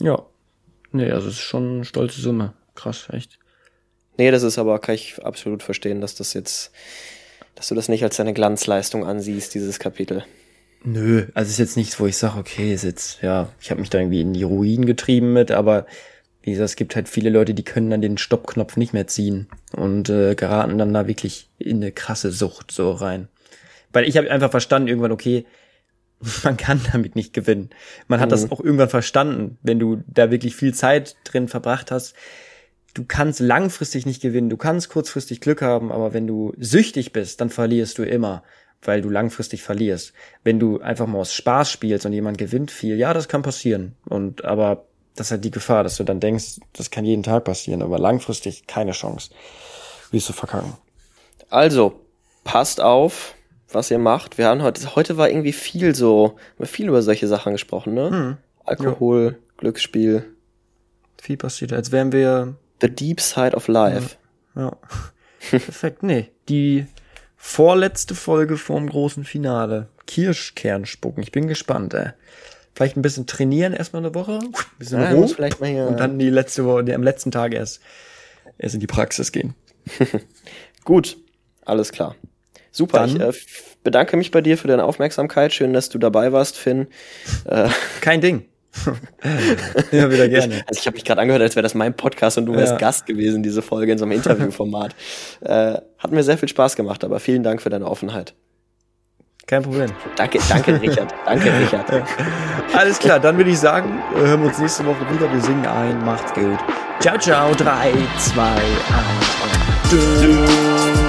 Ja. 0.00 0.26
Nee, 0.92 1.10
also 1.10 1.28
es 1.28 1.34
ist 1.34 1.40
schon 1.40 1.76
eine 1.76 1.84
stolze 1.84 2.20
Summe. 2.20 2.54
Krass, 2.74 3.08
echt. 3.12 3.38
Nee, 4.18 4.30
das 4.30 4.42
ist 4.42 4.58
aber, 4.58 4.78
kann 4.78 4.94
ich 4.94 5.24
absolut 5.24 5.62
verstehen, 5.62 6.00
dass 6.00 6.14
das 6.14 6.32
jetzt, 6.34 6.72
dass 7.56 7.68
du 7.68 7.74
das 7.74 7.88
nicht 7.88 8.04
als 8.04 8.16
deine 8.16 8.34
Glanzleistung 8.34 9.04
ansiehst, 9.04 9.54
dieses 9.54 9.80
Kapitel. 9.80 10.24
Nö, 10.84 11.26
also 11.34 11.48
es 11.48 11.54
ist 11.54 11.58
jetzt 11.58 11.76
nichts, 11.76 11.98
wo 11.98 12.06
ich 12.06 12.16
sage, 12.16 12.38
okay, 12.38 12.72
ist 12.72 12.84
jetzt, 12.84 13.20
ja, 13.22 13.48
ich 13.60 13.72
habe 13.72 13.80
mich 13.80 13.90
da 13.90 13.98
irgendwie 13.98 14.20
in 14.20 14.34
die 14.34 14.44
Ruinen 14.44 14.86
getrieben 14.86 15.32
mit, 15.32 15.50
aber 15.50 15.86
wie 16.42 16.52
gesagt, 16.52 16.70
es 16.70 16.76
gibt 16.76 16.94
halt 16.94 17.08
viele 17.08 17.30
Leute, 17.30 17.54
die 17.54 17.64
können 17.64 17.90
dann 17.90 18.02
den 18.02 18.18
Stoppknopf 18.18 18.76
nicht 18.76 18.92
mehr 18.92 19.08
ziehen 19.08 19.48
und 19.74 20.08
äh, 20.10 20.36
geraten 20.36 20.78
dann 20.78 20.94
da 20.94 21.08
wirklich 21.08 21.48
in 21.58 21.78
eine 21.78 21.90
krasse 21.90 22.30
Sucht 22.30 22.70
so 22.70 22.92
rein. 22.92 23.26
Weil 23.92 24.04
ich 24.04 24.16
habe 24.16 24.30
einfach 24.30 24.52
verstanden 24.52 24.86
irgendwann, 24.86 25.10
okay, 25.10 25.44
man 26.44 26.56
kann 26.56 26.80
damit 26.92 27.16
nicht 27.16 27.32
gewinnen. 27.32 27.70
Man 28.06 28.20
hat 28.20 28.28
mhm. 28.28 28.30
das 28.30 28.52
auch 28.52 28.60
irgendwann 28.60 28.90
verstanden, 28.90 29.58
wenn 29.62 29.80
du 29.80 30.04
da 30.06 30.30
wirklich 30.30 30.54
viel 30.54 30.72
Zeit 30.72 31.16
drin 31.24 31.48
verbracht 31.48 31.90
hast. 31.90 32.14
Du 32.96 33.04
kannst 33.06 33.40
langfristig 33.40 34.06
nicht 34.06 34.22
gewinnen, 34.22 34.48
du 34.48 34.56
kannst 34.56 34.88
kurzfristig 34.88 35.42
Glück 35.42 35.60
haben, 35.60 35.92
aber 35.92 36.14
wenn 36.14 36.26
du 36.26 36.54
süchtig 36.56 37.12
bist, 37.12 37.42
dann 37.42 37.50
verlierst 37.50 37.98
du 37.98 38.04
immer, 38.04 38.42
weil 38.80 39.02
du 39.02 39.10
langfristig 39.10 39.62
verlierst. 39.62 40.14
Wenn 40.44 40.58
du 40.58 40.80
einfach 40.80 41.06
mal 41.06 41.18
aus 41.18 41.34
Spaß 41.34 41.70
spielst 41.70 42.06
und 42.06 42.14
jemand 42.14 42.38
gewinnt 42.38 42.70
viel, 42.70 42.96
ja, 42.96 43.12
das 43.12 43.28
kann 43.28 43.42
passieren. 43.42 43.96
Und 44.08 44.46
aber 44.46 44.86
das 45.14 45.26
ist 45.26 45.30
halt 45.32 45.44
die 45.44 45.50
Gefahr, 45.50 45.82
dass 45.84 45.98
du 45.98 46.04
dann 46.04 46.20
denkst, 46.20 46.60
das 46.72 46.90
kann 46.90 47.04
jeden 47.04 47.22
Tag 47.22 47.44
passieren, 47.44 47.82
aber 47.82 47.98
langfristig 47.98 48.66
keine 48.66 48.92
Chance. 48.92 49.28
Wirst 50.10 50.30
du 50.30 50.32
verkacken. 50.32 50.72
Also, 51.50 52.00
passt 52.44 52.80
auf, 52.80 53.34
was 53.70 53.90
ihr 53.90 53.98
macht. 53.98 54.38
Wir 54.38 54.46
haben 54.46 54.62
heute, 54.62 54.96
heute 54.96 55.18
war 55.18 55.28
irgendwie 55.28 55.52
viel 55.52 55.94
so, 55.94 56.36
wir 56.56 56.66
viel 56.66 56.88
über 56.88 57.02
solche 57.02 57.28
Sachen 57.28 57.52
gesprochen, 57.52 57.92
ne? 57.92 58.08
Hm. 58.08 58.36
Alkohol, 58.64 59.36
ja. 59.38 59.52
Glücksspiel. 59.58 60.24
Viel 61.20 61.36
passiert, 61.36 61.74
als 61.74 61.92
wären 61.92 62.10
wir. 62.12 62.56
The 62.80 62.88
Deep 62.88 63.20
Side 63.20 63.54
of 63.54 63.68
Life. 63.68 64.16
Ja. 64.54 64.62
ja. 64.62 64.76
Perfekt, 65.50 66.02
nee. 66.02 66.30
Die 66.48 66.86
vorletzte 67.36 68.14
Folge 68.14 68.56
vorm 68.56 68.88
großen 68.88 69.24
Finale. 69.24 69.88
Kirschkern 70.06 70.86
spucken. 70.86 71.22
Ich 71.22 71.32
bin 71.32 71.48
gespannt, 71.48 71.94
ey. 71.94 72.10
Vielleicht 72.74 72.96
ein 72.96 73.02
bisschen 73.02 73.26
trainieren 73.26 73.72
erstmal 73.72 74.02
eine 74.02 74.14
Woche. 74.14 74.38
Ein 74.38 74.52
bisschen 74.78 75.00
ja, 75.00 75.10
Ruhe. 75.10 75.28
Vielleicht 75.28 75.60
mal 75.60 75.70
hier, 75.70 75.86
und 75.86 75.98
dann 75.98 76.18
die 76.18 76.28
letzte 76.28 76.64
Woche, 76.64 76.84
die, 76.84 76.92
am 76.92 77.02
letzten 77.02 77.30
Tag 77.30 77.54
erst, 77.54 77.80
erst 78.58 78.74
in 78.74 78.80
die 78.80 78.86
Praxis 78.86 79.32
gehen. 79.32 79.54
Gut. 80.84 81.16
Alles 81.64 81.90
klar. 81.90 82.14
Super, 82.70 83.06
Dann, 83.06 83.16
ich 83.16 83.22
äh, 83.22 83.32
bedanke 83.82 84.18
mich 84.18 84.30
bei 84.30 84.42
dir 84.42 84.58
für 84.58 84.68
deine 84.68 84.84
Aufmerksamkeit. 84.84 85.54
Schön, 85.54 85.72
dass 85.72 85.88
du 85.88 85.98
dabei 85.98 86.32
warst, 86.32 86.58
Finn. 86.58 86.88
Äh, 87.46 87.70
Kein 88.02 88.20
Ding. 88.20 88.46
ja, 89.92 90.10
wieder 90.10 90.28
gerne. 90.28 90.64
Also 90.66 90.80
ich 90.80 90.86
habe 90.86 90.94
mich 90.94 91.04
gerade 91.04 91.20
angehört, 91.20 91.42
als 91.42 91.56
wäre 91.56 91.62
das 91.62 91.74
mein 91.74 91.94
Podcast 91.94 92.38
und 92.38 92.46
du 92.46 92.54
wärst 92.54 92.72
ja. 92.72 92.78
Gast 92.78 93.06
gewesen, 93.06 93.42
diese 93.42 93.62
Folge 93.62 93.92
in 93.92 93.98
so 93.98 94.04
einem 94.04 94.12
Interviewformat. 94.16 94.94
äh, 95.40 95.78
hat 95.98 96.10
mir 96.10 96.22
sehr 96.22 96.38
viel 96.38 96.48
Spaß 96.48 96.76
gemacht, 96.76 97.04
aber 97.04 97.20
vielen 97.20 97.42
Dank 97.42 97.62
für 97.62 97.70
deine 97.70 97.86
Offenheit. 97.86 98.34
Kein 99.46 99.62
Problem. 99.62 99.90
Danke, 100.16 100.40
danke, 100.48 100.80
Richard. 100.80 101.14
Danke, 101.24 101.52
Richard. 101.60 101.86
Alles 102.74 102.98
klar, 102.98 103.20
dann 103.20 103.36
würde 103.36 103.50
ich 103.50 103.58
sagen, 103.60 104.02
hören 104.16 104.40
wir 104.40 104.48
uns 104.48 104.58
nächste 104.58 104.84
Woche 104.84 105.08
wieder. 105.12 105.32
Wir 105.32 105.40
singen 105.40 105.64
ein. 105.64 106.04
Macht's 106.04 106.32
gut. 106.34 106.58
Ciao, 106.98 107.16
ciao. 107.16 107.54
Drei, 107.54 107.92
zwei, 108.18 108.56
eins 108.56 109.36
und 109.44 110.20
tschüss. 110.20 111.05